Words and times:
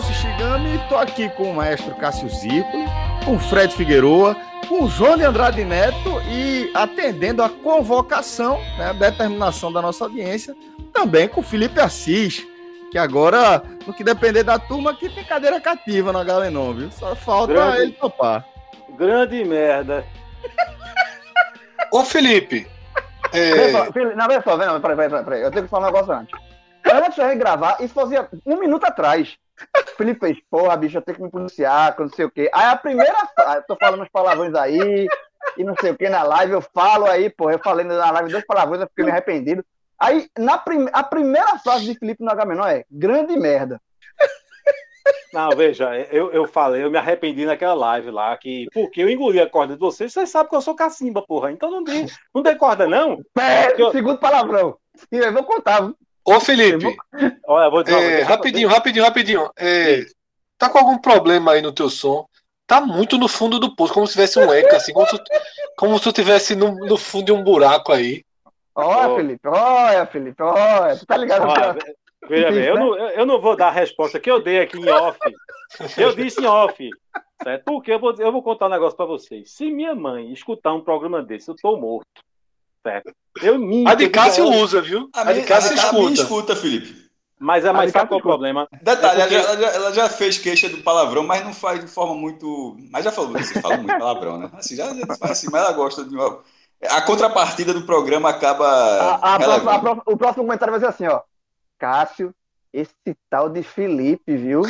Celso 0.00 0.14
Shigami 0.14 0.76
e 0.76 0.88
tô 0.88 0.96
aqui 0.96 1.28
com 1.30 1.50
o 1.50 1.54
maestro 1.54 1.94
Cássio 1.94 2.28
Zirpoli, 2.28 2.86
com 3.22 3.34
o 3.34 3.38
Fred 3.38 3.74
Figueroa, 3.74 4.34
com 4.66 4.84
o 4.84 4.88
João 4.88 5.16
de 5.16 5.24
Andrade 5.24 5.62
Neto 5.62 6.22
e 6.26 6.70
atendendo 6.74 7.42
a 7.42 7.50
convocação, 7.50 8.58
né, 8.78 8.90
a 8.90 8.92
determinação 8.94 9.70
da 9.70 9.82
nossa 9.82 10.04
audiência, 10.04 10.56
também 10.92 11.28
com 11.28 11.40
o 11.40 11.44
Felipe 11.44 11.80
Assis, 11.80 12.46
que 12.90 12.96
agora, 12.96 13.62
no 13.86 13.92
que 13.92 14.02
depender 14.02 14.42
da 14.42 14.58
turma, 14.58 14.92
aqui 14.92 15.08
tem 15.10 15.22
cadeira 15.22 15.60
cativa 15.60 16.12
no 16.12 16.24
Galenon, 16.24 16.72
viu? 16.72 16.90
Só 16.92 17.14
falta 17.14 17.52
grande, 17.52 17.82
ele 17.82 17.92
topar. 17.92 18.46
Grande 18.96 19.44
merda. 19.44 20.04
Ô, 21.92 22.04
Felipe. 22.04 22.66
É... 23.34 23.70
Não, 23.70 23.84
só, 23.84 23.92
peraí, 23.92 25.08
peraí, 25.08 25.24
peraí, 25.24 25.42
eu 25.42 25.50
tenho 25.50 25.64
que 25.64 25.70
falar 25.70 25.88
um 25.88 25.92
negócio 25.92 26.12
antes. 26.12 26.40
Antes 26.90 27.16
de 27.16 27.34
gravar, 27.34 27.76
isso 27.80 27.92
fazia 27.92 28.26
um 28.46 28.58
minuto 28.58 28.84
atrás. 28.84 29.36
Felipe 29.96 30.20
fez, 30.20 30.38
porra, 30.50 30.76
bicho, 30.76 30.98
eu 30.98 31.02
tenho 31.02 31.16
que 31.16 31.24
me 31.24 31.30
policiar, 31.30 31.94
não 31.98 32.08
sei 32.08 32.24
o 32.24 32.30
quê. 32.30 32.50
Aí 32.52 32.66
a 32.66 32.76
primeira. 32.76 33.16
Eu 33.56 33.62
tô 33.66 33.76
falando 33.76 34.02
uns 34.02 34.08
palavrões 34.08 34.54
aí, 34.54 35.06
e 35.56 35.64
não 35.64 35.74
sei 35.80 35.90
o 35.90 35.96
que 35.96 36.08
na 36.08 36.22
live, 36.22 36.52
eu 36.52 36.60
falo 36.60 37.06
aí, 37.06 37.30
porra, 37.30 37.52
eu 37.52 37.58
falei 37.58 37.84
na 37.84 38.10
live 38.10 38.30
dois 38.30 38.46
palavrões, 38.46 38.80
eu 38.80 38.88
fiquei 38.88 39.04
me 39.04 39.10
arrependido. 39.10 39.64
Aí, 39.98 40.30
na 40.38 40.56
prim... 40.56 40.88
a 40.92 41.02
primeira 41.02 41.58
frase 41.58 41.84
de 41.84 41.98
Felipe 41.98 42.24
no 42.24 42.30
H 42.30 42.72
é 42.72 42.84
grande 42.90 43.36
merda. 43.36 43.80
Não, 45.32 45.50
veja, 45.50 45.94
eu, 46.10 46.32
eu 46.32 46.46
falei, 46.46 46.82
eu 46.82 46.90
me 46.90 46.98
arrependi 46.98 47.44
naquela 47.44 47.74
live 47.74 48.10
lá, 48.10 48.36
que 48.36 48.66
porque 48.72 49.00
eu 49.02 49.08
engoli 49.08 49.40
a 49.40 49.48
corda 49.48 49.74
de 49.74 49.80
vocês, 49.80 50.12
vocês 50.12 50.28
sabem 50.28 50.50
que 50.50 50.56
eu 50.56 50.60
sou 50.60 50.74
cacimba, 50.74 51.22
porra. 51.22 51.52
Então 51.52 51.70
não 51.70 51.84
tem, 51.84 52.06
não 52.34 52.42
tem 52.42 52.56
corda, 52.56 52.86
não. 52.86 53.22
É, 53.38 53.80
eu... 53.80 53.92
segundo 53.92 54.18
palavrão. 54.18 54.76
Eu 55.10 55.32
vou 55.32 55.44
contar. 55.44 55.92
Ô, 56.30 56.38
Felipe. 56.38 56.96
Olha, 57.44 57.68
vou 57.68 57.82
dizer, 57.82 58.20
é, 58.20 58.22
rapidinho, 58.22 58.68
rapidinho, 58.68 59.04
rapidinho. 59.04 59.50
É, 59.58 60.06
tá 60.56 60.68
com 60.68 60.78
algum 60.78 60.96
problema 60.96 61.52
aí 61.52 61.62
no 61.62 61.72
teu 61.72 61.90
som? 61.90 62.24
Tá 62.68 62.80
muito 62.80 63.18
no 63.18 63.26
fundo 63.26 63.58
do 63.58 63.74
poço, 63.74 63.92
como 63.92 64.06
se 64.06 64.12
tivesse 64.12 64.38
um 64.38 64.52
eco, 64.52 64.76
assim, 64.76 64.92
como 64.92 65.06
se, 65.08 65.16
como 65.76 65.98
se 65.98 66.04
tu 66.04 66.12
tivesse 66.12 66.54
no, 66.54 66.72
no 66.86 66.96
fundo 66.96 67.24
de 67.26 67.32
um 67.32 67.42
buraco 67.42 67.92
aí. 67.92 68.22
Olha. 68.76 69.16
Felipe, 69.16 69.48
olha, 69.48 70.06
Felipe, 70.06 70.40
olha, 70.40 70.96
tu 70.96 71.04
tá 71.04 71.16
ligado? 71.16 71.48
Olha, 71.48 71.76
veja 72.28 72.52
bem, 72.52 72.64
eu 72.64 72.76
não, 72.76 72.96
eu 72.96 73.26
não 73.26 73.40
vou 73.40 73.56
dar 73.56 73.68
a 73.68 73.72
resposta 73.72 74.20
que 74.20 74.30
eu 74.30 74.40
dei 74.40 74.60
aqui 74.60 74.78
em 74.78 74.88
off. 74.88 75.18
Eu 75.98 76.14
disse 76.14 76.40
em 76.40 76.46
off. 76.46 76.88
Certo? 77.42 77.64
Porque 77.64 77.90
eu 77.90 77.98
vou, 77.98 78.14
eu 78.18 78.30
vou 78.30 78.42
contar 78.42 78.66
um 78.66 78.70
negócio 78.70 78.96
para 78.96 79.06
vocês. 79.06 79.50
Se 79.50 79.68
minha 79.70 79.94
mãe 79.94 80.32
escutar 80.32 80.72
um 80.74 80.82
programa 80.82 81.22
desse, 81.22 81.48
eu 81.50 81.56
tô 81.56 81.76
morto. 81.76 82.06
Certo? 82.82 83.12
Eu 83.42 83.58
minto. 83.58 83.88
A 83.88 83.94
de 83.94 84.08
Cássio 84.08 84.48
usa, 84.48 84.80
viu? 84.80 85.08
A, 85.14 85.22
a 85.22 85.32
de 85.32 85.42
Cássio 85.42 85.74
escuta. 85.74 86.12
escuta, 86.12 86.56
Felipe. 86.56 87.10
Mas 87.38 87.64
é 87.64 87.72
mais 87.72 87.90
sabe 87.90 88.08
qual 88.08 88.18
é 88.18 88.20
o 88.20 88.22
problema? 88.22 88.68
Detalhe, 88.82 89.22
é 89.22 89.24
porque... 89.24 89.34
ela, 89.34 89.56
já, 89.56 89.68
ela, 89.68 89.92
já, 89.92 90.08
fez 90.10 90.36
queixa 90.36 90.68
do 90.68 90.82
palavrão, 90.82 91.22
mas 91.22 91.42
não 91.42 91.54
faz 91.54 91.80
de 91.80 91.86
forma 91.86 92.14
muito. 92.14 92.76
Mas 92.90 93.02
já 93.02 93.10
falou, 93.10 93.32
você 93.32 93.58
fala 93.62 93.78
muito 93.78 93.98
palavrão, 93.98 94.38
né? 94.38 94.50
Assim, 94.52 94.76
já, 94.76 94.92
já 94.92 95.04
assim, 95.22 95.48
mas 95.50 95.62
ela 95.62 95.72
gosta 95.72 96.04
de 96.04 96.14
uma. 96.14 96.40
A 96.90 97.00
contrapartida 97.00 97.72
do 97.72 97.82
programa 97.82 98.28
acaba. 98.28 98.66
A, 98.66 99.36
a 99.36 99.38
próxima, 99.38 99.72
a 99.72 100.12
o 100.12 100.16
próximo 100.18 100.44
comentário 100.44 100.72
vai 100.72 100.80
ser 100.80 100.86
assim, 100.86 101.06
ó. 101.06 101.22
Cássio, 101.78 102.34
esse 102.74 102.92
tal 103.30 103.48
de 103.48 103.62
Felipe, 103.62 104.36
viu? 104.36 104.60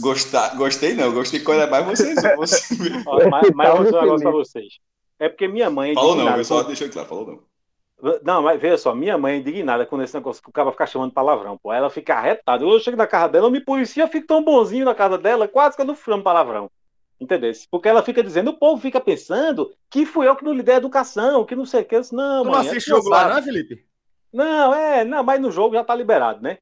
Gostar, 0.00 0.54
gostei 0.56 0.94
não, 0.94 1.10
gostei 1.10 1.40
quando 1.40 1.62
é 1.62 1.66
mais 1.66 1.86
vocês. 1.86 2.16
Você... 2.36 2.76
Ó, 3.06 3.30
mas, 3.30 3.50
mas 3.54 3.68
eu 3.68 3.76
vou 3.76 3.84
dizer 3.84 3.96
um 3.96 4.00
negócio 4.02 4.20
pra 4.20 4.30
vocês. 4.30 4.74
É 5.24 5.28
porque 5.28 5.48
minha 5.48 5.70
mãe. 5.70 5.92
É 5.92 5.94
falou 5.94 6.16
não, 6.16 6.34
pessoal, 6.34 6.64
deixou 6.64 6.88
claro, 6.90 7.08
falou 7.08 7.26
não. 7.26 8.18
Não, 8.22 8.42
mas 8.42 8.60
veja 8.60 8.76
só, 8.76 8.94
minha 8.94 9.16
mãe 9.16 9.34
é 9.34 9.38
indignada 9.38 9.86
com 9.86 10.00
esse 10.02 10.14
negócio 10.14 10.42
que 10.42 10.50
o 10.50 10.52
cara 10.52 10.70
ficar 10.70 10.84
chamando 10.84 11.14
palavrão, 11.14 11.56
pô. 11.56 11.72
Ela 11.72 11.88
fica 11.88 12.14
arretada. 12.14 12.62
Eu 12.62 12.78
chego 12.78 12.98
na 12.98 13.06
casa 13.06 13.28
dela, 13.32 13.46
eu 13.46 13.50
me 13.50 13.64
policia, 13.64 14.02
eu 14.02 14.08
fico 14.08 14.26
tão 14.26 14.44
bonzinho 14.44 14.84
na 14.84 14.94
casa 14.94 15.16
dela, 15.16 15.48
quase 15.48 15.74
que 15.74 15.80
eu 15.80 15.86
não 15.86 15.96
chamo 15.96 16.22
palavrão. 16.22 16.70
Entendeu? 17.18 17.50
Porque 17.70 17.88
ela 17.88 18.02
fica 18.02 18.22
dizendo, 18.22 18.50
o 18.50 18.58
povo 18.58 18.82
fica 18.82 19.00
pensando 19.00 19.72
que 19.88 20.04
fui 20.04 20.28
eu 20.28 20.36
que 20.36 20.44
não 20.44 20.52
lhe 20.52 20.62
dei 20.62 20.74
educação, 20.74 21.46
que 21.46 21.56
não 21.56 21.64
sei 21.64 21.80
o 21.80 21.84
que. 21.86 21.98
Disse, 21.98 22.14
não, 22.14 22.42
tu 22.42 22.50
mãe, 22.50 22.52
não 22.52 22.60
assiste 22.60 22.88
jogo 22.88 23.08
lá, 23.08 23.34
não, 23.34 23.42
Felipe? 23.42 23.86
Não, 24.30 24.74
é, 24.74 25.04
não, 25.04 25.24
mas 25.24 25.40
no 25.40 25.50
jogo 25.50 25.74
já 25.74 25.82
tá 25.82 25.94
liberado, 25.94 26.42
né? 26.42 26.58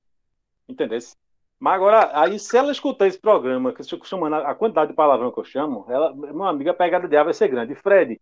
Entendeu? 0.69 1.01
Mas 1.59 1.75
agora, 1.75 2.11
aí 2.12 2.39
se 2.39 2.56
ela 2.56 2.71
escutar 2.71 3.09
esse 3.09 3.19
programa, 3.19 3.72
que 3.72 3.81
eu 3.81 3.84
estou 3.84 4.05
chamando 4.05 4.34
a 4.34 4.55
quantidade 4.55 4.91
de 4.91 4.97
palavrão 4.97 5.33
que 5.33 5.41
eu 5.41 5.45
chamo, 5.45 5.87
ela, 5.89 6.12
uma 6.12 6.51
amiga, 6.51 6.71
a 6.71 6.75
pegada 6.75 7.09
dela 7.09 7.25
vai 7.25 7.34
ser 7.34 7.49
grande. 7.49 7.75
Fred, 7.75 8.21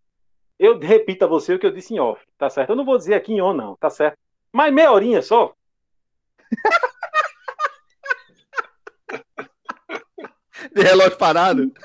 eu 0.61 0.79
repito 0.79 1.25
a 1.25 1.29
você 1.29 1.55
o 1.55 1.59
que 1.59 1.67
eu 1.67 1.73
disse 1.73 1.95
em 1.95 1.99
off, 1.99 2.23
tá 2.37 2.51
certo? 2.51 2.71
Eu 2.71 2.77
não 2.77 2.85
vou 2.85 2.99
dizer 2.99 3.15
aqui 3.15 3.33
em 3.33 3.41
on, 3.41 3.55
não, 3.55 3.77
tá 3.77 3.89
certo? 3.89 4.19
Mas 4.53 4.73
meia 4.73 4.93
horinha 4.93 5.23
só. 5.23 5.55
De 10.75 10.83
relógio 10.83 11.17
parado. 11.17 11.73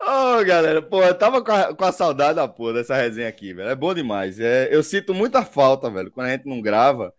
Ô, 0.00 0.40
oh, 0.40 0.44
galera, 0.44 0.82
pô, 0.82 1.02
eu 1.02 1.16
tava 1.16 1.42
com 1.42 1.50
a, 1.50 1.74
com 1.74 1.84
a, 1.84 1.92
saudade 1.92 2.36
da 2.36 2.46
porra 2.46 2.74
dessa 2.74 2.94
resenha 2.94 3.28
aqui, 3.28 3.54
velho. 3.54 3.70
É 3.70 3.74
bom 3.74 3.94
demais. 3.94 4.38
É, 4.38 4.74
eu 4.74 4.82
sinto 4.82 5.14
muita 5.14 5.44
falta, 5.44 5.90
velho, 5.90 6.10
quando 6.10 6.26
a 6.26 6.30
gente 6.30 6.46
não 6.46 6.60
grava. 6.60 7.12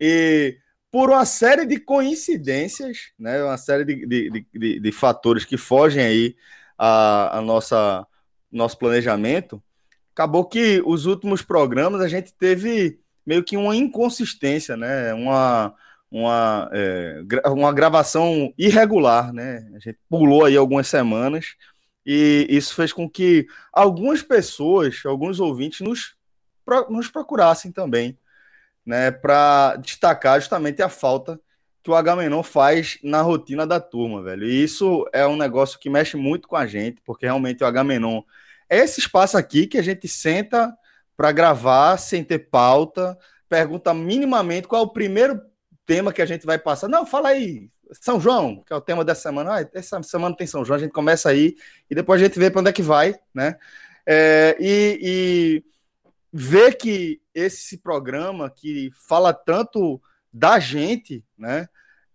E 0.00 0.56
por 0.96 1.10
uma 1.10 1.26
série 1.26 1.66
de 1.66 1.78
coincidências, 1.78 3.10
né? 3.18 3.44
Uma 3.44 3.58
série 3.58 3.84
de, 3.84 4.06
de, 4.06 4.46
de, 4.50 4.80
de 4.80 4.92
fatores 4.92 5.44
que 5.44 5.58
fogem 5.58 6.02
aí 6.02 6.36
a, 6.78 7.36
a 7.36 7.42
nossa 7.42 8.06
nosso 8.50 8.78
planejamento. 8.78 9.62
Acabou 10.14 10.46
que 10.46 10.82
os 10.86 11.04
últimos 11.04 11.42
programas 11.42 12.00
a 12.00 12.08
gente 12.08 12.32
teve 12.32 12.98
meio 13.26 13.44
que 13.44 13.58
uma 13.58 13.76
inconsistência, 13.76 14.74
né? 14.74 15.12
Uma 15.12 15.74
uma, 16.10 16.70
é, 16.72 17.20
uma 17.46 17.74
gravação 17.74 18.54
irregular, 18.56 19.34
né? 19.34 19.68
A 19.74 19.78
gente 19.78 19.98
pulou 20.08 20.46
aí 20.46 20.56
algumas 20.56 20.88
semanas 20.88 21.56
e 22.06 22.46
isso 22.48 22.74
fez 22.74 22.90
com 22.90 23.06
que 23.06 23.46
algumas 23.70 24.22
pessoas, 24.22 25.02
alguns 25.04 25.40
ouvintes, 25.40 25.80
nos, 25.80 26.16
nos 26.88 27.08
procurassem 27.08 27.70
também 27.70 28.16
né, 28.86 29.10
para 29.10 29.76
destacar 29.76 30.40
justamente 30.40 30.80
a 30.80 30.88
falta 30.88 31.40
que 31.82 31.90
o 31.90 31.94
Agamenon 31.94 32.42
faz 32.42 32.98
na 33.02 33.20
rotina 33.22 33.66
da 33.66 33.80
turma, 33.80 34.22
velho. 34.22 34.44
E 34.44 34.62
isso 34.62 35.08
é 35.12 35.26
um 35.26 35.36
negócio 35.36 35.78
que 35.78 35.90
mexe 35.90 36.16
muito 36.16 36.48
com 36.48 36.56
a 36.56 36.66
gente, 36.66 37.00
porque 37.04 37.26
realmente 37.26 37.62
o 37.62 37.66
Agamenon 37.66 38.22
é 38.68 38.78
esse 38.78 39.00
espaço 39.00 39.36
aqui 39.36 39.66
que 39.66 39.78
a 39.78 39.82
gente 39.82 40.08
senta 40.08 40.76
para 41.16 41.32
gravar 41.32 41.96
sem 41.96 42.24
ter 42.24 42.50
pauta, 42.50 43.16
pergunta 43.48 43.94
minimamente 43.94 44.68
qual 44.68 44.82
é 44.82 44.84
o 44.84 44.90
primeiro 44.90 45.40
tema 45.86 46.12
que 46.12 46.20
a 46.20 46.26
gente 46.26 46.44
vai 46.44 46.58
passar. 46.58 46.88
Não, 46.88 47.06
fala 47.06 47.28
aí, 47.28 47.70
São 47.92 48.20
João, 48.20 48.62
que 48.66 48.72
é 48.72 48.76
o 48.76 48.80
tema 48.80 49.04
dessa 49.04 49.22
semana. 49.22 49.60
Ah, 49.60 49.68
essa 49.72 50.02
semana 50.02 50.36
tem 50.36 50.46
São 50.46 50.64
João, 50.64 50.76
a 50.76 50.80
gente 50.80 50.92
começa 50.92 51.28
aí 51.28 51.56
e 51.88 51.94
depois 51.94 52.20
a 52.20 52.24
gente 52.24 52.38
vê 52.38 52.50
para 52.50 52.60
onde 52.60 52.70
é 52.70 52.72
que 52.72 52.82
vai, 52.82 53.14
né? 53.32 53.56
É, 54.04 54.56
e, 54.60 54.98
e 55.02 55.64
ver 56.36 56.76
que 56.76 57.20
esse 57.34 57.78
programa 57.78 58.50
que 58.50 58.90
fala 59.08 59.32
tanto 59.32 60.00
da 60.32 60.58
gente, 60.58 61.24
né, 61.36 61.66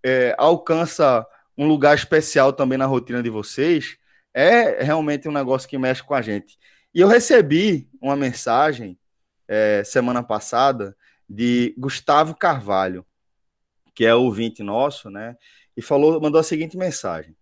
é, 0.03 0.35
alcança 0.38 1.25
um 1.57 1.68
lugar 1.68 1.95
especial 1.95 2.53
também 2.53 2.77
na 2.77 2.85
rotina 2.85 3.21
de 3.23 3.29
vocês, 3.29 3.97
é 4.33 4.83
realmente 4.83 5.27
um 5.27 5.31
negócio 5.31 5.68
que 5.68 5.77
mexe 5.77 6.03
com 6.03 6.13
a 6.13 6.21
gente. 6.21 6.57
E 6.94 7.00
eu 7.00 7.07
recebi 7.07 7.89
uma 8.00 8.15
mensagem 8.15 8.97
é, 9.47 9.83
semana 9.83 10.21
passada 10.21 10.95
de 11.27 11.73
Gustavo 11.77 12.35
Carvalho, 12.35 13.06
que 13.95 14.06
é 14.06 14.13
ouvinte 14.13 14.62
nosso, 14.62 15.09
né? 15.09 15.35
E 15.75 15.81
falou, 15.81 16.21
mandou 16.21 16.39
a 16.39 16.44
seguinte 16.44 16.77
mensagem. 16.77 17.35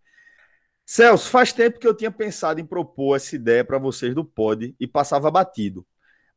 Celso, 0.85 1.29
faz 1.29 1.51
tempo 1.53 1.77
que 1.77 1.87
eu 1.87 1.95
tinha 1.95 2.09
pensado 2.09 2.59
em 2.59 2.65
propor 2.65 3.15
essa 3.15 3.35
ideia 3.35 3.63
para 3.63 3.77
vocês 3.77 4.15
do 4.15 4.23
Pod 4.23 4.75
e 4.79 4.87
passava 4.87 5.29
batido. 5.29 5.85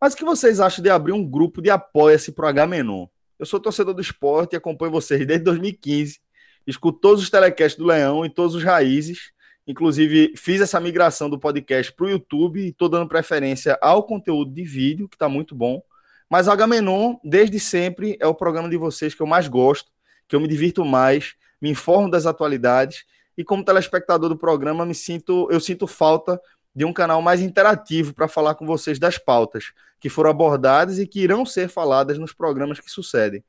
Mas 0.03 0.15
o 0.15 0.17
que 0.17 0.25
vocês 0.25 0.59
acham 0.59 0.83
de 0.83 0.91
abrir 0.91 1.13
um 1.13 1.25
grupo 1.25 1.63
de 1.63 1.71
apoia-se 1.71 2.33
para 2.33 2.47
o 2.47 2.49
H-Menon? 2.49 3.07
Eu 3.39 3.47
sou 3.47 3.61
torcedor 3.61 3.95
do 3.95 4.01
esporte 4.01 4.55
e 4.55 4.57
acompanho 4.57 4.91
vocês 4.91 5.25
desde 5.25 5.45
2015. 5.45 6.19
Escuto 6.67 6.99
todos 6.99 7.23
os 7.23 7.31
telecasts 7.31 7.79
do 7.79 7.87
Leão 7.87 8.27
e 8.27 8.29
todos 8.29 8.57
os 8.57 8.65
raízes. 8.65 9.31
Inclusive, 9.65 10.35
fiz 10.37 10.61
essa 10.61 10.81
migração 10.81 11.31
do 11.31 11.39
podcast 11.39 11.93
para 11.93 12.07
o 12.07 12.11
YouTube 12.11 12.61
e 12.61 12.71
estou 12.71 12.89
dando 12.89 13.07
preferência 13.07 13.79
ao 13.81 14.03
conteúdo 14.03 14.53
de 14.53 14.65
vídeo, 14.65 15.09
que 15.09 15.15
está 15.15 15.29
muito 15.29 15.55
bom. 15.55 15.81
Mas 16.29 16.49
o 16.49 16.51
H-Menon, 16.51 17.19
desde 17.23 17.61
sempre, 17.61 18.19
é 18.21 18.27
o 18.27 18.35
programa 18.35 18.69
de 18.69 18.77
vocês 18.77 19.15
que 19.15 19.23
eu 19.23 19.27
mais 19.29 19.47
gosto, 19.47 19.93
que 20.27 20.35
eu 20.35 20.41
me 20.41 20.49
divirto 20.49 20.85
mais, 20.85 21.37
me 21.61 21.71
informo 21.71 22.11
das 22.11 22.27
atualidades 22.27 23.05
e 23.39 23.45
como 23.45 23.65
telespectador 23.65 24.29
do 24.29 24.37
programa 24.37 24.85
me 24.85 24.97
sinto, 24.97 25.49
eu 25.49 25.61
sinto 25.61 25.87
falta 25.87 26.41
de 26.75 26.85
um 26.85 26.93
canal 26.93 27.21
mais 27.21 27.41
interativo 27.41 28.15
para 28.15 28.29
falar 28.29 28.55
com 28.55 28.67
vocês 28.67 28.99
das 28.99 29.19
pautas 29.19 29.73
que 30.01 30.09
foram 30.09 30.31
abordadas 30.31 30.99
e 30.99 31.07
que 31.07 31.21
irão 31.21 31.47
ser 31.47 31.69
faladas 31.69 32.19
nos 32.19 32.33
programas 32.33 32.81
que 32.81 32.91
sucedem. 32.91 33.45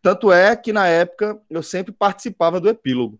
Tanto 0.00 0.32
é 0.32 0.56
que 0.56 0.72
na 0.72 0.86
época 0.86 1.38
eu 1.50 1.62
sempre 1.62 1.92
participava 1.92 2.60
do 2.60 2.68
epílogo. 2.68 3.18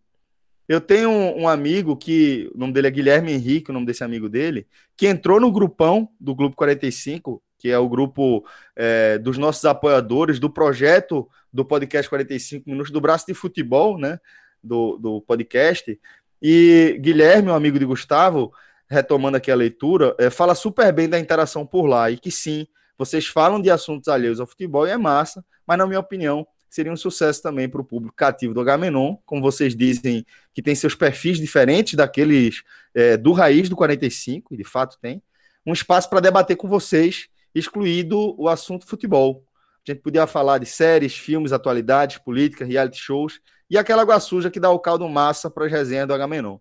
Eu 0.66 0.80
tenho 0.80 1.10
um, 1.10 1.42
um, 1.42 1.48
amigo 1.48 1.96
que, 1.96 2.50
o 2.54 2.58
nome 2.58 2.72
dele 2.72 2.86
é 2.86 2.90
Guilherme 2.90 3.32
Henrique, 3.32 3.70
o 3.70 3.74
nome 3.74 3.86
desse 3.86 4.04
amigo 4.04 4.28
dele, 4.28 4.66
que 4.96 5.06
entrou 5.06 5.40
no 5.40 5.50
grupão 5.50 6.08
do 6.18 6.34
Grupo 6.34 6.56
45, 6.56 7.42
que 7.58 7.68
é 7.68 7.78
o 7.78 7.88
grupo 7.88 8.46
é, 8.76 9.18
dos 9.18 9.36
nossos 9.36 9.64
apoiadores 9.64 10.38
do 10.38 10.48
projeto 10.48 11.28
do 11.52 11.64
podcast 11.64 12.08
45 12.08 12.70
Minutos, 12.70 12.92
do 12.92 13.00
braço 13.00 13.26
de 13.26 13.34
futebol, 13.34 13.98
né? 13.98 14.18
Do, 14.62 14.96
do 14.96 15.20
podcast. 15.20 15.98
E 16.40 16.96
Guilherme, 17.00 17.50
um 17.50 17.54
amigo 17.54 17.78
de 17.78 17.84
Gustavo, 17.84 18.52
retomando 18.90 19.36
aqui 19.36 19.50
a 19.50 19.54
leitura, 19.54 20.14
é, 20.18 20.28
fala 20.28 20.54
super 20.54 20.92
bem 20.92 21.08
da 21.08 21.18
interação 21.18 21.64
por 21.64 21.86
lá 21.86 22.10
e 22.10 22.18
que 22.18 22.30
sim, 22.30 22.66
vocês 22.98 23.26
falam 23.26 23.62
de 23.62 23.70
assuntos 23.70 24.08
alheios 24.08 24.40
ao 24.40 24.46
futebol 24.46 24.86
e 24.86 24.90
é 24.90 24.96
massa, 24.96 25.44
mas 25.66 25.78
na 25.78 25.86
minha 25.86 26.00
opinião 26.00 26.46
seria 26.68 26.92
um 26.92 26.96
sucesso 26.96 27.40
também 27.40 27.68
para 27.68 27.80
o 27.80 27.84
público 27.84 28.14
cativo 28.14 28.52
do 28.52 28.60
Agamenon, 28.60 29.16
como 29.24 29.40
vocês 29.40 29.74
dizem 29.76 30.26
que 30.52 30.60
tem 30.60 30.74
seus 30.74 30.94
perfis 30.94 31.38
diferentes 31.38 31.94
daqueles 31.94 32.62
é, 32.94 33.16
do 33.16 33.32
Raiz 33.32 33.68
do 33.68 33.76
45, 33.76 34.54
e 34.54 34.56
de 34.56 34.64
fato 34.64 34.98
tem, 35.00 35.22
um 35.64 35.72
espaço 35.72 36.10
para 36.10 36.20
debater 36.20 36.56
com 36.56 36.68
vocês, 36.68 37.28
excluído 37.54 38.34
o 38.40 38.48
assunto 38.48 38.86
futebol. 38.86 39.44
A 39.86 39.92
gente 39.92 40.02
podia 40.02 40.26
falar 40.26 40.58
de 40.58 40.66
séries, 40.66 41.14
filmes, 41.16 41.52
atualidades, 41.52 42.18
política, 42.18 42.64
reality 42.64 42.98
shows 42.98 43.40
e 43.68 43.78
aquela 43.78 44.02
água 44.02 44.18
suja 44.20 44.50
que 44.50 44.60
dá 44.60 44.70
o 44.70 44.78
caldo 44.78 45.08
massa 45.08 45.48
para 45.48 45.66
as 45.66 45.72
resenhas 45.72 46.06
do 46.06 46.14
Agamenon. 46.14 46.58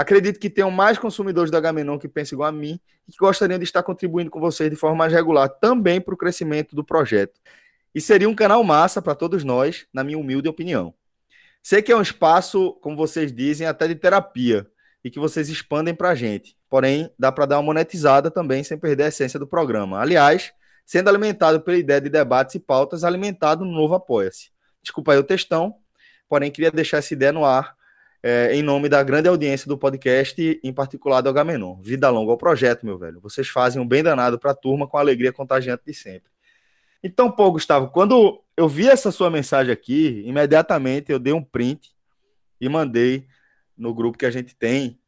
Acredito 0.00 0.40
que 0.40 0.48
tenham 0.48 0.70
mais 0.70 0.96
consumidores 0.96 1.50
do 1.50 1.58
Agamenon 1.58 1.98
que 1.98 2.08
pensam 2.08 2.34
igual 2.34 2.48
a 2.48 2.52
mim 2.52 2.80
e 3.06 3.12
que 3.12 3.18
gostariam 3.18 3.58
de 3.58 3.64
estar 3.64 3.82
contribuindo 3.82 4.30
com 4.30 4.40
vocês 4.40 4.70
de 4.70 4.74
forma 4.74 4.96
mais 4.96 5.12
regular 5.12 5.46
também 5.46 6.00
para 6.00 6.14
o 6.14 6.16
crescimento 6.16 6.74
do 6.74 6.82
projeto. 6.82 7.38
E 7.94 8.00
seria 8.00 8.26
um 8.26 8.34
canal 8.34 8.64
massa 8.64 9.02
para 9.02 9.14
todos 9.14 9.44
nós, 9.44 9.86
na 9.92 10.02
minha 10.02 10.16
humilde 10.16 10.48
opinião. 10.48 10.94
Sei 11.62 11.82
que 11.82 11.92
é 11.92 11.96
um 11.96 12.00
espaço, 12.00 12.72
como 12.80 12.96
vocês 12.96 13.30
dizem, 13.30 13.66
até 13.66 13.86
de 13.86 13.94
terapia 13.94 14.66
e 15.04 15.10
que 15.10 15.18
vocês 15.18 15.50
expandem 15.50 15.94
para 15.94 16.08
a 16.08 16.14
gente. 16.14 16.56
Porém, 16.70 17.12
dá 17.18 17.30
para 17.30 17.44
dar 17.44 17.56
uma 17.58 17.64
monetizada 17.64 18.30
também 18.30 18.64
sem 18.64 18.78
perder 18.78 19.02
a 19.02 19.08
essência 19.08 19.38
do 19.38 19.46
programa. 19.46 20.00
Aliás, 20.00 20.50
sendo 20.86 21.10
alimentado 21.10 21.60
pela 21.60 21.76
ideia 21.76 22.00
de 22.00 22.08
debates 22.08 22.54
e 22.54 22.58
pautas, 22.58 23.04
alimentado 23.04 23.66
no 23.66 23.72
novo 23.72 23.94
Apoia-se. 23.94 24.50
Desculpa 24.82 25.12
aí 25.12 25.18
o 25.18 25.22
textão, 25.22 25.74
porém 26.26 26.50
queria 26.50 26.70
deixar 26.70 26.96
essa 26.96 27.12
ideia 27.12 27.32
no 27.32 27.44
ar 27.44 27.78
é, 28.22 28.54
em 28.54 28.62
nome 28.62 28.88
da 28.88 29.02
grande 29.02 29.28
audiência 29.28 29.66
do 29.66 29.78
podcast, 29.78 30.60
em 30.62 30.72
particular 30.72 31.20
do 31.20 31.28
H-Menon. 31.30 31.80
Vida 31.80 32.10
longa 32.10 32.32
ao 32.32 32.38
projeto, 32.38 32.84
meu 32.84 32.98
velho. 32.98 33.20
Vocês 33.20 33.48
fazem 33.48 33.80
um 33.80 33.86
bem 33.86 34.02
danado 34.02 34.38
para 34.38 34.50
a 34.50 34.54
turma 34.54 34.86
com 34.86 34.96
a 34.96 35.00
alegria 35.00 35.32
contagiante 35.32 35.84
de 35.86 35.94
sempre. 35.94 36.30
Então, 37.02 37.30
pô, 37.30 37.50
Gustavo, 37.50 37.88
quando 37.88 38.42
eu 38.56 38.68
vi 38.68 38.88
essa 38.88 39.10
sua 39.10 39.30
mensagem 39.30 39.72
aqui, 39.72 40.22
imediatamente 40.26 41.10
eu 41.10 41.18
dei 41.18 41.32
um 41.32 41.42
print 41.42 41.90
e 42.60 42.68
mandei 42.68 43.26
no 43.76 43.94
grupo 43.94 44.18
que 44.18 44.26
a 44.26 44.30
gente 44.30 44.54
tem. 44.54 45.00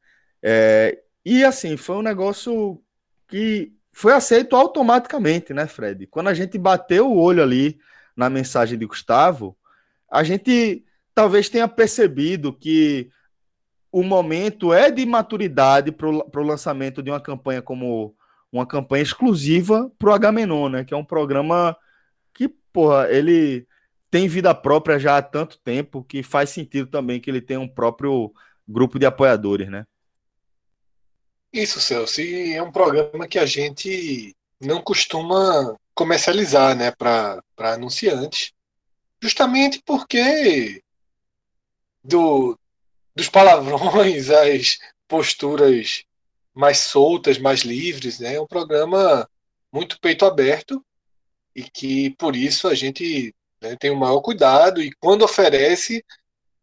É, 0.42 0.98
e 1.24 1.44
assim, 1.44 1.76
foi 1.76 1.96
um 1.96 2.02
negócio 2.02 2.82
que 3.28 3.72
foi 3.92 4.14
aceito 4.14 4.56
automaticamente, 4.56 5.52
né, 5.52 5.66
Fred? 5.66 6.06
Quando 6.06 6.28
a 6.28 6.34
gente 6.34 6.56
bateu 6.56 7.10
o 7.10 7.18
olho 7.18 7.42
ali 7.42 7.78
na 8.16 8.30
mensagem 8.30 8.78
de 8.78 8.86
Gustavo, 8.86 9.54
a 10.10 10.24
gente 10.24 10.82
talvez 11.14 11.48
tenha 11.48 11.68
percebido 11.68 12.52
que 12.52 13.10
o 13.90 14.02
momento 14.02 14.72
é 14.72 14.90
de 14.90 15.04
maturidade 15.04 15.92
para 15.92 16.08
o 16.08 16.42
lançamento 16.42 17.02
de 17.02 17.10
uma 17.10 17.20
campanha 17.20 17.60
como 17.60 18.16
uma 18.50 18.66
campanha 18.66 19.02
exclusiva 19.02 19.90
para 19.98 20.10
o 20.10 20.12
Agamenon, 20.12 20.68
né? 20.68 20.84
Que 20.84 20.94
é 20.94 20.96
um 20.96 21.04
programa 21.04 21.76
que, 22.34 22.48
porra, 22.48 23.10
ele 23.10 23.66
tem 24.10 24.28
vida 24.28 24.54
própria 24.54 24.98
já 24.98 25.16
há 25.16 25.22
tanto 25.22 25.58
tempo 25.58 26.04
que 26.04 26.22
faz 26.22 26.50
sentido 26.50 26.86
também 26.86 27.20
que 27.20 27.30
ele 27.30 27.40
tenha 27.40 27.60
um 27.60 27.68
próprio 27.68 28.32
grupo 28.68 28.98
de 28.98 29.06
apoiadores, 29.06 29.70
né? 29.70 29.86
Isso, 31.52 31.80
Celso. 31.80 32.20
E 32.20 32.54
é 32.54 32.62
um 32.62 32.72
programa 32.72 33.28
que 33.28 33.38
a 33.38 33.46
gente 33.46 34.34
não 34.60 34.80
costuma 34.80 35.76
comercializar, 35.94 36.74
né, 36.74 36.90
para 36.92 37.42
anunciantes, 37.58 38.52
justamente 39.20 39.82
porque 39.84 40.82
do, 42.02 42.58
dos 43.14 43.28
palavrões 43.28 44.30
às 44.30 44.78
posturas 45.08 46.04
mais 46.54 46.78
soltas, 46.78 47.38
mais 47.38 47.60
livres, 47.60 48.18
né? 48.18 48.34
É 48.34 48.40
um 48.40 48.46
programa 48.46 49.28
muito 49.72 49.98
peito 50.00 50.24
aberto 50.24 50.84
e 51.54 51.62
que 51.62 52.10
por 52.16 52.36
isso 52.36 52.68
a 52.68 52.74
gente 52.74 53.34
né, 53.60 53.76
tem 53.76 53.90
o 53.90 53.96
maior 53.96 54.20
cuidado 54.20 54.82
e 54.82 54.92
quando 55.00 55.22
oferece 55.22 56.04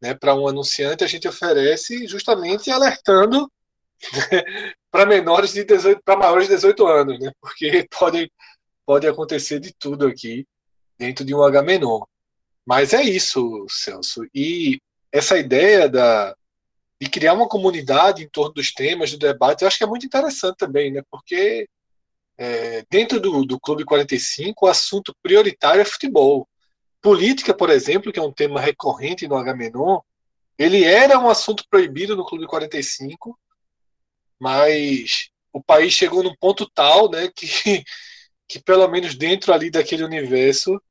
né, 0.01 0.13
para 0.13 0.35
um 0.35 0.47
anunciante 0.47 1.03
a 1.03 1.07
gente 1.07 1.27
oferece 1.27 2.07
justamente 2.07 2.71
alertando 2.71 3.51
né, 4.13 4.43
para 4.91 5.05
menores 5.05 5.53
de 5.53 5.63
18 5.63 6.01
para 6.03 6.17
maiores 6.17 6.47
de 6.47 6.55
18 6.55 6.87
anos, 6.87 7.19
né? 7.19 7.31
Porque 7.41 7.87
pode 7.97 8.31
pode 8.85 9.07
acontecer 9.07 9.59
de 9.59 9.71
tudo 9.73 10.07
aqui 10.07 10.47
dentro 10.97 11.23
de 11.23 11.33
um 11.33 11.43
H 11.43 11.61
menor. 11.61 12.07
Mas 12.65 12.93
é 12.93 13.01
isso, 13.01 13.65
Celso. 13.69 14.23
E 14.33 14.79
essa 15.11 15.37
ideia 15.37 15.89
da, 15.89 16.35
de 17.01 17.09
criar 17.09 17.33
uma 17.33 17.47
comunidade 17.47 18.23
em 18.23 18.29
torno 18.29 18.53
dos 18.53 18.73
temas, 18.73 19.11
do 19.11 19.17
debate, 19.17 19.61
eu 19.61 19.67
acho 19.67 19.77
que 19.77 19.83
é 19.83 19.87
muito 19.87 20.05
interessante 20.05 20.57
também, 20.57 20.91
né? 20.91 21.01
Porque 21.09 21.67
é, 22.37 22.85
dentro 22.89 23.19
do, 23.19 23.45
do 23.45 23.59
Clube 23.59 23.85
45, 23.85 24.65
o 24.65 24.69
assunto 24.69 25.15
prioritário 25.21 25.81
é 25.81 25.85
futebol. 25.85 26.47
Política, 27.01 27.53
por 27.53 27.69
exemplo, 27.69 28.11
que 28.11 28.19
é 28.19 28.23
um 28.23 28.33
tema 28.33 28.59
recorrente 28.59 29.27
no 29.27 29.35
H-Menon, 29.35 29.99
ele 30.57 30.83
era 30.83 31.17
um 31.17 31.29
assunto 31.29 31.63
proibido 31.69 32.17
no 32.17 32.25
Clube 32.25 32.45
45, 32.45 33.37
mas 34.37 35.29
o 35.53 35.63
país 35.63 35.93
chegou 35.93 36.21
num 36.21 36.35
ponto 36.35 36.69
tal, 36.69 37.09
né, 37.09 37.29
que, 37.33 37.47
que 38.47 38.61
pelo 38.61 38.87
menos 38.89 39.15
dentro 39.15 39.53
ali 39.53 39.71
daquele 39.71 40.03
universo, 40.03 40.81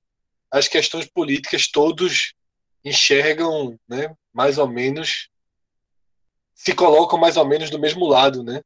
as 0.50 0.66
questões 0.66 1.06
políticas 1.06 1.70
todos 1.70 2.32
enxergam, 2.88 3.78
né, 3.88 4.14
mais 4.32 4.58
ou 4.58 4.68
menos, 4.68 5.28
se 6.54 6.74
colocam 6.74 7.18
mais 7.18 7.36
ou 7.36 7.46
menos 7.46 7.70
do 7.70 7.78
mesmo 7.78 8.06
lado, 8.06 8.42
né, 8.42 8.62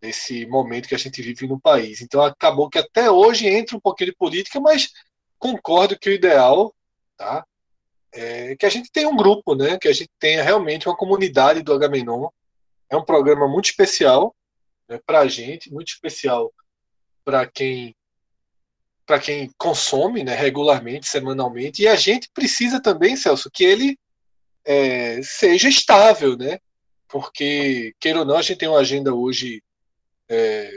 desse 0.00 0.46
momento 0.46 0.88
que 0.88 0.94
a 0.94 0.98
gente 0.98 1.20
vive 1.22 1.46
no 1.46 1.60
país. 1.60 2.00
Então 2.00 2.22
acabou 2.22 2.68
que 2.70 2.78
até 2.78 3.10
hoje 3.10 3.48
entra 3.48 3.76
um 3.76 3.80
pouquinho 3.80 4.10
de 4.10 4.16
política, 4.16 4.60
mas 4.60 4.90
concordo 5.38 5.98
que 5.98 6.08
o 6.08 6.12
ideal, 6.12 6.74
tá, 7.16 7.44
é 8.12 8.56
que 8.56 8.66
a 8.66 8.70
gente 8.70 8.90
tenha 8.90 9.08
um 9.08 9.16
grupo, 9.16 9.54
né, 9.54 9.78
que 9.78 9.88
a 9.88 9.92
gente 9.92 10.10
tenha 10.18 10.42
realmente 10.42 10.88
uma 10.88 10.96
comunidade 10.96 11.62
do 11.62 11.72
Agamenon. 11.72 12.28
É 12.88 12.96
um 12.96 13.04
programa 13.04 13.48
muito 13.48 13.66
especial 13.66 14.34
né, 14.88 15.00
para 15.04 15.20
a 15.20 15.28
gente, 15.28 15.72
muito 15.72 15.88
especial 15.88 16.52
para 17.24 17.46
quem 17.46 17.94
para 19.06 19.20
quem 19.20 19.50
consome 19.56 20.24
né, 20.24 20.34
regularmente, 20.34 21.06
semanalmente, 21.06 21.82
e 21.82 21.88
a 21.88 21.94
gente 21.94 22.28
precisa 22.34 22.82
também, 22.82 23.16
Celso, 23.16 23.48
que 23.50 23.64
ele 23.64 23.96
é, 24.64 25.22
seja 25.22 25.68
estável, 25.68 26.36
né? 26.36 26.58
Porque, 27.08 27.94
queira 28.00 28.18
ou 28.18 28.24
não, 28.24 28.36
a 28.36 28.42
gente 28.42 28.58
tem 28.58 28.68
uma 28.68 28.80
agenda 28.80 29.14
hoje 29.14 29.62
é, 30.28 30.70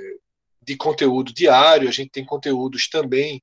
de 0.62 0.78
conteúdo 0.78 1.34
diário, 1.34 1.90
a 1.90 1.92
gente 1.92 2.12
tem 2.12 2.24
conteúdos 2.24 2.88
também 2.88 3.42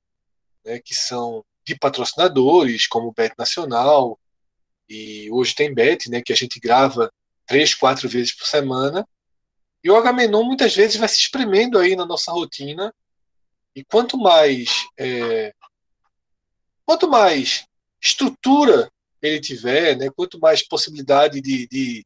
né, 0.65 0.79
que 0.79 0.95
são 0.95 1.43
de 1.65 1.75
patrocinadores, 1.75 2.87
como 2.87 3.09
o 3.09 3.13
Bet 3.13 3.35
Nacional, 3.37 4.17
e 4.89 5.29
hoje 5.31 5.53
tem 5.53 5.73
Bet, 5.73 6.09
né, 6.09 6.21
que 6.21 6.31
a 6.31 6.35
gente 6.35 6.61
grava 6.61 7.11
três, 7.45 7.73
quatro 7.75 8.07
vezes 8.07 8.33
por 8.33 8.45
semana, 8.45 9.05
e 9.83 9.89
o 9.91 9.95
Agamenon 9.97 10.43
muitas 10.43 10.73
vezes 10.73 10.95
vai 10.95 11.09
se 11.09 11.17
espremendo 11.17 11.77
aí 11.77 11.95
na 11.95 12.05
nossa 12.05 12.31
rotina, 12.31 12.93
e 13.77 13.83
quanto 13.83 14.17
mais 14.17 14.87
é, 14.97 15.53
quanto 16.83 17.07
mais 17.07 17.63
estrutura 18.01 18.91
ele 19.21 19.39
tiver, 19.39 19.95
né, 19.95 20.09
quanto 20.09 20.39
mais 20.39 20.67
possibilidade 20.67 21.39
de, 21.39 21.67
de, 21.67 22.03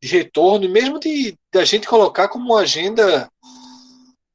de 0.00 0.08
retorno, 0.08 0.68
mesmo 0.68 1.00
de, 1.00 1.36
de 1.52 1.58
a 1.58 1.64
gente 1.64 1.88
colocar 1.88 2.28
como 2.28 2.44
uma 2.44 2.60
agenda 2.60 3.28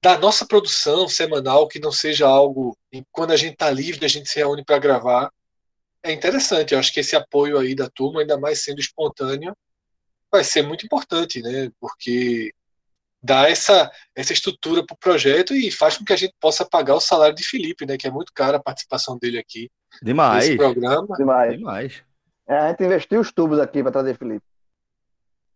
da 0.03 0.17
nossa 0.17 0.45
produção 0.45 1.07
semanal, 1.07 1.69
que 1.69 1.79
não 1.79 1.91
seja 1.91 2.27
algo 2.27 2.77
quando 3.13 3.31
a 3.31 3.37
gente 3.37 3.53
está 3.53 3.69
livre, 3.71 4.03
a 4.03 4.09
gente 4.09 4.27
se 4.27 4.35
reúne 4.39 4.65
para 4.65 4.77
gravar, 4.77 5.31
é 6.03 6.11
interessante. 6.11 6.73
Eu 6.73 6.79
acho 6.79 6.91
que 6.91 6.99
esse 6.99 7.15
apoio 7.15 7.57
aí 7.57 7.73
da 7.73 7.89
turma, 7.89 8.19
ainda 8.21 8.37
mais 8.37 8.61
sendo 8.61 8.81
espontâneo, 8.81 9.55
vai 10.29 10.43
ser 10.43 10.63
muito 10.63 10.85
importante, 10.85 11.41
né? 11.41 11.71
Porque 11.79 12.53
dá 13.21 13.49
essa, 13.49 13.91
essa 14.15 14.33
estrutura 14.33 14.85
para 14.85 14.93
o 14.93 14.97
projeto 14.97 15.53
e 15.53 15.71
faz 15.71 15.97
com 15.97 16.05
que 16.05 16.13
a 16.13 16.17
gente 16.17 16.33
possa 16.39 16.65
pagar 16.65 16.95
o 16.95 17.01
salário 17.01 17.35
de 17.35 17.43
Felipe, 17.43 17.85
né? 17.85 17.97
Que 17.97 18.07
é 18.07 18.11
muito 18.11 18.31
caro 18.33 18.57
a 18.57 18.61
participação 18.61 19.17
dele 19.17 19.37
aqui. 19.37 19.69
Demais. 20.01 20.45
Nesse 20.45 20.57
programa. 20.57 21.15
Demais. 21.17 21.57
Demais. 21.57 22.03
É, 22.47 22.57
a 22.57 22.69
gente 22.69 22.83
investiu 22.83 23.19
os 23.19 23.31
tubos 23.31 23.59
aqui 23.59 23.81
para 23.81 23.91
trazer 23.91 24.17
Felipe. 24.17 24.43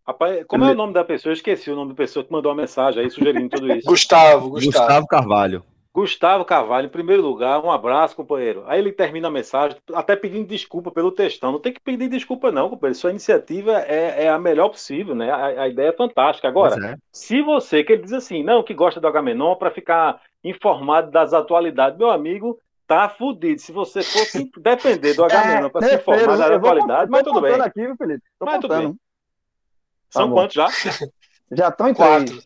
Rapaz, 0.06 0.44
como 0.46 0.64
é 0.64 0.70
o 0.70 0.74
nome 0.74 0.92
da 0.92 1.04
pessoa? 1.04 1.32
Eu 1.32 1.34
esqueci 1.34 1.68
o 1.68 1.74
nome 1.74 1.90
da 1.90 1.96
pessoa 1.96 2.24
que 2.24 2.30
mandou 2.30 2.52
uma 2.52 2.62
mensagem 2.62 3.02
aí 3.02 3.10
sugerindo 3.10 3.48
tudo 3.48 3.72
isso. 3.72 3.86
Gustavo, 3.88 4.50
Gustavo. 4.50 4.78
Gustavo 4.78 5.06
Carvalho. 5.08 5.64
Gustavo 5.96 6.44
Carvalho, 6.44 6.88
em 6.88 6.90
primeiro 6.90 7.22
lugar, 7.22 7.58
um 7.64 7.70
abraço, 7.70 8.14
companheiro. 8.14 8.62
Aí 8.66 8.78
ele 8.78 8.92
termina 8.92 9.28
a 9.28 9.30
mensagem, 9.30 9.78
até 9.94 10.14
pedindo 10.14 10.46
desculpa 10.46 10.90
pelo 10.90 11.10
textão. 11.10 11.52
Não 11.52 11.58
tem 11.58 11.72
que 11.72 11.80
pedir 11.80 12.06
desculpa, 12.06 12.52
não, 12.52 12.68
companheiro. 12.68 12.98
Sua 12.98 13.08
iniciativa 13.08 13.80
é, 13.80 14.24
é 14.24 14.28
a 14.28 14.38
melhor 14.38 14.68
possível, 14.68 15.14
né? 15.14 15.30
A, 15.30 15.62
a 15.62 15.68
ideia 15.68 15.88
é 15.88 15.92
fantástica. 15.92 16.48
Agora, 16.48 16.76
é. 16.86 16.96
se 17.10 17.40
você, 17.40 17.82
que 17.82 17.94
ele 17.94 18.02
diz 18.02 18.12
assim, 18.12 18.42
não, 18.42 18.62
que 18.62 18.74
gosta 18.74 19.00
do 19.00 19.06
Agamenon 19.06 19.54
para 19.54 19.70
ficar 19.70 20.20
informado 20.44 21.10
das 21.10 21.32
atualidades, 21.32 21.98
meu 21.98 22.10
amigo, 22.10 22.60
tá 22.86 23.08
fudido. 23.08 23.62
Se 23.62 23.72
você 23.72 24.02
fosse 24.02 24.50
depender 24.60 25.14
do 25.14 25.24
Agamenon 25.24 25.68
é, 25.68 25.70
para 25.70 25.88
se 25.88 25.94
informar 25.94 26.36
das 26.36 26.50
atualidades, 26.50 27.08
mas 27.08 27.22
tudo 27.22 27.40
bem. 27.40 27.58
Aqui, 27.58 27.96
Felipe. 27.96 28.22
Tô 28.38 28.44
mas 28.44 28.60
tudo 28.60 28.76
bem. 28.76 29.00
São 30.10 30.28
tá 30.28 30.34
quantos 30.34 30.54
já? 30.54 30.68
Já 31.52 31.68
estão 31.68 31.88
em 31.88 31.94
quatro. 31.94 32.38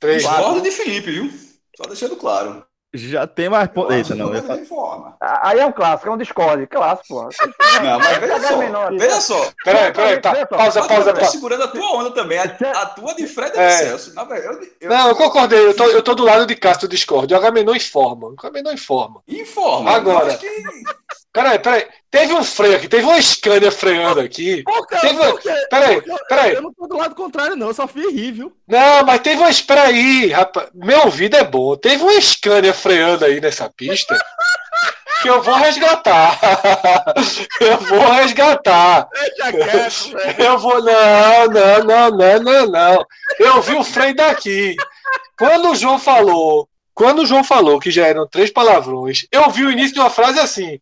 Três. 0.00 0.24
Discordo 0.24 0.60
de 0.60 0.70
Felipe, 0.72 1.10
viu? 1.12 1.30
Só 1.76 1.84
deixando 1.86 2.16
claro. 2.16 2.66
Já 2.94 3.26
tem 3.26 3.48
mais. 3.48 3.68
Eita, 3.90 4.14
não. 4.14 4.34
Eu 4.34 4.64
forma. 4.64 5.16
Aí 5.20 5.58
é 5.58 5.66
um 5.66 5.72
clássico, 5.72 6.08
é 6.08 6.12
um 6.12 6.16
Discord. 6.16 6.66
Clássico, 6.66 7.08
pô. 7.08 7.28
Não, 7.82 7.98
mas 7.98 8.18
veja 8.18 8.40
só. 8.40 8.90
Veja 8.90 9.20
só. 9.20 9.52
Peraí, 9.64 9.92
peraí, 9.92 10.20
tá. 10.20 10.46
Pausa, 10.46 10.86
pausa. 10.86 11.12
Tá 11.12 11.26
segurando 11.26 11.64
a 11.64 11.68
tua 11.68 11.96
onda 11.96 12.10
também. 12.12 12.38
A, 12.38 12.44
a 12.44 12.86
tua 12.86 13.14
de 13.14 13.26
Fred 13.26 13.54
e 13.54 13.60
é. 13.60 13.70
Celso. 13.70 14.14
Não, 14.14 14.24
eu, 14.34 14.60
eu, 14.80 14.88
não, 14.88 15.08
eu 15.08 15.16
concordei. 15.16 15.58
Eu 15.58 15.76
tô, 15.76 15.84
eu 15.84 16.02
tô 16.02 16.14
do 16.14 16.24
lado 16.24 16.46
de 16.46 16.54
Castro 16.54 16.88
do 16.88 16.90
Discord. 16.92 17.32
O 17.32 17.36
Agamenon 17.36 17.74
informa. 17.74 18.28
O 18.28 18.34
Agamenon 18.38 18.72
informa. 18.72 19.22
Informa. 19.28 19.90
Agora. 19.90 20.38
Peraí, 21.36 21.58
peraí. 21.58 21.86
Teve 22.10 22.32
um 22.32 22.42
freio 22.42 22.76
aqui, 22.76 22.88
teve 22.88 23.04
uma 23.04 23.20
Scania 23.20 23.70
freando 23.70 24.20
aqui. 24.20 24.62
Por? 24.62 24.86
Teve... 24.86 25.14
Por 25.14 25.38
quê? 25.38 25.66
Peraí, 25.68 26.02
peraí. 26.26 26.54
Eu 26.54 26.62
não 26.62 26.72
tô 26.72 26.86
do 26.86 26.96
lado 26.96 27.14
contrário, 27.14 27.54
não. 27.54 27.66
Eu 27.66 27.74
só 27.74 27.86
fui 27.86 28.10
rir, 28.10 28.32
viu? 28.32 28.56
Não, 28.66 29.04
mas 29.04 29.20
teve 29.20 29.36
uma. 29.36 29.50
Espera 29.50 29.82
aí, 29.82 30.28
rapaz. 30.28 30.70
Meu 30.74 31.02
ouvido 31.02 31.36
é 31.36 31.44
bom. 31.44 31.76
Teve 31.76 32.02
uma 32.02 32.18
Scania 32.18 32.72
freando 32.72 33.26
aí 33.26 33.38
nessa 33.38 33.68
pista. 33.68 34.16
que 35.20 35.28
eu 35.28 35.42
vou 35.42 35.56
resgatar. 35.56 36.38
eu 37.60 37.78
vou 37.80 38.12
resgatar. 38.12 39.06
Deixa 39.12 39.52
quieto, 39.52 40.40
Eu 40.40 40.58
vou. 40.58 40.82
Não, 40.82 41.48
não, 41.48 41.84
não, 41.84 42.10
não, 42.10 42.40
não, 42.40 42.66
não. 42.66 43.06
Eu 43.38 43.60
vi 43.60 43.74
o 43.74 43.84
freio 43.84 44.16
daqui. 44.16 44.74
Quando 45.38 45.70
o 45.70 45.74
João 45.74 45.98
falou. 45.98 46.66
Quando 46.94 47.18
o 47.18 47.26
João 47.26 47.44
falou 47.44 47.78
que 47.78 47.90
já 47.90 48.06
eram 48.06 48.26
três 48.26 48.50
palavrões, 48.50 49.26
eu 49.30 49.50
vi 49.50 49.64
o 49.64 49.70
início 49.70 49.92
de 49.92 50.00
uma 50.00 50.08
frase 50.08 50.40
assim. 50.40 50.80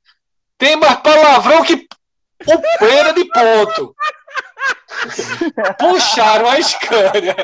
Tem 0.64 0.76
mais 0.76 0.94
palavrão 0.94 1.62
que 1.62 1.74
o 2.46 2.78
pera 2.78 3.12
de 3.12 3.22
ponto. 3.26 3.94
Puxaram 5.78 6.48
a 6.48 6.62
Scania. 6.62 7.36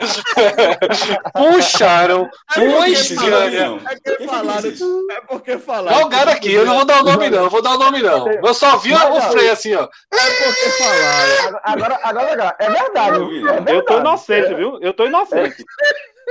Puxaram 1.34 2.30
é 2.56 2.60
uma 2.60 2.88
Scania. 2.94 3.78
É, 4.06 4.26
falaram, 4.26 4.72
é 5.10 5.20
porque 5.28 5.58
falaram. 5.58 5.98
Jogaram 5.98 6.32
aqui, 6.32 6.50
eu 6.50 6.64
não 6.64 6.76
vou 6.76 6.84
dar 6.86 7.02
o 7.02 7.04
nome, 7.04 7.28
não. 7.28 7.44
Eu 7.44 7.50
vou 7.50 7.60
dar 7.60 7.74
o 7.74 7.78
nome, 7.78 8.00
não. 8.00 8.26
Eu 8.26 8.54
só 8.54 8.78
vi 8.78 8.94
o 8.94 9.20
freio 9.20 9.52
assim, 9.52 9.74
ó. 9.74 9.82
É 9.82 10.30
porque 10.42 10.70
falaram. 10.70 11.60
Agora, 11.62 12.00
agora, 12.02 12.32
agora, 12.32 12.56
é 12.58 12.70
verdade. 12.70 13.16
É 13.16 13.42
verdade. 13.42 13.72
Eu 13.72 13.84
tô 13.84 13.98
inocente, 13.98 14.54
viu? 14.54 14.78
Eu 14.80 14.94
tô 14.94 15.04
inocente. 15.04 15.62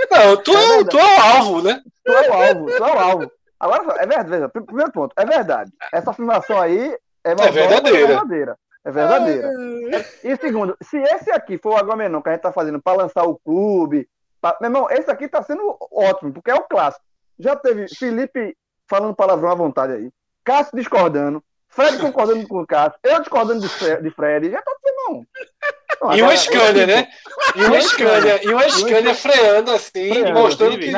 Não, 0.10 0.38
tu 0.38 0.58
é, 0.58 0.84
tu 0.86 0.98
é 0.98 1.03
o 1.03 1.22
alvo, 1.22 1.62
né? 1.62 1.81
Tu 2.03 2.12
é 2.12 2.29
o 2.29 2.34
alvo, 2.34 2.65
tu 2.65 2.84
é 2.84 2.91
o 2.91 3.00
alvo. 3.00 3.31
Agora, 3.60 4.01
é 4.01 4.06
verdade, 4.06 4.51
primeiro 4.66 4.92
ponto, 4.92 5.13
é 5.18 5.25
verdade. 5.25 5.72
Essa 5.92 6.12
afirmação 6.12 6.62
aí 6.62 6.96
é, 7.24 7.32
é 7.32 7.36
verdadeira. 7.36 7.98
É 7.98 8.08
verdadeira. 8.08 8.58
É 8.86 8.92
verdadeira. 8.92 9.50
E 10.24 10.36
segundo, 10.38 10.78
se 10.82 10.98
esse 10.98 11.30
aqui 11.32 11.58
for 11.58 11.74
o 11.74 11.78
Agamenon 11.78 12.22
que 12.22 12.30
a 12.30 12.32
gente 12.32 12.42
tá 12.42 12.51
fazendo 12.51 12.82
para 12.82 12.98
lançar 12.98 13.24
o 13.24 13.38
clube, 13.38 14.08
pra... 14.42 14.58
meu 14.62 14.70
irmão, 14.70 14.88
esse 14.89 15.12
aqui 15.12 15.28
tá 15.28 15.44
sendo 15.44 15.78
ótimo, 15.92 16.32
porque 16.32 16.50
é 16.50 16.56
o 16.56 16.63
clássico. 16.63 17.04
Já 17.38 17.56
teve 17.56 17.88
Felipe 17.88 18.56
falando 18.88 19.16
palavrão 19.16 19.51
à 19.51 19.56
vontade 19.56 19.94
aí, 19.94 20.10
Cássio 20.44 20.78
discordando, 20.78 21.44
Fred 21.68 22.00
concordando 22.00 22.48
com 22.48 22.62
o 22.62 22.68
Cássio, 22.68 23.00
eu 23.04 23.20
discordando 23.20 23.62
de 23.62 23.70
Fred, 23.70 24.01
de 24.01 24.10
Fred 24.10 24.50
já 24.50 24.62
tá 24.62 24.72
sendo 24.84 24.96
bom. 25.08 25.25
e 26.16 26.22
uma 26.22 26.36
Scania, 26.36 26.88
né? 26.88 27.08
E 27.56 27.63
uma 27.66 27.82
Scania, 27.82 28.44
e 28.44 28.48
uma 28.48 28.70
Scania 28.70 29.13
freando 29.13 29.72
assim, 29.72 30.10
freando, 30.10 30.39
mostrando 30.39 30.80
que. 30.80 30.92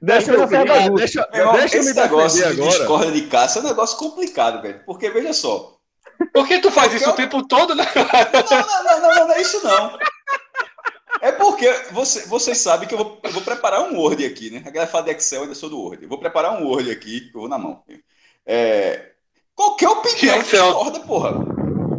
Deixa 0.00 0.32
eu, 0.32 0.46
deixa, 0.46 0.94
deixa, 0.94 1.52
deixa 1.52 1.78
esse 1.78 1.94
negócio 1.94 2.38
de 2.38 2.44
agora. 2.44 2.70
discorda 2.70 3.12
de 3.12 3.22
Cássio 3.22 3.60
é 3.60 3.62
um 3.62 3.68
negócio 3.68 3.98
complicado, 3.98 4.62
velho. 4.62 4.82
Porque 4.86 5.10
veja 5.10 5.32
só, 5.32 5.78
por 6.32 6.46
que 6.46 6.58
tu 6.58 6.70
faz 6.70 6.92
isso 6.94 7.04
eu... 7.04 7.10
o 7.10 7.16
tempo 7.16 7.46
todo, 7.46 7.74
né? 7.74 7.86
Não, 7.94 8.60
não, 8.60 8.84
não, 8.84 9.00
não, 9.00 9.28
não, 9.28 9.34
é 9.34 9.40
isso 9.40 9.62
não. 9.64 9.98
É 11.20 11.32
porque 11.32 11.68
você, 11.90 12.26
vocês 12.26 12.58
sabem 12.58 12.88
que 12.88 12.94
eu 12.94 12.98
vou, 12.98 13.18
eu 13.22 13.32
vou 13.32 13.42
preparar 13.42 13.82
um 13.82 13.98
Word 13.98 14.24
aqui, 14.24 14.50
né? 14.50 14.62
A 14.64 14.70
galera 14.70 14.90
fala 14.90 15.04
de 15.04 15.10
Excel, 15.10 15.38
eu 15.38 15.42
ainda 15.44 15.54
sou 15.54 15.68
do 15.68 15.78
Word. 15.78 16.02
Eu 16.02 16.08
vou 16.08 16.18
preparar 16.18 16.52
um 16.52 16.66
Word 16.66 16.90
aqui, 16.90 17.22
que 17.22 17.36
eu 17.36 17.40
vou 17.40 17.48
na 17.48 17.58
mão. 17.58 17.82
É, 18.46 19.12
qualquer 19.54 19.88
opinião 19.88 20.38
discorda, 20.42 21.00
porra. 21.00 21.34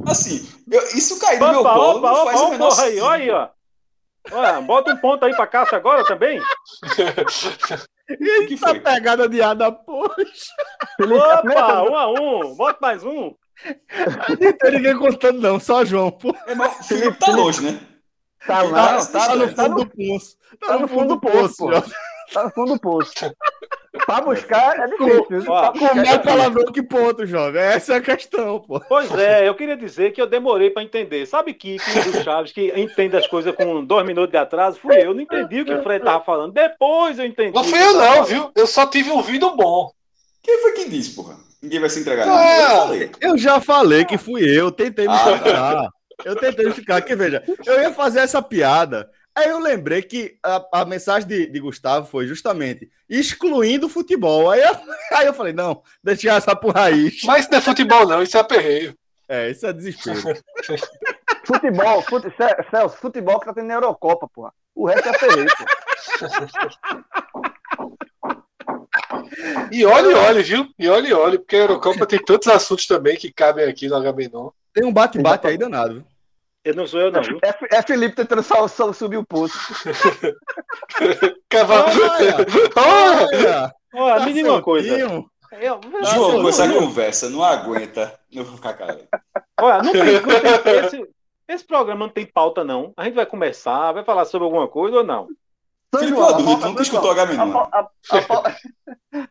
Assim, 0.07 0.47
eu, 0.71 0.81
isso 0.95 1.19
cair 1.19 1.39
no 1.39 1.51
meu 1.51 1.63
colo 1.63 1.99
opa, 1.99 2.11
não 2.11 2.25
faz 2.25 2.39
opa, 2.39 2.47
o 2.47 2.51
menor 2.51 2.79
aí, 2.79 2.99
olha 2.99 3.23
aí, 3.23 3.29
ó. 3.29 3.49
Olha, 4.31 4.61
bota 4.61 4.93
um 4.93 4.97
ponto 4.97 5.25
aí 5.25 5.35
pra 5.35 5.47
Cássio 5.47 5.77
agora 5.77 6.05
também. 6.05 6.41
E 8.09 8.47
que 8.47 8.57
foi? 8.57 8.79
pegada 8.79 9.29
de 9.29 9.39
ada, 9.39 9.71
poxa. 9.71 10.51
Opa, 10.99 11.83
um 11.83 11.95
a 11.95 12.09
um. 12.09 12.55
Bota 12.55 12.79
mais 12.81 13.03
um. 13.03 13.35
Não 14.39 14.53
tem 14.53 14.71
ninguém 14.71 14.97
contando, 14.97 15.39
não, 15.39 15.59
só 15.59 15.85
João, 15.85 16.09
pô. 16.09 16.35
Irmão, 16.47 16.67
o 16.67 16.83
Felipe 16.83 17.19
tá 17.19 17.31
longe, 17.31 17.61
né? 17.61 17.79
Tá, 18.47 18.63
tá, 18.63 19.05
tá, 19.05 19.27
tá, 19.27 19.35
no 19.35 19.47
fundo 19.47 19.75
do 19.75 19.85
poço. 19.85 20.37
Tá, 20.59 20.67
tá 20.67 20.79
no 20.79 20.87
fundo 20.87 21.07
do 21.07 21.19
poço, 21.19 21.57
pô. 21.57 21.69
Tá 22.33 22.43
no 22.43 22.51
fundo 22.51 22.73
do 22.73 22.79
poço. 22.79 23.11
Pra 24.05 24.21
buscar 24.21 24.77
é 24.79 24.87
difícil. 24.87 25.45
Com, 25.45 25.79
com 25.79 25.95
mais 25.95 26.17
palavrão 26.17 26.71
que 26.71 26.83
ponto, 26.83 27.25
jovem. 27.25 27.61
Essa 27.61 27.93
é 27.93 27.97
a 27.97 28.01
questão, 28.01 28.59
pô. 28.59 28.79
Pois 28.81 29.11
é, 29.17 29.47
eu 29.47 29.55
queria 29.55 29.75
dizer 29.75 30.11
que 30.11 30.21
eu 30.21 30.27
demorei 30.27 30.69
pra 30.69 30.83
entender. 30.83 31.25
Sabe 31.25 31.53
que 31.53 31.77
o 31.77 32.23
Chaves, 32.23 32.51
que 32.51 32.71
entende 32.79 33.17
as 33.17 33.27
coisas 33.27 33.53
com 33.55 33.83
dois 33.83 34.05
minutos 34.05 34.31
de 34.31 34.37
atraso, 34.37 34.79
fui 34.79 34.95
eu. 35.03 35.13
Não 35.13 35.21
entendi 35.21 35.61
o 35.61 35.65
que 35.65 35.73
o 35.73 35.83
Fred 35.83 36.03
tava 36.03 36.23
falando. 36.23 36.53
Depois 36.53 37.17
eu 37.17 37.25
entendi. 37.25 37.53
Não 37.53 37.63
fui 37.63 37.81
eu, 37.81 37.93
não, 37.93 38.23
viu? 38.23 38.51
Eu 38.55 38.67
só 38.67 38.85
tive 38.85 39.09
ouvido 39.09 39.55
bom. 39.55 39.91
Quem 40.43 40.61
foi 40.61 40.71
que 40.73 40.89
disse, 40.89 41.15
porra? 41.15 41.37
Ninguém 41.61 41.79
vai 41.79 41.89
se 41.89 41.99
entregar. 41.99 42.25
Ah, 42.27 42.95
eu, 42.95 43.09
eu, 43.31 43.37
já 43.37 43.59
falei 43.59 44.05
que 44.05 44.17
fui 44.17 44.43
eu, 44.43 44.71
tentei 44.71 45.07
me 45.07 45.13
ah, 45.13 45.89
Eu 46.23 46.35
tentei 46.35 46.67
explicar 46.67 47.01
que, 47.01 47.15
veja, 47.15 47.43
eu 47.65 47.81
ia 47.81 47.91
fazer 47.91 48.19
essa 48.19 48.41
piada. 48.41 49.09
Aí 49.39 49.47
eu 49.47 49.59
lembrei 49.59 50.01
que 50.01 50.37
a, 50.43 50.81
a 50.81 50.85
mensagem 50.85 51.25
de, 51.25 51.45
de, 51.47 51.59
Gustavo 51.61 52.05
foi 52.05 52.27
justamente 52.27 52.91
excluindo 53.09 53.85
o 53.85 53.89
futebol. 53.89 54.51
Aí 54.51 54.59
eu, 54.61 54.75
aí 55.17 55.27
eu 55.27 55.33
falei, 55.33 55.53
não, 55.53 55.81
deixa 56.03 56.33
essa 56.33 56.53
por 56.53 56.75
raiz. 56.75 57.23
Mas 57.23 57.43
isso 57.43 57.51
não 57.51 57.57
é 57.57 57.61
futebol, 57.61 58.05
não, 58.05 58.21
isso 58.21 58.35
é 58.35 58.39
aperreio. 58.41 58.93
É, 59.29 59.49
isso 59.49 59.65
é 59.65 59.71
desespero. 59.71 60.19
futebol, 61.47 62.01
fute, 62.01 62.27
Celso, 62.69 62.97
futebol 62.97 63.39
que 63.39 63.45
tá 63.45 63.53
tendo 63.53 63.67
na 63.67 63.75
Eurocopa, 63.75 64.27
porra. 64.27 64.51
O 64.75 64.85
resto 64.85 65.07
é 65.07 65.11
aperreio, 65.15 65.47
E 69.71 69.85
olhe, 69.85 70.13
olhe, 70.15 70.43
viu? 70.43 70.67
E 70.77 70.89
olhe, 70.89 71.13
olhe, 71.13 71.39
porque 71.39 71.55
a 71.55 71.59
Eurocopa 71.59 72.05
tem 72.05 72.19
tantos 72.19 72.49
assuntos 72.49 72.85
também 72.85 73.15
que 73.15 73.31
cabem 73.31 73.69
aqui 73.69 73.87
no 73.87 73.95
HB9. 73.95 74.51
Tem 74.73 74.83
um 74.83 74.91
bate-bate 74.91 75.47
aí 75.47 75.57
danado, 75.57 75.93
viu? 75.93 76.08
Eu 76.63 76.75
não 76.75 76.85
sou 76.85 76.99
eu, 76.99 77.11
não. 77.11 77.21
Viu? 77.21 77.39
É, 77.43 77.77
é 77.77 77.81
Felipe 77.81 78.15
tentando 78.15 78.43
só, 78.43 78.67
só 78.67 78.91
subir 78.91 79.17
o 79.17 79.25
poço. 79.25 79.57
Cavalo. 81.49 81.89
Olha! 82.75 83.73
Olha, 83.93 84.19
tá 84.19 84.25
me 84.25 84.33
diga 84.33 84.51
uma 84.51 84.61
coisa. 84.61 84.97
Eu, 84.97 85.81
João, 86.13 86.41
com 86.41 86.49
essa 86.49 86.71
conversa, 86.71 87.29
não 87.29 87.43
aguenta. 87.43 88.19
Não 88.31 88.43
vou 88.43 88.55
ficar 88.55 88.73
calado. 88.73 89.07
Olha, 89.59 89.81
não 89.81 89.91
tem, 89.91 90.03
não 90.21 90.63
tem 90.63 90.85
esse, 90.85 91.09
esse 91.47 91.65
programa 91.65 92.05
não 92.05 92.13
tem 92.13 92.25
pauta, 92.25 92.63
não. 92.63 92.93
A 92.95 93.05
gente 93.05 93.15
vai 93.15 93.25
começar, 93.25 93.91
vai 93.91 94.03
falar 94.03 94.25
sobre 94.25 94.45
alguma 94.45 94.67
coisa 94.67 94.97
ou 94.97 95.03
não? 95.03 95.27
Felipe 95.97 96.21
Adulto, 96.21 96.67
nunca 96.67 96.83
escutou 96.83 97.09
Agamenon. 97.09 97.65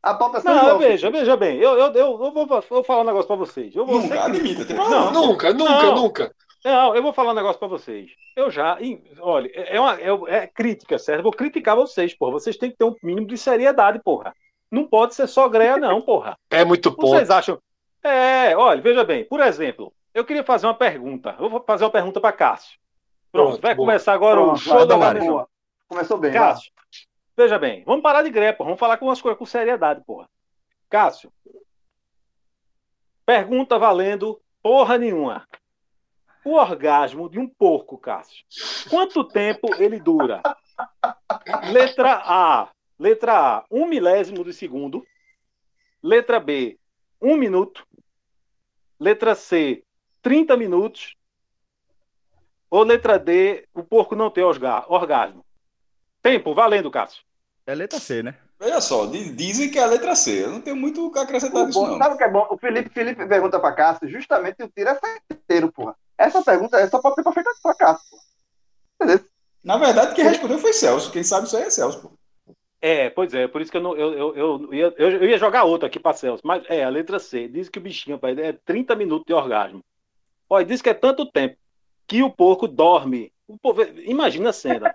A 0.02 0.14
pauta 0.14 0.38
é 0.38 0.42
Não, 0.42 0.78
veja, 0.78 1.08
veja 1.08 1.36
bem. 1.36 1.58
Eu, 1.58 1.78
eu, 1.78 1.86
eu, 1.92 2.24
eu 2.24 2.32
vou, 2.32 2.46
vou 2.46 2.84
falar 2.84 3.02
um 3.02 3.06
negócio 3.06 3.28
pra 3.28 3.36
vocês. 3.36 3.76
Eu 3.76 3.86
vou 3.86 4.00
nunca, 4.00 4.24
admita. 4.24 4.74
Não, 4.74 4.90
não, 4.90 5.12
nunca, 5.12 5.52
nunca, 5.52 5.82
não. 5.82 5.94
nunca. 5.94 6.34
Não, 6.64 6.94
eu 6.94 7.02
vou 7.02 7.12
falar 7.12 7.32
um 7.32 7.36
negócio 7.36 7.58
para 7.58 7.68
vocês. 7.68 8.10
Eu 8.34 8.50
já, 8.50 8.78
olha, 9.20 9.50
é, 9.54 9.76
é 9.76 9.80
uma 9.80 10.00
é, 10.00 10.36
é, 10.36 10.46
crítica, 10.46 10.98
certo? 10.98 11.20
Eu 11.20 11.22
vou 11.22 11.32
criticar 11.32 11.76
vocês, 11.76 12.14
porra. 12.14 12.32
Vocês 12.32 12.56
têm 12.56 12.70
que 12.70 12.76
ter 12.76 12.84
um 12.84 12.94
mínimo 13.02 13.26
de 13.26 13.38
seriedade, 13.38 14.00
porra. 14.02 14.34
Não 14.70 14.86
pode 14.86 15.14
ser 15.14 15.26
só 15.26 15.48
greia, 15.48 15.76
não, 15.76 16.02
porra. 16.02 16.36
É 16.50 16.64
muito 16.64 16.90
pouco. 16.92 17.16
Vocês 17.16 17.30
acham? 17.30 17.60
É, 18.02 18.56
olha, 18.56 18.80
veja 18.80 19.04
bem. 19.04 19.24
Por 19.24 19.40
exemplo, 19.40 19.92
eu 20.12 20.24
queria 20.24 20.44
fazer 20.44 20.66
uma 20.66 20.74
pergunta. 20.74 21.36
Eu 21.38 21.48
vou 21.48 21.62
fazer 21.64 21.84
uma 21.84 21.90
pergunta 21.90 22.20
para 22.20 22.32
Cássio. 22.32 22.78
Pronto, 23.30 23.48
Pronto, 23.50 23.62
vai 23.62 23.74
boa. 23.74 23.86
começar 23.86 24.12
agora 24.14 24.40
Pronto, 24.40 24.54
o 24.54 24.58
show 24.58 24.86
da 24.86 24.96
Gabriel. 24.96 25.48
Começou 25.86 26.18
bem. 26.18 26.32
Cássio, 26.32 26.72
vai. 26.74 27.44
veja 27.44 27.58
bem. 27.58 27.84
Vamos 27.84 28.02
parar 28.02 28.22
de 28.22 28.30
greia, 28.30 28.52
porra. 28.52 28.68
Vamos 28.68 28.80
falar 28.80 28.96
com 28.96 29.10
as 29.10 29.20
coisas 29.20 29.38
com 29.38 29.46
seriedade, 29.46 30.02
porra. 30.04 30.28
Cássio, 30.88 31.30
pergunta 33.24 33.78
valendo 33.78 34.40
porra 34.62 34.96
nenhuma. 34.96 35.46
O 36.48 36.54
orgasmo 36.54 37.28
de 37.28 37.38
um 37.38 37.46
porco, 37.46 37.98
Cássio, 37.98 38.42
quanto 38.88 39.22
tempo 39.22 39.68
ele 39.74 40.00
dura? 40.00 40.40
Letra 41.70 42.22
A. 42.24 42.70
Letra 42.98 43.38
A, 43.38 43.64
um 43.70 43.86
milésimo 43.86 44.42
de 44.42 44.54
segundo. 44.54 45.06
Letra 46.02 46.40
B, 46.40 46.78
um 47.20 47.36
minuto. 47.36 47.86
Letra 48.98 49.34
C, 49.34 49.84
30 50.22 50.56
minutos. 50.56 51.16
Ou 52.70 52.82
letra 52.82 53.18
D, 53.18 53.68
o 53.74 53.82
porco 53.82 54.16
não 54.16 54.30
tem 54.30 54.42
orgasmo. 54.42 55.44
Tempo, 56.22 56.54
valendo, 56.54 56.90
Cássio. 56.90 57.24
É 57.66 57.74
letra 57.74 58.00
C, 58.00 58.22
né? 58.22 58.38
Veja 58.58 58.80
só, 58.80 59.04
dizem 59.04 59.70
que 59.70 59.78
é 59.78 59.82
a 59.82 59.86
letra 59.86 60.14
C. 60.14 60.44
Eu 60.44 60.52
não 60.52 60.62
tenho 60.62 60.76
muito 60.76 61.08
o 61.08 61.12
que 61.12 61.18
acrescentar 61.18 61.66
disso, 61.66 61.86
não. 61.86 61.98
Sabe 61.98 62.14
o 62.14 62.16
que 62.16 62.24
é 62.24 62.30
bom? 62.30 62.48
O 62.50 62.56
Felipe, 62.56 62.88
Felipe 62.88 63.26
pergunta 63.26 63.60
pra 63.60 63.72
Cássio, 63.72 64.08
justamente 64.08 64.62
o 64.62 64.68
tiro 64.70 64.88
é 64.88 64.98
certeiro, 65.30 65.70
porra. 65.70 65.94
Essa 66.18 66.42
pergunta 66.42 66.76
é 66.78 66.88
só 66.88 67.00
pode 67.00 67.14
ser 67.14 67.32
feita 67.32 67.50
pra 67.62 67.74
Cássio, 67.74 68.10
porra. 68.10 68.22
Entendeu? 69.00 69.24
Na 69.62 69.76
verdade, 69.76 70.14
quem 70.14 70.24
respondeu 70.24 70.58
foi 70.58 70.72
Celso. 70.72 71.12
Quem 71.12 71.22
sabe 71.22 71.46
isso 71.46 71.56
aí 71.56 71.64
é 71.64 71.70
Celso, 71.70 72.00
porra. 72.00 72.14
É, 72.80 73.10
pois 73.10 73.34
é, 73.34 73.48
por 73.48 73.60
isso 73.60 73.72
que 73.72 73.76
eu, 73.76 73.82
não, 73.82 73.96
eu, 73.96 74.12
eu, 74.12 74.36
eu, 74.36 74.74
ia, 74.74 74.94
eu, 74.96 75.24
ia 75.24 75.38
jogar 75.38 75.64
outra 75.64 75.88
aqui 75.88 75.98
pra 75.98 76.12
Celso, 76.12 76.42
mas 76.44 76.62
é 76.68 76.84
a 76.84 76.88
letra 76.88 77.18
C. 77.18 77.48
Diz 77.48 77.68
que 77.68 77.78
o 77.78 77.82
bichinho, 77.82 78.18
pai, 78.18 78.36
é 78.38 78.52
30 78.52 78.94
minutos 78.94 79.26
de 79.26 79.34
orgasmo. 79.34 79.82
Olha, 80.48 80.64
diz 80.64 80.80
que 80.80 80.88
é 80.88 80.94
tanto 80.94 81.26
tempo 81.26 81.56
que 82.06 82.22
o 82.22 82.30
porco 82.30 82.68
dorme. 82.68 83.32
O 83.48 83.58
porco, 83.58 83.82
imagina 84.04 84.50
a 84.50 84.52
cena. 84.52 84.94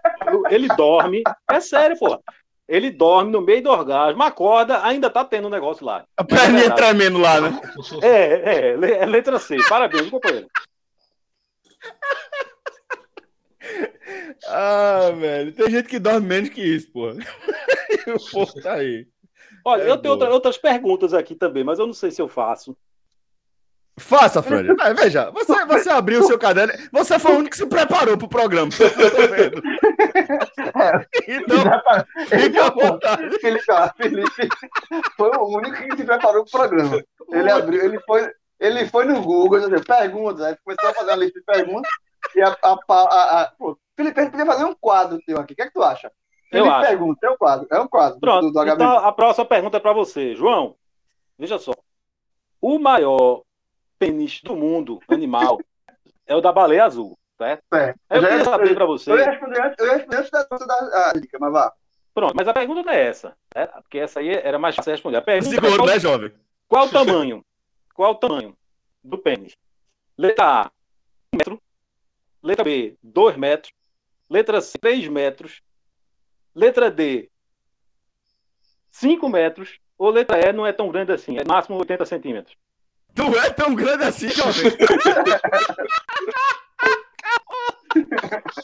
Ele 0.50 0.68
dorme. 0.70 1.24
É 1.52 1.60
sério, 1.60 1.98
porra. 2.00 2.20
Ele 2.68 2.90
dorme 2.90 3.32
no 3.32 3.42
meio 3.42 3.62
do 3.62 3.70
orgasmo, 3.70 4.24
acorda, 4.24 4.84
ainda 4.86 5.10
tá 5.10 5.26
tendo 5.26 5.48
um 5.48 5.52
negócio 5.52 5.86
lá. 5.86 6.06
A 6.16 6.24
perninha 6.24 6.68
é 6.68 6.70
tremendo 6.70 7.20
lá, 7.20 7.42
né? 7.42 7.62
É, 8.02 8.70
é, 8.72 9.02
é 9.02 9.06
letra 9.06 9.38
C. 9.38 9.58
Parabéns, 9.68 10.10
companheiro. 10.10 10.48
Ah, 14.48 15.12
velho. 15.18 15.54
Tem 15.54 15.70
gente 15.70 15.88
que 15.88 16.00
dorme 16.00 16.28
menos 16.28 16.50
que 16.50 16.62
isso, 16.62 16.92
pô. 16.92 17.10
o 17.12 18.32
povo 18.32 18.62
tá 18.62 18.74
aí. 18.74 19.08
Olha, 19.66 19.84
é 19.84 19.90
eu 19.90 19.98
tenho 19.98 20.14
outra, 20.14 20.30
outras 20.30 20.58
perguntas 20.58 21.14
aqui 21.14 21.36
também, 21.36 21.64
mas 21.64 21.80
eu 21.80 21.88
não 21.88 21.94
sei 21.94 22.12
se 22.12 22.22
eu 22.22 22.28
faço. 22.28 22.76
Faça, 23.98 24.42
Fred. 24.42 24.70
veja, 24.96 25.30
você, 25.30 25.66
você 25.66 25.90
abriu 25.90 26.22
o 26.22 26.24
seu 26.24 26.40
caderno. 26.40 26.74
Você 26.92 27.20
foi 27.20 27.34
o 27.34 27.38
único 27.38 27.52
que 27.52 27.58
se 27.58 27.68
preparou 27.68 28.18
para 28.18 28.26
o 28.26 28.30
programa. 28.30 28.72
então, 31.28 31.64
fica 32.28 32.66
à 32.66 32.72
vontade. 32.72 33.40
Felipe, 33.40 33.66
Felipe 33.96 34.48
foi 35.16 35.30
o 35.38 35.58
único 35.58 35.78
que 35.78 35.96
se 35.96 36.06
preparou 36.06 36.44
para 36.44 36.66
o 36.66 36.70
programa. 36.70 37.04
Ele 37.32 37.52
abriu, 37.52 37.86
ele 37.86 38.00
foi, 38.00 38.28
ele 38.64 38.88
foi 38.88 39.04
no 39.04 39.22
Google, 39.22 39.70
disse, 39.70 39.84
perguntas, 39.84 40.42
aí 40.42 40.58
começou 40.64 40.90
a 40.90 40.94
fazer 40.94 41.12
uma 41.12 41.18
lista 41.18 41.38
de 41.38 41.46
perguntas. 41.46 41.92
E 42.34 42.42
a, 42.42 42.58
a, 42.64 42.78
a, 42.90 43.42
a 43.42 43.52
pô, 43.58 43.78
Felipe, 43.96 44.18
a 44.18 44.24
gente 44.24 44.32
podia 44.32 44.46
fazer 44.46 44.64
um 44.64 44.74
quadro 44.74 45.20
teu 45.26 45.38
aqui. 45.38 45.52
O 45.52 45.56
que 45.56 45.62
é 45.62 45.66
que 45.66 45.74
tu 45.74 45.84
acha? 45.84 46.10
Eu 46.50 46.64
Felipe 46.64 46.70
acho. 46.70 46.88
pergunta, 46.88 47.28
é 47.28 47.30
um 47.30 47.38
quadro. 47.38 47.68
É 47.70 47.80
um 47.80 47.88
quadro. 47.88 48.20
Pronto, 48.22 48.52
do, 48.52 48.54
do 48.54 48.70
então 48.70 48.98
a 49.00 49.12
próxima 49.12 49.46
pergunta 49.46 49.78
é 49.78 49.80
para 49.82 49.92
você. 49.92 50.34
João, 50.34 50.78
veja 51.38 51.60
só. 51.60 51.74
O 52.62 52.80
maior 52.80 53.44
pênis 54.00 54.42
do 54.42 54.56
mundo, 54.56 55.02
animal, 55.10 55.60
é 56.26 56.34
o 56.34 56.40
da 56.40 56.54
baleia 56.54 56.86
azul, 56.86 57.18
certo? 57.38 57.64
É. 57.74 57.94
Eu, 58.10 58.22
eu 58.22 58.30
queria 58.30 58.44
saber 58.46 58.74
para 58.74 58.86
você. 58.86 59.12
Eu 59.12 59.18
ia 59.18 59.30
responder 59.30 59.62
antes 59.62 60.32
da, 60.32 60.44
da, 60.44 61.14
dica, 61.20 61.38
mas 61.38 61.52
vá. 61.52 61.74
Pronto, 62.14 62.34
mas 62.34 62.48
a 62.48 62.54
pergunta 62.54 62.84
não 62.84 62.94
é 62.94 63.08
essa, 63.08 63.36
né? 63.54 63.68
porque 63.68 63.98
essa 63.98 64.22
aí 64.22 64.30
era 64.30 64.58
mais 64.58 64.76
fácil 64.76 64.92
responder. 64.94 65.18
A 65.18 65.22
pergunta 65.22 65.50
Seguro, 65.50 65.74
é 65.74 65.78
qual, 65.78 65.88
né, 65.88 66.00
jovem? 66.00 66.32
Qual 66.70 66.86
o 66.86 66.90
tamanho? 66.90 67.46
Qual 67.94 68.12
o 68.12 68.16
tamanho 68.16 68.58
do 69.04 69.18
pênis? 69.18 69.56
Letra 70.18 70.62
A, 70.62 70.72
1 71.34 71.38
metro. 71.38 71.62
Letra 72.42 72.64
B, 72.64 72.98
2 73.02 73.38
metros. 73.38 73.74
Letra 74.30 74.62
C, 74.62 74.78
3 74.78 75.08
metros. 75.08 75.62
Letra 76.56 76.90
D, 76.92 77.30
5 78.92 79.28
metros. 79.30 79.80
Ou 79.98 80.10
letra 80.10 80.40
E 80.40 80.54
não 80.54 80.66
é 80.66 80.74
tão 80.74 80.90
grande 80.90 81.12
assim, 81.12 81.38
é 81.38 81.44
máximo 81.44 81.78
80 81.78 82.06
centímetros. 82.06 82.56
Não 83.16 83.36
é 83.36 83.50
tão 83.50 83.76
grande 83.76 84.04
assim, 84.06 84.30
jovem. 84.30 84.72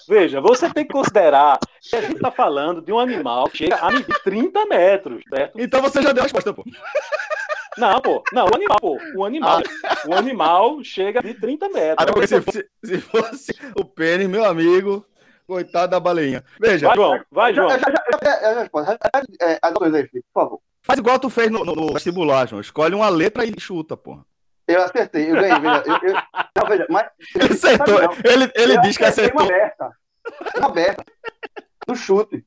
Veja, 0.08 0.41
você 0.41 0.71
tem 0.73 0.86
que 0.86 0.91
considerar 0.91 1.60
que 1.82 1.95
a 1.95 2.02
gente 2.02 2.15
está 2.15 2.32
falando 2.32 2.82
de 2.82 2.91
um 2.91 2.97
animal 2.99 3.47
que 3.47 3.60
chega 3.60 3.75
a 3.78 3.91
medir 3.91 4.23
30 4.23 4.65
metros, 4.65 5.23
certo? 5.30 5.60
Então 5.60 5.82
você 5.82 6.02
já 6.02 6.12
deu 6.12 6.21
a 6.21 6.23
resposta, 6.23 6.52
pô. 6.52 6.63
Não, 7.80 8.02
pô. 8.02 8.24
Não, 8.34 8.46
o 8.46 8.56
animal, 8.56 8.78
pô. 8.80 9.00
O 9.15 9.26
animal, 9.26 9.62
ah. 9.84 10.08
o 10.08 10.13
animal 10.13 10.84
chega 10.84 11.22
de 11.22 11.34
30 11.34 11.70
metros. 11.70 11.96
Até 11.98 12.12
porque 12.12 12.28
se 12.28 12.42
fosse, 12.42 12.70
se 12.84 13.02
fosse 13.02 13.52
o 13.76 13.86
pênis, 13.86 14.28
meu 14.28 14.44
amigo, 14.46 15.06
coitado 15.48 15.92
da 15.92 16.00
baleinha. 16.00 16.44
Veja. 16.60 16.88
Vai, 16.88 16.96
João. 16.96 17.22
Vai, 17.32 17.54
João. 17.54 17.70
Já, 17.70 17.78
já, 17.78 18.54
já, 18.54 18.70
por 18.70 18.86
favor. 20.34 20.62
Faz 20.82 21.00
igual 21.00 21.20
tu 21.20 21.30
fez 21.30 21.52
no, 21.52 21.63
no 21.63 21.94
vestibular, 21.94 22.48
João. 22.48 22.62
Escolhe 22.62 22.96
uma 22.96 23.10
letra 23.10 23.46
e 23.46 23.54
chuta, 23.60 23.98
porra. 23.98 24.26
Eu 24.68 24.84
acertei, 24.84 25.32
eu 25.32 25.36
ganhei. 25.36 25.60
Veja, 25.60 25.84
eu, 25.86 26.10
eu, 26.10 26.13
não, 26.56 26.68
veja, 26.68 26.88
mas, 26.89 27.08
ele 27.36 27.54
acertou. 27.54 28.00
Ele, 28.24 28.52
ele 28.56 28.82
diz 28.82 28.98
que 28.98 29.04
acertou. 29.04 29.42
Uma 29.42 29.50
aberta. 29.50 29.92
Uma 30.58 30.68
aberta. 30.68 31.06
No 31.88 31.96
chute. 31.96 32.46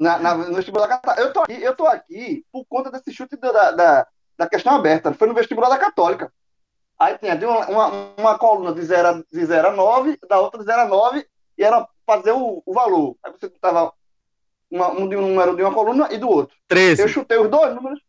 Na, 0.00 0.18
na, 0.18 0.34
no 0.34 0.54
vestibular 0.54 0.86
da 0.86 0.96
Católica. 0.96 1.22
Eu 1.22 1.32
tô, 1.32 1.40
aqui, 1.40 1.62
eu 1.62 1.76
tô 1.76 1.86
aqui 1.86 2.44
por 2.50 2.64
conta 2.64 2.90
desse 2.90 3.12
chute 3.12 3.36
da, 3.36 3.70
da, 3.70 4.06
da 4.38 4.48
questão 4.48 4.74
aberta. 4.74 5.12
Foi 5.12 5.28
no 5.28 5.34
vestibular 5.34 5.68
da 5.68 5.78
Católica. 5.78 6.32
Aí 6.98 7.18
tinha 7.18 7.34
uma, 7.46 7.66
uma, 7.66 8.14
uma 8.16 8.38
coluna 8.38 8.74
de 8.74 8.82
0 8.82 9.24
de 9.30 9.44
zero 9.44 9.68
a 9.68 9.72
9, 9.72 10.18
da 10.28 10.40
outra 10.40 10.58
de 10.58 10.66
0 10.66 10.80
a 10.80 10.86
9, 10.86 11.26
e 11.58 11.62
era 11.62 11.86
fazer 12.06 12.32
o, 12.32 12.62
o 12.64 12.72
valor. 12.72 13.16
Aí 13.22 13.32
você 13.32 13.50
tava 13.60 13.92
uma, 14.70 14.90
um, 14.90 15.08
de 15.08 15.16
um 15.16 15.22
número 15.22 15.54
de 15.54 15.62
uma 15.62 15.72
coluna 15.74 16.08
e 16.10 16.18
do 16.18 16.28
outro. 16.28 16.56
13. 16.68 17.02
Eu 17.02 17.08
chutei 17.08 17.38
os 17.38 17.50
dois 17.50 17.74
números 17.74 18.00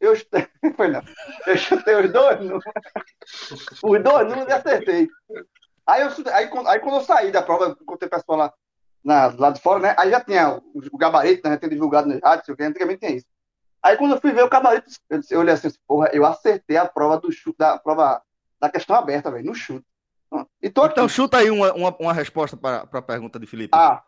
eu, 0.00 0.14
foi 0.76 0.88
não. 0.88 1.02
eu 1.46 1.56
chutei 1.56 1.94
os 1.94 2.12
dois 2.12 2.38
números. 2.40 2.64
Os 3.82 4.02
dois 4.02 4.28
números 4.28 4.48
e 4.48 4.52
acertei. 4.52 5.08
Aí, 5.86 6.02
eu, 6.02 6.08
aí, 6.32 6.50
aí 6.66 6.80
quando 6.80 6.96
eu 6.96 7.00
saí 7.02 7.30
da 7.30 7.42
prova, 7.42 7.76
encontrei 7.80 8.08
pessoal 8.08 8.38
lá, 8.38 8.52
na, 9.06 9.28
lá 9.38 9.50
de 9.50 9.60
fora, 9.60 9.78
né? 9.78 9.94
Aí 9.96 10.10
já 10.10 10.20
tinha 10.20 10.56
o, 10.56 10.62
o 10.92 10.98
gabarito, 10.98 11.48
né? 11.48 11.56
Tinha 11.56 11.70
divulgado 11.70 12.08
no 12.08 12.18
rádio, 12.18 12.44
sei 12.56 12.66
antigamente 12.66 12.98
tinha 12.98 13.16
isso. 13.16 13.26
Aí 13.80 13.96
quando 13.96 14.16
eu 14.16 14.20
fui 14.20 14.32
ver 14.32 14.42
o 14.42 14.50
gabarito, 14.50 14.90
eu, 15.08 15.20
eu 15.30 15.40
olhei 15.40 15.54
assim, 15.54 15.68
porra, 15.86 16.10
eu 16.12 16.26
acertei 16.26 16.76
a 16.76 16.86
prova 16.86 17.20
do 17.20 17.30
chute, 17.30 17.56
da 17.56 17.78
prova 17.78 18.20
da 18.60 18.68
questão 18.68 18.96
aberta, 18.96 19.30
velho, 19.30 19.46
no 19.46 19.54
chute. 19.54 19.86
então 20.60 21.08
chuta 21.08 21.38
aí 21.38 21.50
uma, 21.50 21.72
uma, 21.72 21.96
uma 22.00 22.12
resposta 22.12 22.56
para 22.56 22.88
a 22.90 23.02
pergunta 23.02 23.38
de 23.38 23.46
Felipe. 23.46 23.70
Ah, 23.72 24.02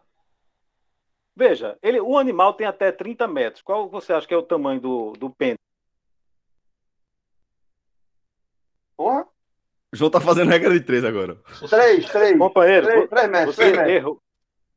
Veja, 1.37 1.79
ele, 1.81 2.01
um 2.01 2.19
animal 2.19 2.53
tem 2.55 2.67
até 2.67 2.91
30 2.91 3.29
metros. 3.29 3.63
Qual 3.63 3.89
você 3.89 4.13
acha 4.13 4.27
que 4.27 4.35
é 4.35 4.37
o 4.37 4.43
tamanho 4.43 4.81
do, 4.81 5.13
do 5.13 5.31
pênis? 5.31 5.57
Porra. 8.97 9.25
O 9.93 9.97
João 9.97 10.11
tá 10.11 10.21
fazendo 10.21 10.51
regra 10.51 10.73
de 10.73 10.85
três 10.85 11.05
agora. 11.05 11.41
Três, 11.71 12.11
três. 12.11 12.37
Companheiro, 12.37 12.89
três, 12.89 13.09
três 13.09 13.31
metros, 13.31 13.55
você 13.55 13.71
três 13.71 13.89
errou. 13.89 14.21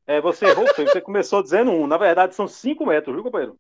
É, 0.07 0.19
você 0.19 0.45
errou, 0.45 0.65
você 0.65 1.01
começou 1.01 1.43
dizendo 1.43 1.71
um. 1.71 1.87
Na 1.87 1.97
verdade, 1.97 2.35
são 2.35 2.47
cinco 2.47 2.85
metros, 2.85 3.13
viu, 3.13 3.23
companheiro? 3.23 3.57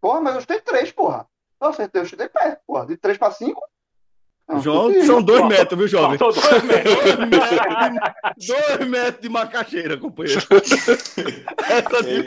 Porra, 0.00 0.20
mas 0.20 0.34
eu 0.34 0.40
chutei 0.42 0.60
três, 0.60 0.92
porra. 0.92 1.26
Eu 1.60 1.68
acertei, 1.68 2.02
eu 2.02 2.06
chutei 2.06 2.28
pé, 2.28 2.58
porra. 2.66 2.86
De 2.86 2.96
três 2.96 3.18
pra 3.18 3.30
cinco. 3.30 3.60
Não, 4.48 4.60
João, 4.62 4.90
são 5.02 5.22
dois 5.22 5.46
metros, 5.46 5.78
viu, 5.78 5.88
jovem? 5.88 6.16
São 6.16 6.30
dois 6.30 6.62
metros. 6.64 6.96
dois 8.46 8.88
metros 8.88 9.20
de 9.20 9.28
macaxeira, 9.28 9.98
companheiro. 9.98 10.40
Essa 11.68 12.02
de... 12.02 12.24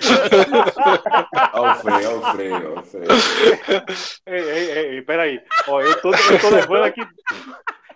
Olha 1.54 1.72
o 1.72 1.76
freio, 1.78 2.10
olha 2.10 2.18
o 2.18 2.32
freio, 2.32 2.56
olha 2.56 2.80
o 2.80 2.84
freio. 2.84 3.08
Ei, 4.28 4.40
ei, 4.40 4.72
ei, 4.96 5.02
peraí. 5.02 5.42
Ó, 5.68 5.82
eu, 5.82 6.00
tô, 6.00 6.14
eu 6.14 6.40
tô 6.40 6.50
levando 6.50 6.84
aqui... 6.84 7.02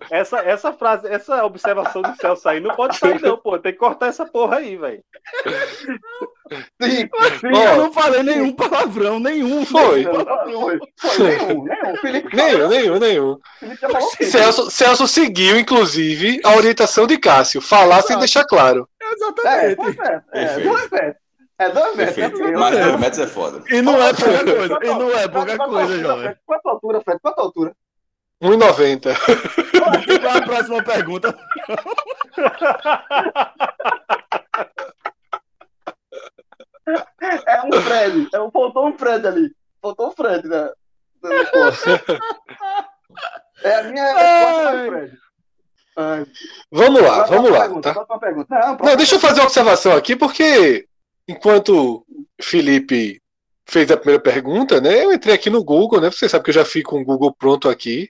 Essa, 0.10 0.40
essa 0.40 0.74
frase, 0.74 1.08
essa 1.08 1.44
observação 1.46 2.02
do 2.02 2.16
Celso 2.16 2.48
aí 2.48 2.60
não 2.60 2.76
pode 2.76 2.98
sair, 2.98 3.22
não, 3.22 3.38
pô. 3.38 3.58
Tem 3.58 3.72
que 3.72 3.78
cortar 3.78 4.08
essa 4.08 4.26
porra 4.26 4.58
aí, 4.58 4.78
velho. 4.78 5.04
Eu 7.44 7.78
não 7.78 7.92
falei 7.92 8.24
nenhum 8.24 8.54
palavrão, 8.54 9.20
nenhum. 9.20 9.66
Foi. 9.66 10.04
Foi, 10.04 10.80
foi. 10.98 11.38
Nenhum, 11.38 11.64
nenhum. 11.64 11.96
Felipe 12.02 12.36
nenhum, 12.36 12.68
nenhum, 12.68 13.00
nenhum. 13.00 13.38
Celso, 14.22 14.70
Celso 14.70 15.08
seguiu, 15.08 15.58
inclusive, 15.58 16.40
a 16.44 16.56
orientação 16.56 17.08
de 17.08 17.18
Cássio. 17.18 17.62
Falar 17.62 18.02
sem 18.04 18.18
deixar 18.20 18.46
claro. 18.46 18.88
Exatamente. 19.02 20.00
É, 20.34 20.40
é, 20.40 20.44
é, 20.44 21.16
é 21.58 21.70
dois 21.70 21.96
metros. 21.96 22.42
É 22.42 22.52
Mas 22.52 22.78
dois 22.78 23.00
metros 23.00 23.20
é 23.20 23.28
foda. 23.28 23.64
E 23.70 23.82
não 23.82 24.02
é 24.02 24.14
pouca 24.14 24.44
coisa. 24.44 24.80
E 24.84 24.88
não 24.88 25.18
é 25.18 25.28
pouca 25.28 25.58
coisa, 25.58 26.00
jovem. 26.00 26.36
Quanto 26.46 26.68
altura, 26.68 27.02
Fred? 27.02 27.20
Quanto 27.22 27.40
altura? 27.40 27.74
1,90. 28.46 29.16
Qual 30.22 30.38
a 30.38 30.42
próxima 30.42 30.84
pergunta? 30.84 31.38
É 37.48 37.62
um 37.64 37.82
Fred. 37.82 38.30
É 38.34 38.40
um, 38.40 38.52
faltou 38.52 38.88
um 38.88 38.98
Fred 38.98 39.28
ali. 39.28 39.56
Faltou 39.82 40.10
um 40.10 40.12
Fred, 40.12 40.48
né? 40.48 40.70
É 43.64 43.76
a 43.76 43.84
minha 43.84 44.14
resposta, 44.14 44.86
Fred. 44.88 45.18
Ai. 45.98 46.26
Vamos 46.72 47.02
lá, 47.02 47.24
vamos 47.24 47.52
lá. 47.52 47.62
Pergunta, 47.62 47.94
tá? 47.94 48.06
Não, 48.50 48.78
não, 48.78 48.96
deixa 48.98 49.16
eu 49.16 49.20
fazer 49.20 49.40
uma 49.40 49.46
observação 49.46 49.94
aqui, 49.94 50.16
porque 50.16 50.88
enquanto 51.28 52.06
Felipe 52.42 53.22
fez 53.66 53.90
a 53.90 53.98
primeira 53.98 54.22
pergunta, 54.22 54.80
né? 54.82 55.04
Eu 55.04 55.14
entrei 55.14 55.34
aqui 55.34 55.50
no 55.50 55.64
Google, 55.64 56.02
né? 56.02 56.12
Você 56.12 56.28
sabe 56.30 56.44
que 56.44 56.50
eu 56.50 56.56
já 56.56 56.66
fico 56.66 56.92
com 56.92 57.02
o 57.02 57.06
Google 57.06 57.34
pronto 57.34 57.70
aqui, 57.70 58.10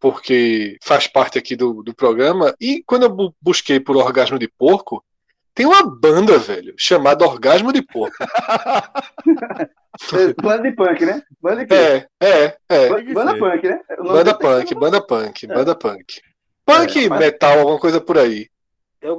porque 0.00 0.78
faz 0.82 1.06
parte 1.06 1.38
aqui 1.38 1.54
do, 1.54 1.82
do 1.82 1.94
programa. 1.94 2.54
E 2.58 2.82
quando 2.84 3.04
eu 3.04 3.34
busquei 3.40 3.78
por 3.78 3.96
orgasmo 3.96 4.38
de 4.38 4.48
porco, 4.48 5.04
tem 5.54 5.66
uma 5.66 5.82
banda, 5.82 6.38
velho, 6.38 6.74
chamada 6.78 7.26
Orgasmo 7.26 7.72
de 7.72 7.82
Porco. 7.82 8.16
banda 10.42 10.62
de 10.62 10.74
punk, 10.74 11.04
né? 11.04 11.22
Banda 11.40 11.66
de 11.66 11.74
é, 11.74 12.06
é, 12.18 12.56
é. 12.68 12.88
Banda 13.12 13.36
punk, 13.36 13.68
né? 13.68 13.80
Banda 13.98 14.38
punk, 14.38 14.74
banda 14.74 15.06
punk, 15.06 15.46
banda 15.46 15.74
punk. 15.74 16.20
Punk, 16.64 17.04
é, 17.04 17.08
mas... 17.08 17.18
metal, 17.18 17.58
alguma 17.58 17.78
coisa 17.78 18.00
por 18.00 18.16
aí. 18.16 18.48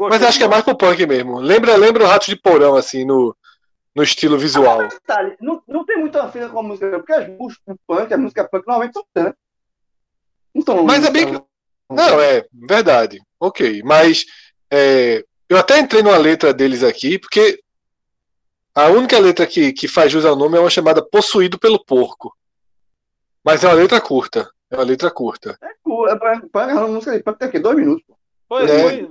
Mas 0.10 0.24
acho 0.24 0.38
que 0.38 0.44
é 0.44 0.48
mais 0.48 0.63
pro 0.63 0.78
punk 0.78 1.06
mesmo. 1.06 1.39
Lembra, 1.39 1.76
lembra 1.76 2.06
o 2.06 2.08
Rato 2.08 2.28
de 2.28 2.36
Porão, 2.36 2.76
assim, 2.76 3.04
no, 3.04 3.36
no 3.96 4.02
estilo 4.02 4.38
visual. 4.38 4.88
Ah, 5.10 5.32
não, 5.41 5.62
não 5.67 5.86
tem 5.86 5.98
muita 5.98 6.24
afinidade 6.24 6.54
com 6.54 6.60
a 6.60 6.63
música, 6.63 6.98
porque 6.98 7.13
as 7.13 7.28
músicas 7.28 7.76
punk, 7.86 8.13
a 8.13 8.17
música 8.17 8.48
punk 8.48 8.65
normalmente 8.65 8.94
são 8.94 9.04
né? 9.15 9.34
Então, 10.54 10.84
mas 10.84 11.04
é 11.04 11.12
bem. 11.12 11.26
Não, 11.90 12.20
é 12.22 12.46
verdade. 12.54 13.22
Ok. 13.40 13.82
Mas 13.84 14.26
é, 14.72 15.24
eu 15.50 15.58
até 15.58 15.80
entrei 15.80 16.02
numa 16.02 16.18
letra 16.18 16.54
deles 16.54 16.84
aqui, 16.84 17.20
porque 17.20 17.62
a 18.74 18.88
única 18.88 19.20
letra 19.20 19.46
que, 19.46 19.74
que 19.74 19.88
faz 19.88 20.12
jus 20.12 20.26
ao 20.26 20.36
nome 20.36 20.58
é 20.58 20.60
uma 20.62 20.70
chamada 20.70 21.06
Possuído 21.06 21.60
pelo 21.60 21.84
Porco. 21.84 22.36
Mas 23.44 23.64
é 23.64 23.68
uma 23.68 23.74
letra 23.74 24.00
curta. 24.00 24.50
É 24.70 24.76
uma 24.76 24.86
letra 24.86 25.12
curta. 25.12 25.58
É 25.62 25.70
curta. 25.84 26.20
É, 26.26 26.72
é 26.72 26.74
uma 26.74 26.88
música 26.88 27.18
de 27.18 27.24
punk 27.24 27.38
tem 27.38 27.48
aqui, 27.50 27.60
dois 27.60 27.76
minutos. 27.76 28.06
Pois 28.48 28.70
é. 28.70 29.08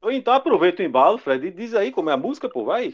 Foi, 0.00 0.16
então 0.16 0.32
aproveita 0.34 0.82
o 0.82 0.86
embalo, 0.86 1.18
Fred, 1.18 1.46
e 1.46 1.50
diz 1.50 1.74
aí 1.74 1.92
como 1.92 2.10
é 2.10 2.14
a 2.14 2.16
música, 2.16 2.48
pô, 2.48 2.64
vai. 2.64 2.92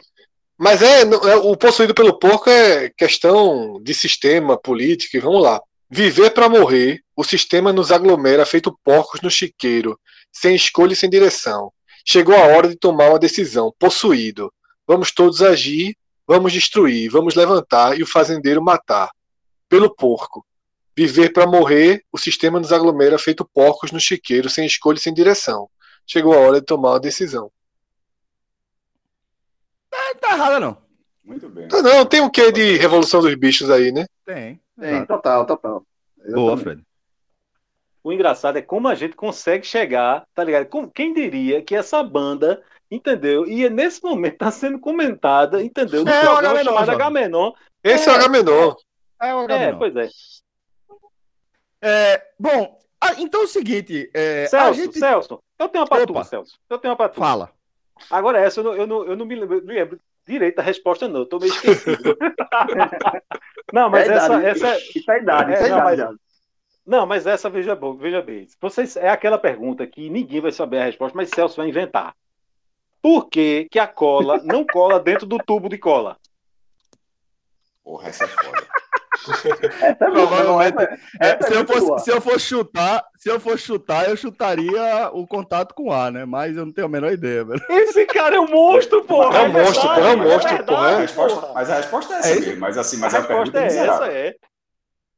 Mas 0.59 0.83
é, 0.83 1.03
é, 1.03 1.37
o 1.37 1.57
possuído 1.57 1.95
pelo 1.95 2.19
porco 2.19 2.51
é 2.51 2.91
questão 2.91 3.81
de 3.81 3.95
sistema 3.95 4.59
político, 4.59 5.17
e 5.17 5.21
vamos 5.21 5.43
lá. 5.43 5.61
Viver 5.91 6.31
para 6.31 6.49
morrer, 6.49 7.03
o 7.17 7.25
sistema 7.25 7.73
nos 7.73 7.91
aglomera 7.91 8.45
feito 8.45 8.79
porcos 8.85 9.23
no 9.23 9.31
chiqueiro, 9.31 9.99
sem 10.31 10.55
escolha 10.55 10.93
e 10.93 10.97
sem 10.97 11.09
direção. 11.09 11.73
Chegou 12.05 12.35
a 12.35 12.47
hora 12.47 12.69
de 12.69 12.77
tomar 12.77 13.09
uma 13.09 13.19
decisão. 13.19 13.73
Possuído. 13.79 14.53
Vamos 14.87 15.13
todos 15.13 15.43
agir, 15.43 15.97
vamos 16.27 16.53
destruir, 16.53 17.11
vamos 17.11 17.35
levantar 17.35 17.99
e 17.99 18.03
o 18.03 18.07
fazendeiro 18.07 18.63
matar. 18.63 19.11
Pelo 19.69 19.95
porco. 19.95 20.47
Viver 20.97 21.33
para 21.33 21.47
morrer, 21.47 22.05
o 22.13 22.19
sistema 22.19 22.59
nos 22.59 22.73
aglomera 22.73 23.19
feito 23.19 23.49
porcos 23.55 23.91
no 23.91 24.01
chiqueiro, 24.01 24.51
sem 24.51 24.67
escolha 24.67 24.99
e 24.99 25.01
sem 25.01 25.15
direção. 25.15 25.71
Chegou 26.07 26.35
a 26.35 26.39
hora 26.39 26.61
de 26.61 26.67
tomar 26.67 26.93
uma 26.93 27.01
decisão. 27.01 27.51
Tá, 29.91 30.15
tá 30.21 30.33
errada, 30.33 30.61
não. 30.61 30.77
Muito 31.25 31.49
bem. 31.49 31.69
Tá, 31.69 31.83
não, 31.83 32.05
tem 32.05 32.21
o 32.21 32.25
um 32.25 32.31
quê 32.31 32.51
de 32.51 32.77
Revolução 32.77 33.21
dos 33.21 33.35
Bichos 33.35 33.71
aí, 33.71 33.93
né? 33.93 34.07
Tem. 34.25 34.61
Tem, 34.79 35.05
total, 35.07 35.45
total. 35.45 35.85
Boa, 36.33 36.57
Fred. 36.57 36.83
O 38.03 38.13
engraçado 38.13 38.57
é 38.57 38.63
como 38.63 38.89
a 38.89 38.95
gente 38.95 39.17
consegue 39.17 39.67
chegar, 39.67 40.27
tá 40.35 40.45
ligado? 40.45 40.69
Quem 40.95 41.13
diria 41.13 41.61
que 41.63 41.75
essa 41.75 42.03
banda, 42.03 42.63
entendeu? 42.91 43.47
E 43.47 43.69
nesse 43.69 44.03
momento 44.03 44.39
tá 44.39 44.51
sendo 44.51 44.79
comentada, 44.79 45.63
entendeu? 45.63 46.05
No 46.05 46.11
é 46.11 46.21
programa 46.21 46.65
chamado 46.65 46.91
H-Menor. 46.91 47.55
Esse 47.83 48.09
é, 48.09 48.13
é 48.13 48.17
o 48.17 48.21
H-Menor. 48.21 48.77
É, 49.21 49.29
é 49.29 49.35
o 49.35 49.39
H-Menor. 49.41 49.69
É, 49.69 49.73
pois 49.77 49.97
é. 49.97 50.09
é 51.83 52.27
bom, 52.39 52.79
então 53.19 53.43
é 53.43 53.45
o 53.45 53.49
seguinte. 53.49 54.11
É, 54.15 54.47
Celso, 54.47 54.81
gente... 54.81 54.99
Celso, 54.99 55.43
eu 55.59 55.69
tenho 55.69 55.85
uma 55.85 55.91
patua, 55.91 56.25
Celso. 56.25 56.59
Eu 56.71 56.79
tenho 56.79 56.93
uma 56.93 56.99
patua. 56.99 57.25
Fala. 57.25 57.53
Agora 58.11 58.39
essa, 58.39 58.61
eu 58.61 58.65
não, 58.65 58.75
eu 58.75 58.87
não, 58.87 59.05
eu 59.05 59.17
não 59.17 59.27
me, 59.27 59.35
lembro, 59.35 59.65
me 59.65 59.75
lembro 59.75 60.01
direito 60.29 60.61
resposta, 60.61 61.09
não. 61.09 61.21
Eu 61.21 61.27
tô 61.27 61.39
meio 61.39 61.53
esquecido. 61.53 62.17
não, 63.73 63.91
mas 63.91 64.09
é 64.09 64.15
essa, 64.15 64.27
idade, 64.27 64.47
essa. 64.47 64.79
Isso 64.97 65.11
é 65.11 65.19
idade, 65.19 65.53
é, 65.53 65.55
isso 65.55 65.65
é 65.65 65.67
idade. 65.69 66.03
Mas, 66.03 66.17
não, 66.87 67.07
mas 67.07 67.27
essa, 67.27 67.51
veja, 67.51 67.79
veja 67.99 68.23
bem. 68.23 68.47
Vocês, 68.61 68.97
é 68.97 69.09
aquela 69.09 69.39
pergunta 69.39 69.87
que 69.87 70.09
ninguém 70.09 70.41
vai 70.41 70.53
saber 70.53 70.79
a 70.79 70.85
resposta, 70.85 71.17
mas 71.17 71.29
Celso 71.29 71.57
vai 71.57 71.69
inventar. 71.69 72.15
Por 73.03 73.29
que, 73.29 73.69
que 73.71 73.79
a 73.79 73.87
cola 73.87 74.41
não 74.45 74.65
cola 74.65 74.99
dentro 74.99 75.27
do 75.27 75.39
tubo 75.39 75.69
de 75.69 75.79
cola? 75.79 76.17
Porra, 77.85 78.09
essa 78.09 78.25
é 78.25 78.29
foda. 78.29 78.67
É, 81.21 81.29
é, 81.29 81.43
se, 81.43 81.55
eu 81.55 81.67
fosse, 81.67 82.05
se 82.05 82.11
eu 82.11 82.21
fosse 82.21 82.47
chutar, 82.47 83.05
se 83.17 83.29
eu 83.29 83.41
fosse 83.41 83.65
chutar, 83.65 84.09
eu 84.09 84.17
chutaria 84.17 85.11
o 85.13 85.27
contato 85.27 85.75
com 85.75 85.93
A, 85.93 86.11
né? 86.11 86.25
Mas 86.25 86.57
eu 86.57 86.65
não 86.65 86.73
tenho 86.73 86.87
a 86.87 86.91
menor 86.91 87.13
ideia, 87.13 87.45
velho. 87.45 87.61
Esse 87.69 88.07
cara 88.07 88.37
é 88.37 88.41
um 88.41 88.49
monstro, 88.49 89.05
porra. 89.05 89.39
É 89.39 89.43
um 89.43 89.53
monstro, 89.53 89.83
porra, 89.83 90.01
é 90.01 90.15
um 90.15 90.19
monstro, 90.19 90.65
porra. 90.65 90.89
A 90.89 90.99
resposta, 90.99 91.53
mas 91.53 91.71
a 91.71 91.77
resposta 91.77 92.15
é 92.15 92.19
essa, 92.19 92.51
é 92.51 92.57
mas 92.57 92.79
assim, 92.79 92.97
mas 92.99 93.15
a, 93.15 93.19
a 93.19 93.21
resposta 93.21 93.61
é 93.61 93.67
essa, 93.67 94.07
é. 94.07 94.35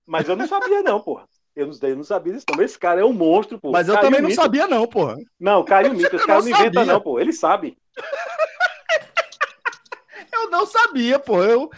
Mas 0.07 0.29
eu 0.29 0.37
não 0.37 0.47
sabia, 0.47 0.83
não, 0.83 1.01
porra. 1.01 1.25
Eu 1.55 1.67
não, 1.67 1.75
eu 1.83 1.97
não 1.97 2.05
sabia 2.05 2.33
disso, 2.33 2.47
não. 2.51 2.65
Esse 2.65 2.79
cara 2.79 3.01
é 3.01 3.05
um 3.05 3.13
monstro, 3.13 3.59
pô. 3.59 3.71
Mas 3.71 3.89
eu 3.89 3.95
caiu 3.95 4.07
também 4.07 4.23
não 4.23 4.31
sabia, 4.31 4.67
não, 4.67 4.87
porra. 4.87 5.17
Não, 5.39 5.65
caiu 5.65 5.93
o 5.93 5.95
mito. 5.95 6.17
Esse 6.17 6.27
cara 6.27 6.41
não, 6.41 6.49
não 6.49 6.59
inventa, 6.59 6.85
não, 6.85 7.01
pô. 7.01 7.21
Ele 7.21 7.33
sabe. 7.33 7.77
eu 10.33 10.51
não 10.51 10.67
sabia, 10.67 11.19
pô. 11.19 11.43
Eu 11.43 11.71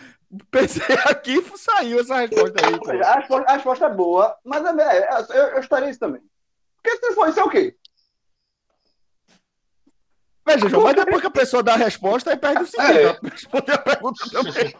pensei 0.51 0.97
aqui 1.07 1.38
e 1.38 1.59
saiu 1.59 2.01
essa 2.01 2.16
resposta 2.16 2.66
aí. 2.66 2.79
Pô. 2.79 2.90
A, 2.90 3.14
resposta, 3.14 3.51
a 3.51 3.55
resposta 3.55 3.87
é 3.87 3.90
boa, 3.90 4.37
mas 4.45 4.64
é, 4.64 4.83
é, 4.83 4.99
é, 4.99 5.27
eu, 5.31 5.42
eu 5.49 5.61
estaria 5.61 5.90
isso 5.90 6.01
também. 6.01 6.23
Porque 6.83 6.97
se 6.99 7.14
for 7.14 7.29
isso 7.29 7.40
é 7.40 7.45
o 7.45 7.51
quê? 7.51 7.77
Veja, 10.45 10.68
João, 10.68 10.83
mas 10.83 10.97
depois 10.97 11.21
que 11.21 11.27
a 11.27 11.31
pessoa 11.31 11.62
dá 11.62 11.75
a 11.75 11.77
resposta, 11.77 12.31
aí 12.31 12.37
perde 12.37 12.64
o 12.64 12.66
sentido. 12.66 12.99
É. 12.99 13.18
Responder 13.31 13.73
a 13.73 13.79
pergunta 13.79 14.25
também. 14.31 14.75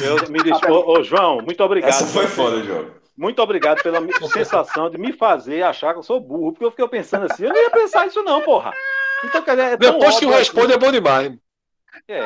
Eu, 0.00 0.30
me 0.30 0.42
diz, 0.42 0.56
ô, 0.68 0.92
ô, 0.92 1.02
João, 1.02 1.40
muito 1.42 1.62
obrigado. 1.64 1.90
Essa 1.90 2.06
foi 2.06 2.28
foda, 2.28 2.62
João. 2.62 2.90
Muito 3.16 3.42
obrigado 3.42 3.82
pela 3.82 4.00
sensação 4.28 4.88
de 4.88 4.96
me 4.96 5.12
fazer 5.12 5.62
achar 5.62 5.92
que 5.92 5.98
eu 5.98 6.04
sou 6.04 6.20
burro, 6.20 6.52
porque 6.52 6.64
eu 6.64 6.70
fiquei 6.70 6.86
pensando 6.86 7.26
assim, 7.28 7.44
eu 7.44 7.52
não 7.52 7.60
ia 7.60 7.70
pensar 7.70 8.06
isso 8.06 8.22
não, 8.22 8.40
porra. 8.42 8.72
Então, 9.24 9.42
quer 9.42 9.56
dizer, 9.56 9.72
é 9.72 9.76
Depois 9.76 10.18
que 10.20 10.26
responde 10.26 10.66
assim. 10.66 10.74
é 10.74 10.78
bom 10.78 10.92
demais. 10.92 11.36
É. 12.06 12.20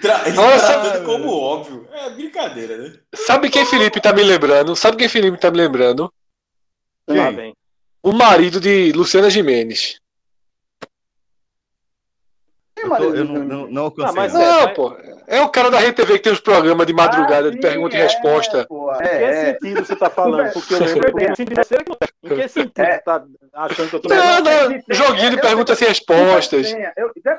Tra 0.00 0.22
Olha, 0.36 1.00
como 1.04 1.30
óbvio. 1.30 1.86
É 1.92 2.10
brincadeira, 2.10 2.76
né? 2.76 2.92
Sabe 3.14 3.50
quem 3.50 3.66
Felipe 3.66 4.00
tá 4.00 4.12
me 4.12 4.22
lembrando? 4.22 4.74
Sabe 4.74 4.96
quem 4.96 5.08
Felipe 5.08 5.38
tá 5.38 5.50
me 5.50 5.58
lembrando? 5.58 6.12
Quem? 7.06 7.54
O 8.02 8.12
marido 8.12 8.60
de 8.60 8.92
Luciana 8.92 9.28
Jimenez. 12.80 13.02
Eu, 13.02 13.10
tô, 13.10 13.16
eu 13.16 13.24
não, 13.24 13.44
não, 13.44 13.70
não 13.70 13.82
alcancei. 13.84 14.10
Ah, 14.10 14.12
mas 14.12 14.32
não, 14.32 14.60
é, 14.60 14.74
pô. 14.74 14.96
É 15.26 15.40
o 15.42 15.48
cara 15.48 15.70
da 15.70 15.78
RTV 15.78 16.14
que 16.14 16.24
tem 16.24 16.32
os 16.32 16.40
programas 16.40 16.86
de 16.86 16.92
madrugada 16.92 17.48
ah, 17.48 17.52
sim, 17.52 17.56
de 17.56 17.60
pergunta 17.60 17.96
e 17.96 17.98
resposta. 18.00 18.66
É, 19.00 19.04
em 19.04 19.18
que 19.18 19.24
é. 19.24 19.52
sentido 19.52 19.86
você 19.86 19.96
tá 19.96 20.10
falando? 20.10 20.52
Porque 20.52 20.74
eu 20.74 20.78
lembro. 20.80 21.20
Em 21.20 21.34
que 22.34 22.48
sentido 22.48 22.84
você 22.84 22.98
tá 22.98 23.24
achando 23.54 23.90
que 23.90 23.96
eu 23.96 24.00
tô 24.00 24.08
Não, 24.08 24.40
não, 24.40 24.80
joguinho 24.90 25.30
de 25.30 25.40
perguntas 25.40 25.80
e 25.80 25.84
respostas. 25.84 26.74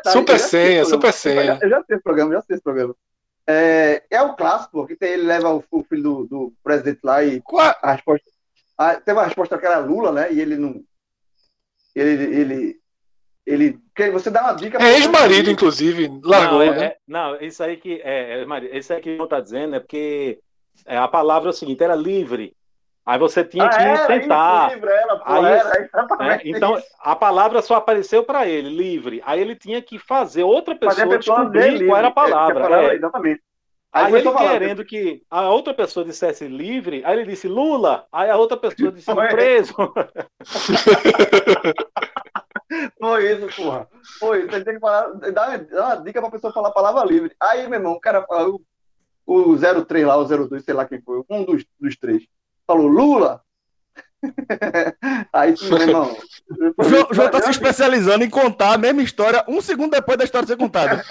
Super 0.08 0.40
senha, 0.40 0.86
super 0.86 1.12
senha. 1.12 1.60
Eu 1.62 1.70
já 1.70 1.84
sei 1.84 1.96
esse 1.96 2.04
programa, 2.04 2.34
já 2.34 2.42
sei 2.42 2.56
esse 2.56 2.64
programa. 2.64 2.96
É, 3.48 4.04
é 4.10 4.22
o 4.22 4.36
clássico, 4.36 4.88
que 4.88 4.96
tem, 4.96 5.12
ele 5.12 5.24
leva 5.24 5.54
o, 5.54 5.64
o 5.72 5.84
filho 5.84 6.04
do, 6.04 6.28
do, 6.28 6.54
presidente 6.64 7.00
lá 7.04 7.24
e 7.24 7.42
Qual? 7.42 7.76
a 7.82 7.92
resposta. 7.94 8.26
A, 8.78 8.96
teve 8.96 9.18
uma 9.18 9.26
resposta 9.26 9.58
que 9.58 9.66
era 9.66 9.80
Lula, 9.80 10.12
né? 10.12 10.32
E 10.32 10.40
ele 10.40 10.56
não. 10.56 10.82
Ele, 11.94 12.24
ele, 12.36 12.81
ele 13.46 13.80
você 14.12 14.30
dá 14.30 14.42
uma 14.42 14.54
dica. 14.54 14.82
É 14.82 14.96
ex-marido, 14.96 15.52
inclusive, 15.52 16.10
largou. 16.24 16.60
Não, 16.60 16.64
é, 16.64 16.76
né? 16.76 16.86
é, 16.86 16.98
não, 17.08 17.36
isso 17.42 17.64
aí 17.64 17.78
que 17.78 18.02
é, 18.04 18.44
é 18.44 18.78
isso 18.78 18.94
aí 18.94 19.02
que 19.02 19.18
não 19.18 19.26
está 19.26 19.40
dizendo 19.40 19.76
é 19.76 19.80
porque 19.80 20.40
é, 20.86 20.98
a 20.98 21.08
palavra 21.08 21.50
é 21.50 21.52
o 21.52 21.54
seguinte, 21.54 21.84
era 21.84 21.96
livre. 21.96 22.56
Aí 23.06 23.18
você 23.18 23.44
tinha 23.44 23.68
que 23.68 23.76
ah, 23.76 24.06
sentar. 24.06 24.74
Livre, 24.74 24.92
ela, 24.92 25.18
pô, 25.18 25.34
aí, 25.34 25.46
era, 25.46 25.90
é, 26.22 26.42
então 26.46 26.78
isso. 26.78 26.88
a 27.00 27.16
palavra 27.16 27.62
só 27.62 27.76
apareceu 27.76 28.24
para 28.24 28.48
ele, 28.48 28.70
livre. 28.70 29.22
Aí 29.26 29.42
ele 29.42 29.56
tinha 29.56 29.82
que 29.82 29.98
fazer 29.98 30.44
outra 30.44 30.76
pessoa, 30.76 31.08
fazer 31.08 31.18
pessoa 31.18 31.50
descobrir 31.50 31.88
qual 31.88 31.98
era 31.98 32.08
a 32.08 32.12
palavra. 32.12 32.84
É, 32.84 32.96
exatamente. 32.96 33.42
Aí, 33.92 34.06
aí 34.06 34.22
ele 34.22 34.32
querendo 34.32 34.86
que 34.86 35.22
a 35.30 35.50
outra 35.50 35.74
pessoa 35.74 36.06
dissesse 36.06 36.48
livre, 36.48 37.02
aí 37.04 37.20
ele 37.20 37.30
disse 37.30 37.48
Lula, 37.48 38.06
aí 38.10 38.30
a 38.30 38.38
outra 38.38 38.56
pessoa 38.56 38.92
disse 38.92 39.14
preso. 39.14 39.74
Foi 43.02 43.32
isso, 43.32 43.48
porra. 43.64 43.88
Foi 44.20 44.40
isso. 44.42 44.52
Você 44.52 44.64
tem 44.64 44.76
que 44.76 44.80
falar, 44.80 45.12
dar, 45.34 45.58
dar 45.58 45.86
uma 45.86 45.96
dica 45.96 46.22
pra 46.22 46.30
pessoa 46.30 46.54
falar 46.54 46.70
palavra 46.70 47.04
livre. 47.04 47.36
Aí, 47.42 47.68
meu 47.68 47.80
irmão, 47.80 47.94
o 47.94 48.00
cara 48.00 48.24
falou, 48.28 48.62
o 49.26 49.58
03 49.58 50.06
lá, 50.06 50.18
o 50.18 50.26
02, 50.26 50.64
sei 50.64 50.76
lá 50.76 50.86
quem 50.86 51.02
foi, 51.02 51.24
um 51.28 51.44
dos, 51.44 51.66
dos 51.80 51.98
três, 51.98 52.24
falou 52.68 52.86
Lula. 52.86 53.42
Aí, 55.34 55.56
meu 55.64 55.78
irmão. 55.80 56.16
O 56.78 56.84
João, 56.84 57.08
João 57.10 57.32
tá 57.32 57.42
se 57.42 57.50
especializando 57.50 58.24
em 58.24 58.30
contar 58.30 58.74
a 58.74 58.78
mesma 58.78 59.02
história 59.02 59.44
um 59.48 59.62
segundo 59.62 59.94
depois 59.94 60.16
da 60.20 60.24
história 60.24 60.48
ser 60.48 60.58
contada. 60.58 61.04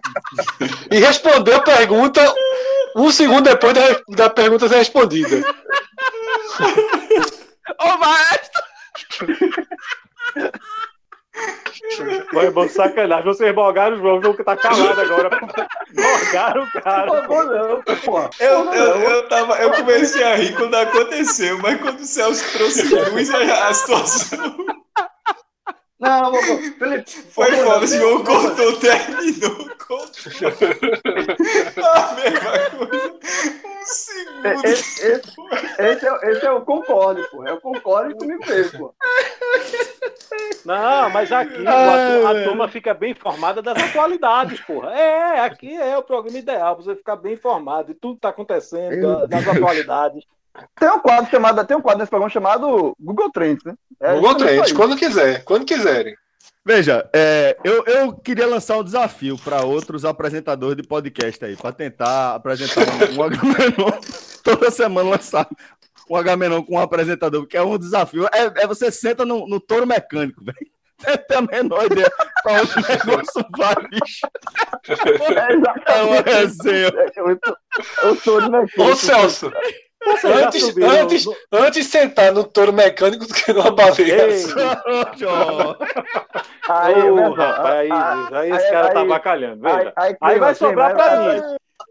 e 0.90 0.98
respondeu 0.98 1.56
a 1.56 1.62
pergunta 1.62 2.22
um 2.96 3.10
segundo 3.10 3.42
depois 3.42 3.74
da, 3.74 3.82
da 4.16 4.30
pergunta 4.30 4.66
ser 4.66 4.76
respondida. 4.76 5.44
Ô, 7.78 7.98
maestro! 7.98 8.62
Foi 12.30 12.50
bom 12.50 12.68
sacanagem. 12.68 13.24
Vocês 13.24 13.54
bogaram 13.54 13.96
o 13.96 14.00
João, 14.00 14.18
o 14.18 14.22
João 14.22 14.34
que 14.34 14.42
tá 14.42 14.56
calado 14.56 15.00
agora. 15.00 15.30
Bogaram 15.94 16.64
o 16.64 16.82
cara. 16.82 17.06
Não, 17.06 17.44
não, 17.44 17.82
Eu, 18.40 18.72
eu, 18.72 18.96
eu, 19.10 19.28
tava, 19.28 19.54
eu 19.56 19.70
comecei 19.72 20.22
a 20.22 20.36
rir 20.36 20.54
quando 20.56 20.74
aconteceu, 20.74 21.58
mas 21.58 21.80
quando 21.80 22.00
o 22.00 22.04
Celso 22.04 22.52
trouxe 22.52 22.94
luz, 22.94 23.30
a 23.30 23.74
situação. 23.74 24.66
Não, 25.98 26.30
não, 26.30 26.32
não. 26.32 26.40
Felipe, 26.40 27.10
foi 27.10 27.52
foda, 27.52 27.84
o 27.84 27.86
João 27.86 28.22
cortou, 28.22 28.78
terminou, 28.78 29.70
cortou. 29.78 30.32
A 31.82 32.12
mesma 32.14 32.86
coisa. 32.86 33.18
Um 33.64 33.84
segundo. 33.86 34.46
Esse, 34.66 35.06
esse, 35.06 35.40
esse, 35.78 36.06
é, 36.06 36.30
esse 36.30 36.46
é 36.46 36.52
o 36.52 36.60
concorde, 36.60 37.22
pô. 37.30 37.46
É 37.46 37.52
o 37.54 37.60
concorde 37.60 38.14
que 38.14 38.26
me 38.26 38.44
fez, 38.44 38.72
pô. 38.72 38.94
Não, 40.66 41.08
mas 41.10 41.32
aqui 41.32 41.66
a, 41.66 42.30
a 42.30 42.44
turma 42.44 42.68
fica 42.68 42.92
bem 42.92 43.12
informada 43.12 43.62
das 43.62 43.82
atualidades, 43.82 44.60
porra. 44.60 44.92
É, 44.92 45.40
aqui 45.40 45.74
é 45.74 45.96
o 45.96 46.02
programa 46.02 46.38
ideal, 46.38 46.76
você 46.76 46.94
ficar 46.94 47.16
bem 47.16 47.34
informado 47.34 47.94
de 47.94 47.98
tudo 47.98 48.16
que 48.16 48.20
tá 48.20 48.28
acontecendo, 48.28 49.26
das 49.26 49.48
atualidades. 49.48 50.24
Tem 50.78 50.90
um 50.90 50.98
quadro 50.98 51.30
chamado, 51.30 51.64
tem 51.64 51.76
um 51.76 51.80
quadro 51.80 52.00
nesse 52.00 52.10
programa 52.10 52.30
chamado 52.30 52.94
Google 52.98 53.30
Trends, 53.30 53.64
né? 53.64 53.74
É, 54.00 54.14
Google 54.14 54.36
Trends, 54.36 54.72
quando 54.72 54.96
quiser, 54.96 55.44
quando 55.44 55.64
quiserem. 55.64 56.14
Veja, 56.64 57.08
é, 57.12 57.56
eu, 57.62 57.84
eu 57.84 58.12
queria 58.12 58.46
lançar 58.46 58.76
um 58.76 58.84
desafio 58.84 59.38
para 59.38 59.64
outros 59.64 60.04
apresentadores 60.04 60.76
de 60.76 60.82
podcast 60.82 61.44
aí, 61.44 61.56
para 61.56 61.72
tentar 61.72 62.34
apresentar 62.34 62.82
um, 62.82 63.18
um 63.18 63.22
Agamenon 63.22 64.00
toda 64.42 64.70
semana 64.70 65.10
lançar 65.10 65.48
um 66.10 66.16
Agamenon 66.16 66.62
com 66.62 66.74
um 66.74 66.80
apresentador, 66.80 67.42
porque 67.42 67.56
é 67.56 67.62
um 67.62 67.78
desafio. 67.78 68.26
É, 68.32 68.62
é 68.62 68.66
você 68.66 68.90
senta 68.90 69.24
no, 69.24 69.46
no 69.46 69.60
touro 69.60 69.86
mecânico, 69.86 70.44
velho. 70.44 70.56
Você 70.98 71.18
tem 71.28 71.36
a 71.36 71.42
menor 71.42 71.84
ideia 71.86 72.10
para 72.42 72.62
onde 72.62 72.72
o 72.72 72.88
negócio 72.88 73.46
vai, 73.56 73.74
bicho. 73.88 74.26
É, 75.86 75.98
é 75.98 76.02
uma 76.02 76.20
resenha. 76.20 76.88
É, 76.88 78.06
o 78.08 78.16
touro 78.16 78.50
mecânico. 78.50 78.82
Ô, 78.82 78.96
Celso, 78.96 79.52
antes, 80.24 80.76
antes, 80.76 81.26
antes 81.52 81.84
de 81.84 81.90
sentar 81.90 82.32
no 82.32 82.44
touro 82.44 82.72
mecânico 82.72 83.26
do 83.26 83.34
que 83.34 83.52
numa 83.52 83.70
baleia. 83.70 84.26
aí, 86.68 87.10
oh, 87.10 87.32
rapaz, 87.32 87.90
aí, 87.90 88.36
aí, 88.36 88.50
esse 88.52 88.70
cara 88.70 88.92
tá 88.92 89.04
bacalhando. 89.04 89.62
Veja. 89.62 89.92
Aí, 89.96 90.16
aí 90.20 90.38
vai 90.38 90.54
sobrar 90.54 90.94
pra 90.94 91.34
mim. 91.34 91.40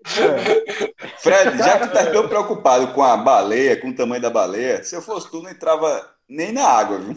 Fred, 1.17 1.57
já 1.57 1.79
que 1.79 1.93
tá 1.93 2.11
tão 2.11 2.27
preocupado 2.27 2.93
com 2.93 3.03
a 3.03 3.17
baleia, 3.17 3.79
com 3.79 3.89
o 3.89 3.95
tamanho 3.95 4.21
da 4.21 4.29
baleia, 4.29 4.83
se 4.83 4.95
eu 4.95 5.01
fosse 5.01 5.29
tu, 5.29 5.41
não 5.41 5.49
entrava 5.49 6.09
nem 6.27 6.51
na 6.51 6.67
água, 6.67 6.99
viu? 6.99 7.15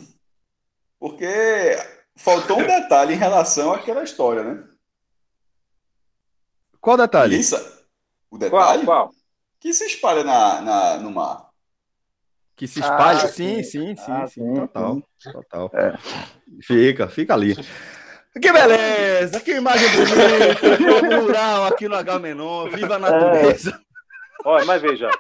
Porque 0.99 1.77
faltou 2.17 2.59
um 2.59 2.67
detalhe 2.67 3.15
em 3.15 3.19
relação 3.19 3.73
àquela 3.73 4.03
história, 4.03 4.43
né? 4.43 4.65
Qual 6.81 6.97
detalhe? 6.97 7.39
Isso. 7.39 7.57
O 8.31 8.39
detalhe? 8.39 8.85
Qual? 8.85 9.09
qual? 9.09 9.18
Que 9.61 9.73
se 9.73 9.85
espalha 9.85 10.25
na, 10.25 10.61
na, 10.61 10.97
no 10.99 11.11
mar. 11.11 11.49
Que 12.57 12.67
se 12.67 12.81
espalha? 12.81 13.25
Ah, 13.25 13.29
sim, 13.29 13.63
sim, 13.63 13.95
sim, 13.95 14.13
ah, 14.13 14.27
sim, 14.27 14.43
sim, 14.43 14.55
total. 14.55 15.03
total. 15.33 15.71
É. 15.75 15.95
Fica, 16.63 17.09
fica 17.09 17.35
ali. 17.35 17.55
Que 18.41 18.53
beleza! 18.53 19.41
Que 19.41 19.57
imagem 19.57 19.89
bonita! 19.91 21.21
rural 21.21 21.67
aqui 21.67 21.89
no 21.89 21.97
H 21.97 22.19
Menor, 22.19 22.71
viva 22.71 22.97
a 22.97 22.99
natureza! 22.99 23.71
É. 23.71 24.49
Olha, 24.49 24.65
mas 24.65 24.81
veja, 24.81 25.11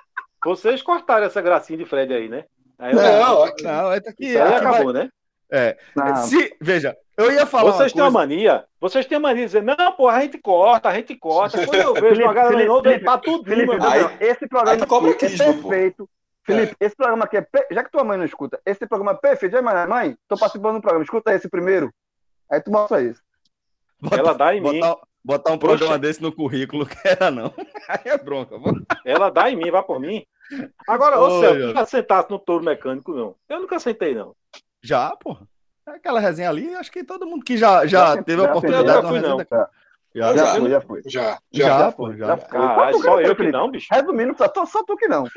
vocês 0.44 0.83
cortaram 0.83 1.27
essa 1.27 1.42
gracinha 1.42 1.79
de 1.79 1.85
Fred 1.85 2.12
aí, 2.12 2.29
né? 2.29 2.44
Aí 2.79 2.94
não, 2.94 3.03
não, 3.03 3.42
aqui, 3.42 3.64
não, 3.64 3.92
é 3.92 3.96
aqui, 3.96 4.14
Isso 4.20 4.38
aí 4.38 4.42
aqui 4.42 4.55
acabou, 4.55 4.92
vai... 4.92 5.05
né? 5.05 5.11
É. 5.51 5.77
Se, 6.27 6.57
veja, 6.61 6.96
eu 7.18 7.33
ia 7.33 7.44
falar. 7.44 7.72
Vocês 7.72 7.92
têm 7.92 8.00
uma 8.00 8.11
mania, 8.11 8.64
vocês 8.81 9.04
têm 9.04 9.18
mania 9.18 9.42
de 9.42 9.46
dizer, 9.46 9.62
não, 9.62 9.92
pô, 9.92 10.09
a 10.09 10.20
gente 10.20 10.38
corta, 10.38 10.88
a 10.88 10.94
gente 10.94 11.16
corta. 11.16 11.59
Quando 11.66 11.81
eu 11.81 11.94
vejo 11.94 12.22
uma 12.22 12.33
galera 12.33 12.57
Felipe, 12.83 13.04
tá 13.04 13.18
tudo 13.18 13.44
Felipe, 13.44 13.72
aí, 13.72 14.16
esse 14.20 14.46
programa 14.46 14.76
aí 14.76 15.11
aqui 15.11 15.26
é 15.26 15.37
perfeito. 15.37 16.09
Felipe, 16.46 16.76
é. 16.78 16.87
esse 16.87 16.96
programa 16.96 17.24
aqui 17.24 17.37
é. 17.37 17.46
Já 17.72 17.83
que 17.83 17.90
tua 17.90 18.04
mãe 18.04 18.16
não 18.16 18.24
escuta, 18.24 18.61
esse 18.64 18.87
programa 18.87 19.12
é 19.12 19.20
perfeito. 19.20 19.52
Já, 19.52 19.61
mãe, 19.61 19.87
mãe, 19.87 20.16
tô 20.28 20.38
participando 20.38 20.76
do 20.76 20.81
programa, 20.81 21.04
escuta 21.04 21.35
esse 21.35 21.48
primeiro. 21.48 21.92
Aí 22.50 22.61
tu 22.61 22.70
mostra 22.70 23.02
isso. 23.02 23.20
Bota, 24.00 24.16
Ela 24.16 24.33
dá 24.33 24.54
em 24.54 24.62
botar, 24.62 24.88
mim. 24.88 24.96
Botar 25.24 25.52
um 25.52 25.59
programa 25.59 25.94
Poxa. 25.94 25.98
desse 25.98 26.22
no 26.22 26.33
currículo, 26.33 26.87
que 26.88 26.96
era 27.04 27.31
não. 27.31 27.52
Aí 27.88 28.00
é 28.04 28.16
bronca. 28.16 28.54
Ela 29.04 29.28
dá 29.28 29.50
em 29.50 29.57
mim, 29.57 29.70
vai 29.70 29.83
por 29.83 29.98
mim. 29.98 30.24
Agora, 30.87 31.18
ô 31.18 31.40
Céu, 31.40 31.54
nunca 31.54 31.85
sentasse 31.85 32.31
no 32.31 32.38
touro 32.38 32.64
mecânico, 32.64 33.12
não. 33.12 33.35
Eu 33.48 33.61
nunca 33.61 33.78
sentei, 33.78 34.14
não. 34.14 34.35
Já, 34.81 35.14
porra. 35.16 35.46
Aquela 35.94 36.20
resenha 36.20 36.48
ali, 36.51 36.74
acho 36.74 36.90
que 36.90 37.05
todo 37.05 37.27
mundo 37.27 37.44
que 37.44 37.57
já, 37.57 37.87
já, 37.87 38.16
já 38.16 38.22
teve 38.22 38.42
a 38.42 38.44
oportunidade 38.44 39.03
de 39.03 39.09
fui, 39.09 39.20
não. 39.20 39.38
Já, 40.14 40.37
já, 40.37 40.59
já, 40.59 40.68
já 40.68 40.81
foi. 40.81 41.03
Já, 41.07 41.38
já, 41.53 41.79
já, 41.79 41.92
pô, 41.92 42.12
já. 42.14 42.37
Caralho, 42.37 42.98
só 43.01 43.20
eu 43.20 43.37
que 43.37 43.53
não, 43.53 43.70
bicho. 43.70 43.88
Resumindo, 43.90 44.35
só, 44.37 44.66
só 44.66 44.83
tu 44.85 44.96
que 44.96 45.09
não. 45.09 45.24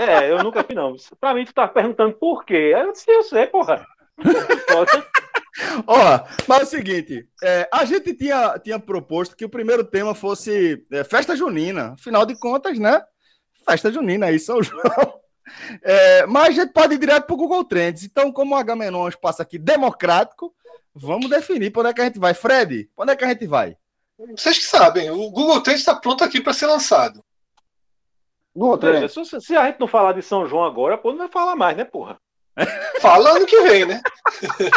É, 0.00 0.30
eu 0.30 0.44
nunca 0.44 0.62
fui, 0.62 0.76
não. 0.76 0.94
Pra 1.20 1.34
mim, 1.34 1.44
tu 1.44 1.52
tá 1.52 1.66
perguntando 1.66 2.14
por 2.14 2.44
quê. 2.44 2.72
Eu 2.72 2.92
disse, 2.92 3.10
eu 3.10 3.24
sei, 3.24 3.48
porra. 3.48 3.84
Ó, 5.88 6.20
mas 6.46 6.60
é 6.60 6.62
o 6.62 6.66
seguinte, 6.66 7.28
é, 7.42 7.68
a 7.72 7.84
gente 7.84 8.14
tinha, 8.14 8.56
tinha 8.60 8.78
proposto 8.78 9.36
que 9.36 9.44
o 9.44 9.48
primeiro 9.48 9.82
tema 9.82 10.14
fosse 10.14 10.86
é, 10.92 11.02
festa 11.02 11.34
junina. 11.34 11.94
Afinal 11.98 12.24
de 12.24 12.38
contas, 12.38 12.78
né? 12.78 13.02
Festa 13.68 13.90
junina 13.90 14.26
aí, 14.26 14.38
São 14.38 14.62
João. 14.62 15.18
É, 15.82 16.26
mas 16.26 16.48
a 16.48 16.62
gente 16.62 16.72
pode 16.72 16.94
ir 16.94 16.98
direto 16.98 17.26
para 17.26 17.34
o 17.34 17.38
Google 17.38 17.64
Trends. 17.64 18.04
Então, 18.04 18.32
como 18.32 18.54
o 18.54 18.58
H-Menon 18.58 19.00
é 19.00 19.04
um 19.04 19.08
espaço 19.08 19.42
aqui 19.42 19.58
democrático, 19.58 20.54
vamos 20.94 21.28
definir 21.28 21.70
para 21.70 21.80
onde 21.80 21.90
é 21.90 21.94
que 21.94 22.00
a 22.00 22.04
gente 22.04 22.18
vai. 22.18 22.34
Fred, 22.34 22.90
para 22.94 23.02
onde 23.02 23.12
é 23.12 23.16
que 23.16 23.24
a 23.24 23.28
gente 23.28 23.46
vai? 23.46 23.76
Vocês 24.36 24.58
que 24.58 24.64
sabem, 24.64 25.10
o 25.10 25.30
Google 25.30 25.62
Trends 25.62 25.80
está 25.80 25.94
pronto 25.94 26.24
aqui 26.24 26.40
para 26.40 26.52
ser 26.52 26.66
lançado. 26.66 27.24
Google 28.54 28.78
Trends. 28.78 29.12
Se, 29.12 29.40
se, 29.40 29.56
a 29.56 29.66
gente 29.66 29.78
não 29.78 29.86
falar 29.86 30.12
de 30.12 30.22
São 30.22 30.46
João 30.46 30.64
agora, 30.64 30.98
pô, 30.98 31.10
não 31.10 31.18
vai 31.18 31.28
falar 31.28 31.54
mais, 31.54 31.76
né, 31.76 31.84
porra? 31.84 32.18
Fala 33.00 33.36
ano 33.36 33.46
que 33.46 33.60
vem, 33.62 33.86
né? 33.86 34.00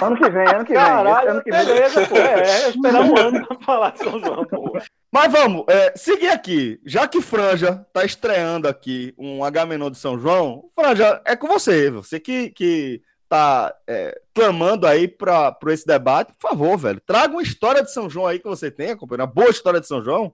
ano 0.01 0.15
que 0.17 0.29
vem, 0.29 0.47
ano 0.47 0.65
que 0.65 0.73
vem. 0.73 0.81
Caralho, 0.81 1.31
ano 1.31 1.43
que 1.43 1.51
vem. 1.51 1.65
beleza, 1.65 2.07
pô. 2.07 2.15
É, 2.15 2.63
é 2.63 2.69
esperar 2.69 3.01
um 3.01 3.17
ano 3.17 3.47
para 3.47 3.59
falar 3.59 3.91
de 3.91 3.99
São 3.99 4.19
João, 4.19 4.45
pô. 4.45 4.77
Mas 5.11 5.31
vamos, 5.31 5.65
é, 5.67 5.93
seguir 5.95 6.29
aqui. 6.29 6.79
Já 6.85 7.07
que 7.07 7.21
Franja 7.21 7.85
tá 7.91 8.05
estreando 8.05 8.67
aqui 8.67 9.13
um 9.17 9.43
H-Menor 9.43 9.89
de 9.89 9.97
São 9.97 10.17
João, 10.19 10.69
Franja, 10.73 11.21
é 11.25 11.35
com 11.35 11.47
você. 11.47 11.89
Você 11.89 12.19
que, 12.19 12.49
que 12.51 13.01
tá 13.27 13.73
é, 13.87 14.19
clamando 14.33 14.85
aí 14.85 15.07
para 15.07 15.57
esse 15.67 15.85
debate, 15.85 16.33
por 16.33 16.49
favor, 16.49 16.77
velho. 16.77 17.01
Traga 17.01 17.33
uma 17.33 17.41
história 17.41 17.81
de 17.81 17.91
São 17.91 18.09
João 18.09 18.27
aí 18.27 18.39
que 18.39 18.47
você 18.47 18.69
tenha, 18.69 18.95
companheiro. 18.95 19.23
Uma 19.23 19.33
boa 19.33 19.49
história 19.49 19.79
de 19.79 19.87
São 19.87 20.03
João. 20.03 20.33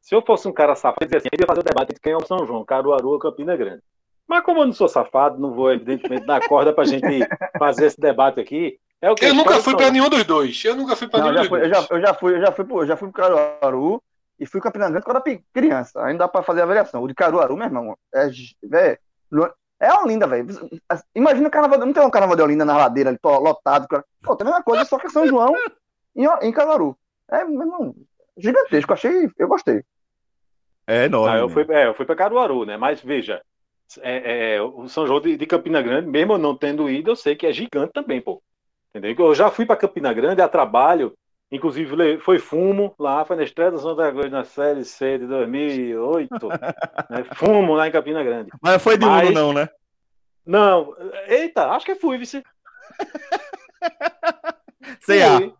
Se 0.00 0.14
eu 0.14 0.22
fosse 0.22 0.48
um 0.48 0.52
cara 0.52 0.74
safado, 0.74 1.06
eu 1.10 1.18
assim, 1.18 1.28
eu 1.30 1.38
ia 1.38 1.46
fazer 1.46 1.60
o 1.60 1.64
debate 1.64 1.92
de 1.92 2.00
quem 2.00 2.14
é 2.14 2.16
o 2.16 2.24
São 2.24 2.46
João, 2.46 2.64
Caruaru 2.64 3.10
ou 3.10 3.18
Campina 3.18 3.54
Grande. 3.54 3.82
Mas 4.28 4.44
como 4.44 4.60
eu 4.60 4.66
não 4.66 4.72
sou 4.74 4.88
safado, 4.88 5.40
não 5.40 5.52
vou, 5.52 5.72
evidentemente, 5.72 6.26
dar 6.26 6.46
corda 6.46 6.72
pra 6.72 6.84
gente 6.84 7.26
fazer 7.58 7.86
esse 7.86 7.98
debate 7.98 8.38
aqui. 8.38 8.78
É 9.00 9.10
o 9.10 9.14
que 9.14 9.24
eu 9.24 9.34
nunca 9.34 9.58
fui 9.60 9.74
para 9.74 9.90
nenhum 9.90 10.10
dos 10.10 10.24
dois. 10.24 10.62
Eu 10.64 10.76
nunca 10.76 10.94
fui 10.94 11.08
para 11.08 11.22
nenhum 11.22 11.40
dos 11.40 11.48
dois. 11.48 11.62
Eu 11.62 11.70
já, 11.70 11.86
eu 11.90 12.00
já 12.00 12.14
fui, 12.14 12.34
eu 12.34 12.40
já 12.40 12.52
fui, 12.52 12.66
eu 12.70 12.86
já 12.86 12.96
fui 12.96 13.10
para 13.10 13.22
Caruaru 13.22 14.02
e 14.38 14.44
fui 14.44 14.60
para 14.60 14.70
Campina 14.70 14.90
Grande 14.90 15.04
quando 15.04 15.22
era 15.26 15.40
criança. 15.52 16.04
Ainda 16.04 16.18
dá 16.18 16.28
para 16.28 16.42
fazer 16.42 16.60
a 16.60 16.66
variação. 16.66 17.02
O 17.02 17.08
de 17.08 17.14
Caruaru, 17.14 17.56
meu 17.56 17.66
irmão, 17.66 17.96
é, 18.14 18.28
véio, 18.62 18.98
é 19.80 19.94
Olinda, 19.94 20.26
velho. 20.26 20.46
Imagina 21.14 21.48
o 21.48 21.50
carnaval. 21.50 21.78
Não 21.78 21.92
tem 21.92 22.02
um 22.02 22.10
carnaval 22.10 22.36
de 22.36 22.42
Olinda 22.42 22.64
na 22.64 22.76
ladeira 22.76 23.10
ali, 23.10 23.18
lotado. 23.22 23.86
Pô, 24.22 24.36
tem 24.36 24.46
a 24.46 24.50
mesma 24.50 24.62
coisa, 24.62 24.84
só 24.84 24.98
que 24.98 25.08
São 25.08 25.26
João 25.26 25.54
em, 26.14 26.26
em 26.42 26.52
Caruaru. 26.52 26.96
É, 27.30 27.44
meu 27.44 27.62
irmão, 27.62 27.94
gigantesco. 28.36 28.92
Achei, 28.92 29.30
eu 29.38 29.48
gostei. 29.48 29.82
É 30.86 31.04
enorme. 31.04 31.36
Ah, 31.36 31.38
eu 31.38 31.48
fui, 31.48 31.66
é, 31.70 31.86
eu 31.86 31.94
fui 31.94 32.04
para 32.04 32.16
Caruaru, 32.16 32.66
né? 32.66 32.76
Mas 32.76 33.00
veja, 33.00 33.42
é, 34.00 34.56
é, 34.56 34.62
o 34.62 34.88
São 34.88 35.06
João 35.06 35.20
de, 35.20 35.36
de, 35.36 35.46
Campina 35.46 35.80
Grande, 35.80 36.08
mesmo 36.08 36.34
eu 36.34 36.38
não 36.38 36.56
tendo 36.56 36.90
ido, 36.90 37.10
eu 37.10 37.16
sei 37.16 37.34
que 37.34 37.46
é 37.46 37.52
gigante 37.52 37.92
também, 37.92 38.20
pô. 38.20 38.42
Entendeu? 38.90 39.26
Eu 39.26 39.34
já 39.34 39.50
fui 39.50 39.64
para 39.64 39.76
Campina 39.76 40.12
Grande 40.12 40.42
a 40.42 40.48
trabalho, 40.48 41.14
inclusive 41.50 42.18
foi 42.20 42.38
fumo 42.38 42.94
lá, 42.98 43.24
foi 43.24 43.36
na 43.36 43.44
estreia 43.44 43.70
do 43.70 43.78
Santa 43.78 44.10
Cruz 44.10 44.30
na 44.30 44.44
Série 44.44 44.84
C 44.84 45.18
de 45.18 45.26
2008. 45.26 46.28
né? 47.10 47.24
Fumo 47.34 47.74
lá 47.74 47.88
em 47.88 47.92
Campina 47.92 48.22
Grande. 48.22 48.50
Mas 48.60 48.82
foi 48.82 48.98
de 48.98 49.06
Mas, 49.06 49.30
Uno, 49.30 49.40
não, 49.40 49.52
né? 49.52 49.68
Não, 50.44 50.96
eita, 51.26 51.70
acho 51.70 51.84
que 51.84 51.94
fui, 51.94 52.18
vice. 52.18 52.42
Sei 55.00 55.20
lá. 55.20 55.52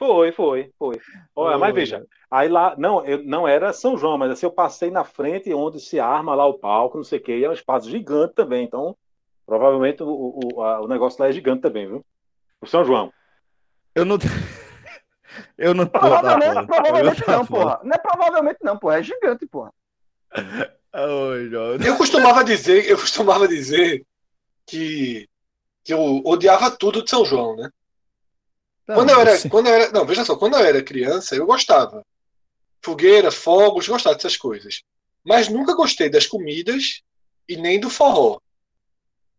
Foi, 0.00 0.32
foi, 0.32 0.72
foi. 0.78 0.98
Olha, 1.36 1.58
mas 1.58 1.74
veja, 1.74 2.06
aí 2.30 2.48
lá, 2.48 2.74
não, 2.78 3.04
eu, 3.04 3.22
não 3.22 3.46
era 3.46 3.70
São 3.70 3.98
João, 3.98 4.16
mas 4.16 4.30
assim, 4.30 4.46
eu 4.46 4.50
passei 4.50 4.90
na 4.90 5.04
frente 5.04 5.52
onde 5.52 5.78
se 5.78 6.00
arma 6.00 6.34
lá 6.34 6.46
o 6.46 6.54
palco, 6.54 6.96
não 6.96 7.04
sei 7.04 7.18
o 7.18 7.22
quê, 7.22 7.36
e 7.36 7.44
é 7.44 7.50
um 7.50 7.52
espaço 7.52 7.90
gigante 7.90 8.32
também, 8.32 8.64
então 8.64 8.96
provavelmente 9.44 10.02
o, 10.02 10.40
o, 10.42 10.62
a, 10.62 10.80
o 10.80 10.88
negócio 10.88 11.20
lá 11.20 11.28
é 11.28 11.32
gigante 11.32 11.60
também, 11.60 11.86
viu? 11.86 12.02
O 12.62 12.66
São 12.66 12.82
João. 12.82 13.12
Eu 13.94 14.06
não. 14.06 14.16
Eu 15.56 15.74
não 15.74 15.84
tô. 15.84 15.98
Provavelmente, 15.98 16.54
tá 16.54 16.62
provavelmente 16.64 17.28
não, 17.28 17.46
porra. 17.46 17.80
Não 17.84 17.92
é 17.92 17.98
provavelmente 17.98 18.58
não, 18.62 18.78
porra. 18.78 18.98
É 18.98 19.02
gigante, 19.02 19.46
porra. 19.46 19.72
eu 21.84 21.96
costumava 21.96 22.42
dizer, 22.42 22.90
eu 22.90 22.96
costumava 22.96 23.46
dizer 23.46 24.04
que, 24.66 25.28
que 25.84 25.92
eu 25.92 26.22
odiava 26.24 26.70
tudo 26.70 27.04
de 27.04 27.10
São 27.10 27.24
João, 27.24 27.54
né? 27.54 27.70
Não, 28.90 28.96
quando 28.96 29.10
eu 29.10 29.20
era, 29.20 29.48
quando 29.48 29.66
eu 29.68 29.74
era, 29.74 29.92
não, 29.92 30.04
veja 30.04 30.24
só, 30.24 30.34
quando 30.34 30.56
eu 30.56 30.64
era 30.64 30.82
criança, 30.82 31.36
eu 31.36 31.46
gostava. 31.46 32.04
Fogueira, 32.82 33.30
fogos, 33.30 33.86
gostava 33.86 34.16
dessas 34.16 34.36
coisas. 34.36 34.82
Mas 35.24 35.48
nunca 35.48 35.76
gostei 35.76 36.10
das 36.10 36.26
comidas 36.26 37.02
e 37.48 37.56
nem 37.56 37.78
do 37.78 37.88
forró. 37.88 38.40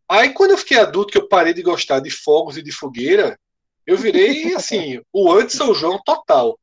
Aí 0.07 0.29
quando 0.29 0.51
eu 0.51 0.57
fiquei 0.57 0.79
adulto, 0.79 1.11
que 1.11 1.17
eu 1.17 1.27
parei 1.27 1.53
de 1.53 1.61
gostar 1.61 1.99
de 1.99 2.09
fogos 2.09 2.55
e 2.55 2.61
de 2.61 2.71
fogueira, 2.71 3.37
eu 3.85 3.97
virei 3.97 4.53
assim, 4.55 5.01
o 5.11 5.33
anti-São 5.33 5.73
João 5.73 6.01
total. 6.01 6.57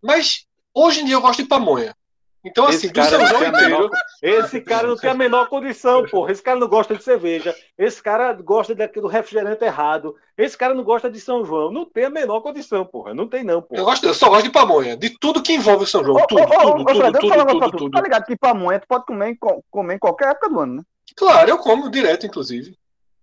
Mas 0.00 0.46
hoje 0.72 1.00
em 1.00 1.06
dia 1.06 1.16
eu 1.16 1.20
gosto 1.20 1.42
de 1.42 1.48
pamonha. 1.48 1.96
Então, 2.44 2.66
assim, 2.66 2.88
do 2.88 3.02
São 3.02 3.26
João 3.26 3.44
inteiro. 3.46 3.70
Menor, 3.70 3.90
esse 4.20 4.60
cara 4.60 4.86
não 4.86 4.96
tem 4.96 5.10
a 5.10 5.14
menor 5.14 5.48
condição, 5.48 6.04
porra. 6.06 6.30
Esse 6.30 6.42
cara 6.42 6.58
não 6.58 6.68
gosta 6.68 6.94
de 6.94 7.02
cerveja. 7.02 7.54
Esse 7.78 8.02
cara 8.02 8.32
gosta 8.34 8.74
do 8.74 9.08
refrigerante 9.08 9.64
errado. 9.64 10.14
Esse 10.36 10.56
cara 10.56 10.74
não 10.74 10.84
gosta 10.84 11.10
de 11.10 11.18
São 11.18 11.44
João. 11.44 11.72
Não 11.72 11.86
tem 11.86 12.04
a 12.04 12.10
menor 12.10 12.40
condição, 12.40 12.84
porra. 12.84 13.14
Não 13.14 13.26
tem, 13.26 13.42
não, 13.42 13.62
porra. 13.62 13.80
Eu, 13.80 13.84
gosto, 13.84 14.06
eu 14.06 14.14
só 14.14 14.28
gosto 14.28 14.44
de 14.44 14.50
pamonha. 14.50 14.96
De 14.96 15.18
tudo 15.18 15.42
que 15.42 15.54
envolve 15.54 15.84
o 15.84 15.86
São 15.86 16.04
João. 16.04 16.22
Tudo, 16.28 16.46
tudo, 16.46 16.84
tudo, 16.84 17.18
tudo, 17.18 17.70
tudo, 17.70 17.90
Tá 17.90 18.02
ligado 18.02 18.26
que 18.26 18.36
pamonha 18.36 18.78
tu 18.78 18.86
pode 18.86 19.06
comer 19.06 19.30
em, 19.30 19.38
comer 19.70 19.94
em 19.94 19.98
qualquer 19.98 20.30
época 20.30 20.50
do 20.50 20.60
ano, 20.60 20.74
né? 20.76 20.82
Claro, 21.16 21.48
eu 21.48 21.58
como 21.58 21.90
direto, 21.90 22.26
inclusive. 22.26 22.76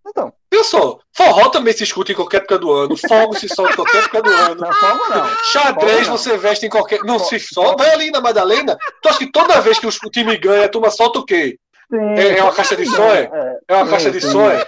Então. 0.07 0.33
Só? 0.63 0.99
Forró 1.13 1.49
também 1.49 1.73
se 1.73 1.83
escuta 1.83 2.11
em 2.11 2.15
qualquer 2.15 2.37
época 2.37 2.57
do 2.57 2.71
ano. 2.71 2.95
Fogo 2.95 3.35
se 3.35 3.49
solta 3.49 3.73
em 3.73 3.75
qualquer 3.75 4.03
época 4.03 4.21
do 4.21 4.29
ano. 4.29 4.61
Não, 4.61 4.73
fogo 4.73 5.09
não. 5.09 5.27
Xadrez 5.45 6.07
fogo 6.07 6.17
você 6.17 6.37
veste 6.37 6.65
em 6.65 6.69
qualquer. 6.69 6.99
Não 7.03 7.19
fogo. 7.19 7.29
se 7.29 7.39
solta. 7.39 7.83
Vai 7.83 7.93
ali 7.93 8.11
na 8.11 8.21
Madalena. 8.21 8.77
Tu 9.01 9.09
acha 9.09 9.19
que 9.19 9.31
toda 9.31 9.59
vez 9.59 9.79
que 9.79 9.87
o 9.87 10.09
time 10.09 10.37
ganha, 10.37 10.65
a 10.65 10.69
turma 10.69 10.89
solta 10.89 11.19
o 11.19 11.25
quê? 11.25 11.59
Sim, 11.89 11.99
é, 12.17 12.37
é, 12.37 12.43
uma 12.43 12.53
caixa 12.53 12.75
de 12.77 12.85
sonho? 12.85 13.35
É, 13.35 13.59
é 13.67 13.75
uma 13.75 13.89
caixa 13.89 14.11
de 14.11 14.21
sonho? 14.21 14.65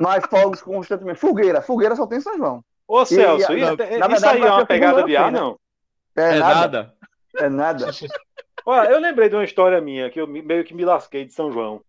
Nós 0.00 0.24
fogos 0.30 0.62
constantemente. 0.62 1.20
Fogueira. 1.20 1.60
Fogueira 1.60 1.94
só 1.94 2.06
tem 2.06 2.20
São 2.20 2.36
João. 2.38 2.64
Ô, 2.88 3.04
Celso, 3.04 3.52
e, 3.52 3.60
isso, 3.60 3.76
na, 3.98 4.06
isso 4.14 4.26
aí 4.26 4.40
é 4.40 4.50
uma 4.50 4.66
pegada 4.66 5.02
de 5.04 5.16
ar, 5.16 5.24
assim, 5.24 5.34
né? 5.34 5.40
não? 5.40 5.58
É, 6.16 6.36
é 6.36 6.38
nada. 6.38 6.54
nada. 6.54 6.94
É 7.36 7.48
nada. 7.48 7.90
Olha, 8.64 8.90
eu 8.90 9.00
lembrei 9.00 9.28
de 9.28 9.34
uma 9.34 9.44
história 9.44 9.80
minha 9.80 10.08
que 10.08 10.20
eu 10.20 10.26
meio 10.26 10.64
que 10.64 10.74
me 10.74 10.84
lasquei 10.84 11.24
de 11.24 11.32
São 11.32 11.50
João. 11.52 11.82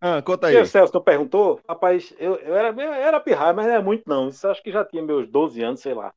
Ah, 0.00 0.22
conta 0.22 0.46
aí. 0.46 0.56
o 0.56 0.66
Celso 0.66 0.94
não 0.94 1.02
perguntou? 1.02 1.60
Rapaz, 1.68 2.14
eu, 2.18 2.36
eu 2.36 2.56
era, 2.56 2.68
eu 2.68 2.92
era 2.92 3.20
pirraia, 3.20 3.52
mas 3.52 3.66
não 3.66 3.74
é 3.74 3.82
muito, 3.82 4.04
não. 4.06 4.28
Isso 4.28 4.48
acho 4.48 4.62
que 4.62 4.72
já 4.72 4.84
tinha 4.84 5.02
meus 5.02 5.28
12 5.28 5.62
anos, 5.62 5.80
sei 5.80 5.92
lá. 5.92 6.12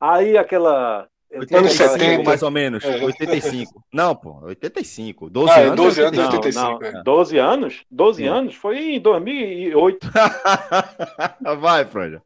Aí 0.00 0.38
aquela. 0.38 1.06
Eu 1.30 1.40
85, 1.40 2.24
mais 2.24 2.42
ou 2.42 2.50
menos. 2.50 2.82
É. 2.82 3.04
85. 3.04 3.84
Não, 3.92 4.16
pô, 4.16 4.40
85. 4.42 5.30
12 5.30 5.52
ah, 5.52 5.58
anos. 5.58 5.76
12 5.76 6.02
anos, 6.02 6.18
85. 6.18 6.82
Não, 6.82 6.92
não. 6.92 7.02
12 7.04 7.38
anos? 7.38 7.84
12 7.90 8.26
anos? 8.26 8.54
Foi 8.54 8.94
em 8.94 9.00
2008. 9.00 10.10
Vai, 11.60 11.84
Franja. 11.84 12.22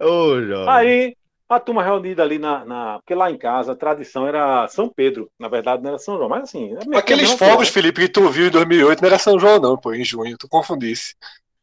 Ô, 0.00 0.40
Jorge. 0.40 0.68
Aí, 0.68 1.16
a 1.50 1.60
turma 1.60 1.82
reunida 1.82 2.22
ali 2.22 2.38
na, 2.38 2.64
na, 2.64 2.98
Porque 3.00 3.14
lá 3.14 3.30
em 3.30 3.36
casa 3.36 3.72
a 3.72 3.76
tradição 3.76 4.26
era 4.26 4.66
São 4.68 4.88
Pedro, 4.88 5.30
na 5.38 5.48
verdade 5.48 5.82
não 5.82 5.90
era 5.90 5.98
São 5.98 6.16
João, 6.16 6.28
mas 6.28 6.44
assim. 6.44 6.74
É 6.74 6.96
Aqueles 6.96 7.32
fogos, 7.32 7.68
Felipe, 7.68 8.02
que 8.02 8.08
tu 8.08 8.28
viu 8.28 8.46
em 8.46 8.50
2008 8.50 9.00
não 9.00 9.08
era 9.08 9.18
São 9.18 9.38
João, 9.38 9.58
não, 9.58 9.76
pô, 9.76 9.92
em 9.92 10.04
junho, 10.04 10.38
tu 10.38 10.48
confundisse. 10.48 11.14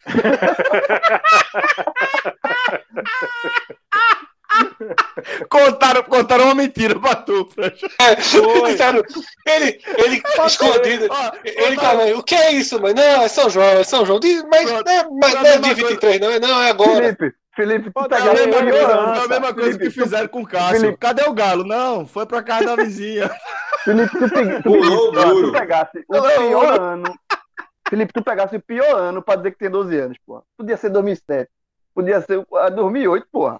contaram, 5.50 6.04
contaram 6.04 6.46
uma 6.46 6.56
mentira 6.56 6.98
pra 7.00 7.16
tu, 7.16 7.48
é, 8.00 8.16
disseram, 8.16 9.04
ele, 9.46 9.80
ele 9.98 10.24
escondido. 10.46 11.08
Ó, 11.10 11.32
ele 11.44 11.76
fala, 11.76 12.06
o 12.18 12.24
que 12.24 12.36
é 12.36 12.54
isso, 12.54 12.82
mãe? 12.82 12.94
Não, 12.94 13.22
é 13.22 13.28
São 13.28 13.50
João, 13.50 13.66
é 13.66 13.84
São 13.84 14.06
João. 14.06 14.20
Mas, 14.50 14.70
não 14.70 14.80
é, 14.80 15.08
mas 15.10 15.34
não 15.34 15.46
é 15.46 15.58
dia 15.60 15.74
23, 15.74 16.20
não, 16.20 16.32
é, 16.32 16.40
não, 16.40 16.62
é 16.62 16.70
agora. 16.70 17.16
Felipe, 17.16 17.36
Felipe, 17.58 17.90
tu 17.90 18.00
é 18.14 18.18
a 18.20 18.34
mesma, 18.36 18.72
coisa, 18.72 19.02
a 19.02 19.28
mesma 19.28 19.54
coisa 19.56 19.80
que 19.80 19.90
fizeram 19.90 20.28
com 20.28 20.42
o 20.42 20.48
Cássio. 20.48 20.80
Felipe. 20.80 20.98
Cadê 21.00 21.24
o 21.24 21.34
galo? 21.34 21.64
Não, 21.64 22.06
foi 22.06 22.24
pra 22.28 22.44
casa 22.44 22.66
da 22.66 22.76
vizinha. 22.76 23.32
Felipe, 23.84 24.12
tu, 24.12 24.30
tu, 24.62 24.62
tu, 24.62 25.42
tu 25.42 25.52
pegasse 25.52 25.98
o 25.98 26.06
pior 26.06 26.80
ano. 26.80 27.20
Felipe, 27.90 28.14
tu 28.14 28.24
pegasse 28.24 28.56
o 28.56 28.62
pior 28.62 28.96
ano 28.96 29.24
pra 29.24 29.38
dizer 29.38 29.52
que 29.54 29.58
tem 29.58 29.72
12 29.72 29.98
anos, 29.98 30.18
porra. 30.24 30.44
Podia 30.56 30.78
ser 30.78 30.92
2007. 30.92 31.50
Podia 31.96 32.22
ser 32.22 32.46
2008, 32.76 33.28
porra. 33.32 33.60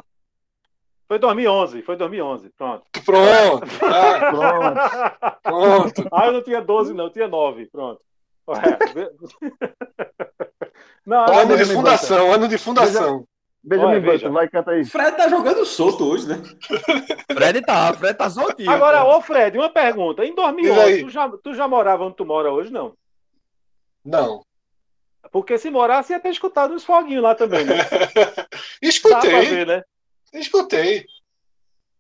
Foi 1.08 1.18
2011, 1.18 1.82
foi 1.82 1.96
2011. 1.96 2.50
Pronto. 2.56 2.84
Pronto. 3.04 3.66
Ah, 3.82 5.40
pronto. 5.42 5.94
Pronto. 5.94 6.10
Ah, 6.14 6.28
eu 6.28 6.34
não 6.34 6.44
tinha 6.44 6.62
12, 6.62 6.94
não, 6.94 7.06
eu 7.06 7.10
tinha 7.10 7.28
9. 7.28 7.66
Pronto. 7.72 8.00
Não, 11.04 11.26
ano 11.26 11.58
de 11.58 11.66
fundação, 11.66 12.32
ano 12.32 12.48
de 12.48 12.58
fundação. 12.60 13.26
Benjamin 13.68 14.00
Button, 14.00 14.32
vai 14.32 14.48
cantar 14.48 14.76
aí. 14.76 14.86
Fred 14.86 15.18
tá 15.18 15.28
jogando 15.28 15.66
solto 15.66 16.06
hoje, 16.06 16.26
né? 16.26 16.42
Fred 17.36 17.62
tá, 17.62 17.94
Fred 17.94 18.18
tá 18.18 18.30
soltinho. 18.30 18.72
Agora, 18.72 19.04
ô 19.04 19.22
Fred, 19.22 19.58
uma 19.58 19.70
pergunta. 19.70 20.24
Em 20.24 20.34
2011, 20.34 21.04
tu 21.04 21.10
já, 21.10 21.30
tu 21.30 21.54
já 21.54 21.68
morava 21.68 22.06
onde 22.06 22.16
tu 22.16 22.26
mora 22.26 22.50
hoje, 22.50 22.72
não? 22.72 22.94
Não. 24.06 24.42
Porque 25.34 25.58
se 25.58 25.70
morasse, 25.70 26.14
ia 26.14 26.20
ter 26.20 26.30
escutado 26.30 26.74
uns 26.74 26.86
foguinhos 26.86 27.22
lá 27.22 27.36
também, 27.36 27.66
né? 27.66 27.76
Escutei. 28.82 29.42
Ver, 29.42 29.68
né? 29.68 29.84
Escutei. 30.34 31.06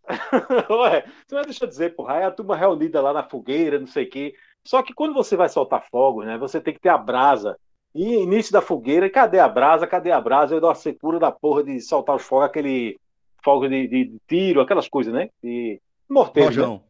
Ué, 0.71 1.05
você 1.27 1.41
deixa 1.43 1.65
eu 1.65 1.69
dizer, 1.69 1.95
porra, 1.97 2.15
é 2.15 2.23
a 2.23 2.31
turma 2.31 2.55
reunida 2.55 3.01
lá 3.01 3.11
na 3.11 3.23
fogueira, 3.23 3.77
não 3.77 3.87
sei 3.87 4.05
o 4.05 4.09
quê. 4.09 4.33
Só 4.65 4.81
que 4.81 4.93
quando 4.93 5.13
você 5.13 5.35
vai 5.35 5.49
soltar 5.49 5.85
fogos, 5.91 6.25
né, 6.25 6.37
você 6.37 6.61
tem 6.61 6.73
que 6.73 6.79
ter 6.79 6.87
a 6.87 6.97
brasa 6.97 7.59
e 7.97 8.21
início 8.21 8.53
da 8.53 8.61
fogueira, 8.61 9.09
cadê 9.09 9.39
a 9.39 9.47
brasa? 9.47 9.87
Cadê 9.87 10.11
a 10.11 10.21
brasa? 10.21 10.53
Eu 10.53 10.61
dou 10.61 10.69
a 10.69 10.75
secura 10.75 11.19
da 11.19 11.31
porra 11.31 11.63
de 11.63 11.81
soltar 11.81 12.15
os 12.15 12.21
fogos, 12.21 12.45
aquele 12.45 12.99
fogo 13.43 13.67
de, 13.67 13.87
de, 13.87 14.05
de 14.05 14.17
tiro, 14.27 14.61
aquelas 14.61 14.87
coisas, 14.87 15.11
né? 15.11 15.29
De 15.43 15.81
morteiro. 16.07 16.49
Né? 16.49 16.55
Rojão. 16.55 16.83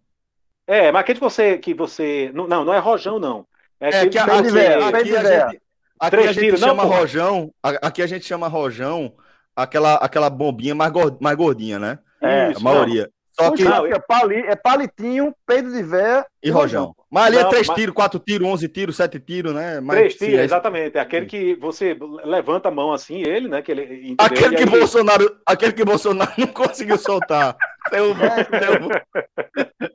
Né? 0.67 0.87
É, 0.87 0.91
mas 0.91 1.01
aquele 1.01 1.19
que 1.19 1.23
você. 1.23 1.57
Que 1.57 1.73
você 1.73 2.29
não, 2.33 2.45
não, 2.45 2.73
é 2.73 2.79
rojão, 2.79 3.19
não. 3.19 3.47
É, 3.79 3.87
é 3.87 3.91
que, 4.09 4.17
aqui, 4.17 4.17
aqui, 4.17 4.31
aqui, 4.31 5.15
a 5.15 5.23
gente, 5.23 5.61
aqui 5.97 6.15
a 6.17 6.31
gente 6.33 6.39
tiros, 6.39 6.59
chama 6.59 6.83
não, 6.83 6.89
rojão. 6.89 7.53
Aqui 7.63 8.01
a 8.01 8.07
gente 8.07 8.25
chama 8.25 8.47
rojão 8.49 9.13
aquela, 9.55 9.95
aquela 9.95 10.29
bombinha 10.29 10.75
mais, 10.75 10.91
gordinha, 11.37 11.79
né? 11.79 11.99
É, 12.21 12.53
a 12.55 12.59
maioria. 12.59 13.09
Só 13.39 13.51
que 13.51 13.63
não, 13.63 13.85
é, 13.85 13.99
pali, 13.99 14.35
é 14.35 14.55
palitinho, 14.55 15.33
peido 15.45 15.71
de 15.71 15.83
véia 15.83 16.25
e 16.41 16.49
rojão. 16.49 16.95
Mas 17.09 17.27
ali 17.27 17.37
é 17.37 17.41
não, 17.41 17.47
é 17.47 17.51
três 17.51 17.67
mas... 17.67 17.77
tiros, 17.77 17.93
quatro 17.93 18.19
tiros, 18.19 18.47
onze 18.47 18.67
tiros, 18.67 18.95
sete 18.95 19.19
tiros, 19.19 19.53
né? 19.53 19.79
Mas, 19.79 19.97
três 19.97 20.15
tiros, 20.15 20.39
é... 20.39 20.43
exatamente. 20.43 20.97
É 20.97 21.01
aquele 21.01 21.27
que 21.27 21.55
você 21.55 21.95
levanta 22.23 22.69
a 22.69 22.71
mão 22.71 22.91
assim, 22.91 23.21
ele, 23.21 23.47
né? 23.47 23.61
Que 23.61 23.71
ele, 23.71 24.11
entendeu? 24.11 24.15
aquele 24.19 24.55
que 24.55 24.63
aí... 24.63 24.69
Bolsonaro, 24.69 25.37
aquele 25.45 25.73
que 25.73 25.85
Bolsonaro 25.85 26.31
não 26.37 26.47
conseguiu 26.47 26.97
soltar. 26.97 27.55
tem 27.91 28.01
um, 28.01 28.15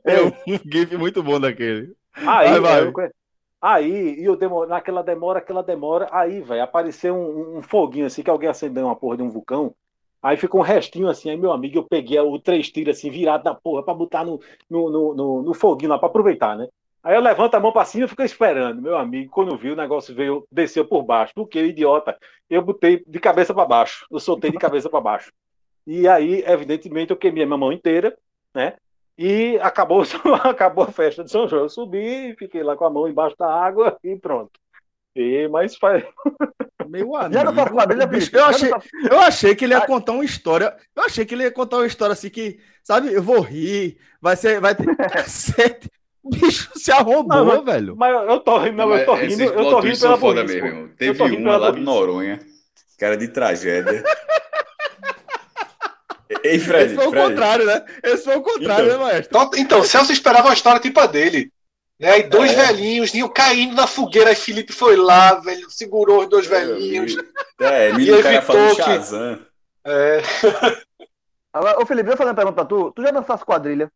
tem 0.03 0.23
um, 0.23 0.53
um 0.55 0.59
gif 0.71 0.95
muito 0.95 1.21
bom 1.21 1.39
daquele. 1.39 1.93
Aí, 2.15 2.59
vai, 2.59 2.59
vai. 2.59 2.87
Eu... 2.87 2.93
Aí, 3.61 4.19
e 4.19 4.25
eu 4.25 4.35
demoro, 4.35 4.69
naquela 4.69 5.01
demora, 5.01 5.39
aquela 5.39 5.63
demora, 5.63 6.09
aí, 6.11 6.41
velho, 6.41 6.61
apareceu 6.61 7.15
um, 7.15 7.59
um, 7.59 7.61
foguinho 7.61 8.05
assim, 8.05 8.21
que 8.21 8.29
alguém 8.29 8.49
acendeu 8.49 8.85
uma 8.85 8.95
porra 8.95 9.15
de 9.15 9.23
um 9.23 9.29
vulcão. 9.29 9.73
Aí 10.23 10.37
ficou 10.37 10.61
um 10.61 10.63
restinho 10.63 11.09
assim, 11.09 11.29
aí 11.29 11.35
meu 11.37 11.51
amigo, 11.51 11.77
eu 11.77 11.83
peguei 11.83 12.17
o 12.17 12.39
três 12.39 12.71
tiros 12.71 12.97
assim, 12.97 13.11
virado 13.11 13.43
da 13.43 13.53
porra, 13.53 13.83
pra 13.83 13.93
botar 13.93 14.23
no, 14.23 14.39
no, 14.69 14.89
no, 14.89 15.13
no, 15.13 15.43
no 15.43 15.53
foguinho 15.53 15.91
lá, 15.91 15.99
pra 15.99 16.07
aproveitar, 16.07 16.55
né? 16.57 16.69
Aí 17.03 17.15
eu 17.15 17.21
levanto 17.21 17.55
a 17.55 17.59
mão 17.59 17.73
pra 17.73 17.83
cima 17.83 18.05
e 18.05 18.07
fico 18.07 18.23
esperando. 18.23 18.81
Meu 18.81 18.97
amigo, 18.97 19.29
quando 19.29 19.57
viu, 19.57 19.73
o 19.73 19.75
negócio 19.75 20.15
veio, 20.15 20.47
desceu 20.49 20.85
por 20.85 21.03
baixo. 21.03 21.33
Porque, 21.35 21.59
idiota, 21.59 22.17
eu 22.49 22.61
botei 22.61 23.03
de 23.05 23.19
cabeça 23.19 23.53
para 23.53 23.65
baixo. 23.65 24.07
Eu 24.09 24.21
soltei 24.21 24.49
de 24.49 24.57
cabeça 24.57 24.89
para 24.89 25.01
baixo. 25.01 25.33
E 25.85 26.07
aí, 26.07 26.41
evidentemente, 26.47 27.11
eu 27.11 27.17
queimei 27.17 27.43
a 27.43 27.45
minha 27.45 27.57
mão 27.57 27.73
inteira, 27.73 28.17
né? 28.55 28.77
E 29.17 29.59
acabou, 29.61 30.03
acabou 30.47 30.85
a 30.85 30.91
festa 30.91 31.25
de 31.25 31.29
São 31.29 31.45
João. 31.45 31.63
Eu 31.63 31.69
subi, 31.69 32.33
fiquei 32.39 32.63
lá 32.63 32.77
com 32.77 32.85
a 32.85 32.89
mão 32.89 33.09
embaixo 33.09 33.35
da 33.37 33.53
água 33.53 33.97
e 34.01 34.15
pronto. 34.15 34.62
E, 35.15 35.47
mas 35.47 35.75
faz. 35.75 36.03
Meu 36.87 37.15
amigo. 37.15 38.07
bicho, 38.07 38.35
eu, 38.35 38.45
achei, 38.45 38.71
eu 39.09 39.19
achei 39.19 39.55
que 39.55 39.65
ele 39.65 39.73
ia 39.73 39.81
contar 39.81 40.13
uma 40.13 40.25
história. 40.25 40.75
Eu 40.95 41.03
achei 41.03 41.25
que 41.25 41.35
ele 41.35 41.43
ia 41.43 41.51
contar 41.51 41.77
uma 41.77 41.87
história 41.87 42.13
assim 42.13 42.29
que, 42.29 42.59
sabe, 42.83 43.13
eu 43.13 43.21
vou 43.21 43.39
rir, 43.41 43.97
vai 44.21 44.35
ser. 44.35 44.59
Vai 44.59 44.75
ter. 44.75 44.85
Cacete. 44.97 45.89
O 46.23 46.29
bicho 46.29 46.71
se 46.75 46.89
arrombou, 46.89 47.45
não, 47.45 47.63
velho. 47.65 47.95
Mas 47.97 48.29
eu 48.29 48.39
tô 48.39 48.57
rindo, 48.57 48.77
não, 48.77 48.95
eu 48.95 49.05
tô 49.05 49.13
rindo, 49.13 49.43
eu 49.43 49.69
tô 49.69 49.79
rindo 49.81 49.99
pela 49.99 50.17
foda 50.17 50.43
mesmo, 50.43 50.67
irmão. 50.67 50.89
Teve 50.97 51.21
uma 51.21 51.57
lá 51.57 51.69
de 51.71 51.81
Noronha, 51.81 52.39
cara 52.97 53.17
de 53.17 53.27
tragédia. 53.27 54.03
Ei, 56.43 56.59
Fred, 56.59 56.85
Esse 56.85 56.95
foi 56.95 57.09
Fred. 57.09 57.25
o 57.25 57.29
contrário, 57.29 57.65
né? 57.65 57.85
Esse 58.03 58.23
foi 58.23 58.35
o 58.37 58.41
contrário, 58.41 58.85
então, 58.85 58.97
né, 58.97 59.03
maestro? 59.03 59.37
Então, 59.37 59.51
então, 59.57 59.83
Celso 59.83 60.11
esperava 60.11 60.47
uma 60.47 60.53
história 60.53 60.79
tipo 60.79 60.99
a 60.99 61.05
dele. 61.05 61.51
Né? 62.03 62.09
Aí 62.09 62.23
dois 62.23 62.51
é. 62.51 62.55
velhinhos 62.55 63.13
iam 63.13 63.29
caindo 63.29 63.75
na 63.75 63.87
fogueira, 63.87 64.29
aí 64.29 64.35
Felipe 64.35 64.73
foi 64.73 64.97
lá, 64.97 65.35
velho, 65.35 65.71
segurou 65.71 66.23
os 66.23 66.27
dois 66.27 66.45
velhinhos. 66.45 67.15
É, 67.61 67.91
e 67.97 68.09
evitou 68.09 68.75
que... 68.75 68.83
Shazam. 68.83 69.39
É. 69.85 70.21
Agora, 71.53 71.81
ô 71.81 71.85
Felipe, 71.85 72.09
eu 72.09 72.17
fazer 72.17 72.31
uma 72.31 72.35
pergunta 72.35 72.55
pra 72.55 72.65
tu. 72.65 72.91
Tu 72.91 73.01
já 73.03 73.11
dançasse 73.11 73.45
quadrilha? 73.45 73.89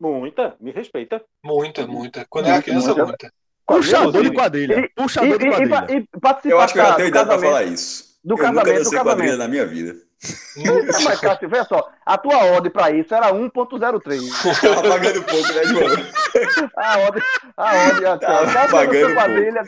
Muita, 0.00 0.56
me 0.58 0.70
respeita. 0.70 1.22
Muita, 1.44 1.86
muita. 1.86 2.24
Quando 2.30 2.46
era 2.46 2.62
criança, 2.62 2.94
muita. 2.94 3.04
muita. 3.04 3.32
Puxador 3.66 4.22
de 4.22 4.30
quadrilha. 4.32 4.90
Puxador 4.96 5.38
de 5.38 5.48
quadrilha. 5.50 5.86
E, 5.90 6.48
e, 6.48 6.50
eu 6.50 6.60
acho 6.60 6.72
que 6.72 6.78
eu 6.78 6.86
já 6.86 6.94
tenho 6.94 7.08
ideia 7.08 7.26
pra 7.26 7.38
falar 7.38 7.64
isso. 7.64 8.16
Do 8.24 8.34
eu 8.34 8.38
casamento, 8.38 8.66
nunca 8.66 8.78
dancei 8.78 9.00
quadrilha 9.00 9.36
na 9.36 9.48
minha 9.48 9.66
vida. 9.66 9.96
Mas, 11.04 11.20
Cássio, 11.20 11.48
veja 11.48 11.64
só, 11.64 11.90
a 12.04 12.16
tua 12.16 12.56
odd 12.56 12.70
pra 12.70 12.90
isso 12.90 13.14
era 13.14 13.32
1.03. 13.32 14.60
Tava 14.60 14.88
pagando 14.88 15.22
pouco, 15.22 15.52
né, 15.52 15.64
João? 15.64 15.86
a 16.76 16.98
odd, 17.06 17.22
a 17.56 17.88
odd, 17.88 18.06
a 18.06 18.18
Tava 18.18 18.68
pagando 18.70 19.14
quadrilha. 19.14 19.62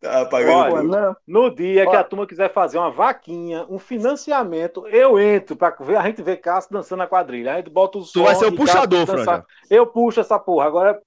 Tava 0.00 0.28
pagando 0.28 0.52
Olha, 0.52 1.00
pouco. 1.00 1.20
No 1.26 1.54
dia 1.54 1.82
Olha. 1.82 1.90
que 1.90 1.96
a 1.96 2.04
turma 2.04 2.26
quiser 2.26 2.52
fazer 2.52 2.78
uma 2.78 2.90
vaquinha, 2.90 3.64
um 3.68 3.78
financiamento, 3.78 4.86
eu 4.88 5.18
entro 5.18 5.56
pra 5.56 5.70
ver, 5.80 5.96
a 5.96 6.02
gente 6.02 6.22
ver 6.22 6.38
Cássio 6.38 6.72
dançando 6.72 7.02
a 7.02 7.06
quadrilha. 7.06 7.54
A 7.54 7.56
gente 7.58 7.70
bota 7.70 7.98
o 7.98 8.02
som. 8.02 8.20
Tu 8.20 8.24
vai 8.24 8.34
ser 8.34 8.46
o 8.46 8.56
puxador, 8.56 9.06
Franja. 9.06 9.44
Eu 9.70 9.86
puxo 9.86 10.20
essa 10.20 10.38
porra. 10.38 10.66
Agora, 10.66 11.00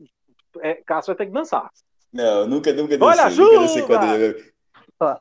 é, 0.61 0.75
Cássio 0.86 1.13
vai 1.13 1.17
ter 1.17 1.25
que 1.25 1.34
dançar. 1.34 1.69
Não, 2.11 2.47
nunca, 2.47 2.71
nunca 2.73 2.97
dancei. 2.97 3.19
Olha, 3.19 3.27
ajuda! 3.27 3.51
Nunca 3.51 3.61
dancei 3.61 3.84
quadrilha. 3.84 4.36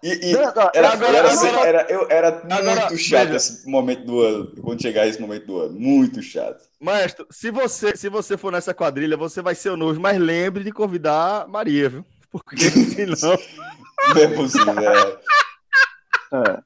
E, 0.02 0.30
e 0.30 0.36
era, 0.36 0.70
era, 0.74 0.90
agora, 0.90 1.18
era, 1.64 1.86
eu, 1.88 2.06
era 2.10 2.28
agora, 2.28 2.80
muito 2.80 2.98
chato 2.98 3.26
veja. 3.26 3.36
esse 3.36 3.68
momento 3.68 4.04
do 4.04 4.20
ano, 4.20 4.52
quando 4.60 4.82
chegar 4.82 5.06
esse 5.06 5.20
momento 5.20 5.46
do 5.46 5.60
ano. 5.60 5.78
Muito 5.78 6.20
chato. 6.20 6.64
Maestro, 6.80 7.26
se 7.30 7.50
você, 7.50 7.96
se 7.96 8.08
você 8.08 8.36
for 8.36 8.50
nessa 8.50 8.74
quadrilha, 8.74 9.16
você 9.16 9.40
vai 9.40 9.54
ser 9.54 9.70
o 9.70 9.76
novo, 9.76 10.00
mas 10.00 10.18
lembre 10.18 10.64
de 10.64 10.72
convidar 10.72 11.46
Maria, 11.46 11.88
viu? 11.88 12.04
Porque 12.30 12.56
senão. 12.70 13.38
Não 14.14 14.22
é 14.22 14.28
possível, 14.28 14.74
é. 14.80 15.18
é. 16.34 16.58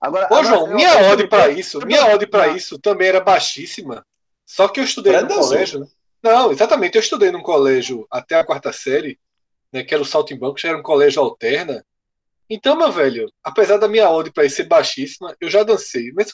Agora, 0.00 0.28
Ô, 0.30 0.44
João, 0.44 0.68
eu, 0.68 0.74
minha 0.74 1.00
eu, 1.00 1.10
ode 1.10 1.26
para 1.26 1.50
isso, 1.50 1.84
minha 1.84 2.06
ode 2.14 2.26
para 2.26 2.48
isso 2.48 2.78
também 2.78 3.08
era 3.08 3.20
baixíssima. 3.20 4.06
Só 4.46 4.68
que 4.68 4.80
eu 4.80 4.84
estudei 4.84 5.20
no 5.20 5.28
colégio. 5.28 5.80
Né? 5.80 5.86
Não, 6.22 6.50
exatamente, 6.50 6.96
eu 6.96 7.02
estudei 7.02 7.30
num 7.30 7.42
colégio 7.42 8.06
até 8.10 8.36
a 8.36 8.44
quarta 8.44 8.72
série, 8.72 9.18
né, 9.72 9.82
que 9.82 9.92
era 9.92 10.02
o 10.02 10.06
Saltimbanco, 10.06 10.54
que 10.54 10.66
era 10.66 10.78
um 10.78 10.82
colégio 10.82 11.20
alterna. 11.20 11.84
Então, 12.50 12.76
meu 12.76 12.90
velho, 12.90 13.30
apesar 13.44 13.76
da 13.76 13.88
minha 13.88 14.08
ordem 14.08 14.32
para 14.32 14.48
ser 14.48 14.64
baixíssima, 14.64 15.36
eu 15.40 15.50
já 15.50 15.62
dancei. 15.62 16.12
Mas 16.14 16.32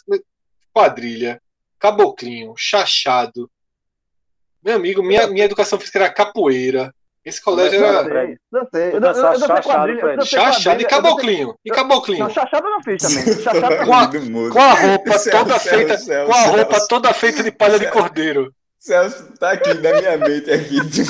quadrilha, 0.73 1.41
caboclinho, 1.79 2.55
chachado. 2.57 3.51
Meu 4.63 4.77
amigo, 4.77 5.03
minha, 5.03 5.27
minha 5.27 5.45
educação 5.45 5.79
física 5.79 5.99
era 5.99 6.13
capoeira. 6.13 6.95
Esse 7.25 7.41
colégio 7.41 7.83
era. 7.83 8.03
Dancei, 8.03 8.39
dancei. 8.53 8.95
Eu 8.95 9.01
dancei 9.01 9.47
chachado, 9.47 10.27
chachado 10.27 10.83
e 10.83 10.85
caboclinho. 10.85 11.59
E 11.65 11.71
caboclinho. 11.71 12.31
Chachado 12.31 12.67
eu 12.67 12.71
não 12.71 12.83
fiz 12.83 13.03
também. 13.03 13.25
Chachado 13.43 13.87
com, 13.87 13.95
a, 13.95 14.51
com 14.51 14.61
a 14.61 14.75
roupa 14.75 15.19
toda 15.31 15.59
feita. 15.59 16.27
com 16.27 16.35
a 16.35 16.45
roupa 16.45 16.87
toda 16.87 17.15
feita 17.15 17.43
de 17.43 17.51
palha 17.51 17.79
de 17.79 17.91
cordeiro. 17.91 18.55
Celso 18.79 19.33
tá 19.39 19.53
aqui 19.53 19.73
na 19.73 19.95
minha 19.95 20.19
mente 20.19 20.51
aqui 20.51 20.79
de 20.85 21.05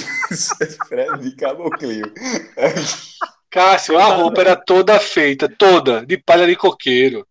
Fred 0.86 1.18
de 1.18 1.34
caboclinho. 1.34 2.12
Cássio, 3.54 3.96
a 3.96 4.06
roupa 4.06 4.40
era 4.40 4.56
toda 4.56 4.98
feita, 4.98 5.48
toda, 5.48 6.04
de 6.04 6.18
palha 6.18 6.44
de 6.44 6.56
coqueiro. 6.56 7.24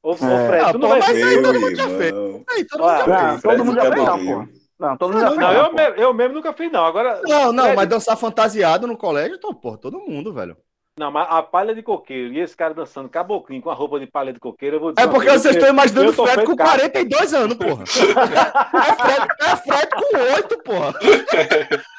Ô, 0.00 0.12
é. 0.12 0.16
Fred, 0.16 0.64
ah, 0.64 0.72
tu 0.72 0.78
não 0.78 0.88
vai 0.88 1.00
mas 1.00 1.22
aí 1.24 1.42
todo 1.42 1.60
mundo 1.60 1.74
já 1.74 1.88
fez. 1.88 2.14
Aí 2.48 2.64
todo 2.64 2.82
mundo 2.84 2.98
já 2.98 3.28
fez. 3.28 3.42
Todo 3.42 3.64
mundo 3.64 3.74
já 3.74 3.92
fez, 3.92 4.04
não, 4.04 4.24
pô. 4.24 4.48
Não, 4.78 4.96
todo 4.96 5.12
mundo 5.12 5.20
já 5.22 5.28
fez. 5.30 5.40
Não, 5.40 5.52
eu, 5.52 5.72
mesmo, 5.72 5.94
eu 5.96 6.14
mesmo 6.14 6.34
nunca 6.34 6.52
fiz, 6.52 6.70
não. 6.70 6.86
Agora. 6.86 7.20
Não, 7.24 7.52
não, 7.52 7.64
Fred... 7.64 7.76
mas 7.76 7.88
dançar 7.88 8.16
fantasiado 8.16 8.86
no 8.86 8.96
colégio, 8.96 9.34
então, 9.34 9.52
pô, 9.52 9.76
todo 9.76 9.98
mundo, 9.98 10.32
velho. 10.32 10.56
Não, 11.00 11.10
mas 11.10 11.26
a 11.28 11.42
palha 11.42 11.74
de 11.74 11.82
coqueiro 11.82 12.32
e 12.32 12.38
esse 12.38 12.56
cara 12.56 12.72
dançando 12.72 13.08
caboclinho 13.08 13.60
com 13.60 13.68
a 13.68 13.74
roupa 13.74 13.98
de 13.98 14.06
palha 14.06 14.32
de 14.32 14.38
coqueiro, 14.38 14.76
eu 14.76 14.80
vou 14.80 14.92
dizer. 14.92 15.04
É 15.04 15.10
porque 15.10 15.30
vocês 15.30 15.56
estão 15.56 15.68
imaginando 15.68 16.10
o 16.10 16.12
Fred 16.12 16.44
com 16.44 16.56
42 16.56 17.34
anos, 17.34 17.56
porra. 17.56 17.82
é, 18.86 18.94
Fred, 18.94 19.28
é 19.40 19.56
Fred 19.56 19.90
com 19.90 20.16
8, 20.36 20.58
porra. 20.62 20.94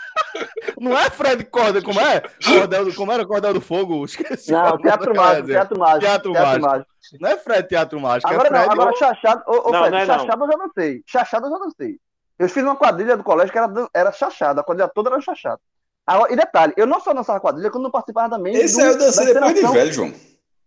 Não 0.79 0.97
é 0.97 1.09
Fred 1.09 1.43
Corda, 1.45 1.81
como 1.81 1.99
é? 1.99 2.21
Cordel, 2.43 2.93
como 2.93 3.11
era 3.11 3.25
Cordel 3.25 3.53
do 3.53 3.61
Fogo? 3.61 4.05
Esqueci. 4.05 4.51
Não, 4.51 4.77
Teatro 4.77 5.15
Mágico, 5.15 5.47
Teatro 5.47 5.79
Mágico. 5.79 5.99
Teatro, 5.99 6.31
teatro 6.31 6.61
mágico. 6.61 6.91
Não 7.19 7.29
é 7.29 7.37
Fred 7.37 7.67
Teatro 7.67 7.99
Mágico, 7.99 8.31
é 8.31 8.35
agora 8.35 8.47
é 8.47 8.51
Fred... 8.51 8.65
Não, 8.65 8.73
agora 8.73 8.89
ou... 8.91 8.97
Chachado, 8.97 9.43
ô, 9.47 9.69
ô 9.69 9.71
não, 9.71 9.79
Fred, 9.79 9.91
não 9.91 9.97
é 9.97 10.05
Chachado 10.05 10.37
não. 10.37 10.45
eu 10.45 10.51
já 10.51 10.57
não 10.57 10.71
sei. 10.73 11.03
Chachado 11.05 11.47
eu 11.47 11.51
já 11.51 11.57
não 11.57 11.71
sei. 11.71 11.99
Eu 12.37 12.49
fiz 12.49 12.63
uma 12.63 12.75
quadrilha 12.75 13.17
do 13.17 13.23
colégio 13.23 13.51
que 13.51 13.57
era, 13.57 13.71
era 13.93 14.11
chachada, 14.11 14.61
a 14.61 14.63
quadrilha 14.63 14.87
toda 14.87 15.09
era 15.09 15.19
chachada. 15.19 15.59
Agora, 16.05 16.31
e 16.31 16.35
detalhe, 16.35 16.73
eu 16.77 16.85
não 16.85 17.01
só 17.01 17.13
dançava 17.13 17.39
quadrilha, 17.39 17.71
quando 17.71 17.83
não 17.83 17.91
participava 17.91 18.35
também. 18.35 18.55
Esse 18.55 18.79
aí 18.79 18.87
eu 18.87 18.97
dancei 18.97 19.33
depois 19.33 19.55
de 19.55 19.67
velho, 19.67 19.93
João. 19.93 20.13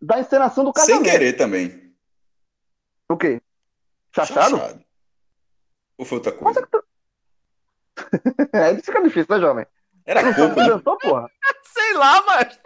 Da 0.02 0.18
encenação 0.18 0.64
do 0.64 0.72
casamento. 0.72 1.04
Sem 1.04 1.12
querer 1.12 1.32
também. 1.34 1.94
O 3.08 3.16
quê? 3.16 3.40
Chachado? 4.14 4.58
Chachado. 4.58 4.84
Ou 5.96 6.04
foi 6.04 6.18
outra 6.18 6.32
coisa? 6.32 6.60
é, 6.60 6.80
isso 8.76 8.86
fica 8.86 9.02
difícil, 9.02 9.34
né, 9.34 9.40
jovem? 9.40 9.66
Era 10.06 10.34
coco, 10.34 10.60
né? 10.60 10.68
Dançou, 10.68 10.98
porra? 10.98 11.28
Sei 11.62 11.92
lá, 11.94 12.22
mas. 12.26 12.58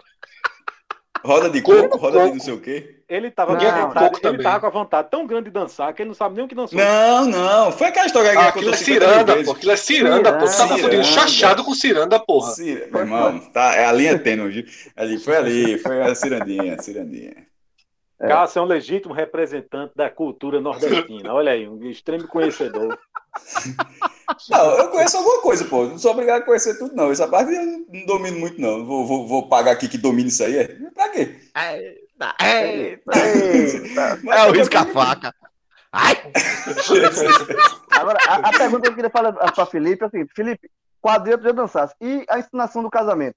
Roda 1.23 1.49
de 1.49 1.61
coco, 1.61 1.89
coco 1.89 1.97
roda 1.97 2.17
coco. 2.19 2.27
de 2.27 2.33
não 2.33 2.43
sei 2.43 2.53
o 2.53 2.61
quê. 2.61 3.03
Ele 3.07 3.29
tava, 3.29 3.53
não, 3.53 3.59
com 3.59 3.87
vontade, 3.87 4.19
ele 4.23 4.43
tava 4.43 4.59
com 4.59 4.65
a 4.65 4.69
vontade 4.69 5.09
tão 5.11 5.27
grande 5.27 5.45
de 5.45 5.51
dançar 5.51 5.93
que 5.93 6.01
ele 6.01 6.07
não 6.07 6.15
sabe 6.15 6.35
nem 6.35 6.45
o 6.45 6.47
que 6.47 6.55
dançou. 6.55 6.77
Não, 6.77 7.25
não. 7.27 7.71
Foi 7.71 7.87
aquela 7.87 8.07
história 8.07 8.31
que 8.31 8.37
ah, 8.37 8.47
Aquilo 8.47 8.73
é 8.73 8.77
ciranda, 8.77 9.43
pô. 9.43 9.51
Aquilo 9.51 9.71
é 9.71 9.75
ciranda, 9.75 10.33
pô. 10.33 10.47
Você 10.47 10.57
tá 10.57 10.67
confundindo 10.69 11.03
chachado 11.03 11.63
com 11.63 11.73
ciranda, 11.75 12.19
porra. 12.19 12.51
Cir... 12.51 12.89
Meu 12.91 13.01
irmão, 13.01 13.39
tá, 13.51 13.75
é 13.75 13.85
a 13.85 13.91
linha 13.91 14.17
tênue. 14.17 14.65
Ali, 14.95 15.19
foi 15.19 15.35
ali, 15.35 15.77
foi 15.77 16.01
a 16.01 16.15
cirandinha, 16.15 16.75
a 16.75 16.81
cirandinha. 16.81 17.45
É. 18.19 18.27
Cássio 18.27 18.59
é 18.59 18.61
um 18.63 18.65
legítimo 18.65 19.13
representante 19.13 19.93
da 19.95 20.09
cultura 20.09 20.59
nordestina. 20.59 21.33
Olha 21.33 21.51
aí, 21.51 21.67
um 21.67 21.83
extremo 21.83 22.27
conhecedor. 22.27 22.97
Não, 24.49 24.77
eu 24.77 24.89
conheço 24.89 25.17
alguma 25.17 25.41
coisa, 25.41 25.65
pô. 25.65 25.85
Não 25.85 25.97
sou 25.97 26.11
obrigado 26.11 26.41
a 26.41 26.45
conhecer 26.45 26.77
tudo, 26.77 26.95
não. 26.95 27.11
Essa 27.11 27.27
parte 27.27 27.53
eu 27.53 27.63
não 27.63 28.05
domino 28.05 28.39
muito, 28.39 28.59
não. 28.59 28.85
Vou, 28.85 29.05
vou, 29.05 29.27
vou 29.27 29.47
pagar 29.47 29.71
aqui 29.71 29.87
que 29.87 29.97
domine 29.97 30.29
isso 30.29 30.43
aí. 30.43 30.57
É? 30.57 30.67
Pra 30.93 31.09
quê? 31.09 31.35
É, 31.55 31.95
é, 32.41 32.93
é, 32.93 32.99
é 34.27 34.45
o 34.45 34.51
risco-faca. 34.51 35.33
Ai! 35.91 36.15
Agora, 37.91 38.19
a, 38.27 38.49
a, 38.49 38.51
pergunta 38.51 38.81
que 38.81 38.89
eu 38.89 38.95
queria 38.95 39.09
falar 39.09 39.31
para 39.31 39.65
Felipe 39.65 40.03
é 40.03 40.09
seguinte: 40.09 40.33
Felipe, 40.35 40.69
quadrilha 41.01 41.37
tu 41.37 41.43
já 41.43 41.51
dançasse. 41.51 41.95
E 42.01 42.25
a 42.27 42.39
ensinação 42.39 42.83
do 42.83 42.89
casamento 42.89 43.35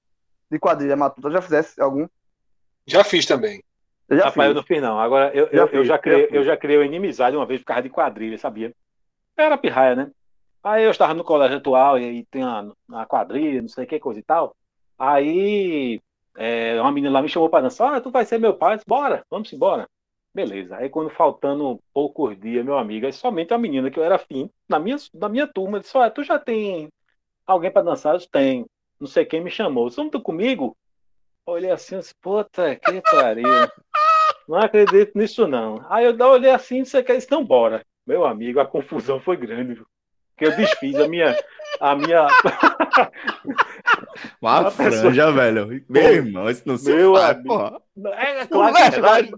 de 0.51 0.59
quadrilha 0.59 0.95
matuta, 0.95 1.31
já 1.31 1.41
fizesse 1.41 1.79
algum? 1.79 2.07
Já 2.85 3.03
fiz 3.03 3.25
também. 3.25 3.63
Eu 4.09 4.17
já 4.17 4.25
Rapaz, 4.25 4.47
fiz. 4.47 4.49
eu 4.49 4.53
não 4.55 4.63
fiz, 4.63 4.81
não. 4.81 4.99
Agora, 4.99 5.31
eu, 5.33 5.47
já, 5.51 5.57
eu, 5.57 5.67
eu 5.67 5.85
já, 5.85 5.97
criei, 5.97 6.27
já 6.27 6.35
eu 6.35 6.43
já 6.43 6.57
criei 6.57 6.77
uma 6.79 6.85
inimizade 6.85 7.37
uma 7.37 7.45
vez 7.45 7.61
por 7.61 7.67
causa 7.67 7.83
de 7.83 7.89
quadrilha, 7.89 8.37
sabia? 8.37 8.73
Eu 9.39 9.45
era 9.45 9.57
pirraia, 9.57 9.95
né? 9.95 10.11
Aí 10.61 10.83
eu 10.83 10.91
estava 10.91 11.13
no 11.13 11.23
colégio 11.23 11.57
atual 11.57 11.97
e 11.97 12.03
aí 12.03 12.25
tem 12.25 12.43
uma, 12.43 13.05
quadrilha, 13.05 13.61
não 13.61 13.69
sei 13.69 13.85
o 13.85 13.87
que, 13.87 13.97
coisa 13.97 14.19
e 14.19 14.23
tal. 14.23 14.53
Aí 14.97 16.01
é, 16.35 16.79
uma 16.81 16.91
menina 16.91 17.13
lá 17.13 17.21
me 17.21 17.29
chamou 17.29 17.49
para 17.49 17.63
dançar, 17.63 17.93
ah, 17.93 18.01
tu 18.01 18.11
vai 18.11 18.25
ser 18.25 18.37
meu 18.37 18.53
pai, 18.53 18.75
disse, 18.75 18.85
bora, 18.85 19.25
vamos 19.29 19.51
embora. 19.53 19.87
Beleza. 20.33 20.75
Aí 20.75 20.89
quando 20.89 21.09
faltando 21.09 21.79
poucos 21.93 22.37
dias, 22.37 22.65
meu 22.65 22.77
amigo, 22.77 23.05
aí 23.05 23.13
somente 23.13 23.53
a 23.53 23.57
menina 23.57 23.89
que 23.89 23.97
eu 23.97 24.03
era 24.03 24.15
afim, 24.15 24.49
na 24.67 24.77
minha, 24.77 24.97
na 25.13 25.29
minha 25.29 25.47
turma, 25.47 25.79
disse, 25.79 25.97
olha, 25.97 26.11
tu 26.11 26.21
já 26.21 26.37
tem 26.37 26.89
alguém 27.47 27.71
para 27.71 27.83
dançar? 27.83 28.13
Eu 28.13 28.17
disse, 28.17 28.29
tem. 28.29 28.65
Não 28.99 29.07
sei 29.07 29.23
quem 29.25 29.41
me 29.41 29.49
chamou. 29.49 29.89
Você 29.89 30.01
não 30.01 30.09
tá 30.09 30.19
comigo? 30.19 30.75
Olhei 31.45 31.71
assim, 31.71 31.97
disse, 31.97 32.13
puta 32.21 32.75
que 32.75 33.01
pariu. 33.09 33.47
Não 34.49 34.57
acredito 34.57 35.17
nisso, 35.17 35.47
não. 35.47 35.85
Aí 35.89 36.05
eu 36.05 36.27
olhei 36.27 36.51
assim, 36.51 36.83
você 36.83 37.01
quer 37.01 37.17
isso? 37.17 37.27
Não, 37.31 37.45
bora. 37.45 37.85
Meu 38.09 38.25
amigo, 38.25 38.59
a 38.59 38.65
confusão 38.65 39.19
foi 39.19 39.37
grande. 39.37 39.75
Viu? 39.75 39.85
que 40.39 40.45
eu 40.45 40.55
desfiz 40.55 40.95
a 40.95 41.07
minha. 41.07 41.37
A 41.79 41.95
minha... 41.95 42.27
Uma 44.41 44.71
franja, 44.71 45.31
velho. 45.31 45.85
Meu 45.87 46.13
irmão, 46.13 46.49
isso 46.49 46.63
não 46.65 46.77
se 46.77 46.91
Meu 46.91 47.13
faz, 47.13 47.37
amigo. 47.37 47.81
É, 48.07 48.39
é 48.39 48.45
claro 48.47 48.73
que 48.73 48.89
verdade, 48.89 49.31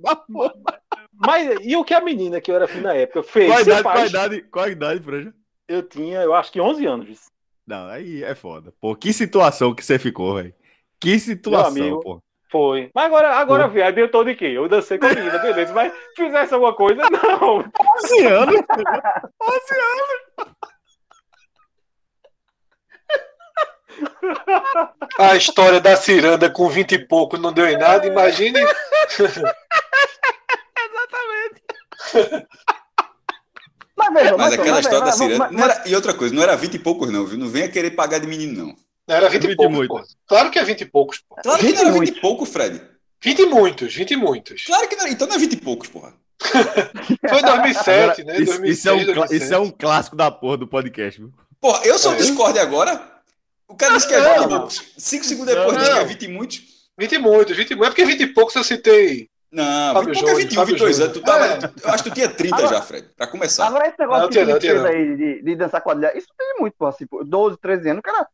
mas, 1.13 1.57
e 1.61 1.76
o 1.76 1.84
que 1.84 1.93
a 1.93 2.01
menina 2.01 2.39
que 2.39 2.49
eu 2.49 2.55
era 2.55 2.67
fim 2.67 2.82
na 2.82 2.95
época 2.95 3.24
fez? 3.24 3.47
Qual 3.47 3.59
a 3.59 3.61
idade, 3.61 3.84
qual 3.84 3.97
a 3.97 4.05
idade, 4.05 4.41
qual 4.43 4.65
a 4.65 4.69
idade 4.69 5.03
franja? 5.03 5.34
eu 5.67 5.84
tinha, 5.84 6.22
eu 6.22 6.34
acho 6.34 6.51
que 6.51 6.59
11 6.59 6.86
anos. 6.86 7.19
Não, 7.65 7.88
aí 7.88 8.24
é 8.24 8.34
foda. 8.34 8.74
Pô, 8.80 8.95
que 8.95 9.13
situação 9.13 9.76
que 9.76 9.84
você 9.84 9.99
ficou, 9.99 10.36
velho. 10.36 10.53
Que 10.99 11.19
situação, 11.19 11.72
amigo, 11.72 11.99
pô. 11.99 12.24
Foi. 12.52 12.91
Mas 12.93 13.06
agora, 13.06 13.36
agora 13.38 13.68
viado, 13.70 13.97
eu 13.97 14.12
tô 14.12 14.26
de 14.26 14.36
quê? 14.36 14.47
Eu 14.47 14.68
dancei 14.68 14.97
com 14.97 15.06
a 15.06 15.14
menina, 15.14 15.39
beleza. 15.39 15.74
Mas 15.74 15.93
fizesse 16.18 16.54
alguma 16.54 16.76
coisa, 16.76 17.02
não. 17.10 17.60
11 17.60 18.26
anos. 18.28 18.56
11 18.56 18.66
anos. 19.80 20.22
A 25.18 25.36
história 25.38 25.80
da 25.80 25.95
ciranda 25.95 26.49
com 26.49 26.68
20 26.68 26.91
e 26.91 27.08
pouco 27.08 27.38
não 27.38 27.54
deu 27.54 27.68
em 27.68 27.78
nada, 27.78 28.06
imagine. 28.06 28.60
Exatamente. 28.60 29.52
Mas, 33.95 34.14
veja, 34.14 34.38
mas, 34.38 34.54
aquela 34.54 34.76
mas, 34.78 34.86
história 34.86 35.06
mas, 35.06 35.18
da 35.18 35.26
ciranda. 35.26 35.49
Mas, 35.52 35.62
era, 35.64 35.88
e 35.88 35.95
outra 35.95 36.14
coisa, 36.14 36.36
não 36.36 36.43
era 36.43 36.58
20 36.58 36.74
e 36.74 36.80
poucos, 36.80 37.10
não, 37.10 37.26
viu? 37.26 37.38
Não 37.38 37.47
venha 37.47 37.70
querer 37.70 37.91
pagar 37.91 38.20
de 38.20 38.28
menino, 38.28 38.66
não. 38.66 38.90
Não 39.12 39.18
era 39.18 39.30
20, 39.30 39.41
20 39.41 39.51
e 39.51 39.55
poucos. 39.57 39.88
Pô. 39.88 40.18
Claro 40.26 40.51
que 40.51 40.57
é 40.57 40.64
20 40.64 40.82
e 40.82 40.86
poucos, 40.86 41.20
pô. 41.28 41.36
Claro 41.43 41.59
que 41.59 41.74
não 41.74 41.82
era 41.82 41.91
20 41.91 42.07
e 42.07 42.22
pouco, 42.22 42.45
Fred. 42.45 42.82
20 43.22 43.39
e 43.39 43.45
muitos, 43.45 43.93
20 43.93 44.12
e 44.12 44.16
muitos. 44.16 44.64
Claro 44.64 44.88
que 44.88 44.95
não, 44.95 45.07
então 45.07 45.28
não 45.28 45.36
é 45.36 45.39
20 45.39 45.53
e 45.53 45.57
poucos, 45.57 45.89
porra. 45.89 46.14
Foi 47.30 47.41
2007, 47.41 48.24
né? 48.24 48.38
Isso, 48.38 48.45
2006, 48.45 48.78
isso, 48.78 48.89
é 48.89 48.93
um, 48.93 49.26
isso, 49.26 49.53
é 49.53 49.59
um, 49.59 49.70
clássico 49.70 50.16
da 50.16 50.32
porra 50.32 50.57
do 50.57 50.68
podcast, 50.68 51.20
viu? 51.20 51.32
Porra, 51.59 51.86
eu 51.86 51.99
sou 51.99 52.14
é. 52.14 52.16
Discord 52.16 52.57
agora. 52.57 53.12
O 53.68 53.76
cara 53.76 53.95
disse 53.95 54.07
que 54.07 54.14
é 54.14 54.22
20 54.22 54.45
e 54.45 54.47
poucos. 54.47 54.93
5 54.97 55.26
segundos 55.26 55.53
depois 55.53 55.78
diz 55.78 55.89
que 55.89 55.99
é 55.99 56.05
20 56.05 56.22
e 56.24 56.28
muitos. 56.30 56.62
20 56.97 57.12
e 57.12 57.18
muitos, 57.20 57.57
20 57.57 57.72
e 57.72 57.76
muitos. 57.76 57.88
É 57.88 57.89
porque 57.89 58.05
20 58.05 58.22
e 58.22 58.28
poucos 58.28 58.55
eu 58.55 58.64
citei. 58.64 59.30
Não, 59.51 59.93
Fábio 59.93 60.14
20 60.14 60.24
e 60.24 60.30
é 60.30 60.36
21, 60.36 60.66
22 60.66 60.99
anos. 61.01 61.14
Tu 61.14 61.22
tava, 61.22 61.45
é. 61.45 61.57
tu, 61.57 61.74
eu 61.84 61.89
acho 61.89 62.03
que 62.03 62.09
tu 62.09 62.14
tinha 62.14 62.30
30 62.30 62.55
agora, 62.55 62.76
já, 62.76 62.82
Fred, 62.82 63.09
pra 63.16 63.28
começar. 63.28 63.68
Agora 63.68 63.88
esse 63.88 63.99
negócio 63.99 64.22
não, 64.24 64.30
que 64.30 64.45
você 64.45 64.59
fez 64.62 64.86
aí 64.86 65.18
de, 65.18 65.43
de 65.43 65.55
dançar 65.57 65.82
quadrilha, 65.82 66.18
isso 66.18 66.28
tem 66.38 66.55
muito, 66.59 66.74
pô, 66.78 66.86
assim, 66.86 67.05
12, 67.26 67.57
13 67.57 67.89
anos, 67.89 67.99
o 67.99 68.03
cara 68.03 68.26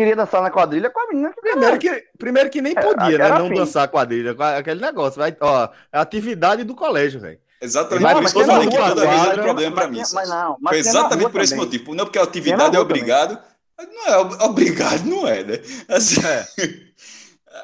queria 0.00 0.16
dançar 0.16 0.42
na 0.42 0.50
quadrilha 0.50 0.88
com 0.88 0.98
a 0.98 1.08
menina 1.08 1.30
que 1.30 1.40
primeiro 1.40 1.78
que 1.78 2.04
Primeiro 2.18 2.50
que 2.50 2.62
nem 2.62 2.72
é, 2.76 2.80
podia, 2.80 3.18
né? 3.18 3.28
Não 3.30 3.48
fim. 3.48 3.54
dançar 3.54 3.88
quadrilha, 3.88 4.34
aquele 4.56 4.80
negócio. 4.80 5.18
Vai, 5.18 5.36
ó, 5.40 5.68
é 5.92 5.98
atividade 5.98 6.64
do 6.64 6.74
colégio, 6.74 7.20
velho. 7.20 7.38
Exatamente, 7.60 8.02
não, 8.02 8.14
por 8.14 8.22
isso 8.24 8.34
que 8.34 8.40
eu 8.40 8.46
falei 8.46 8.68
que 8.68 8.76
toda 8.76 9.06
vez 9.06 9.26
era 9.26 9.40
um 9.40 9.44
problema 9.44 9.74
para 9.76 9.88
mim. 9.88 9.98
Mas 9.98 10.28
não, 10.28 10.56
mas 10.60 10.70
Foi 10.70 10.78
exatamente 10.78 11.30
por 11.30 11.40
esse 11.42 11.54
também. 11.54 11.66
motivo. 11.66 11.94
Não 11.94 12.04
porque 12.06 12.18
a 12.18 12.22
atividade 12.22 12.74
é 12.76 12.80
obrigado. 12.80 13.38
Também. 13.76 13.94
Não 13.94 14.06
é 14.06 14.44
obrigado, 14.44 15.04
não 15.04 15.28
é, 15.28 15.44
né? 15.44 15.54
Assim, 15.88 16.20
é. 16.26 16.46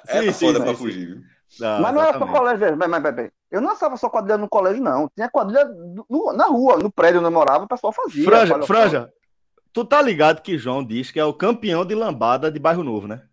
é 0.19 0.23
sim, 0.23 0.33
foda 0.33 0.61
pra 0.61 0.75
fugir? 0.75 1.23
Não, 1.59 1.81
mas 1.81 1.95
não 1.95 2.03
era 2.03 2.19
só 2.19 2.27
colégio, 2.27 2.77
mas, 2.77 2.89
mas, 2.89 3.03
mas, 3.03 3.31
eu 3.51 3.61
não 3.63 3.71
dançava 3.71 3.97
só 3.97 4.11
quadrilha 4.11 4.37
no 4.37 4.49
colégio, 4.49 4.83
não. 4.83 5.09
Tinha 5.15 5.31
quadrilha 5.31 5.65
no, 5.65 6.33
na 6.35 6.47
rua, 6.47 6.77
no 6.77 6.91
prédio 6.91 7.21
onde 7.21 7.29
eu 7.29 7.33
morava, 7.33 7.65
o 7.65 7.69
pessoal 7.69 7.93
fazia. 7.93 8.25
Franja, 8.25 8.63
Franja, 8.63 9.13
Tu 9.77 9.85
tá 9.85 10.01
ligado 10.01 10.41
que 10.41 10.57
João 10.57 10.83
diz 10.83 11.11
que 11.11 11.21
é 11.21 11.25
o 11.27 11.35
campeão 11.35 11.85
de 11.85 11.95
lambada 11.95 12.51
de 12.51 12.59
Bairro 12.59 12.83
Novo, 12.83 13.07
né? 13.07 13.25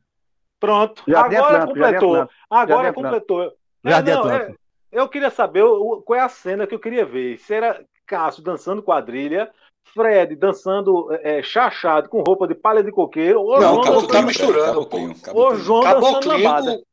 Pronto. 0.60 1.02
Jardim 1.08 1.38
agora 1.38 1.64
Atlântico, 1.64 1.74
completou. 1.74 2.30
Agora 2.50 2.84
Jardim 2.84 3.02
completou. 3.02 3.54
Jardim 3.82 4.12
é, 4.12 4.14
não, 4.14 4.30
é, 4.30 4.56
eu 4.92 5.08
queria 5.08 5.30
saber 5.30 5.64
o, 5.64 6.02
qual 6.02 6.20
é 6.20 6.22
a 6.22 6.28
cena 6.28 6.68
que 6.68 6.76
eu 6.76 6.80
queria 6.82 7.06
ver. 7.06 7.38
Se 7.38 7.54
era 7.54 7.82
Cássio 8.06 8.44
dançando 8.44 8.84
quadrilha, 8.84 9.50
Fred 9.94 10.36
dançando 10.36 11.08
é, 11.22 11.42
chachado 11.42 12.10
com 12.10 12.22
roupa 12.22 12.46
de 12.46 12.56
palha 12.56 12.84
de 12.84 12.92
coqueiro, 12.92 13.40
ou 13.40 13.62
não, 13.62 13.76
João 13.76 13.82
dançando, 13.86 14.08
tá 14.10 14.22
misturando, 14.22 14.90
ou 15.34 15.56
João 15.56 15.84
dançando 15.84 16.28
lambada. 16.28 16.84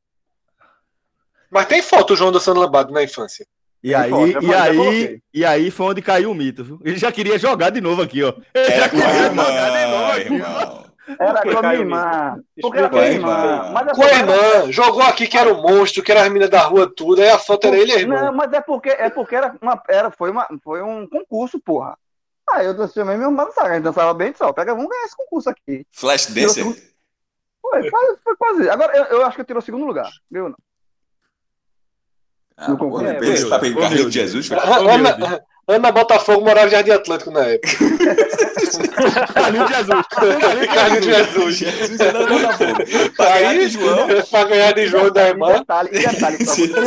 Mas 1.50 1.66
tem 1.66 1.82
foto 1.82 2.10
do 2.10 2.16
João 2.16 2.30
dançando 2.30 2.60
lambada 2.60 2.92
na 2.92 3.02
infância. 3.02 3.44
E 3.82 3.94
aí, 3.94 4.12
e, 4.42 4.54
aí, 4.54 5.22
e 5.32 5.44
aí 5.44 5.70
foi 5.70 5.86
onde 5.86 6.02
caiu 6.02 6.30
o 6.30 6.34
mito, 6.34 6.62
viu? 6.62 6.80
Ele 6.84 6.98
já 6.98 7.10
queria 7.10 7.38
jogar 7.38 7.70
de 7.70 7.80
novo 7.80 8.02
aqui, 8.02 8.22
ó. 8.22 8.34
Ele 8.54 8.76
já 8.76 8.88
queria 8.88 9.24
irmã, 9.24 9.44
jogar 9.44 9.70
de 9.70 9.86
novo 9.86 10.12
aqui, 10.12 10.34
irmão. 10.34 10.90
Era 11.18 11.42
com 11.42 11.58
a 11.58 11.62
minha 11.62 11.74
irmã. 11.74 12.44
Porque 12.60 12.78
era 12.78 12.90
com 12.90 12.98
a 12.98 13.06
irmã. 13.06 13.72
Mas 13.72 13.96
com 13.96 14.02
a 14.02 14.12
irmã. 14.12 14.70
Jogou 14.72 15.02
aqui 15.02 15.26
que 15.26 15.36
era 15.36 15.52
o 15.52 15.62
monstro, 15.62 16.02
que 16.02 16.12
era 16.12 16.22
as 16.22 16.28
meninas 16.28 16.50
da 16.50 16.60
rua, 16.62 16.92
tudo. 16.94 17.22
Aí 17.22 17.30
a 17.30 17.38
foto 17.38 17.66
era 17.66 17.76
ele 17.76 17.92
e 17.92 17.96
a 17.96 18.00
irmã. 18.00 18.22
Não, 18.22 18.32
mas 18.32 18.52
é 18.52 18.60
porque, 18.60 18.90
é 18.90 19.10
porque 19.10 19.34
era 19.34 19.56
uma, 19.60 19.82
era, 19.88 20.10
foi, 20.10 20.30
uma, 20.30 20.46
foi 20.62 20.82
um 20.82 21.06
concurso, 21.08 21.58
porra. 21.58 21.96
Aí 22.50 22.66
eu 22.66 22.88
chamei 22.88 23.16
meu 23.16 23.30
irmão, 23.30 23.50
sabe? 23.52 23.70
A 23.70 23.74
gente 23.74 23.84
dançava 23.84 24.12
bem, 24.12 24.34
só. 24.34 24.52
Pega, 24.52 24.74
vamos 24.74 24.90
ganhar 24.90 25.04
esse 25.04 25.16
concurso 25.16 25.48
aqui. 25.48 25.86
Flash 25.92 26.26
Dancer? 26.26 26.64
Foi, 27.60 27.90
foi 28.22 28.36
quase. 28.36 28.68
Agora 28.68 28.96
eu, 28.96 29.04
eu 29.04 29.24
acho 29.24 29.36
que 29.36 29.40
eu 29.40 29.44
tirei 29.44 29.58
o 29.58 29.62
segundo 29.62 29.86
lugar, 29.86 30.10
viu? 30.30 30.54
Ah, 32.60 32.68
no 32.68 32.76
concurso. 32.76 33.06
É, 33.06 33.14
tá 33.14 33.58
de 33.58 34.10
Jesus. 34.10 34.50
Ana, 34.52 35.42
Ana 35.66 35.92
Botafogo 35.92 36.44
morava 36.44 36.66
em 36.66 36.70
Jardim 36.70 36.90
Atlântico 36.90 37.30
na 37.30 37.40
época. 37.40 37.72
Carlinhos 39.32 39.68
de 39.68 39.74
Jesus. 39.74 40.06
Carlinhos 40.74 41.06
de 41.06 41.12
Jesus. 41.12 41.56
Jesus 41.56 42.00
era 42.00 42.26
Botafogo. 42.26 43.14
Pra 43.16 43.30
ganhar 43.38 43.54
de 43.54 43.68
João. 43.68 44.08
Pra 44.30 44.44
ganhar 44.44 44.72
de 44.74 44.86
João 44.88 45.10
da 45.10 45.28
irmã. 45.28 45.52
Detalhe, 45.52 45.90
detalhe. 45.90 46.38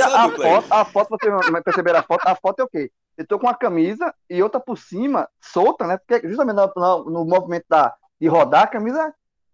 a, 0.03 0.29
foto, 0.29 0.65
a 0.69 0.85
foto, 0.85 1.09
vocês 1.09 1.63
perceberam 1.63 1.99
a 1.99 2.03
foto? 2.03 2.27
A 2.27 2.35
foto 2.35 2.59
é 2.59 2.63
o 2.63 2.67
quê? 2.67 2.91
Eu 3.17 3.25
tô 3.25 3.39
com 3.39 3.47
uma 3.47 3.55
camisa 3.55 4.13
e 4.29 4.43
outra 4.43 4.59
por 4.59 4.77
cima, 4.77 5.27
solta, 5.41 5.87
né? 5.87 5.97
Porque 5.97 6.27
justamente 6.27 6.55
no, 6.55 6.71
no, 6.75 7.09
no 7.09 7.25
movimento 7.25 7.65
da, 7.67 7.93
de 8.21 8.27
rodar, 8.27 8.63
a 8.63 8.67
camisa 8.67 9.13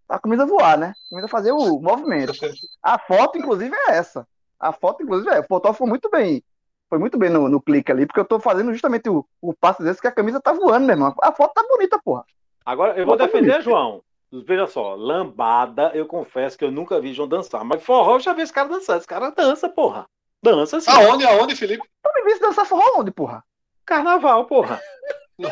a 0.09 0.19
camisa 0.19 0.45
voar, 0.45 0.75
né? 0.77 0.93
A 1.05 1.09
camisa 1.11 1.27
fazer 1.27 1.51
o 1.51 1.79
movimento. 1.79 2.33
A 2.81 2.97
foto, 2.97 3.37
inclusive, 3.37 3.75
é 3.87 3.91
essa. 3.91 4.27
A 4.59 4.73
foto, 4.73 5.03
inclusive, 5.03 5.29
é, 5.29 5.39
o 5.39 5.43
fotógrafo 5.43 5.79
foi 5.79 5.87
muito 5.87 6.09
bem. 6.09 6.43
Foi 6.89 6.97
muito 6.97 7.17
bem 7.17 7.29
no, 7.29 7.47
no 7.47 7.61
clique 7.61 7.91
ali, 7.91 8.05
porque 8.05 8.19
eu 8.19 8.25
tô 8.25 8.39
fazendo 8.39 8.71
justamente 8.71 9.09
o, 9.09 9.25
o 9.39 9.53
passo 9.53 9.83
desse 9.83 10.01
que 10.01 10.07
a 10.07 10.11
camisa 10.11 10.41
tá 10.41 10.51
voando, 10.51 10.85
meu 10.85 10.95
irmão. 10.95 11.13
A 11.21 11.31
foto 11.31 11.53
tá 11.53 11.63
bonita, 11.63 11.99
porra. 12.03 12.25
Agora, 12.65 12.97
eu 12.97 13.05
vou 13.05 13.15
tá 13.15 13.25
defender, 13.25 13.51
bonita. 13.51 13.61
João. 13.61 14.01
Veja 14.31 14.67
só, 14.67 14.93
lambada, 14.93 15.91
eu 15.95 16.05
confesso 16.05 16.57
que 16.57 16.63
eu 16.63 16.71
nunca 16.71 16.99
vi 16.99 17.13
João 17.13 17.27
dançar. 17.27 17.63
Mas 17.63 17.83
forró 17.83 18.15
eu 18.15 18.19
já 18.19 18.33
vi 18.33 18.41
esse 18.41 18.53
cara 18.53 18.69
dançar. 18.69 18.97
Esse 18.97 19.07
cara 19.07 19.31
dança, 19.31 19.69
porra. 19.69 20.07
Dança 20.41 20.79
sim. 20.79 20.89
Aonde, 20.89 21.25
aonde, 21.25 21.55
Felipe? 21.55 21.83
Eu 22.05 22.25
me 22.25 22.33
vi 22.33 22.39
dançar 22.39 22.65
forró 22.65 22.99
onde, 22.99 23.11
porra? 23.11 23.43
Carnaval, 23.85 24.45
porra. 24.45 24.79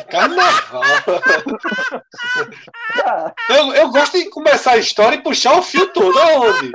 Carnaval. 0.08 0.82
eu, 3.50 3.74
eu 3.74 3.90
gosto 3.90 4.18
de 4.18 4.30
começar 4.30 4.72
a 4.72 4.78
história 4.78 5.16
e 5.16 5.22
puxar 5.22 5.58
o 5.58 5.62
fio 5.62 5.92
todo. 5.92 6.18
Aonde? 6.18 6.72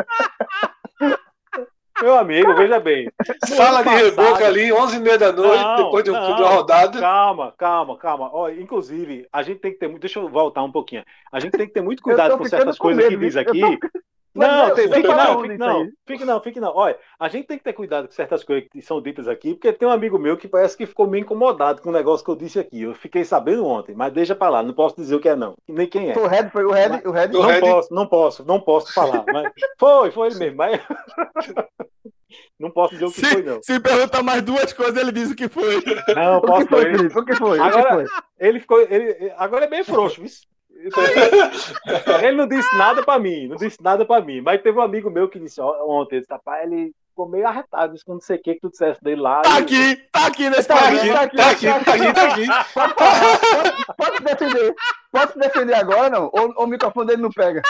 Meu 2.02 2.18
amigo, 2.18 2.56
veja 2.56 2.80
bem. 2.80 3.12
Sala 3.46 3.84
de 3.84 3.90
reboco 3.90 4.44
ali, 4.44 4.72
11 4.72 4.96
e 4.96 5.00
meia 5.00 5.18
da 5.18 5.32
noite, 5.32 5.64
não, 5.64 5.76
depois 5.76 6.04
de 6.04 6.12
um 6.12 6.16
clube 6.16 6.42
rodada. 6.42 7.00
Calma, 7.00 7.54
calma, 7.58 7.98
calma. 7.98 8.30
Ó, 8.34 8.50
inclusive, 8.50 9.28
a 9.32 9.44
gente 9.44 9.60
tem 9.60 9.72
que 9.72 9.80
ter 9.80 9.88
muito. 9.88 10.02
Deixa 10.02 10.20
eu 10.20 10.28
voltar 10.28 10.64
um 10.64 10.72
pouquinho. 10.72 11.04
A 11.32 11.40
gente 11.40 11.58
tem 11.58 11.68
que 11.68 11.74
ter 11.74 11.82
muito 11.82 12.02
cuidado 12.02 12.38
com 12.38 12.46
certas 12.46 12.78
coisas 12.78 13.08
que 13.08 13.18
diz 13.18 13.38
aqui. 13.38 13.60
Tô... 13.60 13.90
Não, 14.36 14.74
tem, 14.74 14.92
fique, 14.92 15.08
não, 15.08 15.42
fique 15.42 15.58
não, 15.58 15.90
fique 16.08 16.26
não, 16.26 16.42
fique 16.42 16.60
não. 16.60 16.76
Olha, 16.76 16.98
a 17.20 17.30
gente 17.30 17.46
tem 17.46 17.58
que 17.58 17.64
ter 17.64 17.74
cuidado 17.74 18.08
com 18.08 18.14
certas 18.14 18.44
coisas 18.44 18.68
que 18.68 18.82
são 18.82 19.00
ditas 19.00 19.28
aqui, 19.28 19.54
porque 19.54 19.72
tem 19.72 19.88
um 19.88 19.92
amigo 19.92 20.18
meu 20.18 20.36
que 20.36 20.48
parece 20.48 20.76
que 20.76 20.88
ficou 20.88 21.08
meio 21.08 21.22
incomodado 21.22 21.82
com 21.82 21.90
o 21.90 21.94
negócio 21.94 22.26
que 22.26 22.32
eu 22.32 22.36
disse 22.36 22.60
aqui. 22.60 22.82
Eu 22.82 22.96
fiquei 22.96 23.24
sabendo 23.24 23.66
ontem, 23.66 23.94
mas 23.94 24.12
deixa 24.12 24.34
pra 24.34 24.50
lá, 24.50 24.64
não 24.64 24.74
posso 24.74 24.96
dizer 24.96 25.16
o 25.16 25.20
que 25.20 25.30
é 25.30 25.36
não, 25.36 25.56
nem 25.68 25.88
quem 25.88 26.10
é. 26.10 26.18
O 26.18 26.26
Red, 26.26 26.50
foi 26.50 26.66
o 26.66 26.72
Red, 26.72 27.02
o 27.06 27.12
Red. 27.12 27.28
Não 27.28 27.42
Red... 27.42 27.60
posso, 27.60 27.94
não 27.94 28.08
posso, 28.08 28.46
não 28.46 28.60
posso 28.60 28.94
falar. 28.94 29.24
Mas 29.32 29.52
foi, 29.78 30.10
foi 30.10 30.28
ele 30.30 30.40
mesmo, 30.40 30.58
mas 30.58 30.82
não 32.60 32.72
posso 32.72 32.94
dizer 32.94 33.06
o 33.06 33.12
que 33.12 33.20
se, 33.20 33.26
foi 33.28 33.44
não. 33.44 33.62
Se 33.62 33.80
perguntar 33.80 34.24
mais 34.24 34.42
duas 34.42 34.74
coisas, 34.74 34.98
ele 34.98 35.12
diz 35.12 35.30
o 35.30 35.36
que 35.36 35.48
foi. 35.48 35.76
Não, 36.16 36.42
posso. 36.42 36.64
O 36.64 36.66
que 36.66 36.70
foi, 36.70 36.86
Felipe? 36.86 37.20
O 37.20 37.26
que 37.26 37.36
foi? 37.36 37.60
Agora, 37.60 38.06
ele 38.40 38.60
ficou, 38.60 38.82
ele, 38.82 39.32
agora 39.38 39.66
é 39.66 39.70
bem 39.70 39.84
frouxo, 39.84 40.24
isso. 40.24 40.42
Ele 42.24 42.38
não 42.38 42.48
disse 42.48 42.78
nada 42.78 43.04
pra 43.04 43.20
mim, 43.20 43.48
não 43.48 43.56
disse 43.56 43.82
nada 43.82 44.06
pra 44.06 44.22
mim. 44.22 44.42
Mas 44.42 44.62
teve 44.62 44.78
um 44.78 44.82
amigo 44.82 45.10
meu 45.10 45.30
que 45.30 45.40
disse 45.40 45.62
ontem, 45.62 46.18
esse 46.18 46.32
rapaz, 46.32 46.64
ele 46.64 46.94
ficou 47.10 47.30
meio 47.30 47.48
arretado, 47.48 47.94
disse 47.94 48.04
que 48.04 48.12
não 48.12 48.20
sei 48.20 48.38
o 48.38 48.42
que 48.42 48.56
que 48.56 48.62
tu 48.62 48.70
dissesse 48.70 49.02
dele 49.04 49.22
lá. 49.22 49.42
Tá 49.42 49.58
aqui, 49.58 49.96
tá 50.12 50.26
aqui 50.26 50.50
nesse 50.50 50.68
tá 50.68 50.76
aqui, 50.76 51.10
tá 51.10 51.22
aqui, 51.22 51.38
tá 51.38 51.50
aqui, 51.50 51.66
tá 51.66 51.94
aqui, 51.94 52.14
tá 52.14 52.26
aqui. 52.26 52.48
Pode, 53.98 54.18
se 54.18 54.24
defender. 54.24 54.76
Pode 55.12 55.32
se 55.34 55.40
defender 55.40 55.74
agora, 55.76 56.10
não? 56.10 56.30
Ou, 56.34 56.54
ou 56.58 56.66
o 56.66 56.68
microfone 56.68 57.08
dele 57.08 57.22
não 57.22 57.32
pega? 57.32 57.62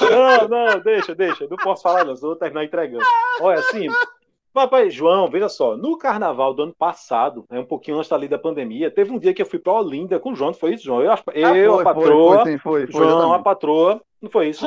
Não, 0.00 0.48
não, 0.48 0.80
deixa, 0.80 1.14
deixa. 1.14 1.46
Não 1.48 1.56
posso 1.56 1.82
falar, 1.82 2.04
não. 2.04 2.16
Só 2.16 2.28
vou 2.28 2.36
terminar 2.36 2.64
entregando. 2.64 3.04
Olha, 3.40 3.58
assim, 3.58 3.88
Papai 4.56 4.88
João, 4.88 5.28
veja 5.28 5.50
só, 5.50 5.76
no 5.76 5.98
carnaval 5.98 6.54
do 6.54 6.62
ano 6.62 6.74
passado, 6.74 7.44
né, 7.50 7.60
um 7.60 7.66
pouquinho 7.66 7.98
antes 7.98 8.10
ali 8.10 8.26
da 8.26 8.38
pandemia, 8.38 8.90
teve 8.90 9.12
um 9.12 9.18
dia 9.18 9.34
que 9.34 9.42
eu 9.42 9.46
fui 9.46 9.58
para 9.58 9.74
Olinda 9.74 10.18
com 10.18 10.32
o 10.32 10.34
João, 10.34 10.54
foi 10.54 10.72
isso, 10.72 10.84
João? 10.84 11.02
Eu, 11.02 11.12
ah, 11.12 11.18
eu 11.34 11.74
foi, 11.74 11.82
a 11.82 11.84
patroa, 11.84 12.42
foi, 12.42 12.58
foi, 12.58 12.86
foi, 12.86 13.04
João, 13.04 13.34
a 13.34 13.38
patroa, 13.38 14.00
não 14.20 14.30
foi 14.30 14.48
isso? 14.48 14.66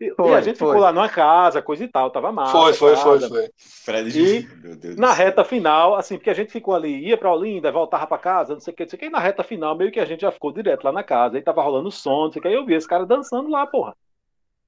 E, 0.00 0.06
e 0.06 0.34
a 0.34 0.40
gente 0.40 0.58
ficou 0.58 0.78
lá 0.78 0.92
numa 0.92 1.08
casa, 1.08 1.62
coisa 1.62 1.84
e 1.84 1.88
tal, 1.88 2.10
tava 2.10 2.30
massa. 2.30 2.52
Foi, 2.52 2.72
foi, 2.72 2.96
foi, 2.96 3.20
foi. 3.20 3.50
Fred, 3.56 4.10
e 4.16 4.48
na 4.96 5.12
reta 5.12 5.44
final, 5.44 5.94
assim, 5.94 6.16
porque 6.16 6.30
a 6.30 6.34
gente 6.34 6.52
ficou 6.52 6.74
ali, 6.74 7.06
ia 7.06 7.16
pra 7.16 7.32
Olinda, 7.32 7.70
voltava 7.70 8.06
pra 8.08 8.18
casa, 8.18 8.54
não 8.54 8.60
sei 8.60 8.72
o 8.72 8.76
que, 8.76 8.82
não 8.82 8.90
sei 8.90 8.96
o 8.96 9.00
que, 9.00 9.06
e 9.06 9.10
na 9.10 9.20
reta 9.20 9.44
final, 9.44 9.76
meio 9.76 9.92
que 9.92 10.00
a 10.00 10.04
gente 10.04 10.20
já 10.20 10.32
ficou 10.32 10.52
direto 10.52 10.84
lá 10.84 10.90
na 10.92 11.04
casa, 11.04 11.36
aí 11.36 11.42
tava 11.42 11.62
rolando 11.62 11.90
som, 11.92 12.24
não 12.24 12.32
sei 12.32 12.40
o 12.40 12.42
que, 12.42 12.48
aí 12.48 12.54
eu 12.54 12.66
vi 12.66 12.74
esse 12.74 12.88
cara 12.88 13.06
dançando 13.06 13.50
lá, 13.50 13.66
porra. 13.66 13.94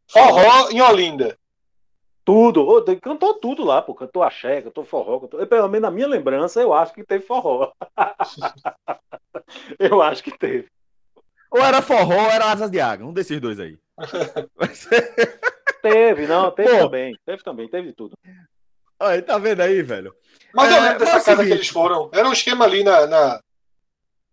Forró 0.09 0.69
em 0.71 0.81
Olinda. 0.81 1.37
Tudo, 2.31 2.85
cantou 3.03 3.35
tudo 3.35 3.65
lá, 3.65 3.83
pô. 3.83 3.93
Cantou 3.93 4.23
axé, 4.23 4.63
cantou 4.63 4.85
forró. 4.85 5.19
Cantou... 5.19 5.45
Pelo 5.49 5.69
menos 5.69 5.83
na 5.83 5.91
minha 5.91 6.07
lembrança, 6.07 6.61
eu 6.63 6.73
acho 6.73 6.95
que 6.95 7.03
teve 7.03 7.27
forró. 7.27 7.73
eu 9.81 10.01
acho 10.01 10.23
que 10.23 10.39
teve. 10.39 10.69
Ou 11.51 11.61
era 11.61 11.83
forró 11.83 12.15
ou 12.15 12.31
era 12.31 12.53
asas 12.53 12.71
de 12.71 12.79
água. 12.79 13.05
Um 13.05 13.13
desses 13.13 13.41
dois 13.41 13.59
aí. 13.59 13.77
teve, 15.83 16.29
não, 16.29 16.53
teve 16.53 16.71
Pô. 16.71 16.79
também. 16.79 17.19
Teve 17.27 17.43
também, 17.43 17.69
teve 17.69 17.93
tudo. 17.93 18.17
Olha, 19.01 19.21
tá 19.23 19.37
vendo 19.37 19.63
aí, 19.63 19.83
velho? 19.83 20.15
Mas 20.55 20.71
é, 20.71 20.79
eu 20.79 20.83
lembro 20.83 20.99
dessa 21.01 21.13
casa 21.15 21.31
seguinte. 21.31 21.49
que 21.49 21.55
eles 21.55 21.69
foram. 21.69 22.11
Era 22.13 22.29
um 22.29 22.33
esquema 22.33 22.65
ali 22.65 22.85
na, 22.85 23.09
na, 23.09 23.41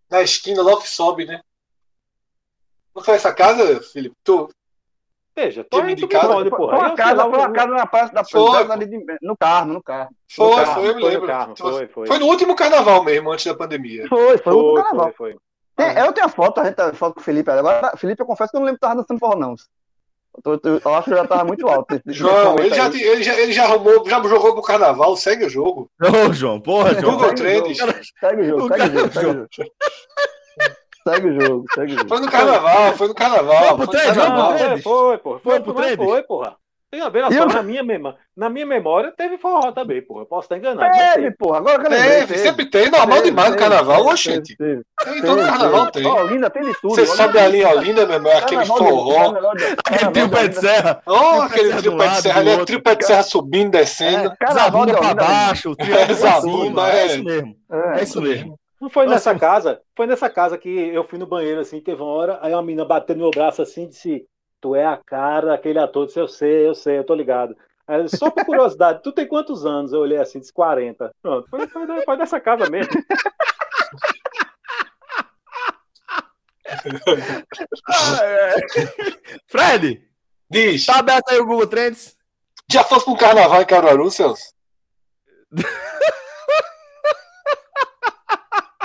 na 0.08 0.22
esquina, 0.22 0.62
logo 0.62 0.82
que 0.82 0.88
sobe, 0.88 1.26
né? 1.26 1.40
Não 2.94 3.02
foi 3.02 3.16
essa 3.16 3.34
casa, 3.34 3.82
Felipe? 3.82 4.14
Tu, 4.22 4.48
Veja, 5.38 5.62
tô 5.62 5.78
indo 5.80 5.94
de 5.94 6.08
casa. 6.08 6.26
Pode, 6.26 6.50
porra. 6.50 6.76
Foi 6.76 6.86
uma 6.86 6.96
casa, 6.96 7.22
foi 7.22 7.38
uma 7.38 7.52
casa 7.52 7.72
na 7.72 7.86
praça 7.86 8.12
da 8.12 8.24
foi. 8.24 8.72
Ali 8.72 8.86
de, 8.86 9.04
no 9.22 9.36
carro, 9.36 9.72
no 9.72 9.80
carro. 9.80 10.10
Foi, 10.28 10.50
no 10.50 10.56
carro, 10.56 10.74
foi, 10.74 10.88
eu 10.90 10.96
me 10.96 11.04
lembro. 11.04 11.26
Carro, 11.28 11.54
foi, 11.56 11.86
foi. 11.86 12.06
foi 12.08 12.18
no 12.18 12.26
último 12.26 12.56
carnaval 12.56 13.04
mesmo, 13.04 13.30
antes 13.30 13.46
da 13.46 13.54
pandemia. 13.54 14.08
Foi, 14.08 14.36
foi, 14.38 14.52
o 14.52 14.56
último 14.56 14.74
carnaval. 14.74 15.12
Foi, 15.16 15.32
foi. 15.32 15.40
Tem, 15.76 15.96
eu 15.96 16.12
tenho 16.12 16.26
a 16.26 16.28
foto, 16.28 16.60
a 16.60 16.64
gente 16.64 16.74
tá, 16.74 16.92
foto 16.92 17.14
com 17.14 17.20
o 17.20 17.22
Felipe. 17.22 17.48
Agora, 17.52 17.96
Felipe, 17.96 18.20
eu 18.20 18.26
confesso 18.26 18.50
que 18.50 18.56
eu 18.56 18.60
não 18.60 18.66
lembro 18.66 18.80
que 18.80 18.86
tava 18.86 18.96
dançando 18.96 19.20
forró, 19.20 19.36
não. 19.36 19.54
Eu, 20.44 20.60
eu, 20.64 20.80
eu, 20.84 20.94
acho 20.94 21.08
que 21.08 21.16
já 21.16 21.24
tava 21.24 21.44
muito 21.44 21.68
alto. 21.68 22.00
João, 22.08 22.58
ele 22.58 22.74
já, 22.74 22.86
ele, 22.88 23.22
já, 23.22 23.40
ele 23.40 23.52
já 23.52 23.64
arrumou, 23.64 24.04
já 24.08 24.20
jogou 24.20 24.54
pro 24.54 24.62
carnaval, 24.62 25.16
segue 25.16 25.46
o 25.46 25.50
jogo. 25.50 25.88
Ô, 26.02 26.32
João, 26.32 26.60
porra, 26.60 27.00
João. 27.00 27.12
Google 27.12 27.34
Trends. 27.34 27.78
Segue 28.18 28.42
o 28.42 28.44
jogo, 28.44 28.68
segue 28.74 28.88
o 28.88 29.00
jogo, 29.00 29.12
segue 29.12 29.26
o 29.28 29.32
jogo. 29.32 29.48
Segue 31.14 31.28
o 31.28 31.40
jogo, 31.40 31.64
segue 31.74 31.92
o 31.92 31.96
jogo. 31.96 32.08
Foi 32.08 32.20
no 32.20 32.30
carnaval, 32.30 32.92
foi 32.94 33.08
no 33.08 33.14
carnaval. 33.14 33.76
Foi, 33.76 33.86
foi, 33.86 34.00
carnaval. 34.00 34.58
foi, 34.58 34.68
foi, 34.80 35.18
porra. 35.18 35.40
Foi, 35.40 35.60
foi, 35.62 35.96
foi, 35.96 36.22
porra. 36.22 36.56
Tem 36.90 37.02
a 37.02 37.10
ver, 37.10 37.30
só, 37.30 37.44
na, 37.44 37.62
minha 37.62 37.82
mema, 37.82 38.16
na 38.34 38.48
minha 38.48 38.64
memória 38.64 39.12
teve 39.14 39.36
forró 39.36 39.72
também, 39.72 40.00
porra. 40.00 40.24
Posso 40.24 40.46
estar 40.46 40.56
enganado. 40.56 40.90
Teve, 40.90 41.30
porra. 41.32 41.58
Agora 41.58 41.82
que 41.82 41.90
teve, 41.90 42.26
teve, 42.26 42.38
sempre 42.38 42.64
tem, 42.64 42.90
normal 42.90 43.18
teve, 43.18 43.28
demais 43.28 43.50
no 43.50 43.58
carnaval, 43.58 44.06
oxente. 44.06 44.56
Teve, 44.56 44.82
teve. 45.04 45.20
Todo 45.20 45.44
carnaval 45.44 45.90
tem. 45.90 46.06
Olinda 46.06 46.48
tem 46.48 46.62
de 46.62 46.72
tudo. 46.80 46.94
Você 46.94 47.04
sobe 47.04 47.38
ali 47.38 47.60
em 47.60 47.66
Olinda, 47.66 48.06
meu 48.06 48.14
irmão, 48.14 48.38
aquele 48.38 48.64
forró. 48.64 49.34
Aquele 49.84 50.10
trio 50.12 50.30
pé 50.30 50.48
de 50.48 50.60
serra. 50.60 51.02
Oh, 51.04 51.42
aquele 51.42 51.76
trio 51.76 51.98
pé 51.98 52.08
de 52.08 52.22
serra 52.22 52.40
ali, 52.40 52.50
é 52.50 52.64
trio 52.64 52.82
pé 52.82 52.94
de 52.94 53.04
serra 53.04 53.22
subindo, 53.22 53.70
descendo. 53.70 54.32
Carnaval 54.40 54.86
pra 54.86 55.14
baixo, 55.14 55.76
trio 55.76 55.94
cima. 56.40 56.90
É 56.90 57.06
isso 57.06 57.24
mesmo. 57.24 57.56
É 57.70 58.02
isso 58.02 58.22
mesmo. 58.22 58.58
Não 58.80 58.88
foi 58.88 59.06
nessa 59.06 59.36
casa, 59.36 59.80
foi 59.96 60.06
nessa 60.06 60.30
casa 60.30 60.56
que 60.56 60.68
eu 60.68 61.02
fui 61.02 61.18
no 61.18 61.26
banheiro 61.26 61.60
assim, 61.60 61.80
teve 61.80 62.00
uma 62.00 62.12
hora, 62.12 62.38
aí 62.40 62.52
uma 62.52 62.62
menina 62.62 62.84
bateu 62.84 63.16
no 63.16 63.22
meu 63.22 63.30
braço 63.30 63.60
assim 63.60 63.88
disse: 63.88 64.24
Tu 64.60 64.76
é 64.76 64.86
a 64.86 64.96
cara 64.96 65.48
daquele 65.48 65.78
ator, 65.78 66.06
disse, 66.06 66.20
eu 66.20 66.28
sei, 66.28 66.68
eu 66.68 66.74
sei, 66.74 66.98
eu 66.98 67.04
tô 67.04 67.14
ligado. 67.14 67.56
Aí, 67.88 68.06
só 68.08 68.30
por 68.30 68.44
curiosidade, 68.44 69.02
tu 69.02 69.12
tem 69.12 69.26
quantos 69.26 69.64
anos? 69.64 69.92
Eu 69.92 70.00
olhei 70.00 70.18
assim, 70.18 70.38
disse 70.38 70.52
40. 70.52 71.10
Pronto, 71.22 71.48
foi, 71.48 71.66
foi, 71.66 72.02
foi 72.02 72.16
dessa 72.18 72.38
casa 72.38 72.68
mesmo. 72.70 72.92
Fred! 79.48 80.02
Diz. 80.50 80.86
Tá 80.86 80.98
aberto 80.98 81.30
aí 81.30 81.38
o 81.38 81.46
Google 81.46 81.66
Trends? 81.66 82.14
Já 82.70 82.84
fosse 82.84 83.06
pro 83.06 83.16
carnaval 83.16 83.62
em 83.62 83.66
Caruaru, 83.66 84.10
Celso? 84.10 84.52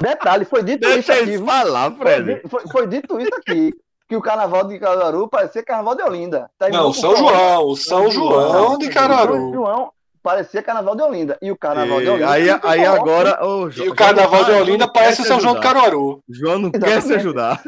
Detalhe, 0.02 0.46
foi 0.46 0.64
dito 0.64 0.88
Deixa 0.88 1.20
isso 1.20 1.36
aqui. 1.38 1.46
falar, 1.46 1.92
Fred. 1.92 2.42
Foi, 2.48 2.50
foi, 2.50 2.72
foi, 2.72 2.88
dito 2.88 3.20
isso 3.20 3.36
aqui. 3.36 3.74
Que 4.08 4.16
o 4.16 4.22
carnaval 4.22 4.68
de 4.68 4.80
Caruaru 4.80 5.28
parecia 5.28 5.64
carnaval 5.64 5.96
de 5.96 6.04
Olinda. 6.04 6.50
Tá 6.58 6.70
não, 6.70 6.92
São 6.92 7.16
João, 7.16 7.68
o 7.68 7.76
São 7.76 8.12
João, 8.12 8.52
João 8.52 8.78
de 8.78 8.90
Caruaru. 8.90 9.34
São 9.34 9.54
João 9.54 9.92
parecia 10.22 10.64
carnaval 10.64 10.96
de 10.96 11.04
Olinda. 11.04 11.38
E 11.42 11.52
o 11.52 11.58
carnaval 11.58 12.02
e, 12.02 12.04
de 12.06 12.10
Olinda. 12.10 12.32
Aí, 12.32 12.50
aí 12.64 12.86
agora. 12.86 13.40
Oh, 13.46 13.70
e 13.70 13.90
o 13.90 13.96
carnaval 13.96 14.46
de 14.46 14.52
Olinda 14.52 14.88
parece 14.88 15.22
o 15.22 15.26
São 15.26 15.40
João 15.40 15.56
de 15.56 15.62
Caruaru. 15.62 16.24
João 16.30 16.60
não 16.60 16.70
Exatamente. 16.70 16.96
quer 16.96 17.02
se 17.02 17.14
ajudar. 17.16 17.62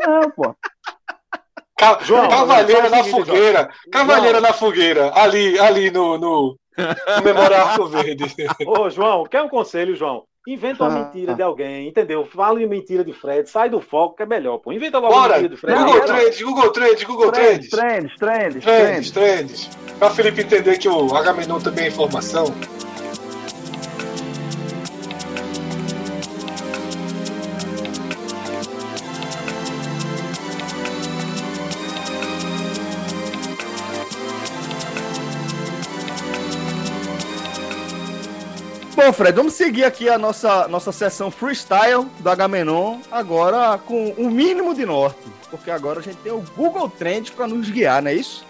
Não, 0.00 0.30
pô. 0.30 0.54
João, 2.02 2.28
Cavaleira 2.28 2.88
na 2.88 3.04
fogueira. 3.04 3.70
Cavaleira 3.90 4.40
na 4.40 4.52
fogueira. 4.52 5.12
Ali, 5.14 5.58
ali 5.58 5.90
no, 5.90 6.16
no, 6.16 6.56
Memorial 7.22 7.68
Arco 7.68 7.86
Verde. 7.86 8.24
Ô, 8.66 8.88
João, 8.88 9.24
quer 9.24 9.42
um 9.42 9.48
conselho, 9.48 9.96
João? 9.96 10.24
Inventa 10.46 10.82
uma 10.82 10.92
ah, 10.92 11.04
mentira 11.04 11.32
ah. 11.32 11.34
de 11.36 11.42
alguém, 11.42 11.88
entendeu? 11.88 12.26
Fala 12.26 12.58
uma 12.58 12.66
mentira 12.66 13.04
de 13.04 13.12
Fred, 13.12 13.48
sai 13.48 13.70
do 13.70 13.80
foco 13.80 14.16
que 14.16 14.24
é 14.24 14.26
melhor, 14.26 14.58
pô. 14.58 14.72
Inventa 14.72 14.98
logo 14.98 15.14
Bora. 15.14 15.34
uma 15.34 15.34
mentira 15.34 15.48
de 15.54 15.60
Fred. 15.60 15.78
Google 15.78 16.00
Trends, 16.00 16.42
Google 16.42 16.72
Trends, 16.72 17.04
Google 17.04 17.32
Trends. 17.32 17.68
Trends, 17.68 18.16
trends, 18.16 18.64
trends. 18.64 19.10
Trends, 19.10 19.70
Pra 19.98 20.10
Felipe 20.10 20.42
entender 20.42 20.78
que 20.78 20.88
o 20.88 21.14
Agamenon 21.14 21.60
também 21.60 21.84
é 21.84 21.88
informação. 21.88 22.46
Bom, 39.04 39.12
Fred, 39.12 39.34
vamos 39.34 39.54
seguir 39.54 39.82
aqui 39.82 40.08
a 40.08 40.16
nossa, 40.16 40.68
nossa 40.68 40.92
sessão 40.92 41.28
freestyle 41.28 42.04
do 42.20 42.30
Agamenon, 42.30 43.00
agora 43.10 43.76
com 43.76 44.10
o 44.12 44.30
mínimo 44.30 44.72
de 44.76 44.86
norte, 44.86 45.18
porque 45.50 45.72
agora 45.72 45.98
a 45.98 46.02
gente 46.02 46.18
tem 46.18 46.30
o 46.30 46.40
Google 46.56 46.88
Trends 46.88 47.28
para 47.28 47.48
nos 47.48 47.68
guiar, 47.68 48.00
não 48.00 48.12
é 48.12 48.14
isso? 48.14 48.44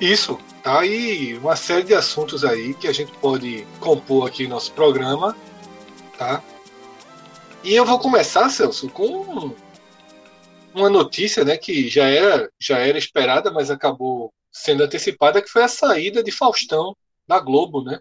Isso. 0.00 0.36
Tá 0.64 0.80
aí 0.80 1.38
uma 1.38 1.54
série 1.54 1.84
de 1.84 1.94
assuntos 1.94 2.44
aí 2.44 2.74
que 2.74 2.88
a 2.88 2.92
gente 2.92 3.12
pode 3.18 3.64
compor 3.78 4.26
aqui 4.26 4.48
no 4.48 4.56
nosso 4.56 4.72
programa, 4.72 5.36
tá? 6.18 6.42
E 7.62 7.72
eu 7.72 7.86
vou 7.86 8.00
começar, 8.00 8.48
Celso, 8.48 8.88
com 8.88 9.54
uma 10.74 10.90
notícia, 10.90 11.44
né, 11.44 11.56
que 11.56 11.88
já 11.88 12.08
era, 12.08 12.50
já 12.60 12.78
era 12.78 12.98
esperada, 12.98 13.52
mas 13.52 13.70
acabou 13.70 14.32
sendo 14.50 14.82
antecipada, 14.82 15.40
que 15.40 15.48
foi 15.48 15.62
a 15.62 15.68
saída 15.68 16.20
de 16.20 16.32
Faustão 16.32 16.96
da 17.28 17.38
Globo, 17.38 17.84
né? 17.84 18.00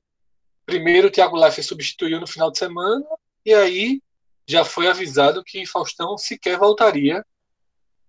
Primeiro, 0.66 1.08
o 1.08 1.12
Thiago 1.12 1.36
Leifert 1.36 1.68
substituiu 1.68 2.20
no 2.20 2.28
final 2.28 2.52
de 2.52 2.58
semana, 2.58 3.06
e 3.46 3.54
aí 3.54 4.02
já 4.48 4.64
foi 4.64 4.88
avisado 4.88 5.44
que 5.44 5.66
Faustão 5.66 6.18
sequer 6.18 6.58
voltaria. 6.58 7.26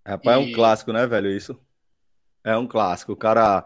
Rapaz, 0.06 0.36
e... 0.36 0.40
é 0.40 0.44
um 0.44 0.52
clássico, 0.52 0.92
né, 0.92 1.06
velho? 1.06 1.30
Isso. 1.30 1.58
É 2.44 2.56
um 2.56 2.66
clássico. 2.66 3.12
O 3.12 3.16
cara 3.16 3.64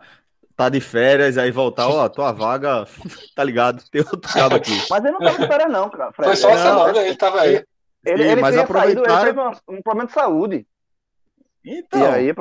tá 0.57 0.69
de 0.69 0.81
férias, 0.81 1.37
aí 1.37 1.51
voltar, 1.51 1.89
ó, 1.89 2.09
tua 2.09 2.33
vaga, 2.33 2.87
tá 3.35 3.45
ligado? 3.45 3.83
Tem 3.91 4.01
outro 4.01 4.33
cabo 4.33 4.57
aqui. 4.57 4.73
Mas 4.91 5.05
ele 5.05 5.13
não 5.13 5.21
tava 5.21 5.39
de 5.39 5.47
férias, 5.47 5.73
não, 5.73 5.91
cara. 5.91 6.13
Foi 6.13 6.37
só 6.37 6.49
uma 6.49 6.59
semana, 6.59 6.99
ele 6.99 7.17
tava 7.17 7.41
aí. 7.41 7.55
Ele, 8.05 8.23
ele, 8.23 8.23
ele 8.23 8.41
mas 8.41 8.57
aproveitar... 8.57 9.03
saído, 9.03 9.13
ele 9.13 9.35
teve 9.35 9.41
um, 9.41 9.79
um 9.79 9.83
problema 9.83 10.07
de 10.07 10.13
saúde. 10.13 10.67
Então. 11.65 12.01
E 12.01 12.07
aí, 12.07 12.35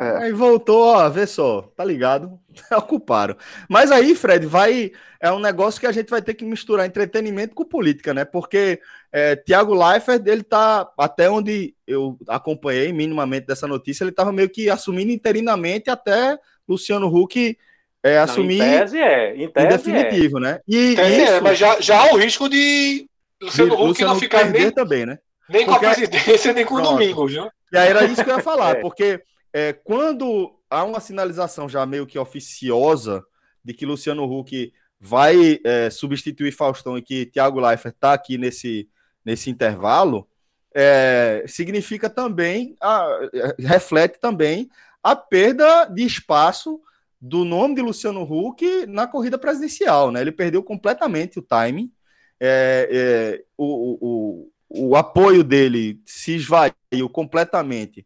é. 0.00 0.24
Aí 0.24 0.32
voltou, 0.32 0.82
ó, 0.82 1.08
vê 1.08 1.26
só, 1.26 1.62
tá 1.76 1.84
ligado? 1.84 2.38
Ocuparam. 2.76 3.36
Mas 3.68 3.90
aí, 3.90 4.14
Fred, 4.14 4.46
vai. 4.46 4.90
É 5.20 5.32
um 5.32 5.38
negócio 5.38 5.80
que 5.80 5.86
a 5.86 5.92
gente 5.92 6.10
vai 6.10 6.20
ter 6.20 6.34
que 6.34 6.44
misturar 6.44 6.86
entretenimento 6.86 7.54
com 7.54 7.64
política, 7.64 8.12
né? 8.12 8.24
Porque 8.24 8.80
é, 9.12 9.36
Tiago 9.36 9.74
Leifert, 9.74 10.22
ele 10.26 10.42
tá, 10.42 10.90
até 10.98 11.30
onde 11.30 11.74
eu 11.86 12.18
acompanhei 12.28 12.92
minimamente 12.92 13.46
dessa 13.46 13.66
notícia, 13.66 14.04
ele 14.04 14.12
tava 14.12 14.32
meio 14.32 14.50
que 14.50 14.68
assumindo 14.68 15.12
interinamente 15.12 15.88
até 15.88 16.36
Luciano 16.68 17.06
Huck 17.06 17.56
é, 18.02 18.18
assumir. 18.18 18.58
Não, 18.58 18.66
em 18.66 18.78
tese 18.78 18.98
é, 18.98 19.36
em, 19.36 19.48
tese 19.48 19.68
definitivo, 19.68 20.38
é. 20.38 20.40
né? 20.40 20.60
E 20.68 20.94
tese 20.94 21.00
é, 21.00 21.22
isso, 21.22 21.32
é, 21.32 21.40
mas 21.40 21.58
já, 21.58 21.80
já 21.80 22.00
há 22.00 22.12
o 22.12 22.18
risco 22.18 22.48
de 22.48 23.08
Luciano 23.40 23.74
Huck 23.74 23.84
Luciano 23.84 24.12
não 24.12 24.20
ficar 24.20 24.44
nem, 24.50 24.70
também, 24.70 25.06
né? 25.06 25.18
nem 25.48 25.64
Porque... 25.64 25.80
com 25.80 25.86
a 25.86 25.94
presidência, 25.94 26.52
nem 26.52 26.64
com 26.64 26.74
o 26.74 26.82
domingo, 26.82 27.26
viu? 27.26 27.48
E 27.72 27.78
aí 27.78 27.88
era 27.88 28.04
isso 28.04 28.22
que 28.22 28.30
eu 28.30 28.36
ia 28.36 28.42
falar, 28.42 28.76
é. 28.78 28.80
porque 28.80 29.22
é, 29.54 29.72
quando 29.72 30.52
há 30.68 30.82
uma 30.82 30.98
sinalização 30.98 31.68
já 31.68 31.86
meio 31.86 32.08
que 32.08 32.18
oficiosa 32.18 33.24
de 33.64 33.72
que 33.72 33.86
Luciano 33.86 34.24
Huck 34.24 34.72
vai 34.98 35.60
é, 35.62 35.88
substituir 35.90 36.50
Faustão 36.50 36.98
e 36.98 37.02
que 37.02 37.26
Thiago 37.26 37.60
Leifert 37.60 37.94
está 37.94 38.12
aqui 38.12 38.36
nesse, 38.36 38.88
nesse 39.24 39.48
intervalo, 39.48 40.28
é, 40.74 41.44
significa 41.46 42.10
também, 42.10 42.74
a, 42.80 43.06
reflete 43.56 44.18
também 44.18 44.68
a 45.00 45.14
perda 45.14 45.84
de 45.84 46.02
espaço 46.02 46.80
do 47.20 47.44
nome 47.44 47.76
de 47.76 47.80
Luciano 47.80 48.22
Huck 48.22 48.86
na 48.86 49.06
corrida 49.06 49.38
presidencial. 49.38 50.10
Né? 50.10 50.20
Ele 50.20 50.32
perdeu 50.32 50.64
completamente 50.64 51.38
o 51.38 51.42
timing. 51.42 51.92
É, 52.40 52.88
é, 52.90 53.44
o, 53.56 53.98
o, 54.00 54.88
o 54.88 54.96
apoio 54.96 55.44
dele 55.44 56.00
se 56.04 56.34
esvaiu 56.34 57.08
completamente 57.12 58.04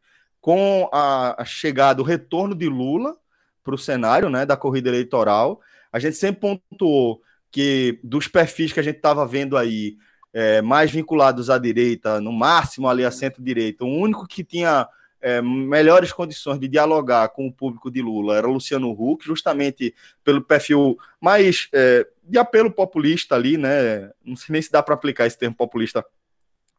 com 0.49 0.89
a, 0.91 1.45
chegada, 1.45 2.01
o 2.01 2.05
retorno 2.07 2.55
de 2.55 2.71
Lula 2.71 3.15
para 3.63 3.75
o 3.75 3.77
cenário 3.77 4.31
né, 4.31 4.47
da 4.47 4.57
corrida 4.57 4.89
eleitoral, 4.89 5.61
a 5.93 5.99
gente 5.99 6.17
sempre 6.17 6.41
pontuou 6.41 7.21
que 7.51 8.01
dos 8.03 8.29
perfis 8.29 8.73
que 8.73 8.81
a 8.81 8.83
gente 8.83 8.97
estava 8.97 9.27
vendo 9.27 9.59
aí, 9.59 9.99
é, 10.33 10.63
mais 10.63 10.91
vinculados 10.91 11.51
à 11.51 11.59
direita, 11.59 12.19
no 12.19 12.33
máximo 12.33 12.89
ali 12.89 13.05
a 13.05 13.11
centro-direita, 13.11 13.85
o 13.85 13.95
único 13.95 14.27
que 14.27 14.43
tinha 14.43 14.89
é, 15.21 15.43
melhores 15.43 16.15
condições 16.15 16.59
de 16.59 16.67
dialogar 16.67 17.29
com 17.29 17.47
o 17.47 17.53
público 17.53 17.91
de 17.91 18.01
Lula 18.01 18.39
era 18.39 18.47
Luciano 18.47 18.91
Huck, 18.91 19.27
justamente 19.27 19.95
pelo 20.25 20.41
perfil 20.41 20.97
mais 21.21 21.69
é, 21.75 22.07
de 22.25 22.39
apelo 22.39 22.71
populista 22.71 23.35
ali, 23.35 23.59
né? 23.59 24.11
Não 24.25 24.35
sei 24.35 24.55
nem 24.55 24.63
se 24.63 24.73
dá 24.73 24.83
para 24.83 24.95
aplicar 24.95 25.27
esse 25.27 25.37
termo 25.37 25.55
populista 25.55 26.03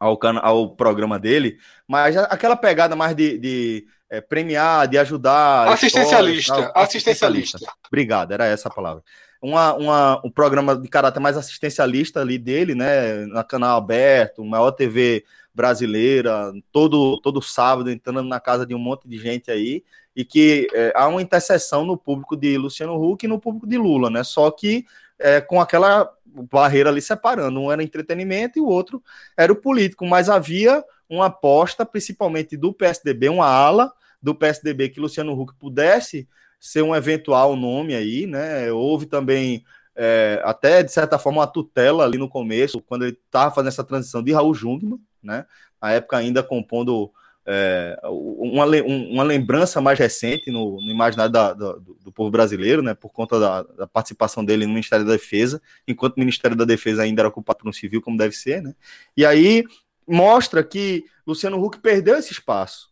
ao, 0.00 0.18
ao 0.42 0.70
programa 0.70 1.18
dele, 1.18 1.58
mas 1.86 2.16
aquela 2.16 2.56
pegada 2.56 2.96
mais 2.96 3.14
de, 3.14 3.38
de 3.38 3.86
é, 4.08 4.20
premiar, 4.20 4.88
de 4.88 4.96
ajudar. 4.96 5.68
Assistencialista, 5.68 6.40
história, 6.40 6.72
assistencialista. 6.74 7.56
assistencialista. 7.58 7.86
Obrigado, 7.86 8.32
era 8.32 8.46
essa 8.46 8.68
a 8.68 8.72
palavra. 8.72 9.04
Uma, 9.42 9.74
uma, 9.74 10.22
um 10.24 10.30
programa 10.30 10.76
de 10.76 10.88
caráter 10.88 11.20
mais 11.20 11.36
assistencialista 11.36 12.20
ali 12.20 12.38
dele, 12.38 12.74
né? 12.74 13.26
Na 13.26 13.44
canal 13.44 13.78
aberto, 13.78 14.44
maior 14.44 14.70
TV 14.72 15.24
brasileira, 15.54 16.52
todo, 16.72 17.20
todo 17.20 17.42
sábado 17.42 17.90
entrando 17.90 18.22
na 18.22 18.40
casa 18.40 18.64
de 18.64 18.74
um 18.74 18.78
monte 18.78 19.08
de 19.08 19.18
gente 19.18 19.50
aí, 19.50 19.82
e 20.14 20.24
que 20.24 20.68
é, 20.72 20.92
há 20.94 21.08
uma 21.08 21.22
interseção 21.22 21.84
no 21.84 21.96
público 21.96 22.36
de 22.36 22.56
Luciano 22.56 23.02
Huck 23.02 23.24
e 23.24 23.28
no 23.28 23.38
público 23.38 23.66
de 23.66 23.76
Lula, 23.76 24.10
né? 24.10 24.24
Só 24.24 24.50
que 24.50 24.84
é, 25.20 25.40
com 25.40 25.60
aquela 25.60 26.10
barreira 26.24 26.90
ali 26.90 27.02
separando, 27.02 27.60
um 27.60 27.70
era 27.70 27.82
entretenimento 27.82 28.58
e 28.58 28.62
o 28.62 28.66
outro 28.66 29.02
era 29.36 29.52
o 29.52 29.56
político, 29.56 30.06
mas 30.06 30.28
havia 30.28 30.82
uma 31.08 31.26
aposta, 31.26 31.84
principalmente 31.84 32.56
do 32.56 32.72
PSDB, 32.72 33.28
uma 33.28 33.46
ala 33.46 33.92
do 34.22 34.34
PSDB 34.34 34.88
que 34.88 35.00
Luciano 35.00 35.38
Huck 35.38 35.54
pudesse 35.58 36.28
ser 36.58 36.82
um 36.82 36.94
eventual 36.94 37.56
nome 37.56 37.94
aí, 37.94 38.26
né? 38.26 38.70
Houve 38.70 39.06
também 39.06 39.64
é, 39.96 40.40
até 40.44 40.82
de 40.82 40.92
certa 40.92 41.18
forma 41.18 41.40
uma 41.40 41.46
tutela 41.46 42.04
ali 42.04 42.18
no 42.18 42.28
começo, 42.28 42.80
quando 42.80 43.04
ele 43.04 43.18
estava 43.24 43.52
fazendo 43.52 43.68
essa 43.68 43.84
transição 43.84 44.22
de 44.22 44.32
Raul 44.32 44.54
Jungmann, 44.54 45.00
né? 45.22 45.46
Na 45.80 45.92
época 45.92 46.16
ainda 46.16 46.42
compondo 46.42 47.10
é, 47.52 47.98
uma, 48.04 48.64
uma 48.64 49.24
lembrança 49.24 49.80
mais 49.80 49.98
recente 49.98 50.52
no, 50.52 50.76
no 50.76 50.90
imaginário 50.90 51.32
da, 51.32 51.52
da, 51.52 51.72
do, 51.72 52.12
povo 52.12 52.30
brasileiro, 52.30 52.80
né? 52.80 52.94
Por 52.94 53.10
conta 53.10 53.40
da, 53.40 53.62
da, 53.62 53.86
participação 53.88 54.44
dele 54.44 54.66
no 54.66 54.72
Ministério 54.72 55.04
da 55.04 55.12
Defesa, 55.12 55.60
enquanto 55.86 56.16
o 56.16 56.20
Ministério 56.20 56.56
da 56.56 56.64
Defesa 56.64 57.02
ainda 57.02 57.22
era 57.22 57.28
ocupado 57.28 57.58
por 57.58 57.68
um 57.68 57.72
civil, 57.72 58.00
como 58.00 58.16
deve 58.16 58.36
ser, 58.36 58.62
né? 58.62 58.72
E 59.16 59.26
aí 59.26 59.64
mostra 60.06 60.62
que 60.62 61.04
Luciano 61.26 61.60
Huck 61.60 61.80
perdeu 61.80 62.16
esse 62.16 62.32
espaço. 62.32 62.88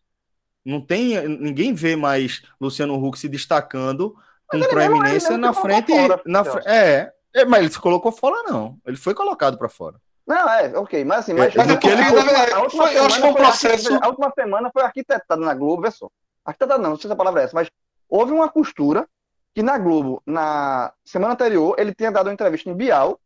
Não 0.64 0.80
tem, 0.80 1.26
ninguém 1.28 1.72
vê 1.72 1.94
mais 1.94 2.42
Luciano 2.60 2.94
Huck 2.94 3.16
se 3.16 3.28
destacando 3.28 4.16
com 4.48 4.58
proeminência 4.60 5.38
na 5.38 5.52
frente, 5.52 5.92
fora, 5.92 6.20
na 6.26 6.42
é, 6.66 7.12
é, 7.32 7.44
mas 7.44 7.60
ele 7.60 7.70
se 7.70 7.78
colocou 7.78 8.10
fora 8.10 8.42
não. 8.50 8.76
Ele 8.84 8.96
foi 8.96 9.14
colocado 9.14 9.56
para 9.56 9.68
fora. 9.68 10.00
Não, 10.28 10.46
é, 10.50 10.78
ok, 10.78 11.04
mas 11.06 11.20
assim, 11.20 11.32
mas, 11.32 11.56
é, 11.56 11.64
mas 11.64 11.78
que 11.78 11.88
ele, 11.88 12.02
a, 12.02 12.60
última 12.60 12.84
foi, 12.84 12.92
semana 12.92 13.10
foi 13.10 13.30
um 13.30 13.34
processo... 13.34 13.98
a 14.02 14.08
última 14.08 14.30
semana 14.34 14.70
foi 14.70 14.82
arquitetada 14.82 15.40
na 15.40 15.54
Globo, 15.54 15.86
é 15.86 15.90
só. 15.90 16.10
Arquitetada 16.44 16.82
não, 16.82 16.90
não 16.90 16.96
sei 16.98 17.08
se 17.08 17.12
a 17.14 17.16
palavra 17.16 17.40
é 17.40 17.44
essa, 17.44 17.54
mas 17.54 17.70
houve 18.10 18.32
uma 18.32 18.46
costura 18.50 19.08
que 19.54 19.62
na 19.62 19.78
Globo, 19.78 20.22
na 20.26 20.92
semana 21.02 21.32
anterior, 21.32 21.74
ele 21.78 21.94
tinha 21.94 22.12
dado 22.12 22.26
uma 22.26 22.34
entrevista 22.34 22.68
em 22.68 22.74
Bial. 22.74 23.18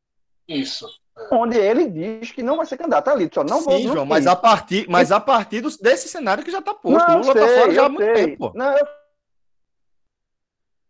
Isso. 0.47 0.87
Onde 1.31 1.59
ele 1.59 1.91
diz 1.91 2.31
que 2.31 2.43
não 2.43 2.57
vai 2.57 2.67
ser 2.67 2.77
candidato 2.77 3.09
ali. 3.09 3.29
Só 3.35 3.43
não 3.43 3.59
Sim, 3.59 3.65
vou, 3.65 3.81
João, 3.81 4.07
mas 4.07 4.29
a 4.29 4.37
partir, 4.37 4.87
mas 4.89 5.11
a 5.11 5.19
partir 5.19 5.61
do, 5.61 5.77
desse 5.79 6.09
cenário 6.09 6.45
que 6.45 6.53
já 6.53 6.61
está 6.61 6.73
posto. 6.73 7.07
Não, 7.07 7.19
Lula 7.19 7.35
tá 7.35 7.47
sei, 7.47 7.49
tá 7.49 7.61
fora 7.61 7.75
já 7.75 7.85
há 7.85 7.89
muito 7.89 8.15
tempo. 8.15 8.53
Não, 8.55 8.79
eu 8.79 8.87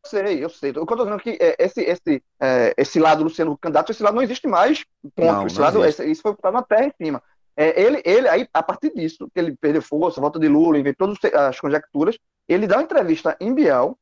sei, 0.06 0.44
eu 0.44 0.48
sei. 0.48 0.70
O 0.70 0.86
que 0.86 0.92
eu 0.92 0.96
tô 0.96 1.04
dizendo 1.04 1.16
é 1.16 1.22
que 1.22 1.38
é, 1.40 1.56
esse, 1.58 1.80
esse, 1.82 2.22
é, 2.40 2.74
esse 2.76 2.98
lado 2.98 3.24
Luciano 3.24 3.56
candidato, 3.56 3.90
esse 3.90 4.02
lado 4.02 4.14
não 4.14 4.22
existe 4.22 4.46
mais. 4.46 4.84
Ponto. 5.14 5.32
Não, 5.32 5.46
esse 5.46 5.56
não 5.56 5.64
lado, 5.64 5.84
esse, 5.84 6.04
isso 6.10 6.22
foi 6.22 6.32
botar 6.32 6.52
na 6.52 6.62
terra 6.62 6.86
em 6.86 7.04
cima. 7.04 7.22
É, 7.56 7.80
ele, 7.80 8.02
ele, 8.04 8.28
aí, 8.28 8.48
a 8.52 8.62
partir 8.62 8.92
disso, 8.94 9.28
que 9.32 9.38
ele 9.38 9.56
perdeu 9.56 9.82
força, 9.82 10.20
volta 10.20 10.38
de 10.38 10.48
Lula, 10.48 10.78
inventou 10.78 11.14
todas 11.14 11.34
as 11.34 11.60
conjecturas, 11.60 12.18
ele 12.48 12.66
dá 12.66 12.76
uma 12.76 12.82
entrevista 12.82 13.36
em 13.40 13.54
Biel, 13.54 13.98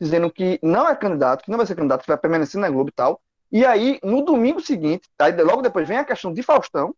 dizendo 0.00 0.30
que 0.30 0.58
não 0.62 0.88
é 0.88 0.96
candidato, 0.96 1.44
que 1.44 1.50
não 1.50 1.58
vai 1.58 1.66
ser 1.66 1.74
candidato, 1.74 2.02
que 2.02 2.08
vai 2.08 2.18
permanecer 2.18 2.60
na 2.60 2.70
Globo 2.70 2.90
e 2.90 2.92
tal. 2.92 3.20
E 3.52 3.64
aí, 3.64 4.00
no 4.02 4.22
domingo 4.22 4.60
seguinte, 4.60 5.08
aí, 5.18 5.32
logo 5.42 5.62
depois 5.62 5.86
vem 5.86 5.98
a 5.98 6.04
questão 6.04 6.32
de 6.32 6.42
Faustão, 6.42 6.94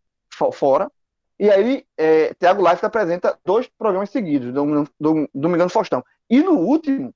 fora, 0.52 0.90
e 1.38 1.50
aí 1.50 1.84
é, 1.96 2.32
Tiago 2.34 2.66
Life 2.66 2.84
apresenta 2.84 3.38
dois 3.44 3.68
programas 3.78 4.10
seguidos, 4.10 4.52
do, 4.52 4.84
do, 4.98 5.28
Domingão 5.34 5.66
do 5.66 5.72
Faustão. 5.72 6.02
E 6.30 6.40
no 6.40 6.52
último, 6.52 7.14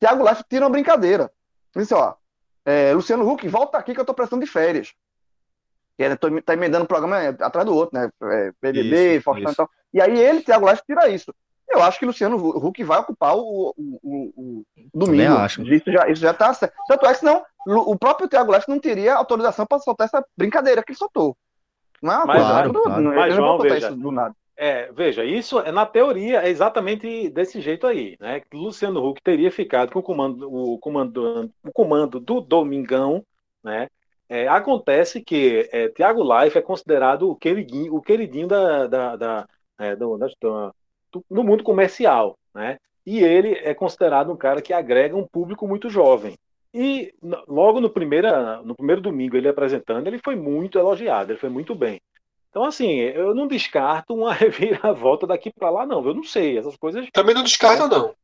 Thiago 0.00 0.24
Leifert 0.24 0.46
tira 0.48 0.64
uma 0.64 0.70
brincadeira. 0.70 1.30
Disse, 1.76 1.94
ó, 1.94 2.14
é, 2.64 2.92
Luciano 2.92 3.28
Huck, 3.30 3.46
volta 3.48 3.78
aqui 3.78 3.94
que 3.94 4.00
eu 4.00 4.04
tô 4.04 4.14
precisando 4.14 4.42
de 4.42 4.50
férias. 4.50 4.94
Que 5.96 6.04
ele 6.04 6.16
tá 6.16 6.54
emendando 6.54 6.84
o 6.84 6.88
programa 6.88 7.18
atrás 7.40 7.66
do 7.66 7.74
outro, 7.74 7.98
né? 7.98 8.10
É, 8.22 8.52
BBB, 8.60 9.20
Faustão 9.20 9.52
e 9.52 9.54
tal. 9.54 9.70
E 9.92 10.00
aí 10.00 10.18
ele, 10.18 10.42
Thiago 10.42 10.64
Leifert, 10.64 10.86
tira 10.86 11.08
isso. 11.08 11.34
Eu 11.68 11.82
acho 11.82 11.98
que 11.98 12.06
Luciano 12.06 12.36
Huck 12.36 12.82
vai 12.82 12.98
ocupar 12.98 13.36
o, 13.36 13.72
o, 13.76 13.98
o, 14.02 14.64
o 14.92 14.98
domingo. 14.98 15.36
Acho. 15.36 15.62
Isso 15.62 15.92
já, 15.92 16.08
isso 16.08 16.20
já 16.20 16.34
tá 16.34 16.52
certo. 16.52 16.74
Tanto 16.88 17.06
é 17.06 17.12
que 17.12 17.20
senão 17.20 17.44
o 17.66 17.96
próprio 17.96 18.28
Thiago 18.28 18.50
Leifert 18.50 18.68
não 18.68 18.80
teria 18.80 19.14
autorização 19.14 19.64
para 19.66 19.78
soltar 19.78 20.06
essa 20.06 20.24
brincadeira 20.36 20.82
que 20.82 20.90
ele 20.90 20.98
soltou. 20.98 21.36
Não 22.02 22.12
é 22.12 22.16
uma 22.16 22.26
mas, 22.26 22.38
claro, 22.38 22.72
claro. 22.72 23.02
Não, 23.02 23.14
mas, 23.14 23.34
João, 23.34 23.58
veja, 23.58 23.88
isso 23.88 23.96
do 23.96 24.10
nada. 24.10 24.34
É, 24.62 24.92
veja, 24.92 25.24
isso 25.24 25.58
é, 25.60 25.72
na 25.72 25.86
teoria 25.86 26.42
é 26.42 26.50
exatamente 26.50 27.30
desse 27.30 27.62
jeito 27.62 27.86
aí, 27.86 28.14
né? 28.20 28.42
Luciano 28.52 29.02
Huck 29.02 29.22
teria 29.22 29.50
ficado 29.50 29.90
com 29.90 30.00
o 30.00 30.02
comando, 30.02 30.52
o 30.52 30.78
comando, 30.78 31.50
o 31.64 31.72
comando 31.72 32.20
do 32.20 32.42
Domingão, 32.42 33.24
né? 33.64 33.88
É, 34.28 34.46
acontece 34.48 35.22
que 35.24 35.66
é, 35.72 35.88
Tiago 35.88 36.22
Life 36.22 36.58
é 36.58 36.60
considerado 36.60 37.30
o 37.30 37.36
queridinho, 37.36 37.94
o 37.94 38.02
queridinho 38.02 38.46
da, 38.48 38.86
da, 38.86 39.16
da, 39.16 39.48
é, 39.78 39.96
do, 39.96 40.18
da, 40.18 40.26
do, 41.10 41.24
do 41.30 41.42
mundo 41.42 41.64
comercial, 41.64 42.36
né? 42.54 42.76
E 43.06 43.20
ele 43.20 43.54
é 43.64 43.72
considerado 43.72 44.30
um 44.30 44.36
cara 44.36 44.60
que 44.60 44.74
agrega 44.74 45.16
um 45.16 45.26
público 45.26 45.66
muito 45.66 45.88
jovem. 45.88 46.36
E 46.74 47.14
logo 47.48 47.80
no, 47.80 47.88
primeira, 47.88 48.60
no 48.62 48.76
primeiro 48.76 49.00
domingo 49.00 49.38
ele 49.38 49.48
apresentando, 49.48 50.06
ele 50.06 50.20
foi 50.22 50.36
muito 50.36 50.78
elogiado, 50.78 51.32
ele 51.32 51.38
foi 51.40 51.48
muito 51.48 51.74
bem. 51.74 51.98
Então, 52.50 52.64
assim, 52.64 52.98
eu 52.98 53.34
não 53.34 53.46
descarto 53.46 54.12
uma 54.14 54.32
reviravolta 54.34 55.26
daqui 55.26 55.50
para 55.50 55.70
lá, 55.70 55.86
não. 55.86 56.04
Eu 56.04 56.14
não 56.14 56.24
sei, 56.24 56.58
essas 56.58 56.76
coisas. 56.76 57.08
Também 57.12 57.34
não 57.34 57.44
descarto, 57.44 57.88
não. 57.88 58.14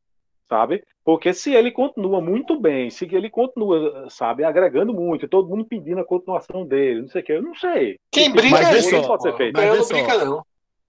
Sabe? 0.49 0.83
Porque 1.03 1.33
se 1.33 1.53
ele 1.53 1.71
continua 1.71 2.21
muito 2.21 2.59
bem, 2.59 2.89
se 2.89 3.05
ele 3.13 3.29
continua, 3.29 4.07
sabe, 4.09 4.43
agregando 4.43 4.93
muito, 4.93 5.27
todo 5.27 5.49
mundo 5.49 5.65
pedindo 5.65 5.99
a 5.99 6.05
continuação 6.05 6.65
dele, 6.65 7.01
não 7.01 7.09
sei 7.09 7.21
o 7.21 7.25
que, 7.25 7.31
eu 7.33 7.41
não 7.41 7.55
sei. 7.55 7.97
Quem 8.11 8.31
brinca 8.31 8.61
mas 8.61 8.75
é 8.75 8.81
só, 8.81 9.07
pode 9.07 9.23
ser 9.23 9.35
feito. 9.35 9.55
Mas, 9.55 9.77
não 9.77 9.87
brinca, 9.87 10.25
não. 10.25 10.45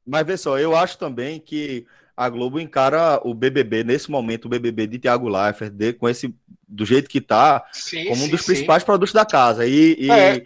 Mas 0.07 0.27
vê 0.27 0.37
só, 0.37 0.59
eu 0.59 0.77
acho 0.77 0.97
também 0.97 1.41
que 1.41 1.87
a 2.17 2.29
Globo 2.29 2.59
encara 2.59 3.21
o 3.25 3.35
BBB, 3.35 3.85
nesse 3.85 4.11
momento, 4.11 4.47
o 4.47 4.49
BBB 4.49 4.87
de 4.87 4.99
Thiago 4.99 5.29
Leifert, 5.29 5.71
de, 5.73 5.93
com 5.93 6.09
esse, 6.09 6.35
do 6.67 6.85
jeito 6.85 7.09
que 7.09 7.21
tá, 7.21 7.65
sim, 7.73 8.07
como 8.07 8.25
um 8.25 8.29
dos 8.29 8.41
sim. 8.41 8.47
principais 8.47 8.83
produtos 8.83 9.13
da 9.13 9.25
casa. 9.25 9.67
E, 9.67 9.97
e 9.99 10.11
é 10.11 10.45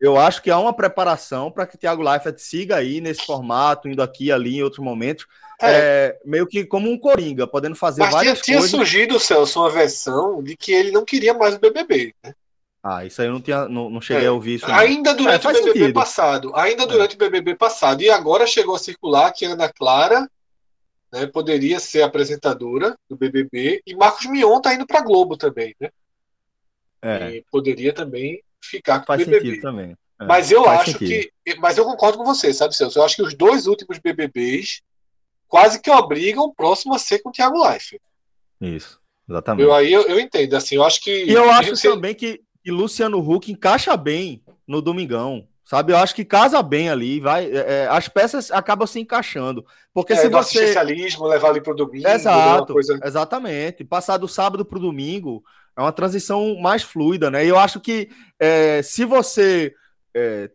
eu 0.00 0.16
acho 0.16 0.42
que 0.42 0.50
há 0.50 0.58
uma 0.58 0.72
preparação 0.72 1.50
para 1.50 1.66
que 1.66 1.76
Thiago 1.76 2.02
Leifert 2.02 2.38
siga 2.38 2.76
aí 2.76 3.00
nesse 3.00 3.24
formato, 3.26 3.88
indo 3.88 4.02
aqui 4.02 4.26
e 4.26 4.32
ali 4.32 4.56
em 4.56 4.62
outros 4.62 4.82
momentos, 4.82 5.26
é. 5.60 5.70
É, 5.72 6.20
meio 6.24 6.46
que 6.46 6.64
como 6.64 6.90
um 6.90 6.98
coringa, 6.98 7.46
podendo 7.46 7.76
fazer 7.76 8.00
Mas 8.02 8.12
várias 8.12 8.40
tinha, 8.40 8.56
coisas. 8.56 8.70
Tinha 8.70 8.80
surgido, 8.80 9.20
Celso, 9.20 9.60
uma 9.60 9.68
versão 9.68 10.42
de 10.42 10.56
que 10.56 10.72
ele 10.72 10.90
não 10.90 11.04
queria 11.04 11.34
mais 11.34 11.54
o 11.54 11.60
BBB, 11.60 12.14
né? 12.24 12.34
Ah, 12.82 13.04
isso 13.04 13.20
aí 13.20 13.28
eu 13.28 13.34
não, 13.34 13.42
tinha, 13.42 13.68
não, 13.68 13.90
não 13.90 14.00
cheguei 14.00 14.24
é. 14.24 14.28
a 14.28 14.32
ouvir 14.32 14.54
isso. 14.54 14.66
Não. 14.66 14.74
Ainda 14.74 15.12
durante 15.12 15.46
é, 15.46 15.50
o 15.50 15.52
BBB 15.52 15.78
sentido. 15.78 15.92
passado. 15.92 16.52
Ainda 16.56 16.84
é. 16.84 16.86
durante 16.86 17.14
o 17.14 17.18
BBB 17.18 17.54
passado. 17.54 18.02
E 18.02 18.08
agora 18.08 18.46
chegou 18.46 18.74
a 18.74 18.78
circular 18.78 19.30
que 19.32 19.44
Ana 19.44 19.70
Clara 19.70 20.26
né, 21.12 21.26
poderia 21.26 21.78
ser 21.78 22.00
apresentadora 22.00 22.96
do 23.06 23.16
BBB. 23.16 23.82
E 23.86 23.94
Marcos 23.94 24.24
Mion 24.24 24.62
tá 24.62 24.72
indo 24.72 24.86
para 24.86 25.02
Globo 25.02 25.36
também, 25.36 25.76
né? 25.78 25.90
É. 27.02 27.36
E 27.36 27.44
poderia 27.50 27.92
também 27.92 28.42
ficar 28.60 29.00
com 29.00 29.06
Faz 29.06 29.22
o 29.22 29.24
BBB. 29.24 29.46
sentido 29.46 29.62
também. 29.62 29.96
É, 30.20 30.26
mas 30.26 30.50
eu 30.50 30.68
acho 30.68 30.92
sentido. 30.92 31.30
que. 31.44 31.56
Mas 31.58 31.78
eu 31.78 31.84
concordo 31.84 32.18
com 32.18 32.24
você, 32.24 32.52
sabe, 32.52 32.76
Celso? 32.76 32.98
Eu 32.98 33.04
acho 33.04 33.16
que 33.16 33.22
os 33.22 33.34
dois 33.34 33.66
últimos 33.66 33.98
BBBs 33.98 34.82
quase 35.48 35.80
que 35.80 35.90
obrigam 35.90 36.44
o 36.44 36.54
próximo 36.54 36.94
a 36.94 36.98
ser 36.98 37.20
com 37.20 37.30
o 37.30 37.32
Thiago 37.32 37.68
Life. 37.68 38.00
Isso, 38.60 39.00
exatamente. 39.28 39.66
Eu, 39.66 39.74
aí 39.74 39.92
eu, 39.92 40.02
eu, 40.02 40.20
entendo, 40.20 40.54
assim, 40.54 40.76
eu 40.76 40.84
acho 40.84 41.00
que. 41.00 41.24
E 41.24 41.32
eu 41.32 41.50
acho 41.50 41.80
também 41.82 42.14
que, 42.14 42.40
que 42.62 42.70
Luciano 42.70 43.18
Huck 43.18 43.50
encaixa 43.50 43.96
bem 43.96 44.42
no 44.66 44.80
Domingão. 44.80 45.46
Sabe, 45.64 45.92
eu 45.92 45.98
acho 45.98 46.16
que 46.16 46.24
casa 46.24 46.60
bem 46.64 46.90
ali, 46.90 47.20
vai. 47.20 47.46
É, 47.46 47.84
é 47.84 47.88
as 47.88 48.08
peças 48.08 48.50
acabam 48.50 48.88
se 48.88 48.98
encaixando. 48.98 49.64
Porque 49.94 50.12
é, 50.12 50.16
se 50.16 50.28
você. 50.28 50.58
Especialismo, 50.58 51.26
levar 51.26 51.50
ali 51.50 51.60
para 51.60 51.72
o 51.72 51.76
domingo. 51.76 52.08
Exato, 52.08 52.72
coisa... 52.72 52.98
exatamente. 53.04 53.84
Passar 53.84 54.16
do 54.16 54.26
sábado 54.26 54.64
para 54.64 54.78
o 54.78 54.80
domingo 54.80 55.44
é 55.76 55.80
uma 55.80 55.92
transição 55.92 56.58
mais 56.60 56.82
fluida, 56.82 57.30
né? 57.30 57.44
E 57.44 57.48
eu 57.48 57.58
acho 57.58 57.80
que 57.80 58.10
é, 58.38 58.82
se 58.82 59.04
você 59.04 59.74
é, 60.14 60.50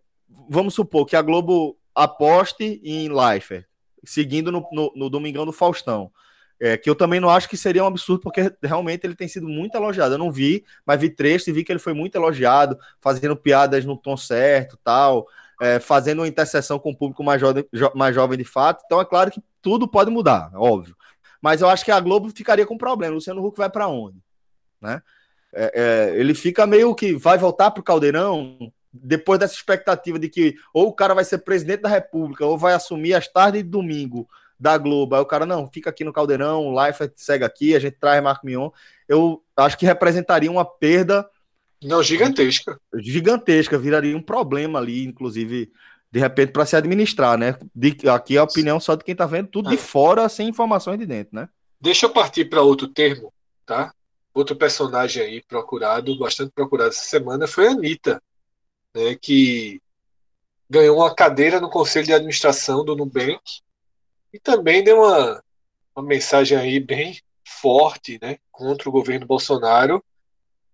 vamos 0.49 0.74
supor 0.74 1.05
que 1.05 1.16
a 1.16 1.22
Globo 1.22 1.78
aposte 1.93 2.82
em 2.84 3.09
Leifert, 3.09 3.66
seguindo 4.03 4.51
no, 4.51 4.68
no, 4.72 4.91
no 4.95 5.09
Domingão 5.09 5.45
do 5.45 5.53
Faustão. 5.53 6.11
É, 6.57 6.78
que 6.78 6.89
eu 6.89 6.95
também 6.95 7.20
não 7.20 7.30
acho 7.30 7.49
que 7.49 7.57
seria 7.57 7.84
um 7.84 7.88
absurdo, 7.88 8.22
porque 8.22 8.49
realmente 8.63 9.05
ele 9.05 9.13
tem 9.13 9.28
sido 9.28 9.45
muito 9.45 9.76
elogiado. 9.76 10.13
Eu 10.13 10.18
não 10.18 10.32
vi, 10.32 10.63
mas 10.86 11.01
vi 11.01 11.09
trecho 11.09 11.49
e 11.49 11.53
vi 11.53 11.66
que 11.66 11.72
ele 11.72 11.80
foi 11.80 11.93
muito 11.93 12.16
elogiado, 12.16 12.78
fazendo 13.01 13.36
piadas 13.36 13.84
no 13.84 13.97
tom 13.97 14.16
certo, 14.16 14.80
tal, 14.82 15.28
é, 15.61 15.82
fazendo 15.82 16.20
uma 16.20 16.28
interseção 16.30 16.80
com 16.80 16.91
o 16.91 16.97
público 16.97 17.22
mais 17.26 17.41
jovem, 17.41 17.66
jo, 17.74 17.91
mais 17.93 18.16
jovem 18.16 18.38
de 18.38 18.45
fato. 18.45 18.84
Então 18.86 19.01
é 19.01 19.05
claro 19.05 19.32
que 19.32 19.43
tudo 19.61 19.86
pode 19.86 20.09
mudar, 20.09 20.49
óbvio. 20.55 20.95
Mas 21.41 21.59
eu 21.59 21.68
acho 21.68 21.84
que 21.84 21.91
a 21.91 21.99
Globo 21.99 22.30
ficaria 22.30 22.66
com 22.66 22.78
problema. 22.78 23.11
O 23.11 23.16
Luciano 23.16 23.45
Huck 23.45 23.57
vai 23.57 23.70
para 23.70 23.89
onde? 23.89 24.18
Né? 24.82 25.01
É, 25.53 25.71
é, 26.13 26.19
ele 26.19 26.34
fica 26.34 26.67
meio 26.67 26.93
que 26.93 27.15
vai 27.15 27.38
voltar 27.38 27.71
para 27.71 27.82
o 27.82 27.84
Caldeirão, 27.84 28.71
depois 28.91 29.39
dessa 29.39 29.55
expectativa 29.55 30.17
de 30.17 30.30
que 30.30 30.55
ou 30.73 30.88
o 30.88 30.93
cara 30.93 31.13
vai 31.13 31.23
ser 31.23 31.39
presidente 31.39 31.82
da 31.82 31.89
República 31.89 32.45
ou 32.45 32.57
vai 32.57 32.73
assumir 32.73 33.13
as 33.13 33.28
tardes 33.28 33.63
de 33.63 33.69
domingo 33.69 34.28
da 34.57 34.78
Globo, 34.78 35.15
aí 35.15 35.21
o 35.21 35.26
cara, 35.26 35.45
não, 35.45 35.67
fica 35.67 35.89
aqui 35.89 36.05
no 36.05 36.13
Caldeirão, 36.13 36.67
o 36.67 36.86
Life 36.86 37.11
segue 37.15 37.43
aqui, 37.43 37.76
a 37.76 37.80
gente 37.80 37.97
traz 37.99 38.23
Marco 38.23 38.45
Mion, 38.45 38.69
eu 39.07 39.43
acho 39.57 39.78
que 39.78 39.86
representaria 39.86 40.49
uma 40.49 40.63
perda 40.63 41.30
não, 41.84 42.01
gigantesca. 42.01 42.80
Gigantesca, 42.95 43.78
viraria 43.78 44.17
um 44.17 44.21
problema 44.21 44.80
ali, 44.80 45.05
inclusive, 45.05 45.71
de 46.11 46.19
repente, 46.19 46.51
para 46.51 46.65
se 46.65 46.76
administrar, 46.76 47.38
né? 47.38 47.57
De, 47.76 47.97
aqui 48.09 48.38
é 48.38 48.39
a 48.39 48.43
opinião 48.43 48.80
só 48.80 48.95
de 48.95 49.03
quem 49.03 49.11
está 49.11 49.26
vendo 49.26 49.49
tudo 49.49 49.69
de 49.69 49.76
é. 49.76 49.78
fora, 49.78 50.28
sem 50.28 50.49
informações 50.49 50.97
de 50.97 51.05
dentro, 51.05 51.36
né? 51.36 51.47
Deixa 51.80 52.07
eu 52.07 52.09
partir 52.09 52.45
para 52.45 52.61
outro 52.61 52.88
termo, 52.88 53.32
tá? 53.65 53.93
Outro 54.36 54.55
personagem 54.55 55.23
aí 55.23 55.41
procurado, 55.41 56.15
bastante 56.19 56.51
procurado 56.51 56.89
essa 56.89 57.05
semana, 57.05 57.47
foi 57.47 57.67
a 57.67 57.71
Anitta, 57.71 58.21
né? 58.93 59.15
Que 59.15 59.81
ganhou 60.69 60.97
uma 60.97 61.15
cadeira 61.15 61.59
no 61.59 61.69
Conselho 61.69 62.05
de 62.05 62.13
Administração 62.13 62.86
do 62.86 62.95
Nubank 62.95 63.41
e 64.33 64.39
também 64.39 64.83
deu 64.83 64.97
uma, 64.97 65.43
uma 65.95 66.05
mensagem 66.05 66.57
aí 66.57 66.79
bem 66.79 67.17
forte, 67.43 68.19
né? 68.21 68.38
Contra 68.51 68.89
o 68.89 68.91
governo 68.91 69.25
Bolsonaro 69.25 70.03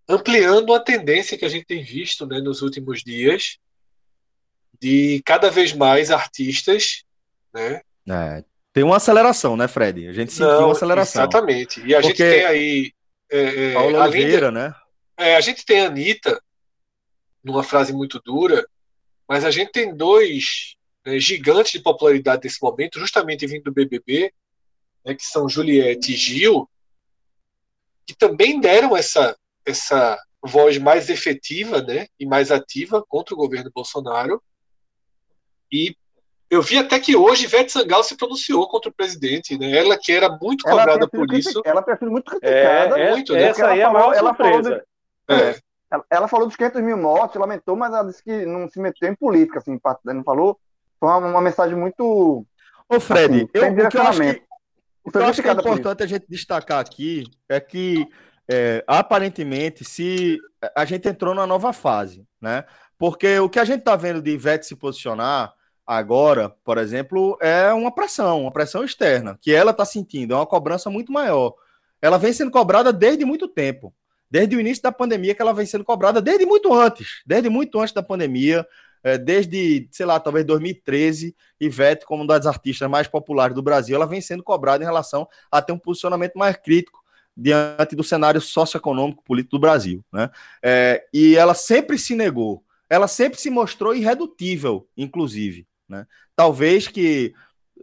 ampliando 0.10 0.74
a 0.74 0.80
tendência 0.80 1.38
que 1.38 1.46
a 1.46 1.50
gente 1.50 1.66
tem 1.66 1.84
visto 1.84 2.26
né, 2.26 2.40
nos 2.40 2.62
últimos 2.62 3.04
dias 3.04 3.58
de 4.80 5.22
cada 5.24 5.50
vez 5.50 5.74
mais 5.74 6.10
artistas, 6.10 7.04
né? 7.54 7.82
É, 8.10 8.44
tem 8.74 8.84
uma 8.84 8.98
aceleração, 8.98 9.56
né, 9.56 9.68
Fred? 9.68 10.08
A 10.08 10.14
gente 10.14 10.32
sentiu 10.32 10.48
Não, 10.48 10.66
uma 10.66 10.72
aceleração. 10.72 11.22
Exatamente. 11.22 11.82
E 11.86 11.94
a 11.94 12.02
Porque 12.02 12.08
gente 12.08 12.18
tem 12.18 12.46
aí. 12.46 12.94
É, 13.32 13.72
é, 13.72 13.74
Paulo 13.74 13.98
Oliveira, 13.98 14.52
né? 14.52 14.76
É, 15.18 15.36
a 15.36 15.42
gente 15.42 15.66
tem 15.66 15.82
a 15.82 15.88
Anitta, 15.88 16.42
numa 17.44 17.64
frase 17.64 17.94
muito 17.94 18.20
dura, 18.20 18.68
mas 19.28 19.46
a 19.46 19.52
gente 19.52 19.72
tem 19.72 19.96
dois 19.96 20.76
né, 21.06 21.20
gigantes 21.20 21.72
de 21.72 21.80
popularidade 21.80 22.42
nesse 22.44 22.62
momento, 22.62 23.00
justamente 23.00 23.48
vindo 23.48 23.64
do 23.64 23.72
BBB, 23.72 24.34
né, 25.06 25.16
que 25.16 25.24
são 25.24 25.50
Juliette 25.50 26.14
e 26.14 26.18
Gil, 26.18 26.70
que 28.06 28.16
também 28.16 28.60
deram 28.60 28.96
essa, 28.96 29.36
essa 29.66 30.20
voz 30.44 30.78
mais 30.78 31.10
efetiva 31.10 31.82
né, 31.82 32.08
e 32.20 32.26
mais 32.26 32.52
ativa 32.52 33.04
contra 33.08 33.34
o 33.34 33.38
governo 33.38 33.72
Bolsonaro. 33.74 34.42
E 35.72 35.96
eu 36.52 36.62
vi 36.62 36.78
até 36.78 37.00
que 37.00 37.16
hoje 37.16 37.46
Ivete 37.46 37.72
Sangalo 37.72 38.04
se 38.04 38.18
pronunciou 38.18 38.68
contra 38.68 38.90
o 38.90 38.94
presidente, 38.94 39.58
né? 39.58 39.72
Ela 39.72 39.98
que 39.98 40.12
era 40.12 40.30
muito 40.30 40.66
cobrada 40.66 41.08
por 41.08 41.34
isso. 41.34 41.62
Ela 41.64 41.82
tem 41.82 41.96
sido 41.96 42.12
muito 42.12 42.30
criticada. 42.30 43.00
É, 43.00 43.12
muito, 43.12 43.32
né? 43.32 43.44
Essa 43.44 43.68
aí 43.68 43.80
é 43.80 43.84
a 43.84 43.90
maior 43.90 44.14
ela 44.14 44.36
surpresa. 44.36 44.70
Falou 44.70 44.84
de, 45.30 45.34
é. 45.34 45.60
ela, 45.90 46.06
ela, 46.10 46.28
falou 46.28 46.48
dos 46.48 46.58
500 46.58 46.82
mil 46.82 46.98
mortes, 46.98 47.40
lamentou, 47.40 47.78
mas 47.78 47.94
ela 47.94 48.04
disse 48.04 48.22
que 48.22 48.46
não 48.46 48.70
se 48.70 48.82
meteu 48.82 49.10
em 49.10 49.16
política, 49.16 49.60
assim, 49.60 49.80
não 50.04 50.24
falou. 50.26 50.60
Foi 51.00 51.08
uma, 51.08 51.20
uma 51.20 51.42
mensagem 51.42 51.78
muito. 51.78 52.46
Ô, 52.90 53.00
Fred, 53.00 53.34
assim, 53.34 53.50
eu, 53.54 53.86
o 53.86 53.90
que 53.90 53.98
eu 53.98 54.02
acho 54.02 54.20
que, 54.20 54.44
o 55.06 55.12
que, 55.12 55.18
eu 55.18 55.26
acho 55.26 55.42
que 55.42 55.48
é 55.48 55.54
importante 55.54 56.04
a 56.04 56.08
gente 56.08 56.26
destacar 56.28 56.80
aqui 56.80 57.24
é 57.48 57.62
que 57.62 58.06
é, 58.50 58.84
aparentemente, 58.86 59.86
se 59.86 60.38
a 60.76 60.84
gente 60.84 61.08
entrou 61.08 61.34
numa 61.34 61.48
nova 61.48 61.72
fase, 61.72 62.26
né? 62.42 62.66
Porque 62.98 63.40
o 63.40 63.48
que 63.48 63.58
a 63.58 63.64
gente 63.64 63.80
está 63.80 63.96
vendo 63.96 64.22
de 64.22 64.32
Ivete 64.32 64.66
se 64.66 64.76
posicionar 64.76 65.54
agora, 65.86 66.50
por 66.64 66.78
exemplo, 66.78 67.38
é 67.42 67.72
uma 67.74 67.94
pressão, 67.94 68.42
uma 68.42 68.52
pressão 68.52 68.84
externa, 68.84 69.38
que 69.42 69.54
ela 69.54 69.72
está 69.72 69.86
sentindo, 69.86 70.34
é 70.34 70.38
uma 70.38 70.46
cobrança 70.46 70.90
muito 70.90 71.12
maior. 71.12 71.54
Ela 72.02 72.18
vem 72.18 72.34
sendo 72.34 72.52
cobrada 72.52 72.92
desde 72.92 73.26
muito 73.26 73.48
tempo, 73.48 73.94
desde 74.30 74.56
o 74.56 74.60
início 74.60 74.82
da 74.82 74.92
pandemia, 74.92 75.36
que 75.36 75.42
ela 75.42 75.54
vem 75.54 75.66
sendo 75.66 75.84
cobrada 75.84 76.22
desde 76.22 76.46
muito 76.46 76.74
antes, 76.74 77.22
desde 77.26 77.50
muito 77.50 77.80
antes 77.80 77.94
da 77.94 78.02
pandemia, 78.02 78.66
é, 79.04 79.18
desde, 79.18 79.88
sei 79.92 80.06
lá, 80.06 80.20
talvez 80.20 80.46
2013, 80.46 81.36
Ivete, 81.60 82.06
como 82.06 82.24
uma 82.24 82.28
das 82.28 82.46
artistas 82.46 82.90
mais 82.90 83.08
populares 83.08 83.56
do 83.56 83.62
Brasil, 83.62 83.96
ela 83.96 84.06
vem 84.06 84.22
sendo 84.22 84.44
cobrada 84.44 84.84
em 84.84 84.88
relação 84.88 85.28
a 85.52 85.62
ter 85.62 85.74
um 85.74 85.80
posicionamento 85.80 86.36
mais 86.36 86.56
crítico 86.56 87.02
diante 87.36 87.96
do 87.96 88.04
cenário 88.04 88.40
socioeconômico 88.40 89.24
político 89.24 89.58
do 89.58 89.62
Brasil. 89.62 90.04
Né? 90.12 90.30
É, 90.62 91.06
e 91.14 91.36
ela 91.36 91.54
sempre 91.54 91.98
se 91.98 92.16
negou, 92.16 92.64
ela 92.90 93.08
sempre 93.08 93.40
se 93.40 93.50
mostrou 93.50 93.96
irredutível, 93.96 94.88
inclusive. 94.96 95.66
Né? 95.92 96.08
Talvez 96.36 96.88
que, 96.88 97.34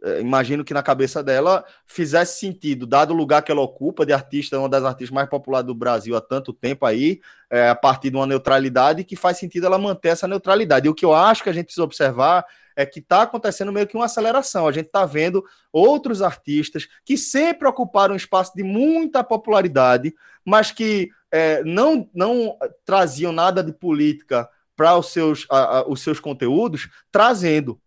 é, 0.02 0.20
imagino 0.20 0.64
que 0.64 0.72
na 0.72 0.82
cabeça 0.82 1.22
dela 1.22 1.62
fizesse 1.86 2.40
sentido, 2.40 2.86
dado 2.86 3.12
o 3.12 3.16
lugar 3.16 3.42
que 3.42 3.52
ela 3.52 3.60
ocupa 3.60 4.06
de 4.06 4.14
artista, 4.14 4.58
uma 4.58 4.68
das 4.68 4.82
artistas 4.82 5.14
mais 5.14 5.28
populares 5.28 5.66
do 5.66 5.74
Brasil 5.74 6.16
há 6.16 6.20
tanto 6.20 6.54
tempo 6.54 6.86
aí, 6.86 7.20
é, 7.50 7.68
a 7.68 7.74
partir 7.74 8.08
de 8.08 8.16
uma 8.16 8.26
neutralidade, 8.26 9.04
que 9.04 9.14
faz 9.14 9.36
sentido 9.36 9.66
ela 9.66 9.78
manter 9.78 10.08
essa 10.08 10.26
neutralidade. 10.26 10.86
E 10.86 10.90
o 10.90 10.94
que 10.94 11.04
eu 11.04 11.14
acho 11.14 11.42
que 11.42 11.50
a 11.50 11.52
gente 11.52 11.66
precisa 11.66 11.84
observar 11.84 12.46
é 12.74 12.86
que 12.86 13.00
está 13.00 13.22
acontecendo 13.22 13.72
meio 13.72 13.86
que 13.86 13.96
uma 13.96 14.06
aceleração. 14.06 14.66
A 14.66 14.72
gente 14.72 14.86
está 14.86 15.04
vendo 15.04 15.44
outros 15.70 16.22
artistas 16.22 16.88
que 17.04 17.18
sempre 17.18 17.68
ocuparam 17.68 18.14
um 18.14 18.16
espaço 18.16 18.52
de 18.54 18.62
muita 18.62 19.22
popularidade, 19.22 20.14
mas 20.44 20.70
que 20.70 21.10
é, 21.30 21.62
não, 21.64 22.08
não 22.14 22.56
traziam 22.86 23.32
nada 23.32 23.62
de 23.62 23.72
política 23.72 24.48
para 24.78 24.96
os 24.96 25.12
seus, 25.12 25.44
a, 25.50 25.78
a, 25.78 25.88
os 25.88 26.00
seus 26.00 26.20
conteúdos, 26.20 26.88
trazendo. 27.10 27.80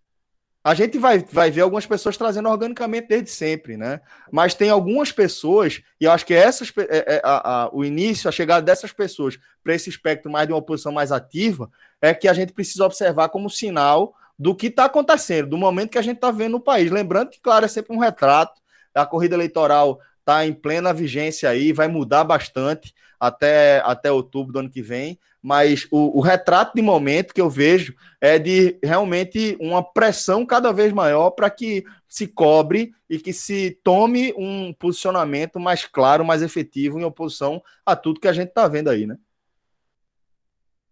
A 0.64 0.76
gente 0.76 1.00
vai, 1.00 1.18
vai 1.20 1.50
ver 1.50 1.62
algumas 1.62 1.88
pessoas 1.88 2.16
trazendo 2.16 2.48
organicamente 2.48 3.08
desde 3.08 3.32
sempre, 3.32 3.78
né? 3.78 4.00
Mas 4.32 4.54
tem 4.54 4.70
algumas 4.70 5.12
pessoas, 5.12 5.82
e 6.00 6.06
eu 6.06 6.12
acho 6.12 6.26
que 6.26 6.36
essas, 6.36 6.72
é, 6.78 7.16
é, 7.16 7.22
a, 7.24 7.64
a, 7.64 7.70
o 7.76 7.84
início, 7.84 8.30
a 8.30 8.32
chegada 8.32 8.64
dessas 8.64 8.92
pessoas 8.92 9.40
para 9.64 9.74
esse 9.74 9.90
espectro 9.90 10.32
mais 10.32 10.46
de 10.46 10.54
uma 10.54 10.60
oposição 10.60 10.92
mais 10.92 11.12
ativa, 11.12 11.70
é 12.00 12.14
que 12.14 12.28
a 12.28 12.34
gente 12.34 12.54
precisa 12.54 12.86
observar 12.86 13.30
como 13.30 13.50
sinal 13.50 14.16
do 14.38 14.56
que 14.56 14.68
está 14.68 14.86
acontecendo, 14.86 15.50
do 15.50 15.58
momento 15.58 15.92
que 15.92 15.98
a 15.98 16.04
gente 16.04 16.18
está 16.18 16.30
vendo 16.30 16.54
no 16.54 16.60
país. 16.60 16.92
Lembrando 16.92 17.30
que, 17.30 17.40
claro, 17.40 17.66
é 17.66 17.68
sempre 17.68 17.96
um 17.96 18.00
retrato, 18.00 18.62
a 18.94 19.06
corrida 19.06 19.36
eleitoral 19.36 20.00
está 20.20 20.46
em 20.46 20.54
plena 20.54 20.94
vigência 20.94 21.50
aí, 21.50 21.74
vai 21.74 21.88
mudar 21.88 22.24
bastante 22.24 22.94
até, 23.22 23.84
até 23.86 24.12
outubro 24.12 24.52
do 24.52 24.58
ano 24.58 24.70
que 24.70 24.82
vem, 24.82 25.20
mas 25.44 25.88
o, 25.92 26.18
o, 26.18 26.22
retrato 26.22 26.74
de 26.74 26.82
momento 26.82 27.36
que 27.36 27.42
eu 27.42 27.52
vejo 27.52 27.96
é 28.20 28.40
de 28.40 28.80
realmente 28.84 29.56
uma 29.62 29.84
pressão 29.84 30.44
cada 30.44 30.72
vez 30.72 30.92
maior 30.92 31.30
para 31.30 31.48
que 31.48 31.86
se 32.08 32.26
cobre 32.26 32.96
e 33.08 33.20
que 33.20 33.32
se 33.32 33.80
tome 33.84 34.34
um 34.36 34.74
posicionamento 34.74 35.60
mais 35.60 35.86
claro, 35.86 36.26
mais 36.26 36.42
efetivo 36.42 37.00
em 37.00 37.04
oposição 37.04 37.62
a 37.86 37.96
tudo 37.96 38.20
que 38.20 38.28
a 38.28 38.34
gente 38.34 38.50
está 38.50 38.68
vendo 38.68 38.90
aí, 38.90 39.06
né? 39.06 39.16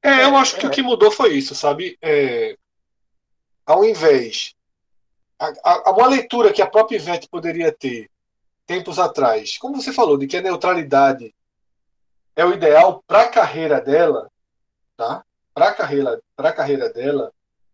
É, 0.04 0.26
eu 0.26 0.38
acho 0.38 0.56
que 0.56 0.68
o 0.68 0.70
que 0.70 0.84
mudou 0.84 1.10
foi 1.10 1.34
isso, 1.34 1.56
sabe? 1.56 1.98
É, 2.00 2.56
ao 3.66 3.84
invés. 3.84 4.54
A, 5.40 5.90
a, 5.90 5.92
uma 5.92 6.08
leitura 6.08 6.54
que 6.54 6.62
a 6.62 6.68
própria 6.68 6.98
Ivete 6.98 7.28
poderia 7.28 7.72
ter 7.72 8.10
tempos 8.68 9.00
atrás, 9.00 9.58
como 9.58 9.82
você 9.82 9.92
falou, 9.92 10.16
de 10.16 10.28
que 10.28 10.38
a 10.38 10.42
neutralidade 10.42 11.34
é 12.40 12.46
o 12.46 12.54
ideal 12.54 13.04
para 13.06 13.24
a 13.24 13.28
carreira 13.28 13.82
dela, 13.82 14.30
tá? 14.96 15.24
Para 15.54 15.70
a 15.70 15.74
carreira, 15.74 16.22
para 16.38 16.54
carreira 16.54 16.90
dela, 16.90 17.34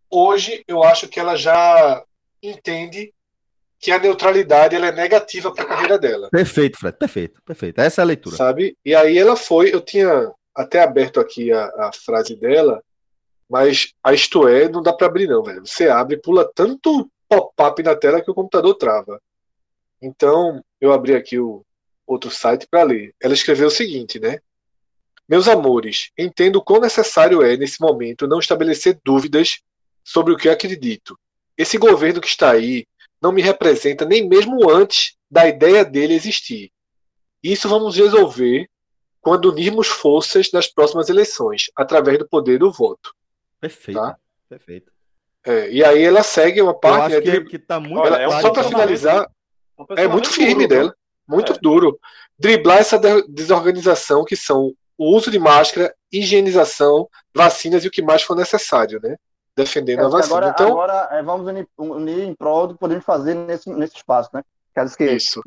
hoje 0.09 0.63
eu 0.68 0.84
acho 0.84 1.07
que 1.07 1.20
ela 1.20 1.36
já 1.36 2.03
entende 2.41 3.13
que 3.80 3.91
a 3.91 3.99
neutralidade 3.99 4.76
ela 4.76 4.88
é 4.88 4.91
negativa 4.91 5.53
para 5.53 5.63
a 5.63 5.68
carreira 5.68 5.99
dela. 5.99 6.30
Perfeito, 6.32 6.80
Fred, 6.80 6.97
perfeito, 6.97 7.41
perfeito. 7.43 7.80
Essa 7.80 8.01
é 8.01 8.03
a 8.03 8.05
leitura. 8.05 8.36
Sabe? 8.36 8.76
E 8.84 8.95
aí 8.95 9.16
ela 9.16 9.36
foi, 9.36 9.72
eu 9.72 9.82
tinha 9.82 10.32
até 10.55 10.82
aberto 10.82 11.20
aqui 11.20 11.51
a, 11.51 11.66
a 11.78 11.91
frase 11.93 12.36
dela, 12.36 12.82
mas 13.47 13.93
a 14.03 14.13
isto 14.13 14.47
é, 14.47 14.68
não 14.68 14.82
dá 14.82 14.91
para 14.93 15.05
abrir, 15.05 15.28
não, 15.28 15.43
velho. 15.43 15.63
Você 15.63 15.88
abre, 15.89 16.18
pula 16.18 16.49
tanto 16.55 17.07
pop-up 17.30 17.84
na 17.84 17.95
tela 17.95 18.20
que 18.20 18.32
o 18.32 18.36
computador 18.36 18.74
trava. 18.74 19.22
Então, 20.01 20.63
eu 20.82 20.91
abri 20.91 21.13
aqui 21.13 21.38
o 21.38 21.63
outro 22.07 22.32
site 22.32 22.66
para 22.68 22.82
ler. 22.82 23.13
Ela 23.22 23.36
escreveu 23.36 23.68
o 23.68 23.72
seguinte, 23.72 24.20
né? 24.20 24.39
Meus 25.28 25.47
amores, 25.47 26.11
entendo 26.17 26.61
quão 26.61 26.80
necessário 26.80 27.41
é, 27.41 27.57
nesse 27.57 27.82
momento, 27.82 28.28
não 28.28 28.39
estabelecer 28.39 28.99
dúvidas 29.03 29.59
sobre 30.03 30.34
o 30.34 30.38
que 30.38 30.47
acredito. 30.47 31.17
Esse 31.57 31.78
governo 31.78 32.21
que 32.21 32.28
está 32.28 32.51
aí 32.51 32.86
não 33.21 33.32
me 33.32 33.41
representa 33.41 34.05
nem 34.05 34.28
mesmo 34.28 34.69
antes 34.69 35.15
da 35.30 35.47
ideia 35.47 35.84
dele 35.84 36.13
existir. 36.13 36.71
Isso 37.41 37.67
vamos 37.67 37.95
resolver 37.95 38.69
quando 39.19 39.51
unirmos 39.51 39.88
forças 39.88 40.51
nas 40.51 40.67
próximas 40.67 41.09
eleições, 41.09 41.71
através 41.76 42.19
do 42.19 42.28
poder 42.28 42.59
do 42.59 42.71
voto. 42.71 43.15
Perfeito. 43.59 43.99
Tá? 43.99 44.15
Perfeito. 44.47 44.91
É, 45.43 45.71
e 45.71 45.84
aí 45.84 46.03
ela 46.03 46.21
segue 46.21 46.61
uma 46.61 46.73
parte. 46.73 47.13
Eu 47.13 47.19
acho 47.19 47.28
né, 47.28 47.39
que, 47.39 47.45
que 47.45 47.59
tá 47.59 47.80
muito 47.80 48.05
ela, 48.05 48.21
é 48.21 48.41
Só 48.41 48.51
para 48.51 48.63
finalizar, 48.63 49.28
é 49.97 50.07
muito 50.07 50.30
firme 50.30 50.67
duro, 50.67 50.67
dela. 50.67 50.95
Muito 51.28 51.53
é. 51.53 51.57
duro. 51.59 51.99
Driblar 52.38 52.78
essa 52.78 52.99
desorganização 53.28 54.23
que 54.23 54.36
são 54.36 54.76
o 54.98 55.16
uso 55.16 55.30
de 55.30 55.39
máscara, 55.39 55.93
higienização, 56.12 57.10
vacinas 57.34 57.84
e 57.84 57.88
o 57.88 57.91
que 57.91 58.02
mais 58.02 58.24
for 58.24 58.36
necessário, 58.36 59.00
né? 59.02 59.16
Defendendo 59.56 60.02
é, 60.02 60.06
a 60.06 60.08
vacina. 60.08 60.38
Agora, 60.38 60.50
então, 60.50 60.68
agora 60.68 61.10
é, 61.12 61.24
vamos 61.24 61.48
unir, 61.48 61.68
unir, 61.78 62.24
em 62.24 62.34
prol 62.34 62.68
do 62.68 62.74
que 62.74 62.80
podemos 62.80 63.06
fazer 63.06 63.34
nesse, 63.34 63.70
nesse 63.70 63.96
espaço, 63.98 64.30
né? 64.34 64.43
Que, 64.98 65.06
isso. 65.06 65.41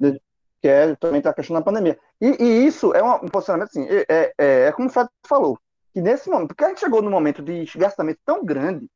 que 0.61 0.69
é 0.69 0.95
também 0.97 1.19
está 1.19 1.31
a 1.31 1.35
questão 1.35 1.55
da 1.55 1.63
pandemia. 1.63 1.99
E, 2.21 2.43
e, 2.43 2.67
isso 2.67 2.95
é 2.95 3.03
um 3.03 3.29
posicionamento 3.29 3.69
assim, 3.69 3.87
é, 3.89 4.07
é, 4.09 4.35
é 4.69 4.73
como 4.73 4.89
o 4.89 4.91
Fred 4.91 5.09
falou 5.27 5.59
que 5.93 6.01
nesse 6.01 6.29
momento, 6.29 6.49
porque 6.49 6.65
a 6.65 6.69
gente 6.69 6.81
chegou 6.81 7.03
num 7.03 7.11
momento 7.11 7.43
de 7.43 7.63
esgarçamento 7.63 8.21
tão 8.25 8.45
grande, 8.45 8.89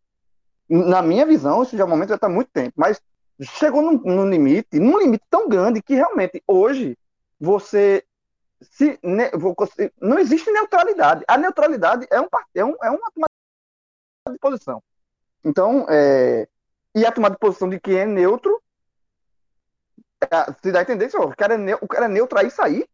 na 0.68 1.02
minha 1.02 1.26
visão, 1.26 1.62
esse 1.62 1.76
já 1.76 1.82
é 1.82 1.86
um 1.86 1.90
momento 1.90 2.10
já 2.10 2.14
está 2.14 2.28
muito 2.28 2.50
tempo, 2.52 2.72
mas 2.76 3.00
chegou 3.42 3.82
num, 3.82 3.98
num, 3.98 4.28
limite, 4.28 4.78
num 4.78 4.98
limite 4.98 5.24
tão 5.28 5.48
grande 5.48 5.82
que 5.82 5.94
realmente 5.94 6.42
hoje 6.46 6.96
você 7.40 8.04
se 8.62 8.98
ne, 9.02 9.30
não 10.00 10.18
existe 10.18 10.50
neutralidade. 10.50 11.24
A 11.26 11.36
neutralidade 11.36 12.06
é 12.10 12.20
um 12.20 12.28
é, 12.54 12.64
um, 12.64 12.74
é 12.82 12.90
uma 12.90 13.10
tomada 13.14 14.32
de 14.32 14.38
posição. 14.38 14.82
Então, 15.44 15.86
é, 15.88 16.48
e 16.94 17.04
a 17.04 17.12
tomada 17.12 17.34
de 17.34 17.40
posição 17.40 17.68
de 17.68 17.80
quem 17.80 17.96
é 17.96 18.06
neutro, 18.06 18.62
é, 20.22 20.52
se 20.62 20.70
dá 20.70 20.80
a 20.80 20.82
entender, 20.82 21.10
o 21.16 21.36
cara 21.36 21.54
é, 21.54 21.58
ne, 21.58 21.74
o 21.74 21.88
cara 21.88 22.04
é 22.06 22.08
neutro 22.08 22.38
aí 22.38 22.50
sair. 22.50 22.86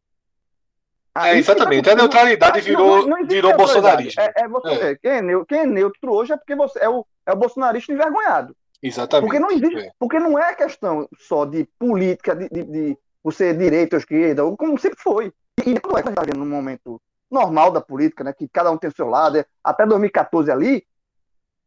É, 1.14 1.36
exatamente. 1.36 1.90
A 1.90 1.96
neutralidade 1.96 2.60
virou, 2.60 3.08
não, 3.08 3.18
não 3.18 3.26
virou 3.26 3.56
bolsonarismo. 3.56 4.22
É, 4.22 4.32
é 4.36 4.48
você, 4.48 4.68
é. 4.68 4.96
Quem, 4.96 5.10
é 5.10 5.22
neutro, 5.22 5.46
quem 5.46 5.58
é 5.60 5.66
neutro 5.66 6.12
hoje 6.12 6.32
é 6.32 6.36
porque 6.36 6.54
você 6.54 6.78
é 6.78 6.88
o, 6.88 7.04
é 7.26 7.32
o 7.32 7.36
bolsonarista 7.36 7.92
envergonhado. 7.92 8.56
Exatamente. 8.80 9.26
Porque 9.26 9.40
não 9.40 9.50
existe, 9.50 9.88
é. 9.88 9.92
porque 9.98 10.18
não 10.18 10.38
é 10.38 10.54
questão 10.54 11.08
só 11.18 11.44
de 11.44 11.68
política, 11.78 12.36
de, 12.36 12.48
de, 12.48 12.62
de 12.62 12.98
você 13.22 13.52
direita 13.52 13.96
ou 13.96 14.00
esquerda, 14.00 14.42
como 14.56 14.78
sempre 14.78 15.00
foi. 15.00 15.32
E 15.66 15.74
não 15.74 15.98
é 15.98 16.02
que 16.02 16.08
a 16.08 16.10
gente 16.10 16.18
está 16.18 16.22
vendo 16.22 16.38
num 16.38 16.50
momento 16.50 17.00
normal 17.30 17.70
da 17.70 17.80
política, 17.80 18.24
né, 18.24 18.32
que 18.32 18.48
cada 18.48 18.70
um 18.70 18.78
tem 18.78 18.88
o 18.88 18.94
seu 18.94 19.06
lado, 19.06 19.38
é, 19.38 19.44
até 19.62 19.84
2014 19.84 20.50
ali, 20.50 20.86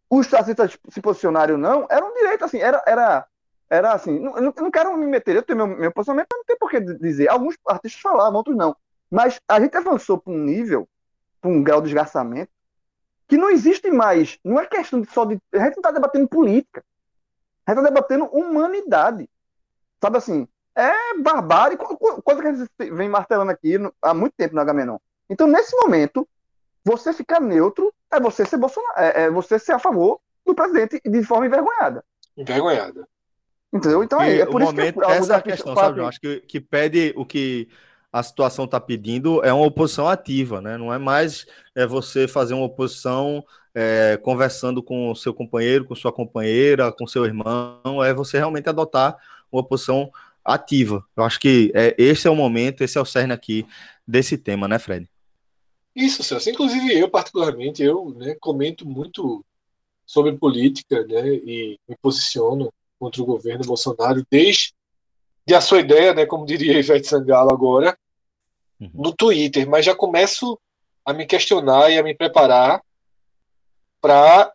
os 0.10 0.28
fascistas 0.28 0.78
se 0.90 1.02
posicionaram 1.02 1.54
ou 1.54 1.60
não, 1.60 1.88
era 1.90 2.06
um 2.06 2.14
direito, 2.14 2.44
assim, 2.44 2.60
era, 2.60 2.82
era, 2.86 3.26
era 3.70 3.94
assim, 3.94 4.20
não, 4.20 4.34
não 4.34 4.72
quero 4.72 4.96
me 4.98 5.06
meter, 5.06 5.36
eu 5.36 5.44
tenho 5.44 5.58
meu, 5.58 5.68
meu 5.68 5.92
posicionamento, 5.92 6.28
mas 6.32 6.40
não 6.40 6.46
tem 6.46 6.58
por 6.58 6.70
que 6.70 6.82
dizer. 6.82 7.30
Alguns 7.30 7.56
artistas 7.66 8.02
falavam, 8.02 8.36
outros 8.36 8.58
não. 8.58 8.76
Mas 9.10 9.40
a 9.48 9.60
gente 9.60 9.76
avançou 9.78 10.18
para 10.18 10.34
um 10.34 10.38
nível, 10.38 10.88
para 11.40 11.50
um 11.50 11.64
grau 11.64 11.80
de 11.80 11.86
desgraçamento, 11.86 12.52
que 13.28 13.38
não 13.38 13.50
existe 13.50 13.90
mais, 13.90 14.38
não 14.44 14.60
é 14.60 14.66
questão 14.66 15.00
de 15.00 15.10
só 15.10 15.24
de. 15.24 15.40
A 15.54 15.60
gente 15.60 15.76
não 15.76 15.80
está 15.80 15.92
debatendo 15.92 16.28
política, 16.28 16.84
a 17.66 17.72
gente 17.72 17.80
está 17.80 17.90
debatendo 17.90 18.26
humanidade. 18.26 19.30
Sabe 20.02 20.18
assim, 20.18 20.48
é 20.76 21.18
barbárie, 21.20 21.78
coisa 21.78 22.42
que 22.42 22.48
a 22.48 22.54
gente 22.54 22.70
vem 22.94 23.10
martelando 23.10 23.52
aqui 23.52 23.76
há 24.02 24.14
muito 24.14 24.34
tempo 24.38 24.56
no 24.56 24.62
Agamenon. 24.62 24.98
Então, 25.30 25.48
nesse 25.48 25.76
momento, 25.76 26.28
você 26.84 27.14
ficar 27.14 27.40
neutro 27.40 27.94
é 28.12 28.20
você 28.20 28.46
ser 28.46 28.58
Bolsonaro, 28.58 28.94
é, 28.98 29.24
é 29.24 29.30
você 29.30 29.58
ser 29.58 29.74
a 29.74 29.80
favor 29.80 30.20
do 30.46 30.56
presidente 30.56 31.00
de 31.04 31.24
forma 31.24 31.46
envergonhada. 31.46 32.04
Envergonhada. 32.36 33.08
Entendeu? 33.74 34.04
Então 34.04 34.22
é, 34.22 34.40
é 34.40 34.46
por 34.46 34.62
isso 34.62 34.72
momento, 34.72 35.00
que 35.00 35.06
essa 35.06 35.34
é 35.34 35.38
a 35.38 35.42
questão, 35.42 35.76
sabe, 35.76 35.96
João? 35.96 36.08
Acho 36.10 36.20
que, 36.20 36.42
que 36.42 36.60
pede 36.60 37.14
o 37.16 37.26
que 37.26 37.70
a 38.12 38.22
situação 38.22 38.66
está 38.66 38.80
pedindo 38.82 39.44
é 39.46 39.54
uma 39.54 39.66
oposição 39.66 40.10
ativa, 40.10 40.60
né? 40.60 40.78
Não 40.78 40.94
é 40.94 40.98
mais 40.98 41.46
é 41.74 41.88
você 41.88 42.28
fazer 42.28 42.54
uma 42.54 42.66
oposição 42.66 43.42
é, 43.74 44.20
conversando 44.22 44.84
com 44.84 45.10
o 45.10 45.16
seu 45.16 45.34
companheiro, 45.34 45.86
com 45.86 45.96
sua 45.96 46.12
companheira, 46.12 46.92
com 46.92 47.08
seu 47.08 47.26
irmão, 47.26 48.04
é 48.04 48.14
você 48.14 48.38
realmente 48.38 48.68
adotar 48.68 49.16
uma 49.50 49.62
oposição 49.62 50.12
ativa. 50.44 51.04
Eu 51.16 51.24
acho 51.24 51.40
que 51.40 51.72
é, 51.76 51.96
esse 51.98 52.28
é 52.28 52.32
o 52.32 52.36
momento, 52.36 52.84
esse 52.84 52.98
é 52.98 53.02
o 53.02 53.06
cerne 53.06 53.34
aqui 53.34 53.66
desse 54.08 54.38
tema, 54.38 54.68
né, 54.68 54.80
Fred? 54.80 55.10
Isso, 55.96 56.24
Celso. 56.24 56.50
Inclusive 56.50 56.98
eu, 56.98 57.10
particularmente, 57.10 57.84
eu 57.84 58.14
né, 58.18 58.36
comento 58.40 58.88
muito 58.88 59.44
sobre 60.06 60.34
política 60.34 61.06
né, 61.06 61.28
e 61.28 61.80
me 61.88 61.96
posiciono 62.02 62.72
contra 63.00 63.22
o 63.22 63.26
governo 63.26 63.66
Bolsonaro 63.66 64.26
desde 64.30 64.74
a 65.54 65.62
sua 65.62 65.80
ideia, 65.80 66.14
né, 66.14 66.26
como 66.26 66.46
diria 66.46 66.78
Ivete 66.80 67.08
Sangalo 67.08 67.54
agora, 67.54 67.98
uhum. 68.80 68.92
no 68.94 69.14
Twitter, 69.14 69.68
mas 69.70 69.86
já 69.86 69.96
começo 69.96 70.60
a 71.06 71.14
me 71.14 71.26
questionar 71.26 71.90
e 71.90 71.98
a 71.98 72.04
me 72.04 72.14
preparar 72.14 72.82
para 74.00 74.52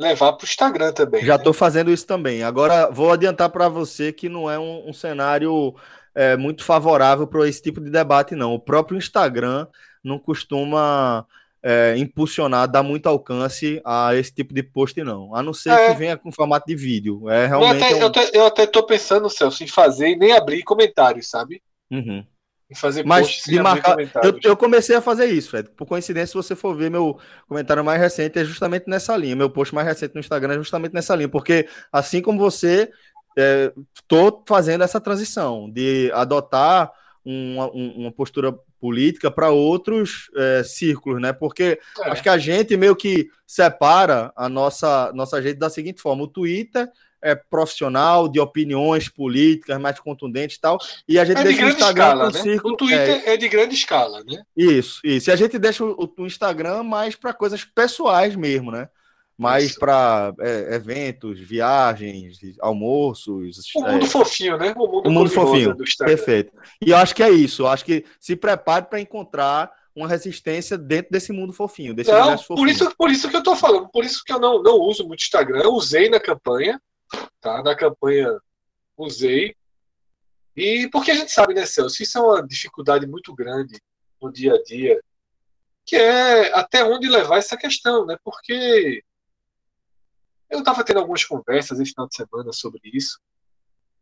levar 0.00 0.32
para 0.32 0.44
o 0.44 0.48
Instagram 0.48 0.92
também. 0.92 1.24
Já 1.24 1.36
estou 1.36 1.52
né? 1.52 1.58
fazendo 1.58 1.90
isso 1.90 2.06
também. 2.06 2.42
Agora 2.42 2.90
vou 2.90 3.12
adiantar 3.12 3.50
para 3.50 3.68
você 3.68 4.12
que 4.12 4.28
não 4.28 4.50
é 4.50 4.58
um, 4.58 4.88
um 4.88 4.92
cenário 4.92 5.74
é, 6.14 6.36
muito 6.36 6.64
favorável 6.64 7.26
para 7.26 7.46
esse 7.46 7.62
tipo 7.62 7.80
de 7.80 7.90
debate, 7.90 8.34
não. 8.34 8.54
O 8.54 8.58
próprio 8.58 8.96
Instagram 8.96 9.66
não 10.02 10.18
costuma 10.18 11.26
é, 11.62 11.94
impulsionar, 11.98 12.66
dar 12.66 12.82
muito 12.82 13.06
alcance 13.06 13.80
a 13.84 14.14
esse 14.14 14.32
tipo 14.32 14.54
de 14.54 14.62
post, 14.62 15.00
não. 15.04 15.34
A 15.34 15.42
não 15.42 15.52
ser 15.52 15.70
é. 15.70 15.92
que 15.92 15.98
venha 15.98 16.16
com 16.16 16.32
formato 16.32 16.66
de 16.66 16.74
vídeo. 16.74 17.28
É 17.28 17.46
realmente. 17.46 17.92
Eu 17.92 18.06
até, 18.06 18.20
um... 18.20 18.30
eu 18.32 18.46
até 18.46 18.66
tô 18.66 18.82
pensando, 18.82 19.28
Celso, 19.28 19.62
em 19.62 19.68
fazer 19.68 20.08
e 20.08 20.16
nem 20.16 20.32
abrir 20.32 20.62
comentários, 20.62 21.28
sabe? 21.28 21.62
Uhum 21.90 22.24
em 22.70 22.74
fazer 22.74 23.04
Mas 23.04 23.42
de 23.44 23.60
marcar, 23.60 23.96
eu, 24.22 24.38
eu, 24.44 24.56
comecei 24.56 24.94
a 24.94 25.00
fazer 25.00 25.26
isso, 25.26 25.50
Fred. 25.50 25.70
Por 25.70 25.86
coincidência, 25.86 26.28
se 26.28 26.34
você 26.34 26.54
for 26.54 26.76
ver 26.76 26.90
meu 26.90 27.18
comentário 27.48 27.84
mais 27.84 28.00
recente, 28.00 28.38
é 28.38 28.44
justamente 28.44 28.88
nessa 28.88 29.16
linha. 29.16 29.34
Meu 29.34 29.50
post 29.50 29.74
mais 29.74 29.86
recente 29.86 30.14
no 30.14 30.20
Instagram 30.20 30.54
é 30.54 30.58
justamente 30.58 30.92
nessa 30.92 31.16
linha, 31.16 31.28
porque 31.28 31.68
assim 31.92 32.22
como 32.22 32.38
você, 32.38 32.88
estou 33.94 34.28
é, 34.28 34.48
fazendo 34.48 34.84
essa 34.84 35.00
transição 35.00 35.68
de 35.68 36.12
adotar 36.14 36.92
uma, 37.24 37.68
uma 37.70 38.12
postura 38.12 38.56
política 38.80 39.30
para 39.30 39.50
outros 39.50 40.30
é, 40.36 40.62
círculos, 40.62 41.20
né? 41.20 41.32
Porque 41.32 41.78
é. 41.98 42.10
acho 42.10 42.22
que 42.22 42.28
a 42.28 42.38
gente 42.38 42.76
meio 42.76 42.94
que 42.94 43.28
separa 43.44 44.32
a 44.36 44.48
nossa 44.48 45.12
nossa 45.12 45.42
gente 45.42 45.58
da 45.58 45.68
seguinte 45.68 46.00
forma: 46.00 46.22
o 46.22 46.28
Twitter 46.28 46.88
é, 47.22 47.34
profissional, 47.34 48.28
de 48.28 48.40
opiniões 48.40 49.08
políticas 49.08 49.80
mais 49.80 49.98
contundentes 50.00 50.56
e 50.56 50.60
tal. 50.60 50.78
E 51.08 51.18
a 51.18 51.24
gente 51.24 51.38
é 51.38 51.44
deixa 51.44 51.58
de 51.58 51.64
o 51.64 51.68
Instagram 51.68 52.04
escala, 52.04 52.30
né? 52.30 52.38
Círculo, 52.40 52.74
o 52.74 52.76
Twitter 52.76 53.22
é... 53.24 53.34
é... 53.34 53.36
de 53.36 53.48
grande 53.48 53.74
escala, 53.74 54.22
né? 54.24 54.42
Isso, 54.56 55.00
isso. 55.04 55.30
E 55.30 55.32
a 55.32 55.36
gente 55.36 55.58
deixa 55.58 55.84
o, 55.84 56.12
o 56.16 56.26
Instagram 56.26 56.82
mais 56.82 57.14
para 57.14 57.32
coisas 57.32 57.64
pessoais 57.64 58.34
mesmo, 58.36 58.70
né? 58.70 58.88
Mais 59.36 59.74
para 59.74 60.34
é, 60.38 60.74
eventos, 60.74 61.40
viagens, 61.40 62.38
almoços. 62.60 63.58
O 63.74 63.80
mundo 63.80 64.04
é... 64.04 64.08
fofinho, 64.08 64.58
né? 64.58 64.74
O 64.76 64.86
mundo, 64.86 65.08
o 65.08 65.10
mundo 65.10 65.30
fofinho. 65.30 65.74
Perfeito. 65.98 66.52
E 66.78 66.90
eu 66.90 66.96
acho 66.98 67.14
que 67.14 67.22
é 67.22 67.30
isso. 67.30 67.62
Eu 67.62 67.68
acho 67.68 67.82
que 67.82 68.04
se 68.20 68.36
prepare 68.36 68.84
para 68.84 69.00
encontrar 69.00 69.72
uma 69.96 70.06
resistência 70.06 70.78
dentro 70.78 71.10
desse 71.10 71.32
mundo 71.32 71.52
fofinho, 71.52 71.94
desse 71.94 72.10
não, 72.10 72.38
fofinho. 72.38 72.56
Por 72.58 72.68
isso, 72.68 72.96
por 72.96 73.10
isso 73.10 73.28
que 73.28 73.36
eu 73.36 73.42
tô 73.42 73.56
falando, 73.56 73.88
por 73.88 74.04
isso 74.04 74.22
que 74.24 74.32
eu 74.32 74.38
não, 74.38 74.62
não 74.62 74.78
uso 74.78 75.06
muito 75.06 75.20
Instagram. 75.20 75.62
Eu 75.62 75.72
usei 75.72 76.08
na 76.08 76.20
campanha, 76.20 76.80
Tá? 77.40 77.62
Na 77.62 77.74
campanha 77.76 78.40
usei. 78.96 79.54
E 80.56 80.88
porque 80.90 81.10
a 81.10 81.14
gente 81.14 81.32
sabe, 81.32 81.54
né, 81.54 81.64
Celso, 81.64 82.02
isso 82.02 82.18
é 82.18 82.20
uma 82.20 82.46
dificuldade 82.46 83.06
muito 83.06 83.34
grande 83.34 83.80
no 84.20 84.32
dia 84.32 84.54
a 84.54 84.62
dia, 84.62 85.00
que 85.86 85.96
é 85.96 86.52
até 86.52 86.84
onde 86.84 87.08
levar 87.08 87.38
essa 87.38 87.56
questão, 87.56 88.04
né? 88.04 88.16
Porque 88.22 89.02
eu 90.50 90.58
estava 90.58 90.84
tendo 90.84 90.98
algumas 90.98 91.24
conversas 91.24 91.78
esse 91.80 91.92
final 91.92 92.08
de 92.08 92.16
semana 92.16 92.52
sobre 92.52 92.80
isso. 92.84 93.18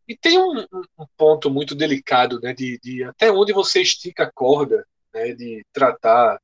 E 0.09 0.17
tem 0.17 0.39
um, 0.39 0.67
um 0.99 1.07
ponto 1.17 1.51
muito 1.51 1.75
delicado, 1.75 2.41
né, 2.41 2.55
de, 2.55 2.79
de, 2.83 3.05
até 3.05 3.31
onde 3.31 3.53
você 3.53 3.83
estica 3.83 4.25
a 4.25 4.33
corda, 4.33 4.87
né, 5.13 5.35
de 5.35 5.65
tratar. 5.71 6.41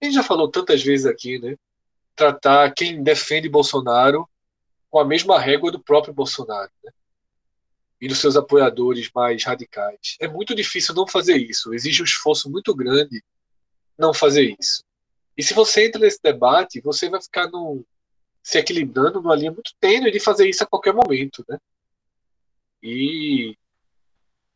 A 0.00 0.04
gente 0.04 0.14
já 0.14 0.22
falou 0.22 0.50
tantas 0.50 0.82
vezes 0.82 1.06
aqui, 1.06 1.38
né, 1.38 1.56
tratar 2.14 2.72
quem 2.72 3.02
defende 3.02 3.48
Bolsonaro 3.48 4.28
com 4.90 4.98
a 4.98 5.04
mesma 5.04 5.38
régua 5.38 5.70
do 5.70 5.80
próprio 5.80 6.14
Bolsonaro 6.14 6.70
né? 6.84 6.92
e 8.00 8.08
dos 8.08 8.18
seus 8.18 8.36
apoiadores 8.36 9.10
mais 9.14 9.44
radicais. 9.44 10.16
É 10.20 10.28
muito 10.28 10.54
difícil 10.54 10.94
não 10.94 11.06
fazer 11.06 11.36
isso, 11.36 11.74
exige 11.74 12.02
um 12.02 12.04
esforço 12.04 12.50
muito 12.50 12.74
grande 12.74 13.22
não 13.98 14.12
fazer 14.12 14.56
isso. 14.58 14.84
E 15.36 15.42
se 15.42 15.54
você 15.54 15.86
entra 15.86 16.00
nesse 16.00 16.20
debate, 16.22 16.80
você 16.80 17.08
vai 17.10 17.20
ficar 17.20 17.48
no, 17.48 17.84
se 18.42 18.58
equilibrando 18.58 19.20
numa 19.20 19.34
linha 19.34 19.50
muito 19.50 19.72
tênue 19.80 20.10
de 20.10 20.20
fazer 20.20 20.48
isso 20.48 20.62
a 20.62 20.66
qualquer 20.66 20.94
momento. 20.94 21.44
Né? 21.48 21.58
E 22.82 23.56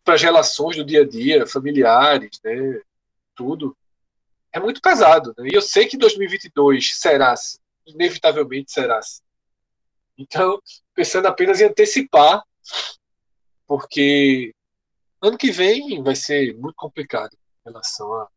para 0.04 0.14
as 0.14 0.22
relações 0.22 0.76
do 0.76 0.84
dia 0.84 1.02
a 1.02 1.08
dia, 1.08 1.46
familiares, 1.46 2.40
né, 2.42 2.80
tudo, 3.34 3.76
é 4.52 4.60
muito 4.60 4.80
pesado. 4.80 5.34
Né? 5.36 5.48
E 5.52 5.54
eu 5.54 5.60
sei 5.60 5.86
que 5.86 5.96
2022 5.96 6.98
será, 6.98 7.34
inevitavelmente 7.86 8.72
será 8.72 8.98
assim. 8.98 9.22
Então, 10.20 10.60
pensando 10.94 11.26
apenas 11.26 11.62
em 11.62 11.64
antecipar, 11.64 12.42
porque 13.66 14.52
ano 15.22 15.38
que 15.38 15.50
vem 15.50 16.02
vai 16.02 16.14
ser 16.14 16.54
muito 16.58 16.74
complicado 16.76 17.32
em 17.32 17.70
relação 17.70 18.12
a, 18.12 18.28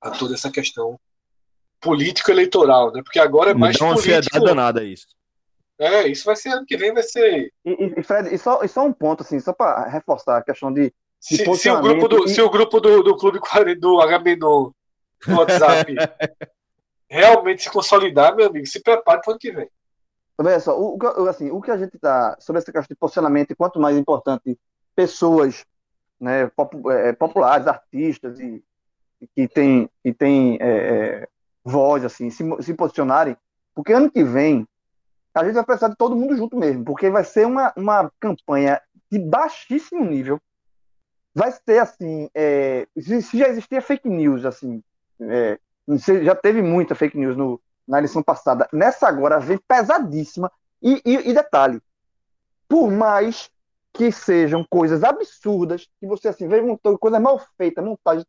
a 0.00 0.10
toda 0.10 0.34
essa 0.34 0.50
questão 0.50 0.98
político-eleitoral, 1.80 2.92
né? 2.92 3.00
Porque 3.00 3.20
agora 3.20 3.52
é 3.52 3.54
mais 3.54 3.78
Não 3.78 3.94
político. 3.94 4.16
ansiedade 4.16 4.44
danada 4.44 4.82
isso. 4.82 5.06
É, 5.78 6.08
isso 6.08 6.24
vai 6.24 6.34
ser 6.34 6.50
ano 6.50 6.66
que 6.66 6.76
vem, 6.76 6.92
vai 6.92 7.04
ser. 7.04 7.52
E, 7.64 8.00
e 8.00 8.02
Fred, 8.02 8.34
e 8.34 8.36
só, 8.36 8.62
e 8.64 8.68
só 8.68 8.84
um 8.84 8.92
ponto, 8.92 9.22
assim, 9.22 9.38
só 9.38 9.52
para 9.52 9.88
reforçar 9.88 10.38
a 10.38 10.42
questão 10.42 10.72
de. 10.72 10.86
de 10.86 10.92
se, 11.20 11.56
se, 11.56 11.70
o 11.70 11.80
grupo 11.80 12.08
do, 12.08 12.24
e... 12.24 12.28
se 12.28 12.42
o 12.42 12.50
grupo 12.50 12.80
do, 12.80 13.04
do 13.04 13.16
Clube 13.16 13.38
do 13.78 14.00
HB 14.00 14.36
no 14.36 14.74
WhatsApp 15.28 15.94
realmente 17.08 17.62
se 17.62 17.70
consolidar, 17.70 18.34
meu 18.34 18.48
amigo, 18.48 18.66
se 18.66 18.82
prepare 18.82 19.22
para 19.22 19.30
o 19.30 19.32
ano 19.32 19.38
que 19.38 19.52
vem. 19.52 19.70
Veja 20.42 20.60
só, 20.60 20.78
o, 20.78 20.98
assim, 21.28 21.50
o 21.50 21.60
que 21.60 21.70
a 21.70 21.76
gente 21.76 21.96
está 21.96 22.36
sobre 22.40 22.60
essa 22.60 22.72
questão 22.72 22.94
de 22.94 22.98
posicionamento, 22.98 23.50
e 23.50 23.54
quanto 23.54 23.80
mais 23.80 23.96
importante 23.96 24.58
pessoas 24.94 25.66
né, 26.18 26.46
pop, 26.48 26.76
é, 26.90 27.12
populares, 27.12 27.66
artistas 27.66 28.38
e, 28.40 28.62
que 29.34 29.46
têm 29.48 29.90
tem, 30.16 30.58
é, 30.60 30.68
é, 30.68 31.28
voz, 31.64 32.04
assim, 32.04 32.30
se, 32.30 32.44
se 32.62 32.74
posicionarem, 32.74 33.36
porque 33.74 33.92
ano 33.92 34.10
que 34.10 34.24
vem 34.24 34.66
a 35.34 35.44
gente 35.44 35.54
vai 35.54 35.64
precisar 35.64 35.88
de 35.88 35.96
todo 35.96 36.16
mundo 36.16 36.36
junto 36.36 36.56
mesmo, 36.56 36.84
porque 36.84 37.08
vai 37.08 37.22
ser 37.22 37.46
uma, 37.46 37.72
uma 37.76 38.10
campanha 38.18 38.80
de 39.10 39.18
baixíssimo 39.18 40.04
nível. 40.04 40.40
Vai 41.32 41.52
ser 41.52 41.78
assim, 41.78 42.28
é, 42.34 42.88
se 42.98 43.38
já 43.38 43.48
existia 43.48 43.80
fake 43.80 44.08
news, 44.08 44.44
assim, 44.44 44.82
é, 45.20 45.58
já 46.24 46.34
teve 46.34 46.60
muita 46.62 46.96
fake 46.96 47.16
news 47.16 47.36
no, 47.36 47.60
na 47.90 47.98
eleição 47.98 48.22
passada. 48.22 48.68
Nessa 48.72 49.08
agora 49.08 49.40
vem 49.40 49.58
pesadíssima. 49.58 50.50
E, 50.80 51.02
e, 51.04 51.30
e 51.30 51.34
detalhe, 51.34 51.82
por 52.68 52.90
mais 52.90 53.50
que 53.92 54.12
sejam 54.12 54.64
coisas 54.70 55.02
absurdas, 55.02 55.86
que 55.98 56.06
você 56.06 56.28
assim 56.28 56.48
vê 56.48 56.62
coisa 56.98 57.18
mal 57.18 57.42
feita, 57.58 57.82
montagem. 57.82 58.24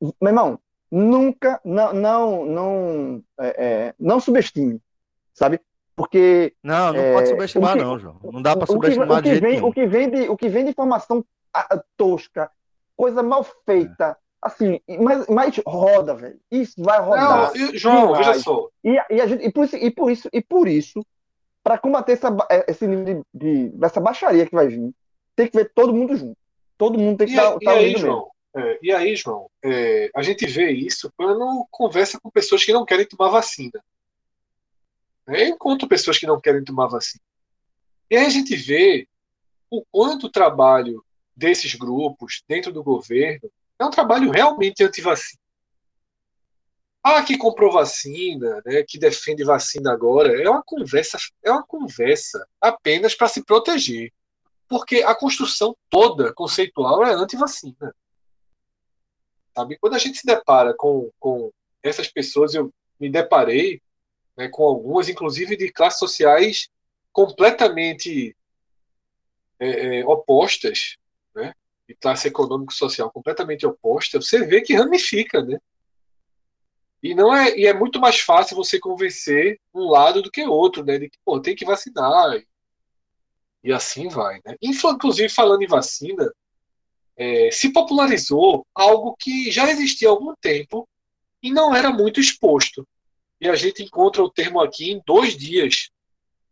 Meu 0.00 0.30
irmão, 0.30 0.58
nunca, 0.90 1.60
não, 1.64 1.92
não, 1.92 2.44
não, 2.46 3.22
é, 3.38 3.64
é, 3.64 3.94
não 4.00 4.18
subestime, 4.18 4.80
sabe? 5.34 5.60
Porque. 5.94 6.54
Não, 6.62 6.94
não 6.94 7.00
é, 7.00 7.12
pode 7.12 7.28
subestimar, 7.28 7.76
que, 7.76 7.84
não, 7.84 7.98
João. 7.98 8.18
Não 8.24 8.42
dá 8.42 8.56
para 8.56 8.66
subestimar 8.66 9.20
o 9.20 9.22
que, 9.22 9.28
o 9.28 9.32
que 9.34 9.40
vem, 9.40 9.62
o 9.62 9.72
que 9.72 9.86
vem 9.86 10.10
de 10.10 10.28
O 10.30 10.36
que 10.36 10.48
vem 10.48 10.64
de 10.64 10.70
informação 10.70 11.24
tosca, 11.96 12.50
coisa 12.96 13.22
mal 13.22 13.44
feita. 13.66 14.16
Assim, 14.42 14.80
mas, 15.00 15.26
mas 15.26 15.60
roda, 15.66 16.14
velho. 16.14 16.40
Isso 16.50 16.82
vai 16.82 17.00
rodar. 17.00 17.52
Não, 17.54 17.74
João, 17.74 18.14
veja 18.14 18.34
só. 18.34 18.68
E, 18.82 18.90
e, 19.10 19.20
a 19.20 19.26
gente, 19.26 19.44
e, 19.44 19.52
por 19.52 19.64
isso, 19.64 19.76
e 19.76 19.90
por 19.90 20.10
isso, 20.10 20.28
e 20.32 20.42
por 20.42 20.68
isso, 20.68 21.06
para 21.62 21.78
combater 21.78 22.12
essa, 22.12 22.34
é, 22.50 22.70
esse 22.70 22.86
nível 22.86 23.04
de, 23.04 23.22
de, 23.34 23.68
dessa 23.76 24.00
baixaria 24.00 24.46
que 24.46 24.54
vai 24.54 24.68
vir, 24.68 24.94
tem 25.36 25.46
que 25.46 25.56
ver 25.56 25.70
todo 25.74 25.92
mundo 25.92 26.16
junto. 26.16 26.36
Todo 26.78 26.98
mundo 26.98 27.18
tem 27.18 27.26
que 27.26 27.34
estar 27.34 27.52
tá, 27.52 27.58
tá 27.58 27.72
aí, 27.72 27.94
João, 27.96 28.30
é, 28.54 28.78
e 28.82 28.92
aí, 28.92 29.14
João, 29.14 29.50
é, 29.62 30.10
a 30.14 30.22
gente 30.22 30.46
vê 30.46 30.70
isso 30.70 31.12
quando 31.16 31.66
conversa 31.70 32.18
com 32.20 32.30
pessoas 32.30 32.64
que 32.64 32.72
não 32.72 32.86
querem 32.86 33.06
tomar 33.06 33.28
vacina. 33.28 33.84
Eu 35.26 35.48
encontro 35.48 35.86
pessoas 35.86 36.18
que 36.18 36.26
não 36.26 36.40
querem 36.40 36.64
tomar 36.64 36.86
vacina. 36.86 37.22
E 38.10 38.16
aí 38.16 38.26
a 38.26 38.30
gente 38.30 38.56
vê 38.56 39.06
o 39.70 39.84
quanto 39.92 40.26
o 40.26 40.30
trabalho 40.30 41.04
desses 41.36 41.74
grupos 41.74 42.42
dentro 42.48 42.72
do 42.72 42.82
governo 42.82 43.50
é 43.80 43.84
um 43.84 43.90
trabalho 43.90 44.30
realmente 44.30 44.84
anti-vacina. 44.84 45.40
Ah, 47.02 47.22
que 47.22 47.38
comprou 47.38 47.72
vacina, 47.72 48.60
né, 48.64 48.84
que 48.86 48.98
defende 48.98 49.42
vacina 49.42 49.90
agora, 49.90 50.38
é 50.40 50.48
uma 50.48 50.62
conversa, 50.62 51.16
é 51.42 51.50
uma 51.50 51.62
conversa 51.62 52.46
apenas 52.60 53.14
para 53.14 53.26
se 53.26 53.42
proteger. 53.42 54.12
Porque 54.68 54.96
a 55.02 55.14
construção 55.14 55.74
toda 55.88 56.32
conceitual 56.34 57.02
é 57.04 57.14
anti-vacina. 57.14 57.94
Sabe? 59.56 59.78
Quando 59.80 59.94
a 59.94 59.98
gente 59.98 60.18
se 60.18 60.26
depara 60.26 60.74
com, 60.74 61.10
com 61.18 61.50
essas 61.82 62.06
pessoas, 62.06 62.54
eu 62.54 62.70
me 63.00 63.10
deparei 63.10 63.80
né, 64.36 64.48
com 64.48 64.62
algumas, 64.62 65.08
inclusive 65.08 65.56
de 65.56 65.72
classes 65.72 65.98
sociais 65.98 66.68
completamente 67.12 68.36
é, 69.58 70.00
é, 70.00 70.06
opostas, 70.06 70.96
de 71.90 71.96
classe 71.96 72.28
econômico-social 72.28 73.10
completamente 73.10 73.66
oposta, 73.66 74.20
você 74.20 74.46
vê 74.46 74.60
que 74.60 74.74
ramifica, 74.74 75.42
né? 75.42 75.58
E 77.02 77.16
não 77.16 77.34
é, 77.34 77.58
e 77.58 77.66
é 77.66 77.74
muito 77.74 77.98
mais 77.98 78.20
fácil 78.20 78.54
você 78.54 78.78
convencer 78.78 79.58
um 79.74 79.88
lado 79.90 80.22
do 80.22 80.30
que 80.30 80.46
outro, 80.46 80.84
né? 80.84 80.98
De 80.98 81.10
que 81.10 81.18
pô, 81.24 81.40
tem 81.40 81.56
que 81.56 81.64
vacinar 81.64 82.40
e, 83.64 83.72
assim 83.72 84.06
vai, 84.06 84.40
né? 84.44 84.54
Inclusive 84.62 85.28
falando 85.28 85.62
em 85.62 85.66
vacina, 85.66 86.32
é, 87.16 87.50
se 87.50 87.72
popularizou 87.72 88.64
algo 88.72 89.16
que 89.18 89.50
já 89.50 89.68
existia 89.68 90.08
há 90.08 90.12
algum 90.12 90.32
tempo 90.40 90.88
e 91.42 91.50
não 91.50 91.74
era 91.74 91.90
muito 91.90 92.20
exposto, 92.20 92.86
e 93.40 93.48
a 93.48 93.56
gente 93.56 93.82
encontra 93.82 94.22
o 94.22 94.30
termo 94.30 94.60
aqui 94.60 94.92
em 94.92 95.02
dois 95.04 95.36
dias 95.36 95.90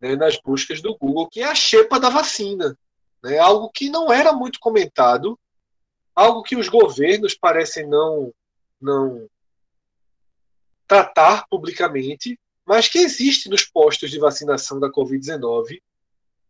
né, 0.00 0.16
nas 0.16 0.36
buscas 0.40 0.80
do 0.80 0.96
Google, 0.96 1.28
que 1.28 1.42
é 1.42 1.44
a 1.44 1.54
xepa 1.54 2.00
da 2.00 2.08
vacina. 2.08 2.76
Né, 3.22 3.38
algo 3.38 3.70
que 3.70 3.90
não 3.90 4.12
era 4.12 4.32
muito 4.32 4.60
comentado, 4.60 5.38
algo 6.14 6.42
que 6.42 6.56
os 6.56 6.68
governos 6.68 7.34
parecem 7.34 7.86
não, 7.86 8.32
não 8.80 9.28
tratar 10.86 11.46
publicamente, 11.48 12.38
mas 12.64 12.88
que 12.88 12.98
existe 12.98 13.48
nos 13.48 13.64
postos 13.64 14.10
de 14.10 14.18
vacinação 14.18 14.80
da 14.80 14.90
Covid-19, 14.90 15.80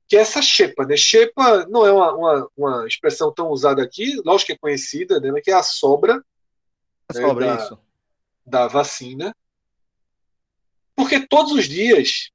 que 0.06 0.16
é 0.16 0.20
essa 0.20 0.40
xepa. 0.40 0.86
Né? 0.86 0.96
Xepa 0.96 1.66
não 1.66 1.86
é 1.86 1.92
uma, 1.92 2.14
uma, 2.14 2.50
uma, 2.56 2.86
expressão 2.86 3.32
tão 3.32 3.50
usada 3.50 3.82
aqui, 3.82 4.20
lógico 4.24 4.46
que 4.46 4.52
é 4.52 4.58
conhecida, 4.58 5.20
né, 5.20 5.40
que 5.40 5.50
é 5.50 5.54
a 5.54 5.62
sobra, 5.62 6.24
a 7.08 7.14
sobra 7.14 7.56
né, 7.56 7.56
da, 7.56 7.78
da 8.46 8.68
vacina. 8.68 9.34
Porque 10.96 11.26
todos 11.26 11.52
os 11.52 11.66
dias, 11.66 12.30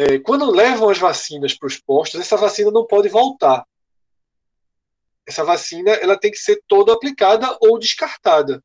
é, 0.00 0.18
quando 0.18 0.50
levam 0.50 0.88
as 0.88 0.96
vacinas 0.96 1.52
para 1.52 1.66
os 1.66 1.78
postos, 1.78 2.18
essa 2.18 2.34
vacina 2.34 2.70
não 2.70 2.86
pode 2.86 3.10
voltar. 3.10 3.66
Essa 5.26 5.44
vacina 5.44 5.90
ela 5.90 6.18
tem 6.18 6.30
que 6.30 6.38
ser 6.38 6.62
toda 6.66 6.94
aplicada 6.94 7.54
ou 7.60 7.78
descartada. 7.78 8.64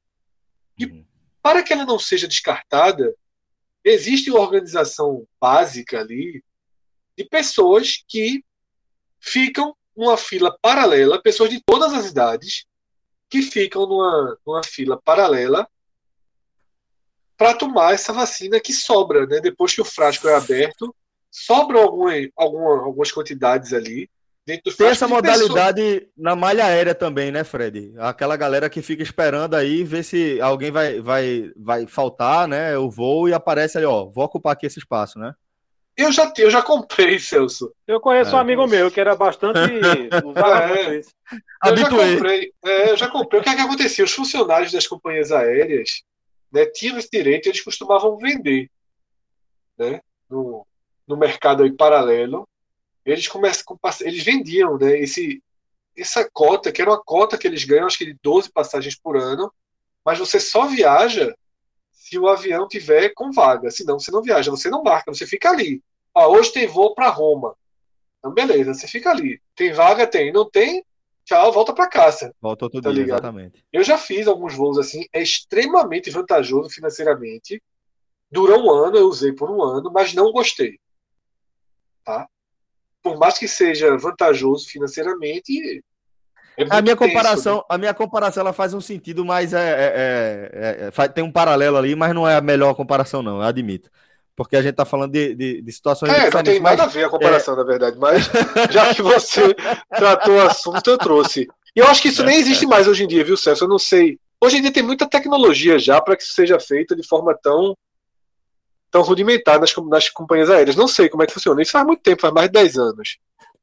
E 0.77 0.85
uhum. 0.85 1.05
para 1.41 1.61
que 1.61 1.73
ela 1.73 1.85
não 1.85 1.99
seja 1.99 2.25
descartada, 2.25 3.13
existe 3.83 4.31
uma 4.31 4.39
organização 4.39 5.27
básica 5.37 5.99
ali 5.99 6.41
de 7.17 7.25
pessoas 7.25 8.01
que 8.07 8.41
ficam 9.19 9.75
numa 9.93 10.15
fila 10.15 10.57
paralela, 10.61 11.21
pessoas 11.21 11.49
de 11.49 11.61
todas 11.65 11.93
as 11.93 12.09
idades, 12.09 12.65
que 13.29 13.41
ficam 13.41 13.85
numa, 13.85 14.39
numa 14.47 14.63
fila 14.63 15.01
paralela 15.03 15.67
para 17.35 17.53
tomar 17.53 17.93
essa 17.93 18.13
vacina 18.13 18.57
que 18.61 18.71
sobra, 18.71 19.27
né? 19.27 19.41
Depois 19.41 19.75
que 19.75 19.81
o 19.81 19.85
frasco 19.85 20.29
é 20.29 20.35
aberto, 20.35 20.95
sobram 21.35 21.81
algumas, 21.81 22.29
algumas, 22.35 22.83
algumas 22.83 23.11
quantidades 23.11 23.73
ali. 23.73 24.09
Tem 24.45 24.87
essa 24.87 25.07
modalidade 25.07 25.81
pessoa. 25.81 26.11
na 26.15 26.35
malha 26.35 26.65
aérea 26.65 26.93
também, 26.93 27.31
né, 27.31 27.43
Fred? 27.43 27.93
Aquela 27.97 28.37
galera 28.37 28.69
que 28.69 28.79
fica 28.79 29.01
esperando 29.01 29.55
aí 29.55 29.83
ver 29.83 30.03
se 30.03 30.39
alguém 30.39 30.71
vai, 30.71 31.01
vai, 31.01 31.51
vai 31.57 31.87
faltar, 31.87 32.47
né? 32.47 32.77
O 32.77 32.89
voo 32.89 33.27
e 33.27 33.33
aparece 33.33 33.77
ali, 33.77 33.87
ó, 33.87 34.05
vou 34.05 34.23
ocupar 34.23 34.53
aqui 34.53 34.67
esse 34.67 34.77
espaço, 34.77 35.17
né? 35.17 35.33
Eu 35.97 36.11
já, 36.11 36.31
eu 36.37 36.51
já 36.51 36.61
comprei, 36.61 37.17
Celso. 37.19 37.73
Eu 37.87 37.99
conheço 37.99 38.31
é. 38.31 38.35
um 38.35 38.39
amigo 38.39 38.67
meu 38.67 38.91
que 38.91 38.99
era 38.99 39.15
bastante. 39.15 39.57
é. 39.65 41.01
Eu 41.65 41.77
já 41.77 41.89
comprei. 41.89 42.53
É, 42.63 42.91
eu 42.91 42.97
já 42.97 43.07
comprei. 43.09 43.41
O 43.41 43.43
que 43.43 43.49
é 43.49 43.55
que 43.55 43.61
acontecia? 43.61 44.05
Os 44.05 44.13
funcionários 44.13 44.71
das 44.71 44.85
companhias 44.85 45.31
aéreas 45.31 46.03
né, 46.53 46.65
tinham 46.67 46.99
esse 46.99 47.09
direito, 47.11 47.47
eles 47.47 47.61
costumavam 47.61 48.17
vender 48.17 48.69
né, 49.77 49.99
no, 50.29 50.64
no 51.07 51.17
mercado 51.17 51.63
aí 51.63 51.71
paralelo. 51.71 52.47
Eles 53.05 53.27
começam, 53.27 53.77
eles 54.01 54.23
vendiam 54.23 54.77
né, 54.77 54.99
esse, 54.99 55.41
essa 55.95 56.27
cota, 56.31 56.71
que 56.71 56.81
era 56.81 56.89
uma 56.89 57.01
cota 57.01 57.37
que 57.37 57.47
eles 57.47 57.63
ganham, 57.63 57.85
acho 57.85 57.97
que 57.97 58.05
de 58.05 58.17
12 58.21 58.51
passagens 58.51 58.95
por 58.95 59.15
ano, 59.15 59.51
mas 60.03 60.17
você 60.17 60.39
só 60.39 60.65
viaja 60.65 61.35
se 61.91 62.17
o 62.17 62.27
avião 62.27 62.67
tiver 62.67 63.09
com 63.13 63.31
vaga. 63.31 63.69
Senão 63.71 63.99
você 63.99 64.11
não 64.11 64.21
viaja, 64.21 64.51
você 64.51 64.69
não 64.69 64.83
marca, 64.83 65.13
você 65.13 65.25
fica 65.25 65.49
ali. 65.49 65.81
Ah, 66.13 66.27
hoje 66.27 66.51
tem 66.51 66.67
voo 66.67 66.95
para 66.95 67.09
Roma. 67.09 67.55
Então, 68.19 68.33
beleza, 68.33 68.73
você 68.73 68.87
fica 68.87 69.11
ali. 69.11 69.39
Tem 69.55 69.71
vaga? 69.71 70.07
Tem. 70.07 70.31
Não 70.31 70.49
tem? 70.49 70.83
tchau, 71.25 71.51
volta 71.51 71.73
para 71.73 71.89
casa. 71.89 72.33
Volta 72.39 72.65
outro 72.65 72.81
tá 72.81 72.91
dia, 72.91 73.01
ligado? 73.01 73.17
exatamente. 73.17 73.65
Eu 73.73 73.83
já 73.83 73.97
fiz 73.97 74.27
alguns 74.27 74.55
voos 74.55 74.77
assim, 74.77 75.05
é 75.11 75.21
extremamente 75.21 76.09
vantajoso 76.09 76.69
financeiramente. 76.69 77.61
Durou 78.31 78.63
um 78.63 78.71
ano, 78.71 78.97
eu 78.97 79.07
usei 79.07 79.33
por 79.33 79.49
um 79.49 79.61
ano, 79.61 79.91
mas 79.91 80.13
não 80.13 80.31
gostei. 80.31 80.79
Tá? 82.05 82.27
Por 83.01 83.17
mais 83.17 83.37
que 83.37 83.47
seja 83.47 83.97
vantajoso 83.97 84.67
financeiramente, 84.67 85.83
é 86.57 86.63
a 86.69 86.81
minha 86.81 86.95
tenso, 86.95 86.97
comparação, 86.97 87.57
né? 87.57 87.63
a 87.67 87.77
minha 87.77 87.93
comparação 87.93 88.41
ela 88.41 88.53
faz 88.53 88.73
um 88.73 88.79
sentido, 88.79 89.25
mas 89.25 89.53
é, 89.53 89.59
é, 89.59 90.51
é, 90.53 91.03
é, 91.03 91.07
tem 91.09 91.23
um 91.23 91.31
paralelo 91.31 91.75
ali, 91.75 91.95
mas 91.95 92.13
não 92.13 92.27
é 92.27 92.37
a 92.37 92.41
melhor 92.41 92.73
comparação 92.75 93.21
não, 93.21 93.37
eu 93.37 93.41
admito 93.41 93.89
porque 94.35 94.55
a 94.55 94.61
gente 94.61 94.71
está 94.71 94.85
falando 94.85 95.11
de, 95.11 95.33
de, 95.33 95.61
de, 95.61 95.71
situações 95.71 96.11
é, 96.11 96.29
não 96.29 96.43
tem 96.43 96.59
nada 96.59 96.83
a 96.83 96.87
ver 96.87 97.05
a 97.05 97.09
comparação, 97.09 97.53
é... 97.53 97.57
na 97.57 97.63
verdade, 97.63 97.97
mas 97.97 98.29
já 98.69 98.93
que 98.93 99.01
você 99.01 99.55
tratou 99.95 100.35
o 100.35 100.41
assunto, 100.41 100.89
eu 100.89 100.97
trouxe. 100.97 101.47
E 101.75 101.79
eu 101.79 101.87
acho 101.87 102.01
que 102.01 102.09
isso 102.09 102.23
nem 102.23 102.37
existe 102.37 102.65
mais 102.65 102.87
hoje 102.87 103.03
em 103.03 103.07
dia, 103.07 103.23
viu, 103.23 103.37
Celso? 103.37 103.63
Eu 103.63 103.69
não 103.69 103.79
sei. 103.79 104.19
Hoje 104.41 104.57
em 104.57 104.61
dia 104.61 104.71
tem 104.71 104.83
muita 104.83 105.07
tecnologia 105.07 105.79
já 105.79 106.01
para 106.01 106.15
que 106.15 106.23
isso 106.23 106.33
seja 106.33 106.59
feito 106.59 106.95
de 106.95 107.07
forma 107.07 107.37
tão 107.41 107.75
tão 108.95 109.01
rudimentar 109.01 109.59
nas, 109.59 109.75
nas 109.89 110.07
companhias 110.07 110.49
aéreas. 110.49 110.77
Não 110.77 110.87
sei 110.87 111.09
como 111.09 111.21
é 111.21 111.27
que 111.27 111.33
funciona. 111.33 111.61
Isso 111.61 111.73
faz 111.73 111.85
muito 111.85 112.01
tempo, 112.01 112.21
faz 112.21 112.33
mais 112.33 112.47
de 112.47 112.53
10 112.53 112.77
anos 112.77 113.17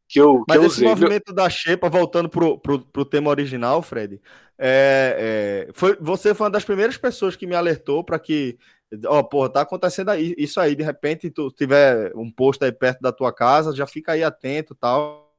que 0.07 0.21
eu, 0.21 0.45
Mas 0.47 0.59
que 0.59 0.67
esse 0.67 0.77
usei. 0.77 0.89
movimento 0.89 1.33
da 1.33 1.49
Xepa, 1.49 1.89
voltando 1.89 2.29
pro, 2.29 2.59
pro, 2.59 2.81
pro 2.81 3.05
tema 3.07 3.31
original, 3.31 3.81
Fred, 3.81 4.21
é, 4.59 5.67
é, 5.69 5.73
foi, 5.73 5.97
você 5.99 6.35
foi 6.35 6.45
uma 6.45 6.51
das 6.51 6.65
primeiras 6.65 6.99
pessoas 6.99 7.35
que 7.35 7.47
me 7.47 7.55
alertou 7.55 8.05
para 8.05 8.19
que 8.19 8.59
ó, 9.07 9.21
oh, 9.21 9.25
porra, 9.25 9.49
tá 9.49 9.61
acontecendo 9.63 10.11
aí, 10.11 10.35
isso 10.37 10.61
aí, 10.61 10.77
de 10.77 10.83
repente 10.83 11.31
tu 11.31 11.51
tiver 11.51 12.13
um 12.15 12.31
posto 12.31 12.63
aí 12.63 12.71
perto 12.71 13.01
da 13.01 13.11
tua 13.11 13.33
casa, 13.33 13.75
já 13.75 13.87
fica 13.87 14.13
aí 14.13 14.23
atento 14.23 14.75
tal. 14.75 15.33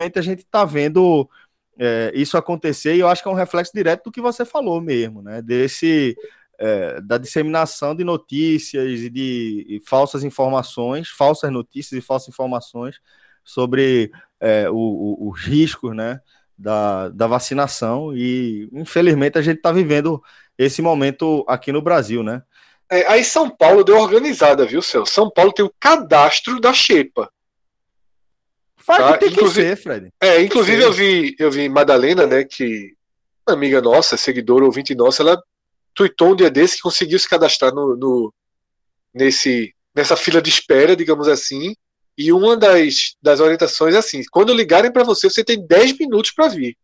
A 0.00 0.22
gente 0.22 0.46
tá 0.46 0.64
vendo 0.64 1.28
é, 1.78 2.10
isso 2.14 2.38
acontecer 2.38 2.96
e 2.96 3.00
eu 3.00 3.08
acho 3.08 3.22
que 3.22 3.28
é 3.28 3.30
um 3.30 3.34
reflexo 3.34 3.72
direto 3.74 4.04
do 4.04 4.12
que 4.12 4.20
você 4.22 4.46
falou 4.46 4.80
mesmo, 4.80 5.20
né? 5.20 5.42
Desse 5.42 6.16
é, 6.58 7.00
da 7.00 7.18
disseminação 7.18 7.94
de 7.94 8.04
notícias 8.04 9.00
e 9.00 9.10
de 9.10 9.82
falsas 9.86 10.24
informações, 10.24 11.08
falsas 11.08 11.50
notícias 11.50 11.98
e 11.98 12.04
falsas 12.04 12.28
informações 12.28 13.00
sobre 13.44 14.10
é, 14.40 14.68
o, 14.68 14.74
o, 14.74 15.30
os 15.30 15.40
riscos 15.40 15.94
né, 15.94 16.20
da, 16.56 17.08
da 17.10 17.26
vacinação. 17.26 18.16
E, 18.16 18.68
infelizmente, 18.72 19.38
a 19.38 19.42
gente 19.42 19.58
está 19.58 19.72
vivendo 19.72 20.22
esse 20.58 20.80
momento 20.80 21.44
aqui 21.46 21.70
no 21.70 21.82
Brasil, 21.82 22.22
né? 22.22 22.42
É, 22.90 23.06
aí 23.08 23.24
São 23.24 23.50
Paulo 23.50 23.82
deu 23.82 23.98
organizada, 23.98 24.64
viu, 24.64 24.80
Celso? 24.80 25.12
São 25.12 25.30
Paulo 25.30 25.52
tem 25.52 25.64
o 25.64 25.74
cadastro 25.80 26.60
da 26.60 26.72
Xepa. 26.72 27.30
Faz 28.76 28.98
tá? 29.00 29.18
tem 29.18 29.32
que 29.32 29.48
ser, 29.48 29.76
Fred. 29.76 30.12
É, 30.20 30.40
inclusive 30.40 30.80
eu 30.80 30.92
vi, 30.92 31.34
eu 31.40 31.50
vi 31.50 31.68
Madalena, 31.68 32.24
né, 32.24 32.44
que 32.44 32.94
amiga 33.44 33.80
nossa, 33.82 34.16
seguidora, 34.16 34.64
ouvinte 34.64 34.94
nossa, 34.94 35.22
ela 35.22 35.42
tweetou 35.96 36.32
um 36.32 36.36
dia 36.36 36.50
desse 36.50 36.76
que 36.76 36.82
conseguiu 36.82 37.18
se 37.18 37.28
cadastrar 37.28 37.74
no, 37.74 37.96
no, 37.96 38.34
nesse, 39.12 39.74
nessa 39.94 40.14
fila 40.14 40.42
de 40.42 40.50
espera, 40.50 40.94
digamos 40.94 41.26
assim. 41.26 41.74
E 42.16 42.32
uma 42.32 42.56
das, 42.56 43.16
das 43.20 43.40
orientações 43.40 43.94
é 43.94 43.98
assim: 43.98 44.22
quando 44.30 44.54
ligarem 44.54 44.92
para 44.92 45.02
você, 45.02 45.28
você 45.28 45.42
tem 45.42 45.66
10 45.66 45.98
minutos 45.98 46.30
para 46.30 46.48
vir. 46.48 46.76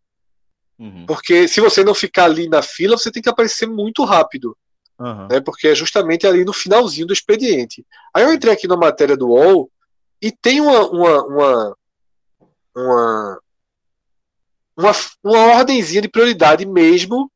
Uhum. 0.78 1.06
Porque 1.06 1.46
se 1.46 1.60
você 1.60 1.84
não 1.84 1.94
ficar 1.94 2.24
ali 2.24 2.48
na 2.48 2.62
fila, 2.62 2.96
você 2.96 3.12
tem 3.12 3.22
que 3.22 3.28
aparecer 3.28 3.66
muito 3.66 4.02
rápido. 4.04 4.56
Uhum. 4.98 5.28
Né, 5.28 5.40
porque 5.40 5.68
é 5.68 5.74
justamente 5.74 6.26
ali 6.26 6.44
no 6.44 6.52
finalzinho 6.52 7.06
do 7.06 7.12
expediente. 7.12 7.84
Aí 8.14 8.24
eu 8.24 8.32
entrei 8.32 8.52
aqui 8.52 8.66
na 8.66 8.76
matéria 8.76 9.16
do 9.16 9.28
UOL 9.28 9.70
e 10.20 10.30
tem 10.30 10.60
uma, 10.60 10.88
uma, 10.88 11.24
uma, 11.24 11.76
uma, 12.76 13.40
uma, 14.76 14.92
uma 15.24 15.56
ordemzinha 15.56 16.02
de 16.02 16.08
prioridade 16.08 16.64
mesmo 16.64 17.30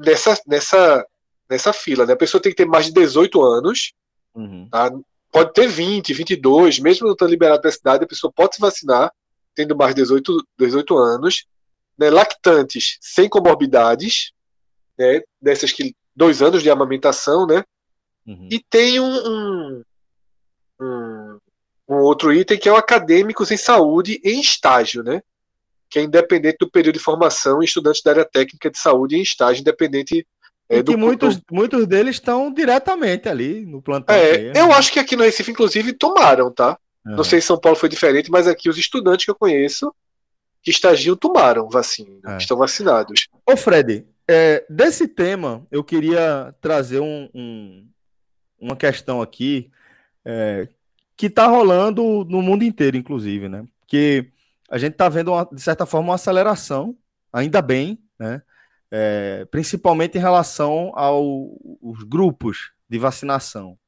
nessa, 0.00 0.40
nessa, 0.46 1.06
nessa 1.48 1.72
fila. 1.72 2.06
Né? 2.06 2.14
A 2.14 2.16
pessoa 2.16 2.40
tem 2.40 2.50
que 2.50 2.56
ter 2.56 2.66
mais 2.66 2.86
de 2.86 2.92
18 2.92 3.42
anos, 3.42 3.92
uhum. 4.34 4.68
tá? 4.70 4.90
pode 5.30 5.52
ter 5.52 5.68
20, 5.68 6.12
22, 6.12 6.78
mesmo 6.80 7.06
não 7.06 7.12
estando 7.12 7.30
liberado 7.30 7.60
para 7.60 7.70
a 7.70 7.72
cidade, 7.72 8.04
a 8.04 8.08
pessoa 8.08 8.32
pode 8.32 8.56
se 8.56 8.60
vacinar 8.60 9.12
tendo 9.54 9.76
mais 9.76 9.94
de 9.94 10.02
18, 10.02 10.46
18 10.58 10.96
anos. 10.96 11.46
Né? 11.98 12.10
Lactantes 12.10 12.98
sem 13.00 13.28
comorbidades, 13.28 14.32
né? 14.98 15.20
dessas 15.40 15.72
que 15.72 15.94
dois 16.14 16.42
anos 16.42 16.62
de 16.62 16.70
amamentação, 16.70 17.46
né? 17.46 17.64
Uhum. 18.26 18.48
E 18.50 18.60
tem 18.68 19.00
um, 19.00 19.82
um, 20.80 21.38
um, 21.88 21.94
outro 21.96 22.32
item 22.32 22.58
que 22.58 22.68
é 22.68 22.72
o 22.72 22.76
acadêmicos 22.76 23.50
em 23.50 23.56
saúde 23.56 24.20
em 24.22 24.40
estágio, 24.40 25.02
né? 25.02 25.22
Que 25.90 25.98
é 25.98 26.02
independente 26.02 26.58
do 26.60 26.70
período 26.70 26.94
de 26.94 27.02
formação, 27.02 27.62
estudantes 27.62 28.02
da 28.02 28.12
área 28.12 28.24
técnica 28.24 28.70
de 28.70 28.78
saúde 28.78 29.16
em 29.16 29.22
estágio, 29.22 29.60
independente 29.60 30.26
é, 30.70 30.78
e 30.78 30.84
que 30.84 30.96
muitos, 30.96 31.36
do... 31.36 31.42
muitos 31.50 31.84
deles 31.84 32.14
estão 32.14 32.52
diretamente 32.52 33.28
ali 33.28 33.66
no 33.66 33.82
plantão. 33.82 34.14
É, 34.14 34.52
eu 34.54 34.72
acho 34.72 34.92
que 34.92 35.00
aqui 35.00 35.16
no 35.16 35.24
Recife, 35.24 35.50
inclusive, 35.50 35.92
tomaram, 35.92 36.48
tá? 36.48 36.78
Uhum. 37.04 37.16
Não 37.16 37.24
sei 37.24 37.40
se 37.40 37.48
São 37.48 37.58
Paulo 37.58 37.76
foi 37.76 37.88
diferente, 37.88 38.30
mas 38.30 38.46
aqui 38.46 38.70
os 38.70 38.78
estudantes 38.78 39.24
que 39.24 39.30
eu 39.32 39.34
conheço 39.34 39.92
que 40.62 40.70
estagiam 40.70 41.16
tomaram 41.16 41.68
vacina, 41.68 42.34
é. 42.34 42.36
estão 42.36 42.56
vacinados. 42.56 43.26
Ô 43.44 43.56
Fred, 43.56 44.06
é, 44.28 44.64
desse 44.70 45.08
tema, 45.08 45.66
eu 45.72 45.82
queria 45.82 46.54
trazer 46.60 47.00
um, 47.00 47.28
um, 47.34 47.88
uma 48.60 48.76
questão 48.76 49.20
aqui 49.20 49.70
é, 50.24 50.68
que 51.16 51.26
está 51.26 51.46
rolando 51.46 52.24
no 52.26 52.40
mundo 52.40 52.62
inteiro, 52.62 52.96
inclusive, 52.96 53.48
né? 53.48 53.64
Que 53.88 54.30
a 54.70 54.78
gente 54.78 54.92
está 54.92 55.08
vendo, 55.08 55.32
uma, 55.32 55.44
de 55.44 55.60
certa 55.60 55.84
forma, 55.84 56.08
uma 56.08 56.14
aceleração, 56.14 56.96
ainda 57.32 57.60
bem, 57.60 57.98
né? 58.18 58.40
É, 58.92 59.44
principalmente 59.50 60.16
em 60.16 60.20
relação 60.20 60.92
aos 60.94 62.02
grupos 62.04 62.72
de 62.88 62.98
vacinação. 62.98 63.78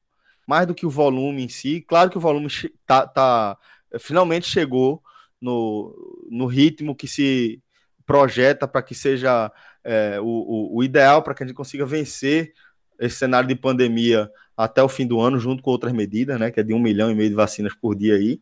Mais 0.46 0.66
do 0.66 0.74
que 0.74 0.86
o 0.86 0.90
volume 0.90 1.44
em 1.44 1.48
si, 1.48 1.80
claro 1.80 2.10
que 2.10 2.18
o 2.18 2.20
volume 2.20 2.48
tá, 2.86 3.06
tá 3.06 3.58
finalmente 3.98 4.46
chegou 4.46 5.02
no, 5.40 6.28
no 6.30 6.46
ritmo 6.46 6.94
que 6.94 7.08
se 7.08 7.60
projeta 8.06 8.68
para 8.68 8.82
que 8.82 8.94
seja 8.94 9.50
é, 9.82 10.20
o, 10.20 10.24
o, 10.24 10.76
o, 10.76 10.84
ideal 10.84 11.22
para 11.22 11.34
que 11.34 11.42
a 11.42 11.46
gente 11.46 11.56
consiga 11.56 11.84
vencer 11.84 12.52
esse 13.00 13.16
cenário 13.16 13.48
de 13.48 13.56
pandemia 13.56 14.30
até 14.56 14.82
o 14.82 14.88
fim 14.88 15.06
do 15.06 15.20
ano, 15.20 15.38
junto 15.38 15.62
com 15.62 15.70
outras 15.70 15.92
medidas, 15.92 16.38
né, 16.38 16.50
que 16.50 16.60
é 16.60 16.62
de 16.62 16.72
um 16.72 16.78
milhão 16.78 17.10
e 17.10 17.14
meio 17.14 17.30
de 17.30 17.34
vacinas 17.34 17.74
por 17.74 17.96
dia 17.96 18.14
aí. 18.14 18.40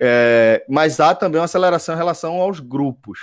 É, 0.00 0.64
mas 0.68 1.00
há 1.00 1.14
também 1.14 1.40
uma 1.40 1.44
aceleração 1.44 1.94
em 1.94 1.98
relação 1.98 2.34
aos 2.36 2.60
grupos, 2.60 3.18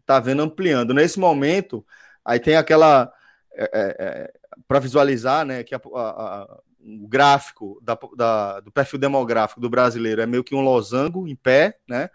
está 0.00 0.20
vendo 0.20 0.42
ampliando. 0.42 0.94
Nesse 0.94 1.18
momento, 1.18 1.84
aí 2.24 2.38
tem 2.38 2.56
aquela. 2.56 3.12
É, 3.52 3.64
é, 3.72 3.96
é 3.98 4.32
para 4.66 4.78
visualizar, 4.78 5.44
né, 5.44 5.64
que 5.64 5.74
a, 5.74 5.80
a, 5.94 6.00
a, 6.00 6.58
o 6.80 7.08
gráfico 7.08 7.80
da, 7.82 7.98
da, 8.16 8.60
do 8.60 8.70
perfil 8.70 8.98
demográfico 8.98 9.60
do 9.60 9.70
brasileiro 9.70 10.20
é 10.20 10.26
meio 10.26 10.44
que 10.44 10.54
um 10.54 10.60
losango 10.60 11.26
em 11.26 11.34
pé, 11.34 11.78
né? 11.88 12.10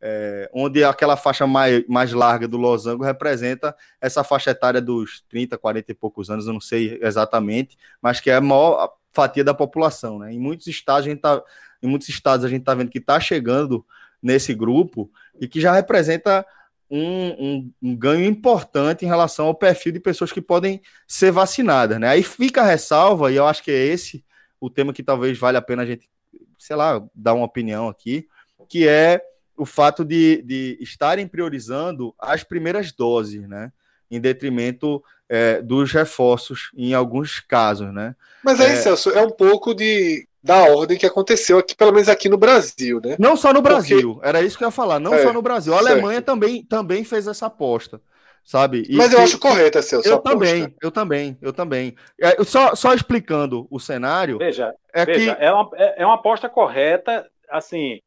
é, 0.00 0.50
onde 0.52 0.82
aquela 0.82 1.16
faixa 1.16 1.46
mais, 1.46 1.84
mais 1.86 2.12
larga 2.12 2.48
do 2.48 2.56
losango 2.56 3.04
representa 3.04 3.76
essa 4.00 4.24
faixa 4.24 4.50
etária 4.50 4.80
dos 4.80 5.22
30, 5.28 5.58
40 5.58 5.92
e 5.92 5.94
poucos 5.94 6.30
anos, 6.30 6.46
eu 6.46 6.52
não 6.52 6.60
sei 6.60 6.98
exatamente, 7.02 7.76
mas 8.00 8.20
que 8.20 8.30
é 8.30 8.36
a 8.36 8.40
maior 8.40 8.94
fatia 9.12 9.44
da 9.44 9.52
população. 9.52 10.18
Né? 10.18 10.32
Em 10.32 10.40
muitos 10.40 10.66
estados 10.66 11.06
a 11.06 11.10
gente 11.10 11.20
tá, 11.20 11.42
em 11.82 11.88
muitos 11.88 12.08
estados 12.08 12.44
a 12.44 12.48
gente 12.48 12.60
está 12.60 12.74
vendo 12.74 12.90
que 12.90 12.98
está 12.98 13.18
chegando 13.18 13.84
nesse 14.22 14.54
grupo 14.54 15.10
e 15.40 15.48
que 15.48 15.60
já 15.60 15.72
representa 15.72 16.44
um, 16.90 17.28
um, 17.28 17.72
um, 17.82 17.96
ganho 17.96 18.24
importante 18.24 19.04
em 19.04 19.08
relação 19.08 19.46
ao 19.46 19.54
perfil 19.54 19.92
de 19.92 20.00
pessoas 20.00 20.32
que 20.32 20.40
podem 20.40 20.82
ser 21.06 21.30
vacinadas. 21.30 22.00
Né? 22.00 22.08
Aí 22.08 22.22
fica 22.22 22.62
a 22.62 22.66
ressalva, 22.66 23.30
e 23.30 23.36
eu 23.36 23.46
acho 23.46 23.62
que 23.62 23.70
é 23.70 23.86
esse 23.86 24.24
o 24.60 24.68
tema 24.68 24.92
que 24.92 25.02
talvez 25.02 25.38
valha 25.38 25.58
a 25.58 25.62
pena 25.62 25.82
a 25.82 25.86
gente, 25.86 26.10
sei 26.58 26.76
lá, 26.76 27.02
dar 27.14 27.32
uma 27.32 27.46
opinião 27.46 27.88
aqui, 27.88 28.28
que 28.68 28.86
é 28.86 29.22
o 29.56 29.64
fato 29.64 30.04
de, 30.04 30.42
de 30.42 30.78
estarem 30.80 31.26
priorizando 31.26 32.14
as 32.18 32.42
primeiras 32.42 32.92
doses, 32.92 33.48
né? 33.48 33.72
Em 34.10 34.20
detrimento 34.20 35.02
é, 35.28 35.62
dos 35.62 35.92
reforços, 35.92 36.70
em 36.76 36.92
alguns 36.92 37.40
casos, 37.40 37.92
né? 37.92 38.14
Mas 38.44 38.60
aí, 38.60 38.72
é, 38.72 38.76
Celso, 38.76 39.10
é 39.10 39.22
um 39.22 39.30
pouco 39.30 39.72
de, 39.72 40.28
da 40.42 40.64
ordem 40.64 40.98
que 40.98 41.06
aconteceu 41.06 41.58
aqui, 41.58 41.74
pelo 41.74 41.92
menos 41.92 42.08
aqui 42.08 42.28
no 42.28 42.38
Brasil, 42.38 43.00
né? 43.04 43.16
Não 43.18 43.36
só 43.36 43.52
no 43.52 43.60
Brasil, 43.60 44.14
Porque... 44.14 44.28
era 44.28 44.42
isso 44.42 44.56
que 44.56 44.64
eu 44.64 44.68
ia 44.68 44.72
falar, 44.72 44.98
não 44.98 45.14
é, 45.14 45.22
só 45.22 45.32
no 45.32 45.42
Brasil. 45.42 45.74
A 45.74 45.78
Alemanha 45.78 46.22
também, 46.22 46.64
também 46.64 47.04
fez 47.04 47.26
essa 47.26 47.46
aposta 47.46 48.00
sabe? 48.44 48.84
E 48.88 48.96
Mas 48.96 49.12
eu 49.12 49.20
acho 49.20 49.38
correta, 49.38 49.80
Celso. 49.80 50.08
Eu 50.08 50.18
também, 50.18 50.74
eu 50.82 50.90
também, 50.90 51.38
eu 51.40 51.52
também. 51.52 51.94
É, 52.20 52.42
só, 52.42 52.74
só 52.74 52.92
explicando 52.92 53.68
o 53.70 53.78
cenário. 53.78 54.38
Veja, 54.38 54.74
é, 54.92 55.04
veja, 55.04 55.36
que... 55.36 55.44
é, 55.44 55.52
uma, 55.52 55.70
é, 55.74 56.02
é 56.02 56.06
uma 56.06 56.16
aposta 56.16 56.48
correta, 56.48 57.28
assim, 57.48 58.00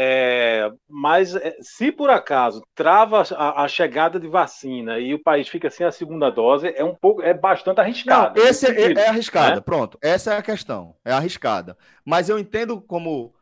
é, 0.00 0.70
mas 0.88 1.34
é, 1.34 1.56
se 1.60 1.90
por 1.90 2.08
acaso 2.08 2.62
trava 2.72 3.24
a, 3.34 3.64
a, 3.64 3.66
chegada 3.66 4.20
de 4.20 4.28
vacina 4.28 4.96
e 5.00 5.12
o 5.12 5.20
país 5.20 5.48
fica 5.48 5.68
sem 5.68 5.84
a 5.84 5.90
segunda 5.90 6.30
dose, 6.30 6.72
é 6.76 6.84
um 6.84 6.94
pouco, 6.94 7.20
é 7.20 7.34
bastante 7.34 7.80
arriscado. 7.80 8.38
Não, 8.38 8.46
esse 8.46 8.64
é, 8.64 8.92
é, 8.92 9.08
arriscada, 9.08 9.56
né? 9.56 9.60
pronto. 9.60 9.98
Essa 10.00 10.34
é 10.34 10.36
a 10.38 10.42
questão, 10.42 10.94
é 11.04 11.10
arriscada. 11.10 11.76
Mas 12.04 12.28
eu 12.28 12.38
entendo 12.38 12.80
como, 12.80 13.34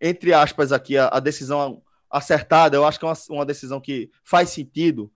entre 0.00 0.32
aspas, 0.32 0.70
aqui 0.70 0.96
a, 0.96 1.08
a 1.08 1.18
decisão 1.18 1.82
acertada. 2.08 2.76
Eu 2.76 2.86
acho 2.86 2.96
que 2.96 3.04
é 3.04 3.08
uma, 3.08 3.16
uma, 3.30 3.44
decisão 3.44 3.80
que 3.80 4.12
faz 4.22 4.50
sentido 4.50 5.10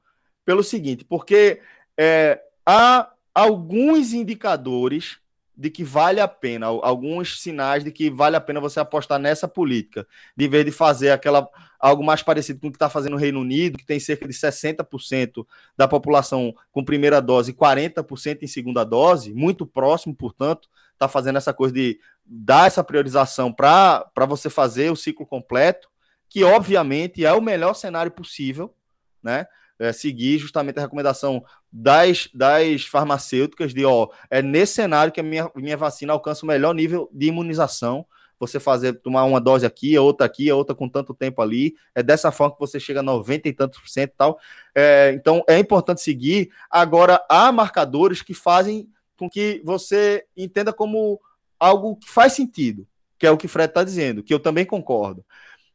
pelo 0.45 0.65
seguinte, 0.65 1.05
porque 1.05 1.61
é, 1.97 2.41
há 2.67 3.13
alguns 3.33 4.13
indicadores 4.13 5.21
de 5.57 5.71
que 5.71 5.85
vale 5.85 6.21
a 6.21 6.27
pena, 6.27 6.67
alguns 6.67 7.41
sinais 7.41 7.85
de 7.85 7.93
que 7.93 8.11
vale 8.11 8.35
a 8.37 8.41
pena 8.41 8.61
você 8.61 8.81
apostar 8.81 9.19
nessa 9.19 9.47
política, 9.47 10.07
de 10.37 10.49
vez 10.49 10.65
de 10.65 10.73
fazer 10.73 11.11
aquela 11.11 11.49
algo 11.79 12.03
mais 12.03 12.23
parecido 12.23 12.61
com 12.61 12.69
o 12.69 12.71
que 12.71 12.77
está 12.77 12.89
fazendo 12.89 13.13
o 13.13 13.19
Reino 13.19 13.41
Unido, 13.41 13.77
que 13.77 13.85
tem 13.85 14.01
cerca 14.01 14.27
de 14.27 14.33
60% 14.33 15.47
da 15.77 15.87
população 15.87 16.55
com 16.73 16.83
primeira 16.83 17.21
dose 17.21 17.51
e 17.51 17.55
40% 17.55 18.43
em 18.43 18.47
segunda 18.47 18.85
dose, 18.85 19.35
muito 19.35 19.67
próximo, 19.67 20.15
portanto, 20.15 20.69
está 20.93 21.09
fazendo 21.09 21.37
essa 21.37 21.53
coisa 21.53 21.75
de 21.75 22.01
dar 22.25 22.67
essa 22.67 22.83
priorização 22.83 23.53
para 23.53 24.11
você 24.27 24.49
fazer 24.49 24.91
o 24.91 24.97
ciclo 24.97 25.27
completo, 25.27 25.91
que 26.29 26.43
obviamente 26.43 27.25
é 27.25 27.33
o 27.33 27.43
melhor 27.43 27.75
cenário 27.75 28.11
possível, 28.11 28.75
né? 29.23 29.47
É, 29.79 29.93
seguir 29.93 30.39
justamente 30.39 30.79
a 30.79 30.83
recomendação 30.83 31.45
das, 31.71 32.29
das 32.33 32.85
farmacêuticas 32.85 33.75
de, 33.75 33.85
ó, 33.85 34.09
é 34.31 34.41
nesse 34.41 34.75
cenário 34.75 35.13
que 35.13 35.21
a 35.21 35.23
minha, 35.23 35.51
minha 35.55 35.77
vacina 35.77 36.13
alcança 36.13 36.45
o 36.45 36.49
melhor 36.49 36.75
nível 36.75 37.09
de 37.13 37.27
imunização. 37.27 38.07
Você 38.39 38.59
fazer, 38.59 38.95
tomar 38.95 39.25
uma 39.25 39.41
dose 39.41 39.65
aqui, 39.65 39.97
outra 39.97 40.27
aqui, 40.27 40.51
outra 40.51 40.75
com 40.75 40.89
tanto 40.89 41.15
tempo 41.15 41.41
ali. 41.41 41.75
É 41.95 42.03
dessa 42.03 42.33
forma 42.33 42.55
que 42.55 42.61
você 42.61 42.79
chega 42.79 43.01
a 43.01 43.03
90 43.03 43.49
e 43.49 43.53
tantos 43.53 43.79
por 43.81 43.89
cento 43.89 44.11
e 44.11 44.17
tal. 44.17 44.39
É, 44.75 45.13
então, 45.15 45.43
é 45.49 45.59
importante 45.59 46.01
seguir. 46.01 46.51
Agora, 46.69 47.25
há 47.29 47.51
marcadores 47.53 48.23
que 48.23 48.35
fazem 48.35 48.89
com 49.17 49.31
que 49.31 49.63
você 49.65 50.27
entenda 50.37 50.73
como 50.73 51.21
algo 51.59 51.97
que 51.97 52.11
faz 52.11 52.33
sentido, 52.33 52.87
que 53.19 53.27
é 53.27 53.31
o 53.31 53.37
que 53.37 53.49
Fred 53.49 53.71
está 53.71 53.85
dizendo, 53.85 54.23
que 54.23 54.35
eu 54.35 54.41
também 54.41 54.67
concordo. 54.67 55.25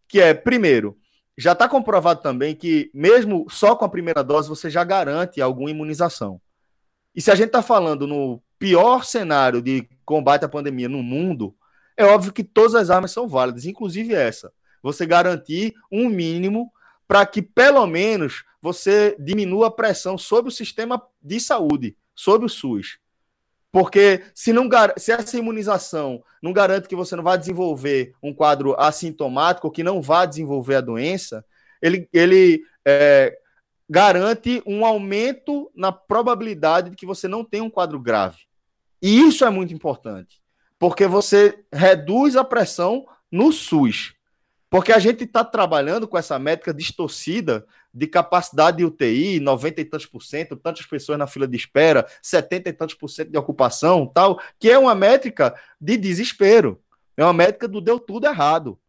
Que 0.07 0.19
é, 0.19 0.33
primeiro, 0.33 0.97
já 1.39 1.53
está 1.53 1.69
comprovado 1.69 2.21
também 2.21 2.53
que, 2.53 2.91
mesmo 2.93 3.47
só 3.49 3.73
com 3.73 3.85
a 3.85 3.89
primeira 3.89 4.21
dose, 4.21 4.49
você 4.49 4.69
já 4.69 4.83
garante 4.83 5.41
alguma 5.41 5.71
imunização. 5.71 6.41
E 7.15 7.21
se 7.21 7.31
a 7.31 7.35
gente 7.35 7.47
está 7.47 7.61
falando 7.61 8.05
no 8.05 8.43
pior 8.59 9.05
cenário 9.05 9.61
de 9.61 9.87
combate 10.03 10.43
à 10.43 10.49
pandemia 10.49 10.89
no 10.89 11.01
mundo, 11.01 11.55
é 11.95 12.03
óbvio 12.03 12.33
que 12.33 12.43
todas 12.43 12.75
as 12.75 12.89
armas 12.89 13.11
são 13.11 13.25
válidas, 13.25 13.65
inclusive 13.65 14.13
essa. 14.13 14.51
Você 14.83 15.05
garantir 15.05 15.73
um 15.89 16.09
mínimo 16.09 16.69
para 17.07 17.25
que, 17.25 17.41
pelo 17.41 17.87
menos, 17.87 18.43
você 18.61 19.15
diminua 19.17 19.67
a 19.67 19.71
pressão 19.71 20.17
sobre 20.17 20.49
o 20.49 20.53
sistema 20.53 21.01
de 21.21 21.39
saúde, 21.39 21.95
sobre 22.13 22.47
o 22.47 22.49
SUS. 22.49 22.99
Porque 23.71 24.23
se, 24.33 24.51
não, 24.51 24.67
se 24.97 25.11
essa 25.11 25.37
imunização 25.37 26.23
não 26.41 26.51
garante 26.51 26.87
que 26.87 26.95
você 26.95 27.15
não 27.15 27.23
vai 27.23 27.37
desenvolver 27.37 28.13
um 28.21 28.33
quadro 28.33 28.75
assintomático, 28.79 29.69
que 29.69 29.83
não 29.83 30.01
vai 30.01 30.27
desenvolver 30.27 30.75
a 30.75 30.81
doença, 30.81 31.45
ele, 31.81 32.09
ele 32.11 32.63
é, 32.85 33.37
garante 33.89 34.61
um 34.65 34.85
aumento 34.85 35.71
na 35.75 35.91
probabilidade 35.91 36.91
de 36.91 36.95
que 36.95 37.05
você 37.05 37.27
não 37.27 37.43
tenha 37.43 37.63
um 37.63 37.69
quadro 37.69 37.99
grave. 37.99 38.37
E 39.01 39.21
isso 39.21 39.45
é 39.45 39.49
muito 39.49 39.73
importante, 39.73 40.41
porque 40.77 41.07
você 41.07 41.63
reduz 41.71 42.35
a 42.35 42.43
pressão 42.43 43.05
no 43.31 43.51
SUS. 43.51 44.13
Porque 44.69 44.93
a 44.93 44.99
gente 44.99 45.23
está 45.23 45.43
trabalhando 45.43 46.07
com 46.07 46.17
essa 46.17 46.37
métrica 46.37 46.73
distorcida 46.73 47.65
de 47.91 48.05
capacidade 48.05 48.77
de 48.77 48.85
UTI, 48.85 49.39
90 49.39 49.81
e 49.81 49.85
tantos 49.85 50.05
por 50.05 50.21
cento, 50.21 50.55
tantas 50.55 50.85
pessoas 50.85 51.17
na 51.17 51.25
fila 51.25 51.47
de 51.47 51.57
espera, 51.57 52.05
70 52.21 52.69
e 52.69 52.73
tantos 52.73 52.95
por 52.95 53.09
cento 53.09 53.31
de 53.31 53.37
ocupação, 53.37 54.05
tal, 54.05 54.39
que 54.59 54.69
é 54.69 54.77
uma 54.77 54.93
métrica 54.93 55.55
de 55.81 55.97
desespero. 55.97 56.79
É 57.17 57.23
uma 57.23 57.33
métrica 57.33 57.67
do 57.67 57.81
deu 57.81 57.99
tudo 57.99 58.27
errado. 58.27 58.79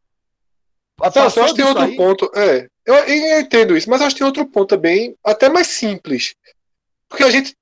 Não, 1.00 1.26
acho 1.26 1.46
que 1.46 1.54
tem 1.54 1.64
outro 1.64 1.82
aí... 1.82 1.96
ponto. 1.96 2.30
É, 2.34 2.68
eu, 2.84 2.94
eu, 2.94 3.40
entendo 3.40 3.74
isso, 3.74 3.88
mas 3.88 4.02
acho 4.02 4.14
que 4.14 4.18
tem 4.18 4.26
outro 4.26 4.46
ponto 4.46 4.68
também, 4.68 5.16
até 5.24 5.48
mais 5.48 5.68
simples. 5.68 6.34
Porque 7.08 7.24
a 7.24 7.30
gente 7.30 7.56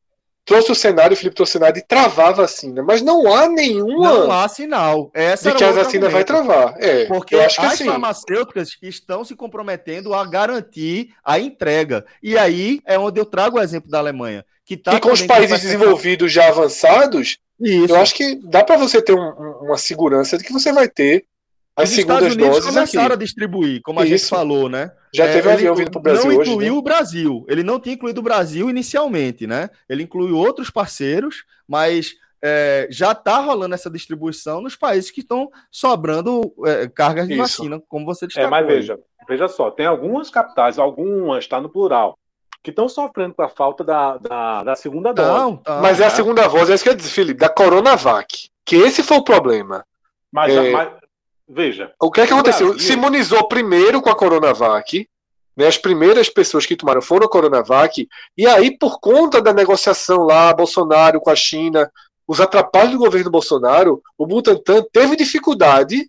trouxe 0.49 0.73
o 0.73 0.75
cenário, 0.75 1.13
o 1.13 1.17
Felipe 1.17 1.37
trouxe 1.37 1.51
o 1.51 1.53
cenário 1.53 1.75
de 1.75 1.87
travar 1.87 2.29
a 2.29 2.33
vacina, 2.33 2.83
mas 2.83 3.03
não 3.03 3.33
há 3.33 3.47
nenhuma. 3.47 4.09
Não 4.09 4.33
há 4.33 4.49
sinal. 4.49 5.11
Essa 5.13 5.51
de 5.51 5.57
que 5.59 5.65
a 5.65 5.71
vacina 5.71 6.09
vai 6.09 6.25
travar. 6.25 6.75
É, 6.79 7.05
porque 7.05 7.35
eu 7.35 7.43
acho 7.43 7.61
que 7.61 7.67
as 7.67 7.75
assim. 7.75 7.85
farmacêuticas 7.85 8.71
estão 8.81 9.23
se 9.23 9.37
comprometendo 9.37 10.15
a 10.15 10.25
garantir 10.25 11.11
a 11.23 11.39
entrega. 11.39 12.07
E 12.23 12.39
aí 12.39 12.81
é 12.87 12.99
onde 12.99 13.21
eu 13.21 13.27
trago 13.27 13.59
o 13.59 13.63
exemplo 13.63 13.91
da 13.91 13.99
Alemanha. 13.99 14.45
Que 14.65 14.77
tá 14.77 14.95
e 14.95 15.01
com 15.01 15.13
os 15.13 15.23
países 15.23 15.61
desenvolvidos 15.61 16.33
já 16.33 16.49
avançados, 16.49 17.37
Isso. 17.61 17.93
eu 17.93 17.97
acho 17.97 18.15
que 18.15 18.37
dá 18.37 18.65
para 18.65 18.77
você 18.77 19.03
ter 19.03 19.13
um, 19.13 19.31
uma 19.63 19.77
segurança 19.77 20.39
de 20.39 20.45
que 20.45 20.53
você 20.53 20.73
vai 20.73 20.89
ter 20.89 21.25
as 21.79 21.91
Os 21.91 21.95
segundas 21.95 22.17
Estados 22.17 22.35
Unidos 22.35 22.57
doses 22.57 22.75
começaram 22.75 23.07
aqui. 23.07 23.15
a 23.15 23.17
distribuir, 23.17 23.81
como 23.83 24.01
a 24.01 24.03
Isso. 24.03 24.11
gente 24.11 24.29
falou, 24.29 24.69
né? 24.69 24.91
Já 25.15 25.27
é, 25.27 25.33
teve 25.33 25.49
avião 25.49 25.77
vindo 25.77 25.93
para 25.93 26.01
o 26.01 26.03
Brasil 26.03 26.25
não 26.25 26.31
hoje. 26.31 26.37
Não 26.37 26.43
incluiu 26.43 26.73
né? 26.73 26.79
o 26.79 26.83
Brasil. 26.83 27.47
Ele 27.49 27.63
não 27.63 27.79
tinha 27.79 27.95
incluído 27.95 28.19
o 28.19 28.25
Brasil 28.25 28.69
inicialmente, 28.69 29.47
né? 29.47 29.71
Ele 29.89 30.03
incluiu 30.03 30.37
outros 30.37 30.71
parceiros, 30.71 31.45
mas 31.69 32.17
é, 32.43 32.89
já 32.91 33.13
está 33.13 33.39
rolando 33.39 33.77
essa 33.77 33.89
distribuição 33.89 34.61
nos 34.61 34.75
países 34.75 35.13
que 35.13 35.21
estão 35.21 35.49
sobrando 35.71 36.53
é, 36.67 36.89
cargas 36.89 37.29
de 37.29 37.35
Isso. 37.35 37.43
vacina, 37.43 37.81
como 37.89 38.05
você 38.05 38.27
destacou. 38.27 38.49
É, 38.49 38.51
mas 38.51 38.67
veja, 38.67 38.99
veja 39.29 39.47
só, 39.47 39.71
tem 39.71 39.87
algumas 39.87 40.31
capitais, 40.31 40.81
algumas, 40.81 41.45
está 41.45 41.61
no 41.61 41.69
plural, 41.69 42.19
que 42.61 42.71
estão 42.71 42.89
sofrendo 42.89 43.35
com 43.35 43.43
a 43.43 43.49
falta 43.49 43.85
da, 43.85 44.19
da, 44.19 44.65
da 44.65 44.75
segunda 44.75 45.13
dose. 45.13 45.31
Não, 45.31 45.57
tá, 45.59 45.81
mas 45.81 46.01
é 46.01 46.07
a 46.07 46.11
segunda 46.11 46.49
dose, 46.49 46.73
é 46.73 46.75
isso 46.75 46.83
que 46.83 46.91
eu 46.91 46.97
disse, 46.97 47.13
Felipe, 47.13 47.39
da 47.39 47.49
Coronavac. 47.49 48.49
Que 48.65 48.75
esse 48.75 49.05
foi 49.05 49.19
o 49.19 49.25
problema. 49.25 49.85
Mas, 50.33 50.53
é... 50.53 50.71
mas 50.73 50.99
Veja. 51.49 51.93
O 52.01 52.11
que 52.11 52.21
é 52.21 52.27
que 52.27 52.33
aconteceu? 52.33 52.69
Brasil... 52.69 52.87
Se 52.87 52.93
imunizou 52.93 53.49
primeiro 53.49 54.03
com 54.03 54.11
a 54.11 54.17
Coronavac. 54.17 55.09
Né, 55.57 55.67
as 55.67 55.77
primeiras 55.77 56.29
pessoas 56.29 56.65
que 56.67 56.77
tomaram 56.77 57.03
foram 57.03 57.27
a 57.27 57.31
Coronavac. 57.31 58.07
E 58.37 58.47
aí, 58.47 58.79
por 58.79 59.01
conta 59.01 59.43
da 59.43 59.53
negociação 59.53 60.19
lá, 60.19 60.53
Bolsonaro 60.53 61.21
com 61.21 61.31
a 61.31 61.35
China, 61.35 61.91
os 62.29 62.41
atrapalhos 62.41 62.93
do 62.93 62.99
governo 62.99 63.31
Bolsonaro, 63.31 64.01
o 64.17 64.27
Butantan 64.27 64.85
teve 64.93 65.17
dificuldade 65.17 66.09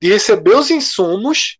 de 0.00 0.08
receber 0.12 0.54
os 0.54 0.70
insumos 0.70 1.58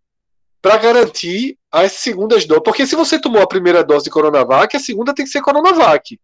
para 0.60 0.76
garantir 0.76 1.56
as 1.70 1.92
segundas 1.92 2.44
doses. 2.44 2.64
Porque 2.64 2.86
se 2.86 2.96
você 2.96 3.20
tomou 3.20 3.40
a 3.40 3.48
primeira 3.48 3.84
dose 3.84 4.04
de 4.04 4.10
Coronavac, 4.10 4.76
a 4.76 4.80
segunda 4.80 5.14
tem 5.14 5.24
que 5.24 5.30
ser 5.30 5.40
Coronavac. 5.40 6.18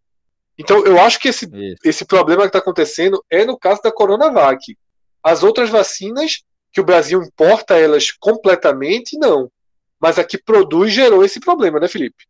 Então, 0.57 0.85
eu 0.85 0.99
acho 1.01 1.19
que 1.19 1.29
esse, 1.29 1.49
esse 1.83 2.05
problema 2.05 2.43
que 2.43 2.47
está 2.47 2.59
acontecendo 2.59 3.23
é 3.29 3.43
no 3.45 3.57
caso 3.57 3.81
da 3.81 3.91
Coronavac. 3.91 4.77
As 5.23 5.41
outras 5.41 5.69
vacinas 5.69 6.43
que 6.75 6.81
o 6.81 6.85
Brasil 6.85 7.23
importa 7.23 7.79
elas 7.79 8.11
completamente, 8.11 9.17
não. 9.17 9.49
Mas 9.97 10.19
a 10.19 10.25
que 10.25 10.37
produz 10.37 10.91
gerou 10.91 11.23
esse 11.23 11.39
problema, 11.39 11.79
né, 11.79 11.87
Felipe? 11.87 12.25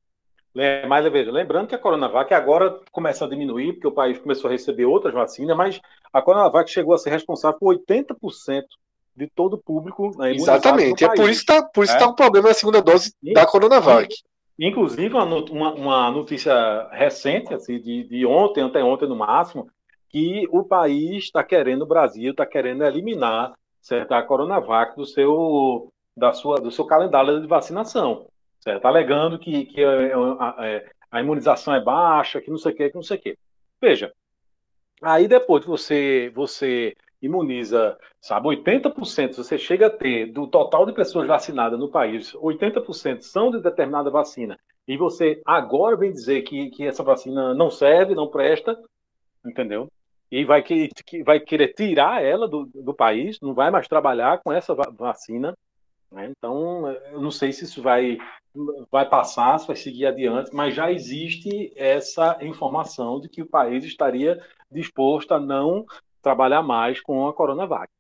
Mas 0.88 1.12
veja, 1.12 1.32
lembrando 1.32 1.68
que 1.68 1.74
a 1.74 1.80
Coronavac 1.80 2.32
agora 2.32 2.80
começa 2.92 3.26
a 3.26 3.28
diminuir, 3.28 3.74
porque 3.74 3.88
o 3.88 3.92
país 3.92 4.20
começou 4.20 4.48
a 4.48 4.52
receber 4.52 4.86
outras 4.86 5.16
vacinas, 5.16 5.58
mas 5.58 5.82
a 6.14 6.22
Coronavac 6.22 6.70
chegou 6.70 6.94
a 6.94 6.98
ser 7.00 7.10
responsável 7.10 7.60
por 7.60 7.76
80% 7.76 8.64
de 9.16 9.28
todo 9.28 9.56
o 9.56 9.58
público 9.58 10.12
na 10.16 10.32
Exatamente, 10.32 11.04
é 11.04 11.08
por 11.08 11.28
isso 11.28 11.44
que 11.44 11.52
está 11.52 11.96
é? 11.96 11.98
tá 11.98 12.08
o 12.08 12.16
problema 12.16 12.50
da 12.50 12.54
segunda 12.54 12.82
dose 12.82 13.14
e, 13.24 13.34
da 13.34 13.48
Coronavac. 13.48 14.16
Inclusive, 14.60 15.14
uma, 15.16 15.74
uma 15.74 16.12
notícia 16.12 16.88
recente, 16.92 17.52
assim, 17.52 17.80
de, 17.80 18.04
de 18.04 18.26
ontem, 18.28 18.64
até 18.64 18.84
ontem 18.84 19.10
no 19.10 19.16
máximo, 19.16 19.68
que 20.08 20.48
o 20.52 20.64
país 20.64 21.24
está 21.24 21.44
querendo, 21.44 21.82
o 21.82 21.88
Brasil 21.88 22.32
está 22.32 22.46
querendo 22.46 22.86
eliminar 22.86 23.54
certo? 23.86 24.14
a 24.14 24.24
Coronavac 24.24 24.96
do 24.96 25.06
seu, 25.06 25.90
da 26.18 26.34
sua, 26.34 26.56
do 26.56 26.72
seu 26.72 26.86
calendário 26.86 27.40
de 27.40 27.48
vacinação, 27.48 28.28
certo? 28.60 28.86
Alegando 28.86 29.38
que, 29.38 29.66
que 29.66 29.80
é, 29.80 30.08
é, 30.08 30.14
a, 30.14 30.56
é, 30.68 30.90
a 31.12 31.22
imunização 31.22 31.74
é 31.76 31.82
baixa, 31.82 32.42
que 32.42 32.50
não 32.50 32.58
sei 32.58 32.72
o 32.72 32.76
que, 32.76 32.90
que 32.90 32.96
não 32.96 33.04
sei 33.04 33.18
o 33.18 33.22
que. 33.22 33.38
Veja, 33.80 34.12
aí 35.02 35.28
depois 35.28 35.64
que 35.64 35.70
você, 35.70 36.32
você 36.34 36.96
imuniza, 37.22 37.96
sabe, 38.20 38.48
80%, 38.48 39.36
você 39.36 39.58
chega 39.58 39.86
a 39.86 39.92
ter 39.92 40.32
do 40.32 40.48
total 40.48 40.86
de 40.88 40.94
pessoas 40.94 41.28
vacinadas 41.28 41.80
no 41.80 41.90
país, 41.90 42.34
80% 42.34 43.22
são 43.22 43.52
de 43.52 43.62
determinada 43.62 44.10
vacina, 44.10 44.58
e 44.88 44.98
você 44.98 45.42
agora 45.46 45.96
vem 45.96 46.12
dizer 46.12 46.42
que, 46.42 46.72
que 46.72 46.86
essa 46.86 47.04
vacina 47.04 47.54
não 47.54 47.70
serve, 47.70 48.16
não 48.16 48.28
presta, 48.28 48.80
entendeu? 49.46 49.88
E 50.32 50.44
vai, 50.44 50.62
que, 50.62 50.90
que 51.06 51.24
vai 51.24 51.40
querer 51.40 51.74
tirar 51.74 52.24
ela 52.24 52.48
do, 52.48 52.66
do 52.66 52.94
país, 52.94 53.40
não 53.40 53.54
vai 53.54 53.70
mais 53.70 53.88
trabalhar 53.88 54.42
com 54.44 54.52
essa 54.52 54.74
vacina. 54.74 55.56
Né? 56.12 56.32
Então, 56.38 56.90
eu 57.12 57.22
não 57.22 57.32
sei 57.32 57.52
se 57.52 57.66
isso 57.66 57.82
vai, 57.82 58.18
vai 58.92 59.08
passar, 59.08 59.60
se 59.60 59.68
vai 59.68 59.76
seguir 59.76 60.06
adiante, 60.06 60.52
mas 60.54 60.74
já 60.74 60.92
existe 60.92 61.72
essa 61.76 62.38
informação 62.42 63.20
de 63.20 63.30
que 63.30 63.42
o 63.42 63.48
país 63.48 63.84
estaria 63.84 64.42
disposto 64.72 65.34
a 65.34 65.40
não 65.40 65.86
trabalhar 66.22 66.64
mais 66.64 67.00
com 67.00 67.28
a 67.28 67.34
Coronavac. 67.34 67.95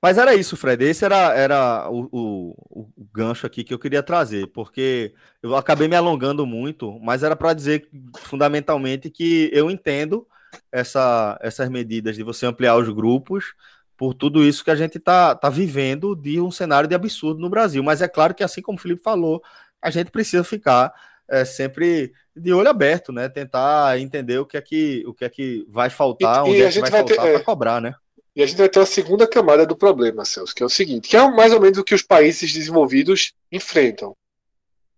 Mas 0.00 0.18
era 0.18 0.34
isso, 0.34 0.56
Fred. 0.56 0.84
Esse 0.84 1.04
era, 1.04 1.34
era 1.34 1.90
o, 1.90 2.08
o, 2.12 2.82
o, 2.82 3.06
gancho 3.12 3.46
aqui 3.46 3.64
que 3.64 3.72
eu 3.72 3.78
queria 3.78 4.02
trazer, 4.02 4.46
porque 4.48 5.14
eu 5.42 5.56
acabei 5.56 5.88
me 5.88 5.96
alongando 5.96 6.46
muito, 6.46 6.98
mas 7.00 7.22
era 7.22 7.34
para 7.34 7.54
dizer 7.54 7.88
fundamentalmente 8.20 9.10
que 9.10 9.50
eu 9.52 9.70
entendo 9.70 10.26
essa, 10.70 11.38
essas 11.42 11.68
medidas 11.68 12.16
de 12.16 12.22
você 12.22 12.46
ampliar 12.46 12.76
os 12.76 12.88
grupos 12.88 13.54
por 13.96 14.12
tudo 14.12 14.44
isso 14.44 14.62
que 14.62 14.70
a 14.70 14.76
gente 14.76 14.98
está 14.98 15.34
tá 15.34 15.48
vivendo 15.48 16.14
de 16.14 16.40
um 16.40 16.50
cenário 16.50 16.88
de 16.88 16.94
absurdo 16.94 17.40
no 17.40 17.48
Brasil. 17.48 17.82
Mas 17.82 18.02
é 18.02 18.08
claro 18.08 18.34
que, 18.34 18.44
assim 18.44 18.60
como 18.60 18.78
o 18.78 18.80
Felipe 18.80 19.02
falou, 19.02 19.42
a 19.80 19.90
gente 19.90 20.10
precisa 20.10 20.44
ficar 20.44 20.92
é, 21.28 21.44
sempre 21.44 22.12
de 22.34 22.52
olho 22.52 22.68
aberto, 22.68 23.10
né? 23.10 23.28
Tentar 23.28 23.98
entender 23.98 24.38
o 24.38 24.46
que 24.46 24.56
é 24.56 24.60
que, 24.60 25.02
o 25.06 25.14
que, 25.14 25.24
é 25.24 25.28
que 25.30 25.66
vai 25.68 25.88
faltar, 25.88 26.46
e, 26.46 26.50
onde 26.50 26.58
e 26.58 26.62
é 26.62 26.70
que 26.70 26.80
vai, 26.80 26.90
vai 26.90 27.00
faltar 27.00 27.16
para 27.16 27.28
é... 27.30 27.38
cobrar, 27.40 27.80
né? 27.80 27.94
E 28.36 28.42
a 28.42 28.46
gente 28.46 28.58
vai 28.58 28.68
ter 28.68 28.78
uma 28.78 28.84
segunda 28.84 29.26
camada 29.26 29.64
do 29.64 29.74
problema, 29.74 30.22
Celso, 30.26 30.54
que 30.54 30.62
é 30.62 30.66
o 30.66 30.68
seguinte, 30.68 31.08
que 31.08 31.16
é 31.16 31.30
mais 31.30 31.54
ou 31.54 31.60
menos 31.60 31.78
o 31.78 31.84
que 31.84 31.94
os 31.94 32.02
países 32.02 32.52
desenvolvidos 32.52 33.32
enfrentam. 33.50 34.14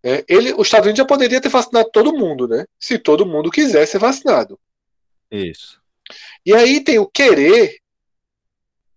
É, 0.02 0.24
ele, 0.28 0.52
os 0.54 0.66
Estados 0.66 0.86
Unidos 0.86 0.98
já 0.98 1.04
poderia 1.04 1.40
ter 1.40 1.48
vacinado 1.48 1.88
todo 1.92 2.16
mundo, 2.16 2.48
né? 2.48 2.66
Se 2.80 2.98
todo 2.98 3.24
mundo 3.24 3.48
quiser 3.48 3.86
ser 3.86 3.98
vacinado. 3.98 4.58
Isso. 5.30 5.80
E 6.44 6.52
aí 6.52 6.82
tem 6.82 6.98
o 6.98 7.06
querer, 7.06 7.78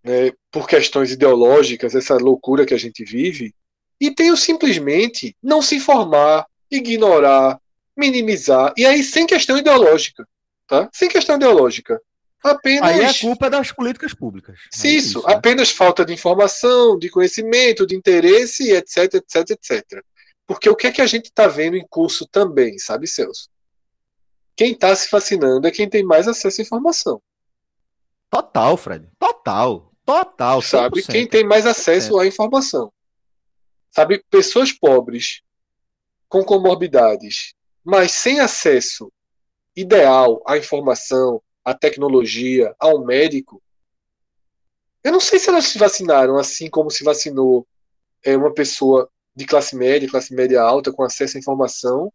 né, 0.03 0.31
por 0.49 0.67
questões 0.67 1.11
ideológicas, 1.11 1.93
essa 1.93 2.15
loucura 2.15 2.65
que 2.65 2.73
a 2.73 2.79
gente 2.79 3.03
vive, 3.03 3.53
e 3.99 4.09
tem 4.09 4.31
o 4.31 4.37
simplesmente 4.37 5.35
não 5.41 5.61
se 5.61 5.75
informar, 5.75 6.47
ignorar, 6.69 7.61
minimizar, 7.95 8.73
e 8.75 8.87
aí 8.87 9.03
sem 9.03 9.27
questão 9.27 9.55
ideológica, 9.55 10.27
tá? 10.65 10.89
Sem 10.91 11.07
questão 11.07 11.35
ideológica. 11.35 12.01
Apenas... 12.43 12.89
Aí 12.89 13.05
a 13.05 13.13
culpa 13.13 13.45
é 13.45 13.49
das 13.49 13.71
políticas 13.71 14.13
públicas. 14.13 14.59
Isso, 14.73 14.87
é 14.87 14.89
isso 14.89 15.27
né? 15.27 15.33
apenas 15.33 15.69
falta 15.69 16.03
de 16.03 16.13
informação, 16.13 16.97
de 16.97 17.09
conhecimento, 17.09 17.85
de 17.85 17.95
interesse, 17.95 18.71
etc, 18.71 19.15
etc, 19.15 19.51
etc. 19.51 20.03
Porque 20.47 20.69
o 20.69 20.75
que 20.75 20.87
é 20.87 20.91
que 20.91 21.01
a 21.01 21.05
gente 21.05 21.25
está 21.25 21.47
vendo 21.47 21.77
em 21.77 21.85
curso 21.87 22.27
também, 22.27 22.77
sabe, 22.79 23.07
Celso? 23.07 23.49
Quem 24.55 24.73
está 24.73 24.95
se 24.95 25.07
fascinando 25.07 25.67
é 25.67 25.71
quem 25.71 25.89
tem 25.89 26.03
mais 26.03 26.27
acesso 26.27 26.61
à 26.61 26.63
informação. 26.63 27.21
Total, 28.29 28.75
Fred. 28.77 29.07
Total. 29.19 29.91
Total. 30.05 30.59
100%. 30.59 30.63
Sabe? 30.63 31.03
Quem 31.03 31.27
tem 31.27 31.45
mais 31.45 31.65
acesso 31.65 32.19
à 32.19 32.25
informação. 32.25 32.91
Sabe, 33.91 34.23
pessoas 34.29 34.71
pobres 34.71 35.41
com 36.27 36.43
comorbidades, 36.43 37.53
mas 37.83 38.11
sem 38.11 38.39
acesso 38.39 39.11
ideal 39.75 40.41
à 40.47 40.57
informação, 40.57 41.41
à 41.63 41.73
tecnologia, 41.73 42.75
ao 42.79 43.03
médico, 43.03 43.61
eu 45.03 45.11
não 45.11 45.19
sei 45.19 45.39
se 45.39 45.49
elas 45.49 45.65
se 45.65 45.77
vacinaram 45.77 46.37
assim 46.37 46.69
como 46.69 46.91
se 46.91 47.03
vacinou 47.03 47.67
é, 48.23 48.37
uma 48.37 48.53
pessoa 48.53 49.09
de 49.35 49.45
classe 49.45 49.75
média, 49.75 50.09
classe 50.09 50.33
média 50.33 50.61
alta, 50.61 50.91
com 50.91 51.03
acesso 51.03 51.37
à 51.37 51.39
informação 51.39 52.11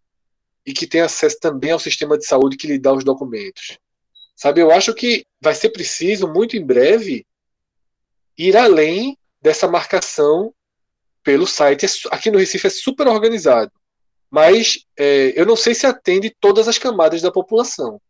e 0.64 0.72
que 0.72 0.86
tem 0.86 1.00
acesso 1.00 1.38
também 1.40 1.70
ao 1.70 1.78
sistema 1.78 2.18
de 2.18 2.26
saúde 2.26 2.56
que 2.56 2.66
lhe 2.66 2.78
dá 2.78 2.92
os 2.92 3.04
documentos. 3.04 3.78
Sabe, 4.34 4.60
eu 4.60 4.70
acho 4.70 4.92
que 4.94 5.24
vai 5.40 5.54
ser 5.54 5.70
preciso, 5.70 6.28
muito 6.28 6.56
em 6.56 6.64
breve, 6.64 7.26
ir 8.36 8.56
além 8.56 9.16
dessa 9.40 9.66
marcação 9.66 10.52
pelo 11.22 11.46
site. 11.46 11.86
Aqui 12.10 12.30
no 12.30 12.38
Recife 12.38 12.66
é 12.66 12.70
super 12.70 13.08
organizado, 13.08 13.72
mas 14.30 14.84
é, 14.96 15.32
eu 15.40 15.46
não 15.46 15.56
sei 15.56 15.74
se 15.74 15.86
atende 15.86 16.34
todas 16.38 16.68
as 16.68 16.78
camadas 16.78 17.22
da 17.22 17.32
população. 17.32 18.00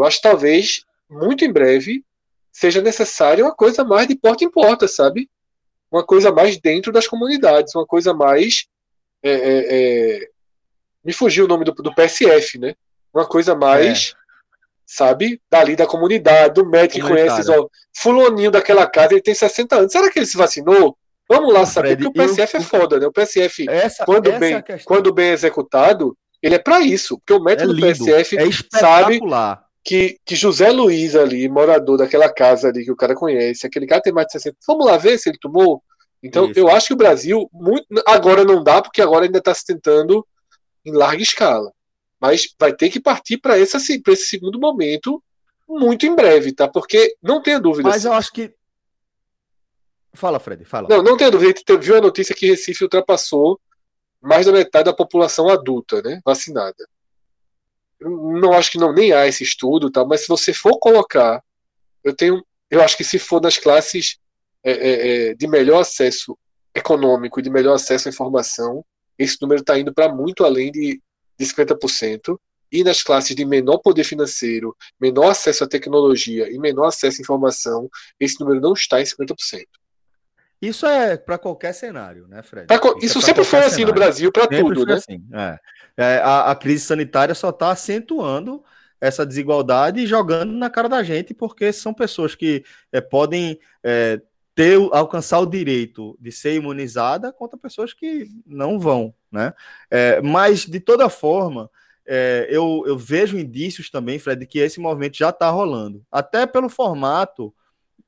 Eu 0.00 0.06
acho 0.06 0.16
que 0.16 0.22
talvez, 0.22 0.84
muito 1.08 1.44
em 1.44 1.52
breve, 1.52 2.04
seja 2.52 2.80
necessária 2.80 3.44
uma 3.44 3.54
coisa 3.54 3.84
mais 3.84 4.06
de 4.06 4.16
porta 4.16 4.44
em 4.44 4.50
porta, 4.50 4.88
sabe? 4.88 5.28
Uma 5.90 6.04
coisa 6.04 6.32
mais 6.32 6.58
dentro 6.58 6.92
das 6.92 7.06
comunidades, 7.06 7.74
uma 7.74 7.86
coisa 7.86 8.12
mais. 8.12 8.66
É, 9.22 9.30
é, 9.30 9.64
é 10.20 10.28
me 11.04 11.12
fugiu 11.12 11.44
o 11.44 11.48
nome 11.48 11.64
do, 11.64 11.72
do 11.72 11.94
PSF, 11.94 12.58
né? 12.58 12.74
Uma 13.14 13.26
coisa 13.26 13.54
mais. 13.54 14.14
É 14.14 14.28
sabe? 14.88 15.40
Dali 15.50 15.76
da 15.76 15.86
comunidade, 15.86 16.54
do 16.54 16.66
médico 16.66 17.06
que 17.06 17.12
conhece, 17.12 17.50
ó, 17.50 17.68
fulaninho 17.94 18.50
daquela 18.50 18.86
casa, 18.86 19.12
ele 19.12 19.20
tem 19.20 19.34
60 19.34 19.76
anos. 19.76 19.92
Será 19.92 20.10
que 20.10 20.18
ele 20.18 20.26
se 20.26 20.36
vacinou? 20.36 20.96
Vamos 21.28 21.52
lá 21.52 21.66
saber, 21.66 21.88
Fred, 21.88 22.04
porque 22.04 22.20
o 22.20 22.26
PSF 22.26 22.54
eu, 22.54 22.60
é 22.60 22.64
foda, 22.64 22.98
né? 22.98 23.06
O 23.06 23.12
PSF, 23.12 23.68
essa, 23.68 24.04
quando, 24.06 24.28
essa 24.28 24.38
bem, 24.38 24.54
é 24.54 24.78
quando 24.78 25.12
bem 25.12 25.30
executado, 25.30 26.16
ele 26.42 26.54
é 26.54 26.58
para 26.58 26.80
isso, 26.80 27.18
porque 27.18 27.34
o 27.34 27.44
médico 27.44 27.70
é 27.70 27.74
do 27.74 27.80
PSF 27.80 28.38
é 28.38 28.78
sabe 28.78 29.20
que, 29.84 30.18
que 30.24 30.36
José 30.36 30.70
Luiz 30.70 31.14
ali, 31.14 31.48
morador 31.48 31.98
daquela 31.98 32.32
casa 32.32 32.68
ali 32.68 32.84
que 32.84 32.92
o 32.92 32.96
cara 32.96 33.14
conhece, 33.14 33.66
aquele 33.66 33.86
cara 33.86 34.02
tem 34.02 34.12
mais 34.12 34.26
de 34.26 34.32
60. 34.32 34.56
Vamos 34.66 34.86
lá 34.86 34.96
ver 34.96 35.18
se 35.18 35.28
ele 35.28 35.38
tomou. 35.40 35.82
Então, 36.22 36.50
isso. 36.50 36.58
eu 36.58 36.68
acho 36.68 36.88
que 36.88 36.92
o 36.94 36.96
Brasil, 36.96 37.48
muito, 37.52 37.86
agora 38.06 38.44
não 38.44 38.62
dá, 38.62 38.82
porque 38.82 39.00
agora 39.00 39.24
ainda 39.24 39.38
está 39.38 39.54
se 39.54 39.64
tentando 39.64 40.26
em 40.84 40.92
larga 40.92 41.22
escala. 41.22 41.72
Mas 42.20 42.54
vai 42.58 42.74
ter 42.74 42.90
que 42.90 43.00
partir 43.00 43.38
para 43.38 43.58
esse, 43.58 43.76
esse 43.76 44.26
segundo 44.26 44.58
momento 44.58 45.22
muito 45.68 46.06
em 46.06 46.14
breve, 46.14 46.52
tá? 46.52 46.66
Porque 46.66 47.14
não 47.22 47.42
tenha 47.42 47.60
dúvida. 47.60 47.88
Mas 47.88 48.04
eu 48.04 48.12
acho 48.12 48.32
que. 48.32 48.52
Fala, 50.14 50.40
Fred, 50.40 50.64
fala. 50.64 50.88
Não, 50.88 51.02
não 51.02 51.16
tenha 51.16 51.30
dúvida. 51.30 51.52
A 51.52 51.56
gente 51.56 51.86
viu 51.86 51.96
a 51.96 52.00
notícia 52.00 52.34
que 52.34 52.46
Recife 52.46 52.82
ultrapassou 52.82 53.60
mais 54.20 54.46
da 54.46 54.52
metade 54.52 54.86
da 54.86 54.92
população 54.92 55.48
adulta, 55.48 56.02
né? 56.02 56.20
Vacinada. 56.24 56.88
Não 58.00 58.52
acho 58.52 58.70
que 58.70 58.78
não 58.78 58.92
nem 58.92 59.12
há 59.12 59.26
esse 59.26 59.42
estudo, 59.42 59.90
tá? 59.90 60.04
Mas 60.04 60.22
se 60.22 60.28
você 60.28 60.52
for 60.52 60.78
colocar, 60.78 61.42
eu 62.04 62.14
tenho, 62.14 62.44
eu 62.70 62.82
acho 62.82 62.96
que 62.96 63.04
se 63.04 63.18
for 63.18 63.40
nas 63.40 63.58
classes 63.58 64.18
é, 64.64 64.72
é, 64.72 65.30
é 65.30 65.34
de 65.34 65.46
melhor 65.46 65.80
acesso 65.80 66.38
econômico 66.74 67.40
e 67.40 67.42
de 67.42 67.50
melhor 67.50 67.74
acesso 67.74 68.08
à 68.08 68.10
informação, 68.10 68.84
esse 69.18 69.36
número 69.42 69.60
está 69.60 69.78
indo 69.78 69.92
para 69.92 70.12
muito 70.14 70.44
além 70.44 70.70
de 70.70 71.00
de 71.38 71.46
50%, 71.46 72.38
e 72.70 72.84
nas 72.84 73.02
classes 73.02 73.34
de 73.34 73.44
menor 73.44 73.78
poder 73.78 74.04
financeiro, 74.04 74.76
menor 75.00 75.30
acesso 75.30 75.64
à 75.64 75.68
tecnologia 75.68 76.50
e 76.50 76.58
menor 76.58 76.88
acesso 76.88 77.20
à 77.20 77.22
informação, 77.22 77.88
esse 78.20 78.38
número 78.40 78.60
não 78.60 78.74
está 78.74 79.00
em 79.00 79.04
50%. 79.04 79.64
Isso 80.60 80.86
é 80.86 81.16
para 81.16 81.38
qualquer 81.38 81.72
cenário, 81.72 82.26
né, 82.26 82.42
Fred? 82.42 82.66
isso, 82.72 82.96
isso 83.00 83.18
é 83.18 83.22
sempre 83.22 83.44
foi 83.44 83.60
assim 83.60 83.76
cenário. 83.76 83.86
no 83.88 83.94
Brasil, 83.94 84.32
para 84.32 84.46
tudo, 84.48 84.84
né? 84.84 84.94
Assim. 84.94 85.24
É. 85.32 85.58
É, 85.96 86.16
a, 86.18 86.50
a, 86.50 86.56
crise 86.56 86.84
sanitária 86.84 87.34
só 87.34 87.50
está 87.50 87.70
acentuando 87.70 88.62
essa 89.00 89.24
desigualdade 89.24 90.00
e 90.00 90.06
jogando 90.06 90.52
na 90.52 90.68
cara 90.68 90.88
da 90.88 91.02
gente, 91.02 91.32
porque 91.32 91.72
são 91.72 91.94
pessoas 91.94 92.34
que 92.34 92.64
é, 92.92 93.00
podem 93.00 93.58
é, 93.82 94.20
ter, 94.54 94.76
alcançar 94.92 95.38
o 95.38 95.46
direito 95.46 96.16
de 96.20 96.32
ser 96.32 96.54
imunizada 96.54 97.32
contra 97.32 97.58
pessoas 97.58 97.92
que 97.92 98.28
não 98.44 98.78
vão, 98.78 99.14
né? 99.30 99.52
É, 99.90 100.20
mas, 100.20 100.64
de 100.66 100.80
toda 100.80 101.08
forma, 101.08 101.70
eu, 102.48 102.84
eu, 102.86 102.96
vejo 102.96 103.38
indícios 103.38 103.90
também, 103.90 104.18
Fred, 104.18 104.46
que 104.46 104.58
esse 104.58 104.80
movimento 104.80 105.18
já 105.18 105.28
está 105.28 105.50
rolando, 105.50 106.02
até 106.10 106.46
pelo 106.46 106.70
formato 106.70 107.52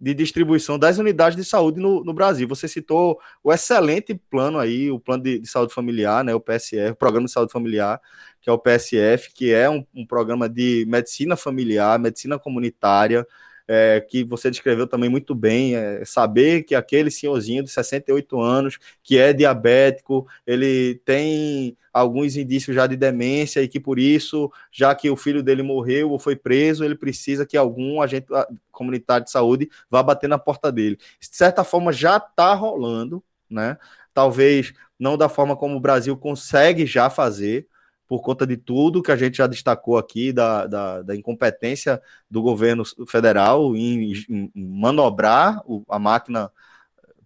de 0.01 0.15
distribuição 0.15 0.79
das 0.79 0.99
unidades 0.99 1.37
de 1.37 1.45
saúde 1.45 1.79
no, 1.79 2.03
no, 2.03 2.15
Brasil. 2.15 2.49
Você 2.49 2.67
citou 2.67 3.21
o 3.45 3.53
excelente 3.53 4.15
plano 4.15 4.59
aí, 4.59 4.91
o 4.91 4.99
plano 4.99 5.23
de, 5.23 5.39
de, 5.39 5.49
saúde 5.49 5.75
familiar, 5.75 6.25
né, 6.25 6.35
o 6.35 6.41
PSF, 6.41 6.93
o 6.93 6.97
Programa 6.97 7.27
de 7.27 7.33
Saúde 7.33 7.53
Familiar, 7.53 8.01
que 8.41 8.49
é 8.49 8.53
o 8.53 8.59
PSF, 8.59 9.31
que 9.35 9.53
é 9.53 9.69
um, 9.69 9.85
um 9.95 10.07
programa 10.07 10.49
de 10.49 10.87
medicina 10.89 11.37
familiar, 11.37 11.99
medicina 11.99 12.39
comunitária, 12.39 13.27
é, 13.73 14.01
que 14.01 14.25
você 14.25 14.51
descreveu 14.51 14.85
também 14.85 15.09
muito 15.09 15.33
bem, 15.33 15.77
é, 15.77 16.05
saber 16.05 16.65
que 16.65 16.75
aquele 16.75 17.09
senhorzinho 17.09 17.63
de 17.63 17.71
68 17.71 18.41
anos, 18.41 18.79
que 19.01 19.17
é 19.17 19.33
diabético, 19.33 20.27
ele 20.45 21.01
tem 21.05 21.77
alguns 21.93 22.37
indícios 22.37 22.75
já 22.75 22.89
de 22.89 22.97
demência 22.97 23.63
e 23.63 23.69
que 23.69 23.79
por 23.79 24.01
isso, 24.01 24.51
já 24.73 24.93
que 24.93 25.09
o 25.09 25.15
filho 25.15 25.41
dele 25.41 25.63
morreu 25.63 26.11
ou 26.11 26.19
foi 26.19 26.35
preso, 26.35 26.85
ele 26.85 26.97
precisa 26.97 27.47
que 27.47 27.57
algum 27.57 28.03
agente 28.03 28.27
comunitário 28.73 29.25
de 29.25 29.31
saúde 29.31 29.71
vá 29.89 30.03
bater 30.03 30.29
na 30.29 30.39
porta 30.39 30.73
dele. 30.73 30.97
De 31.21 31.29
certa 31.31 31.63
forma, 31.63 31.93
já 31.93 32.17
está 32.17 32.53
rolando, 32.55 33.23
né? 33.49 33.79
Talvez 34.13 34.73
não 34.99 35.17
da 35.17 35.29
forma 35.29 35.57
como 35.57 35.77
o 35.77 35.81
Brasil 35.81 36.17
consegue 36.17 36.87
já 36.87 37.09
fazer, 37.09 37.69
por 38.11 38.23
conta 38.23 38.45
de 38.45 38.57
tudo 38.57 39.05
que 39.05 39.13
a 39.13 39.17
gente 39.17 39.37
já 39.37 39.47
destacou 39.47 39.97
aqui, 39.97 40.33
da, 40.33 40.67
da, 40.67 41.01
da 41.01 41.15
incompetência 41.15 42.03
do 42.29 42.43
governo 42.43 42.83
federal 43.07 43.77
em, 43.77 44.13
em 44.29 44.51
manobrar 44.57 45.63
o, 45.65 45.85
a 45.89 45.97
máquina 45.97 46.51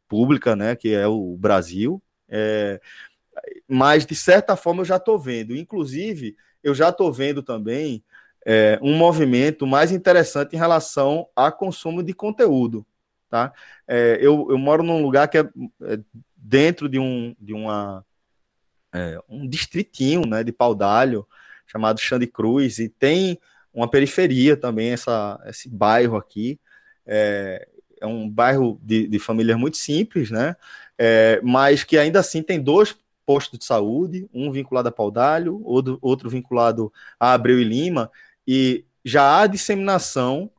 pública, 0.07 0.55
né, 0.55 0.77
que 0.77 0.93
é 0.93 1.07
o 1.07 1.39
Brasil. 1.39 2.03
É, 2.29 2.79
mas, 3.67 4.05
de 4.05 4.15
certa 4.15 4.57
forma, 4.57 4.83
eu 4.83 4.85
já 4.85 4.97
estou 4.97 5.19
vendo. 5.19 5.57
Inclusive, 5.57 6.37
eu 6.63 6.75
já 6.75 6.91
estou 6.91 7.11
vendo 7.11 7.43
também 7.43 8.05
é, 8.45 8.79
um 8.83 8.95
movimento 8.95 9.67
mais 9.67 9.91
interessante 9.91 10.55
em 10.55 10.59
relação 10.59 11.27
a 11.35 11.51
consumo 11.51 12.03
de 12.03 12.13
conteúdo. 12.13 12.85
Tá? 13.31 13.55
É, 13.89 14.19
eu, 14.21 14.49
eu 14.51 14.59
moro 14.59 14.83
num 14.83 15.01
lugar 15.01 15.29
que 15.29 15.39
é, 15.39 15.49
é 15.85 15.99
dentro 16.37 16.91
de, 16.91 16.99
um, 16.99 17.35
de 17.41 17.55
uma 17.55 18.05
é, 18.95 19.19
um 19.29 19.47
distritinho 19.47 20.25
né, 20.25 20.45
de 20.45 20.53
Paudalho, 20.53 21.27
chamado 21.67 22.01
Xande 22.01 22.27
Cruz, 22.27 22.79
e 22.79 22.89
tem 22.89 23.39
uma 23.73 23.91
periferia 23.91 24.57
também, 24.57 24.93
essa, 24.93 25.41
esse 25.47 25.69
bairro 25.69 26.17
aqui. 26.17 26.61
É, 27.05 27.67
é 28.01 28.07
um 28.07 28.29
bairro 28.29 28.79
de, 28.83 29.09
de, 29.09 29.19
famílias 29.19 29.59
muito 29.59 29.77
simples, 29.77 30.31
né? 30.31 30.55
É, 30.97 31.41
mas 31.43 31.83
que 31.83 31.99
ainda 31.99 32.21
assim 32.21 32.43
tem 32.43 32.61
dois 32.61 32.97
postos 33.27 33.59
de 33.59 33.65
saúde, 33.65 34.29
um 34.33 34.53
vinculado 34.53 34.89
a 34.89 34.93
Paudalho, 34.93 35.61
outro, 35.65 35.99
outro 36.01 36.31
vinculado 36.31 36.93
a 37.19 37.33
Abreu 37.33 37.59
e 37.59 37.65
Lima, 37.65 38.11
e 38.47 38.85
já 39.05 39.41
há 39.41 39.47
disseminação 39.47 40.51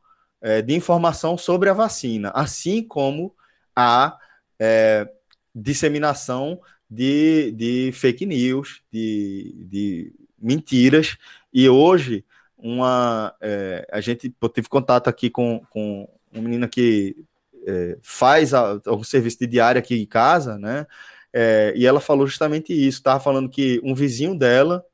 é, 0.42 0.62
de 0.62 0.76
informação 0.76 1.38
sobre 1.38 1.70
a 1.70 1.74
vacina, 1.74 2.32
assim 2.36 2.84
como 2.84 3.34
a 3.76 4.18
é, 4.60 5.08
disseminação 5.54 6.60
de, 6.90 7.52
de 7.52 7.92
fake 7.94 8.26
news, 8.26 8.82
de, 8.92 9.66
de 9.70 10.14
mentiras. 10.40 11.18
E 11.54 11.68
hoje, 11.70 12.24
uma, 12.58 13.36
é, 13.42 13.88
a 13.92 14.02
gente 14.02 14.34
eu 14.42 14.50
tive 14.50 14.70
contato 14.70 15.08
aqui 15.08 15.30
com, 15.30 15.62
com 15.70 16.08
uma 16.32 16.44
menina 16.44 16.68
que 16.68 17.16
é, 17.66 17.98
faz 18.02 18.54
a, 18.54 18.80
o 18.88 19.04
serviço 19.04 19.40
de 19.40 19.48
diária 19.48 19.80
aqui 19.80 19.96
em 19.96 20.06
casa, 20.06 20.58
né? 20.58 20.86
É, 21.34 21.74
e 21.76 21.86
ela 21.86 22.00
falou 22.00 22.26
justamente 22.26 22.72
isso. 22.72 23.00
Estava 23.00 23.20
falando 23.20 23.50
que 23.50 23.82
um 23.84 23.94
vizinho 23.94 24.38
dela 24.38 24.86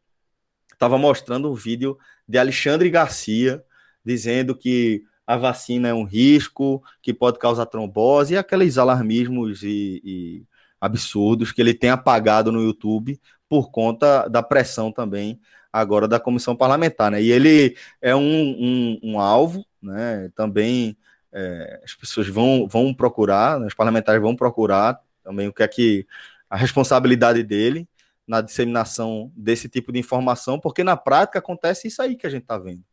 estava 0.74 0.98
mostrando 0.98 1.52
um 1.52 1.54
vídeo 1.54 1.98
de 2.28 2.38
Alexandre 2.38 2.90
Garcia 2.90 3.64
dizendo 4.04 4.56
que 4.56 5.04
a 5.28 5.38
vacina 5.38 5.90
é 5.90 5.94
um 5.94 6.04
risco, 6.04 6.84
que 7.02 7.14
pode 7.14 7.38
causar 7.38 7.68
trombose, 7.68 8.34
e 8.34 8.38
aqueles 8.38 8.78
alarmismos 8.78 9.62
e, 9.64 10.02
e 10.04 10.44
absurdos 10.82 11.52
que 11.52 11.62
ele 11.62 11.76
tem 11.76 11.92
apagado 11.92 12.52
no 12.52 12.62
YouTube 12.62 13.22
por 13.48 13.70
conta 13.70 14.28
da 14.28 14.42
pressão 14.42 14.92
também 14.92 15.40
agora 15.72 16.08
da 16.08 16.20
comissão 16.20 16.56
parlamentar, 16.56 17.12
né? 17.12 17.22
E 17.22 17.32
ele 17.32 17.78
é 18.02 18.16
um, 18.16 18.20
um, 18.22 19.00
um 19.04 19.20
alvo, 19.20 19.66
né? 19.82 20.30
Também 20.36 20.98
é, 21.32 21.82
as 21.84 21.94
pessoas 21.94 22.28
vão, 22.28 22.68
vão 22.68 22.94
procurar, 22.94 23.60
né? 23.60 23.68
os 23.68 23.74
parlamentares 23.74 24.22
vão 24.22 24.36
procurar 24.36 25.00
também 25.24 25.48
o 25.48 25.54
que 25.54 25.64
é 25.64 25.68
que 25.68 26.06
a 26.50 26.58
responsabilidade 26.58 27.42
dele 27.44 27.88
na 28.28 28.42
disseminação 28.42 29.32
desse 29.36 29.70
tipo 29.70 29.92
de 29.92 30.00
informação, 30.00 30.60
porque 30.60 30.84
na 30.84 30.98
prática 30.98 31.40
acontece 31.40 31.88
isso 31.88 32.02
aí 32.02 32.16
que 32.16 32.28
a 32.28 32.30
gente 32.30 32.44
está 32.44 32.58
vendo, 32.58 32.84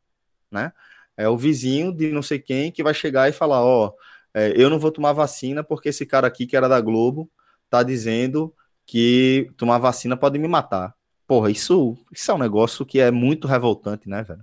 né? 0.50 0.72
É 1.16 1.28
o 1.28 1.36
vizinho 1.36 1.92
de 1.92 2.12
não 2.12 2.22
sei 2.22 2.38
quem 2.38 2.70
que 2.70 2.82
vai 2.82 2.94
chegar 2.94 3.28
e 3.28 3.32
falar, 3.32 3.60
ó, 3.64 3.88
oh, 3.88 3.94
é, 4.32 4.52
eu 4.54 4.70
não 4.70 4.78
vou 4.78 4.92
tomar 4.92 5.12
vacina 5.12 5.64
porque 5.64 5.88
esse 5.88 6.06
cara 6.06 6.28
aqui 6.28 6.46
que 6.46 6.56
era 6.56 6.68
da 6.68 6.80
Globo 6.80 7.28
está 7.68 7.82
dizendo 7.82 8.54
que 8.86 9.50
tomar 9.56 9.78
vacina 9.78 10.16
pode 10.16 10.38
me 10.38 10.48
matar. 10.48 10.94
porra, 11.26 11.50
isso, 11.50 11.96
isso 12.10 12.30
é 12.30 12.34
um 12.34 12.38
negócio 12.38 12.86
que 12.86 12.98
é 12.98 13.10
muito 13.10 13.46
revoltante, 13.46 14.08
né, 14.08 14.22
velho? 14.22 14.42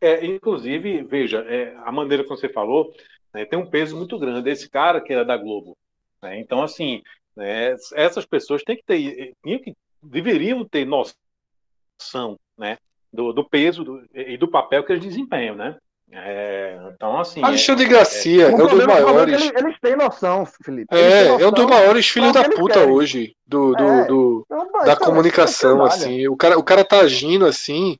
É, 0.00 0.26
inclusive, 0.26 1.02
veja, 1.04 1.38
é, 1.40 1.76
a 1.84 1.92
maneira 1.92 2.24
que 2.24 2.28
você 2.28 2.48
falou 2.48 2.92
né, 3.32 3.44
tem 3.44 3.58
um 3.58 3.70
peso 3.70 3.96
muito 3.96 4.18
grande. 4.18 4.50
Esse 4.50 4.68
cara 4.68 5.00
que 5.00 5.12
era 5.12 5.24
da 5.24 5.36
Globo. 5.36 5.76
Né? 6.22 6.40
Então, 6.40 6.62
assim, 6.62 7.02
né, 7.36 7.76
essas 7.94 8.26
pessoas 8.26 8.62
têm 8.62 8.76
que 8.76 8.84
ter, 8.84 9.32
que, 9.42 9.76
deveriam 10.02 10.64
ter 10.64 10.84
noção 10.84 12.36
né, 12.58 12.76
do, 13.12 13.32
do 13.32 13.48
peso 13.48 13.84
do, 13.84 14.04
e 14.12 14.36
do 14.36 14.48
papel 14.48 14.82
que 14.84 14.92
eles 14.92 15.04
desempenham, 15.04 15.54
né? 15.54 15.78
É, 16.12 16.76
então, 16.92 17.20
assim. 17.20 17.42
Alexandre 17.42 17.84
é, 17.84 17.88
Garcia 17.88 18.46
é, 18.46 18.50
é, 18.50 18.54
um 18.54 18.66
dos 18.66 18.84
maiores. 18.84 19.40
Eles, 19.40 19.52
eles, 19.56 19.80
têm 19.80 19.96
noção, 19.96 20.44
Felipe. 20.44 20.94
É, 20.94 21.28
noção, 21.28 21.40
é 21.40 21.48
um 21.48 21.52
dos 21.52 21.66
maiores 21.66 22.08
filhos 22.08 22.32
da 22.32 22.48
puta 22.48 22.74
querem. 22.74 22.90
hoje 22.90 23.36
do, 23.46 23.72
do, 23.74 23.84
é, 23.84 24.04
do 24.06 24.46
então, 24.46 24.84
da 24.84 24.96
comunicação, 24.96 25.84
assim. 25.84 26.26
O 26.26 26.36
cara, 26.36 26.58
o 26.58 26.64
cara 26.64 26.84
tá 26.84 27.00
agindo 27.00 27.46
assim 27.46 27.96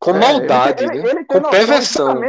com 0.00 0.10
é, 0.10 0.18
maldade, 0.18 0.84
ele, 0.84 0.98
ele, 0.98 1.14
né? 1.14 1.24
com 1.28 1.40
perversão. 1.42 2.20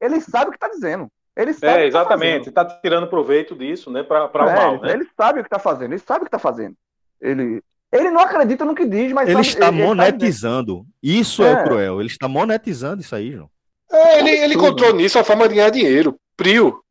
Ele 0.00 0.20
sabe 0.20 0.48
o 0.48 0.52
que 0.52 0.58
tá 0.58 0.68
dizendo. 0.68 1.10
Ele 1.36 1.52
sabe 1.52 1.82
é, 1.82 1.86
exatamente. 1.86 2.48
Está 2.48 2.64
tá 2.64 2.80
tirando 2.80 3.06
proveito 3.06 3.54
disso, 3.54 3.90
né? 3.90 4.02
Para 4.02 4.26
o 4.26 4.46
mal, 4.46 4.80
né? 4.80 4.92
Ele 4.92 5.06
sabe 5.16 5.40
o 5.40 5.44
que 5.44 5.50
tá 5.50 5.58
fazendo. 5.58 5.92
Ele 5.92 6.00
sabe 6.00 6.22
o 6.22 6.24
que 6.24 6.30
tá 6.30 6.38
fazendo. 6.38 6.74
Ele, 7.20 7.62
ele 7.92 8.10
não 8.10 8.20
acredita 8.20 8.64
no 8.64 8.74
que 8.74 8.86
diz, 8.86 9.12
mas. 9.12 9.28
Ele 9.28 9.36
sabe, 9.36 9.48
está 9.48 9.68
ele, 9.68 9.82
monetizando. 9.82 10.86
Ele 11.02 11.20
isso 11.20 11.44
é. 11.44 11.52
é. 11.52 11.54
o 11.54 11.64
cruel. 11.64 12.00
Ele 12.00 12.08
está 12.08 12.26
monetizando 12.26 13.02
isso 13.02 13.14
aí, 13.14 13.32
João. 13.32 13.50
É, 13.90 14.18
ele, 14.20 14.30
ele 14.30 14.54
encontrou 14.54 14.92
nisso 14.94 15.18
a 15.18 15.24
forma 15.24 15.48
de 15.48 15.54
ganhar 15.54 15.70
dinheiro. 15.70 16.18
Prio. 16.36 16.82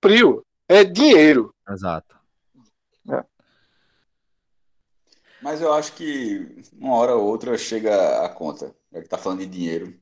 Prio. 0.00 0.44
É 0.68 0.84
dinheiro. 0.84 1.54
Exato. 1.68 2.16
É. 3.10 3.24
Mas 5.40 5.60
eu 5.60 5.72
acho 5.72 5.92
que 5.92 6.62
uma 6.78 6.94
hora 6.94 7.14
ou 7.14 7.24
outra 7.24 7.56
chega 7.56 8.24
a 8.24 8.28
conta. 8.28 8.74
Já 8.92 9.02
que 9.02 9.08
tá 9.08 9.18
falando 9.18 9.40
de 9.40 9.46
dinheiro, 9.46 9.94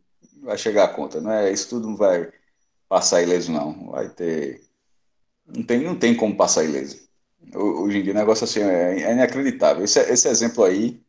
vai 0.42 0.58
chegar 0.58 0.84
a 0.84 0.88
conta. 0.88 1.20
Não 1.20 1.30
é? 1.30 1.52
Isso 1.52 1.68
tudo 1.68 1.88
não 1.88 1.96
vai 1.96 2.32
passar 2.88 3.22
ileso, 3.22 3.52
não. 3.52 3.90
Vai 3.90 4.08
ter. 4.08 4.62
Não 5.46 5.62
tem, 5.62 5.80
não 5.82 5.96
tem 5.96 6.16
como 6.16 6.36
passar 6.36 6.64
ileso. 6.64 7.04
Hoje 7.54 7.98
em 7.98 8.02
dia 8.02 8.12
o 8.12 8.16
negócio 8.16 8.44
assim 8.44 8.60
é, 8.60 9.02
é 9.02 9.12
inacreditável. 9.12 9.84
Esse, 9.84 10.00
esse 10.00 10.28
exemplo 10.28 10.64
aí 10.64 11.00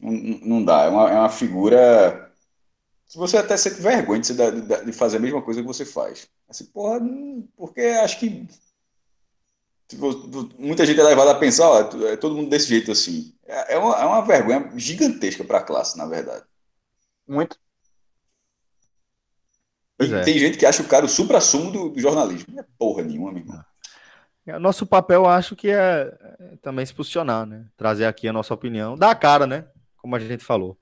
não, 0.00 0.12
não 0.12 0.64
dá. 0.64 0.84
É 0.84 0.88
uma, 0.88 1.10
é 1.10 1.14
uma 1.14 1.28
figura 1.28 2.25
você 3.14 3.36
até 3.36 3.56
sente 3.56 3.80
vergonha 3.80 4.20
de, 4.20 4.34
de, 4.34 4.84
de, 4.84 4.92
fazer 4.92 5.18
a 5.18 5.20
mesma 5.20 5.40
coisa 5.40 5.60
que 5.60 5.66
você 5.66 5.84
faz. 5.84 6.28
Assim, 6.48 6.66
porra, 6.66 7.00
porque 7.56 7.80
acho 7.80 8.18
que 8.18 8.48
muita 10.58 10.84
gente 10.84 10.98
é 10.98 11.04
levada 11.04 11.30
a 11.30 11.38
pensar, 11.38 11.68
ó, 11.68 11.80
é 12.06 12.16
todo 12.16 12.34
mundo 12.34 12.50
desse 12.50 12.66
jeito 12.66 12.90
assim. 12.90 13.32
É, 13.46 13.74
é 13.74 13.78
uma, 13.78 13.94
é 13.96 14.04
uma 14.04 14.22
vergonha 14.22 14.72
gigantesca 14.76 15.44
para 15.44 15.58
a 15.58 15.62
classe, 15.62 15.96
na 15.96 16.06
verdade. 16.06 16.44
Muito. 17.26 17.56
E 20.00 20.12
é. 20.12 20.20
tem 20.22 20.38
gente 20.38 20.58
que 20.58 20.66
acha 20.66 20.82
o 20.82 20.88
cara 20.88 21.06
o 21.06 21.08
supra-sumo 21.08 21.70
do, 21.70 21.88
do, 21.90 22.00
jornalismo. 22.00 22.52
Não 22.52 22.62
é 22.62 22.66
porra 22.76 23.02
nenhuma, 23.02 23.32
meu 23.32 23.42
irmão. 23.42 23.64
É, 24.46 24.58
nosso 24.58 24.84
papel, 24.84 25.26
acho 25.26 25.56
que 25.56 25.70
é, 25.70 26.12
é 26.38 26.56
também 26.60 26.84
se 26.84 26.92
posicionar, 26.92 27.46
né? 27.46 27.66
Trazer 27.76 28.04
aqui 28.04 28.28
a 28.28 28.32
nossa 28.32 28.52
opinião, 28.52 28.96
dar 28.96 29.10
a 29.10 29.14
cara, 29.14 29.46
né? 29.46 29.66
Como 29.96 30.14
a 30.14 30.18
gente 30.18 30.44
falou. 30.44 30.78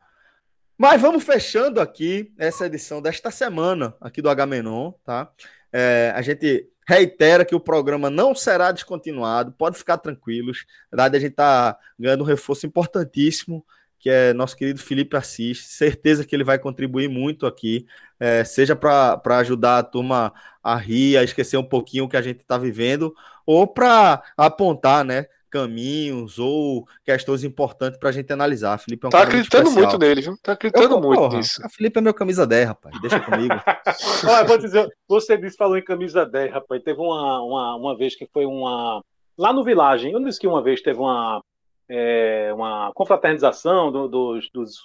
Mas 0.77 1.01
vamos 1.01 1.23
fechando 1.23 1.81
aqui 1.81 2.33
essa 2.37 2.67
edição 2.67 3.01
desta 3.01 3.31
semana 3.31 3.95
aqui 4.01 4.21
do 4.21 4.29
Agamenon, 4.29 4.93
tá? 5.05 5.31
É, 5.73 6.13
a 6.15 6.21
gente 6.21 6.69
reitera 6.87 7.45
que 7.45 7.55
o 7.55 7.61
programa 7.61 8.11
não 8.11 8.35
será 8.35 8.73
descontinuado, 8.73 9.53
pode 9.53 9.79
ficar 9.79 9.99
tranquilos. 9.99 10.65
Na 10.91 10.97
verdade, 10.97 11.17
a 11.17 11.21
gente 11.21 11.31
está 11.31 11.79
ganhando 11.99 12.23
um 12.23 12.27
reforço 12.27 12.67
importantíssimo, 12.67 13.65
que 13.99 14.11
é 14.11 14.33
nosso 14.33 14.57
querido 14.57 14.81
Felipe 14.81 15.17
Assis. 15.17 15.65
Certeza 15.67 16.25
que 16.27 16.35
ele 16.35 16.45
vai 16.45 16.59
contribuir 16.59 17.09
muito 17.09 17.47
aqui, 17.47 17.87
é, 18.19 18.45
seja 18.45 18.75
para 18.75 19.39
ajudar 19.39 19.79
a 19.79 19.83
turma 19.83 20.33
a 20.63 20.77
rir, 20.77 21.17
a 21.17 21.23
esquecer 21.23 21.57
um 21.57 21.65
pouquinho 21.65 22.05
o 22.05 22.09
que 22.09 22.17
a 22.17 22.23
gente 22.23 22.41
está 22.41 22.59
vivendo, 22.59 23.15
ou 23.47 23.67
para 23.67 24.23
apontar, 24.37 25.05
né? 25.05 25.27
Caminhos 25.55 26.41
ou 26.41 26.85
questões 27.05 27.45
importantes 27.45 27.97
para 27.97 28.09
a 28.09 28.13
gente 28.13 28.33
analisar. 28.33 28.77
Felipe 28.79 29.07
é 29.07 29.09
um 29.09 29.11
tá 29.11 29.23
acreditando 29.23 29.71
muito, 29.71 29.87
muito 29.87 29.99
nele, 29.99 30.21
viu? 30.21 30.37
Tá 30.43 30.53
acreditando 30.53 30.97
eu, 30.97 31.01
muito 31.01 31.21
porra, 31.21 31.37
nisso. 31.37 31.65
A 31.65 31.69
Felipe 31.69 31.97
é 31.97 32.03
meu 32.03 32.13
camisa 32.13 32.45
10, 32.45 32.67
rapaz. 32.67 33.01
Deixa 33.01 33.21
comigo. 33.21 33.55
Olha, 34.29 34.45
vou 34.45 34.59
dizer, 34.59 34.89
você 35.07 35.37
disse, 35.37 35.57
falou 35.57 35.79
em 35.79 35.85
camisa 35.85 36.27
10, 36.27 36.53
rapaz. 36.53 36.83
Teve 36.83 37.01
uma, 37.01 37.41
uma, 37.41 37.77
uma 37.77 37.97
vez 37.97 38.17
que 38.17 38.27
foi 38.33 38.45
uma. 38.45 39.01
Lá 39.39 39.53
no 39.53 39.63
Village, 39.63 40.11
eu 40.11 40.25
disse 40.25 40.41
que 40.41 40.49
uma 40.49 40.61
vez 40.61 40.83
teve 40.83 40.99
uma. 40.99 41.41
É, 41.89 42.51
uma 42.55 42.91
confraternização 42.95 43.93
do, 43.93 44.09
do, 44.09 44.41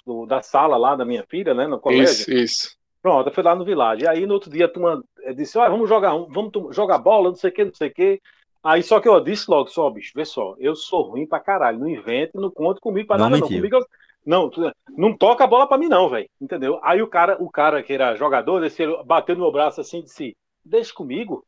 do, 0.06 0.26
da 0.26 0.42
sala 0.42 0.76
lá 0.76 0.94
da 0.94 1.04
minha 1.04 1.24
filha, 1.28 1.54
né, 1.54 1.66
no 1.66 1.80
colégio. 1.80 2.04
Isso, 2.04 2.30
isso. 2.30 2.80
Pronto, 3.02 3.28
eu 3.28 3.32
fui 3.32 3.42
lá 3.42 3.56
no 3.56 3.64
Village. 3.64 4.04
E 4.04 4.08
aí 4.08 4.26
no 4.26 4.34
outro 4.34 4.50
dia 4.50 4.66
a 4.66 4.68
turma 4.68 5.02
eh, 5.22 5.32
disse: 5.32 5.58
Olha, 5.58 5.70
vamos 5.70 5.88
jogar, 5.88 6.10
vamos 6.28 6.76
jogar 6.76 6.98
bola, 6.98 7.30
não 7.30 7.34
sei 7.34 7.50
o 7.50 7.52
que, 7.52 7.64
não 7.64 7.74
sei 7.74 7.88
o 7.88 7.92
que. 7.94 8.20
Aí 8.62 8.82
só 8.82 9.00
que 9.00 9.08
eu 9.08 9.18
disse 9.20 9.50
logo, 9.50 9.70
só, 9.70 9.88
bicho, 9.88 10.12
vê 10.14 10.24
só, 10.24 10.54
eu 10.58 10.76
sou 10.76 11.02
ruim 11.02 11.26
pra 11.26 11.40
caralho, 11.40 11.78
não 11.78 11.88
invente, 11.88 12.32
não 12.34 12.50
conte 12.50 12.80
comigo 12.80 13.06
pra 13.06 13.16
não 13.16 13.30
nada, 13.30 13.40
mentiu. 13.40 13.56
não. 13.56 13.68
Comigo, 13.70 13.86
não, 14.24 14.50
não 14.90 15.16
toca 15.16 15.44
a 15.44 15.46
bola 15.46 15.66
pra 15.66 15.78
mim, 15.78 15.88
não, 15.88 16.08
velho. 16.10 16.28
Entendeu? 16.40 16.78
Aí 16.82 17.00
o 17.00 17.06
cara, 17.06 17.36
o 17.42 17.50
cara 17.50 17.82
que 17.82 17.92
era 17.92 18.14
jogador, 18.16 18.60
desse, 18.60 18.84
bateu 19.04 19.34
no 19.34 19.42
meu 19.42 19.52
braço 19.52 19.80
assim 19.80 20.00
e 20.00 20.02
disse, 20.02 20.36
deixa 20.64 20.92
comigo. 20.92 21.44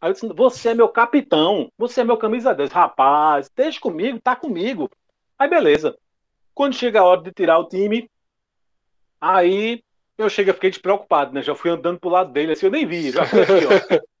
Aí 0.00 0.10
eu 0.10 0.12
disse, 0.12 0.28
você 0.28 0.68
é 0.68 0.74
meu 0.74 0.88
capitão, 0.88 1.70
você 1.76 2.02
é 2.02 2.04
meu 2.04 2.16
camisa 2.16 2.54
10. 2.54 2.70
Rapaz, 2.70 3.50
deixa 3.54 3.80
comigo, 3.80 4.20
tá 4.22 4.36
comigo. 4.36 4.88
Aí 5.38 5.48
beleza. 5.48 5.96
Quando 6.54 6.76
chega 6.76 7.00
a 7.00 7.04
hora 7.04 7.22
de 7.22 7.32
tirar 7.32 7.58
o 7.58 7.68
time, 7.68 8.08
aí 9.20 9.82
eu 10.16 10.28
cheguei, 10.28 10.54
fiquei 10.54 10.70
despreocupado, 10.70 11.32
né? 11.32 11.42
Já 11.42 11.54
fui 11.56 11.70
andando 11.70 11.98
pro 11.98 12.10
lado 12.10 12.32
dele, 12.32 12.52
assim, 12.52 12.66
eu 12.66 12.70
nem 12.70 12.86
vi, 12.86 13.10
já 13.10 13.26
fui 13.26 13.42
aqui, 13.42 13.66
ó. 13.66 14.04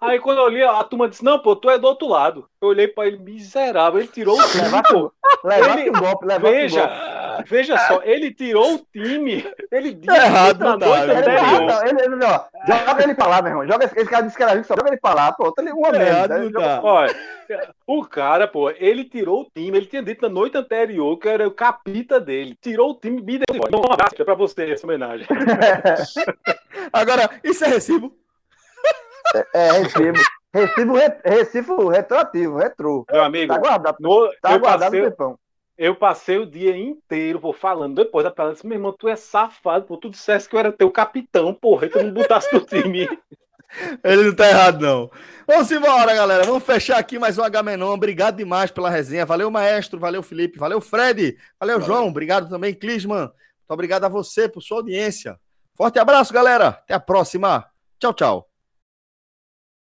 Aí 0.00 0.18
quando 0.18 0.38
eu 0.38 0.44
olhei, 0.44 0.62
a 0.62 0.84
turma 0.84 1.08
disse: 1.08 1.24
Não, 1.24 1.38
pô, 1.38 1.56
tu 1.56 1.70
é 1.70 1.78
do 1.78 1.86
outro 1.86 2.08
lado. 2.08 2.46
Eu 2.60 2.68
olhei 2.68 2.86
pra 2.86 3.06
ele, 3.06 3.18
miserável. 3.18 3.98
Ele 3.98 4.08
tirou 4.08 4.38
o 4.38 4.48
time. 4.48 4.64
Pô. 4.90 5.12
Ele, 5.44 5.90
um 5.90 5.92
golpe, 5.94 6.26
veja, 6.40 6.84
um 6.84 7.28
golpe. 7.28 7.50
veja 7.50 7.78
só, 7.86 8.02
ele 8.02 8.32
tirou 8.32 8.74
o 8.74 8.86
time. 8.92 9.46
Ele 9.70 9.94
disse 9.94 10.14
errado, 10.14 10.58
na 10.58 10.76
noite 10.76 11.02
ele, 11.02 11.12
anterior. 11.12 11.86
Ele, 11.86 12.02
ele, 12.02 12.24
ó, 12.24 12.44
joga 12.66 13.02
ele 13.02 13.14
pra 13.14 13.26
lá, 13.26 13.42
meu 13.42 13.52
irmão. 13.52 13.66
Joga, 13.66 13.84
esse 13.84 14.10
cara 14.10 14.24
disse 14.24 14.36
que 14.36 14.42
era 14.42 14.52
rico, 14.52 14.66
só 14.66 14.74
joga 14.74 14.90
ele 14.90 15.00
pra 15.00 15.14
lá. 15.14 15.32
Pô, 15.32 15.50
tá 15.52 15.62
uma 15.62 15.92
merda. 15.92 16.38
Né? 16.38 16.80
Olha, 16.82 17.14
o 17.86 18.04
cara, 18.04 18.46
pô, 18.46 18.70
ele 18.70 19.04
tirou 19.04 19.42
o 19.42 19.50
time. 19.54 19.78
Ele 19.78 19.86
tinha 19.86 20.02
dito 20.02 20.22
na 20.22 20.28
noite 20.28 20.58
anterior 20.58 21.16
que 21.18 21.28
era 21.28 21.46
o 21.46 21.52
capita 21.52 22.20
dele. 22.20 22.56
Tirou 22.60 22.90
o 22.90 22.94
time 22.94 23.20
e 23.20 23.24
me 23.24 23.38
deu. 23.38 23.46
Um 23.72 23.92
abraço 23.92 24.24
pra 24.24 24.34
você 24.34 24.72
essa 24.72 24.86
homenagem. 24.86 25.26
Agora, 26.92 27.30
isso 27.42 27.64
é 27.64 27.68
recibo? 27.68 28.12
É, 29.34 29.68
é, 29.68 29.72
recibo. 29.72 30.18
Recibo, 30.52 30.94
re, 30.94 31.12
recibo 31.24 31.88
retroativo, 31.88 32.56
retrô. 32.56 33.04
Meu 33.10 33.22
amigo, 33.22 33.52
tá 33.52 33.58
guardado, 33.58 33.96
no, 34.00 34.30
tá 34.40 34.56
guardado 34.56 34.90
passei, 34.90 35.02
tempão. 35.02 35.38
Eu 35.76 35.94
passei 35.94 36.38
o 36.38 36.46
dia 36.46 36.74
inteiro 36.74 37.38
pô, 37.40 37.52
falando. 37.52 37.96
Depois 37.96 38.24
da 38.24 38.30
palestra, 38.30 38.60
assim, 38.60 38.68
meu 38.68 38.78
irmão, 38.78 38.94
tu 38.98 39.08
é 39.08 39.16
safado, 39.16 39.84
pô. 39.84 39.98
Tu 39.98 40.08
dissesse 40.08 40.48
que 40.48 40.56
eu 40.56 40.60
era 40.60 40.72
teu 40.72 40.90
capitão, 40.90 41.52
porra, 41.52 41.86
e 41.86 41.88
tu 41.90 42.02
não 42.02 42.12
botasse 42.12 42.52
no 42.54 42.60
time. 42.60 43.06
Ele 44.02 44.24
não 44.24 44.34
tá 44.34 44.48
errado, 44.48 44.80
não. 44.80 45.10
Vamos 45.46 45.70
embora, 45.70 46.14
galera. 46.14 46.44
Vamos 46.44 46.62
fechar 46.62 46.98
aqui 46.98 47.18
mais 47.18 47.36
um 47.36 47.42
H-Menon. 47.42 47.92
Obrigado 47.92 48.36
demais 48.36 48.70
pela 48.70 48.88
resenha. 48.88 49.26
Valeu, 49.26 49.50
maestro. 49.50 49.98
Valeu, 49.98 50.22
Felipe. 50.22 50.58
Valeu, 50.58 50.80
Fred. 50.80 51.36
Valeu, 51.60 51.80
Valeu. 51.80 51.80
João. 51.80 52.08
Obrigado 52.08 52.48
também, 52.48 52.72
Clisman. 52.72 53.22
Muito 53.26 53.70
obrigado 53.70 54.04
a 54.04 54.08
você 54.08 54.48
por 54.48 54.62
sua 54.62 54.78
audiência. 54.78 55.38
Forte 55.74 55.98
abraço, 55.98 56.32
galera. 56.32 56.68
Até 56.68 56.94
a 56.94 57.00
próxima. 57.00 57.66
Tchau, 57.98 58.14
tchau. 58.14 58.55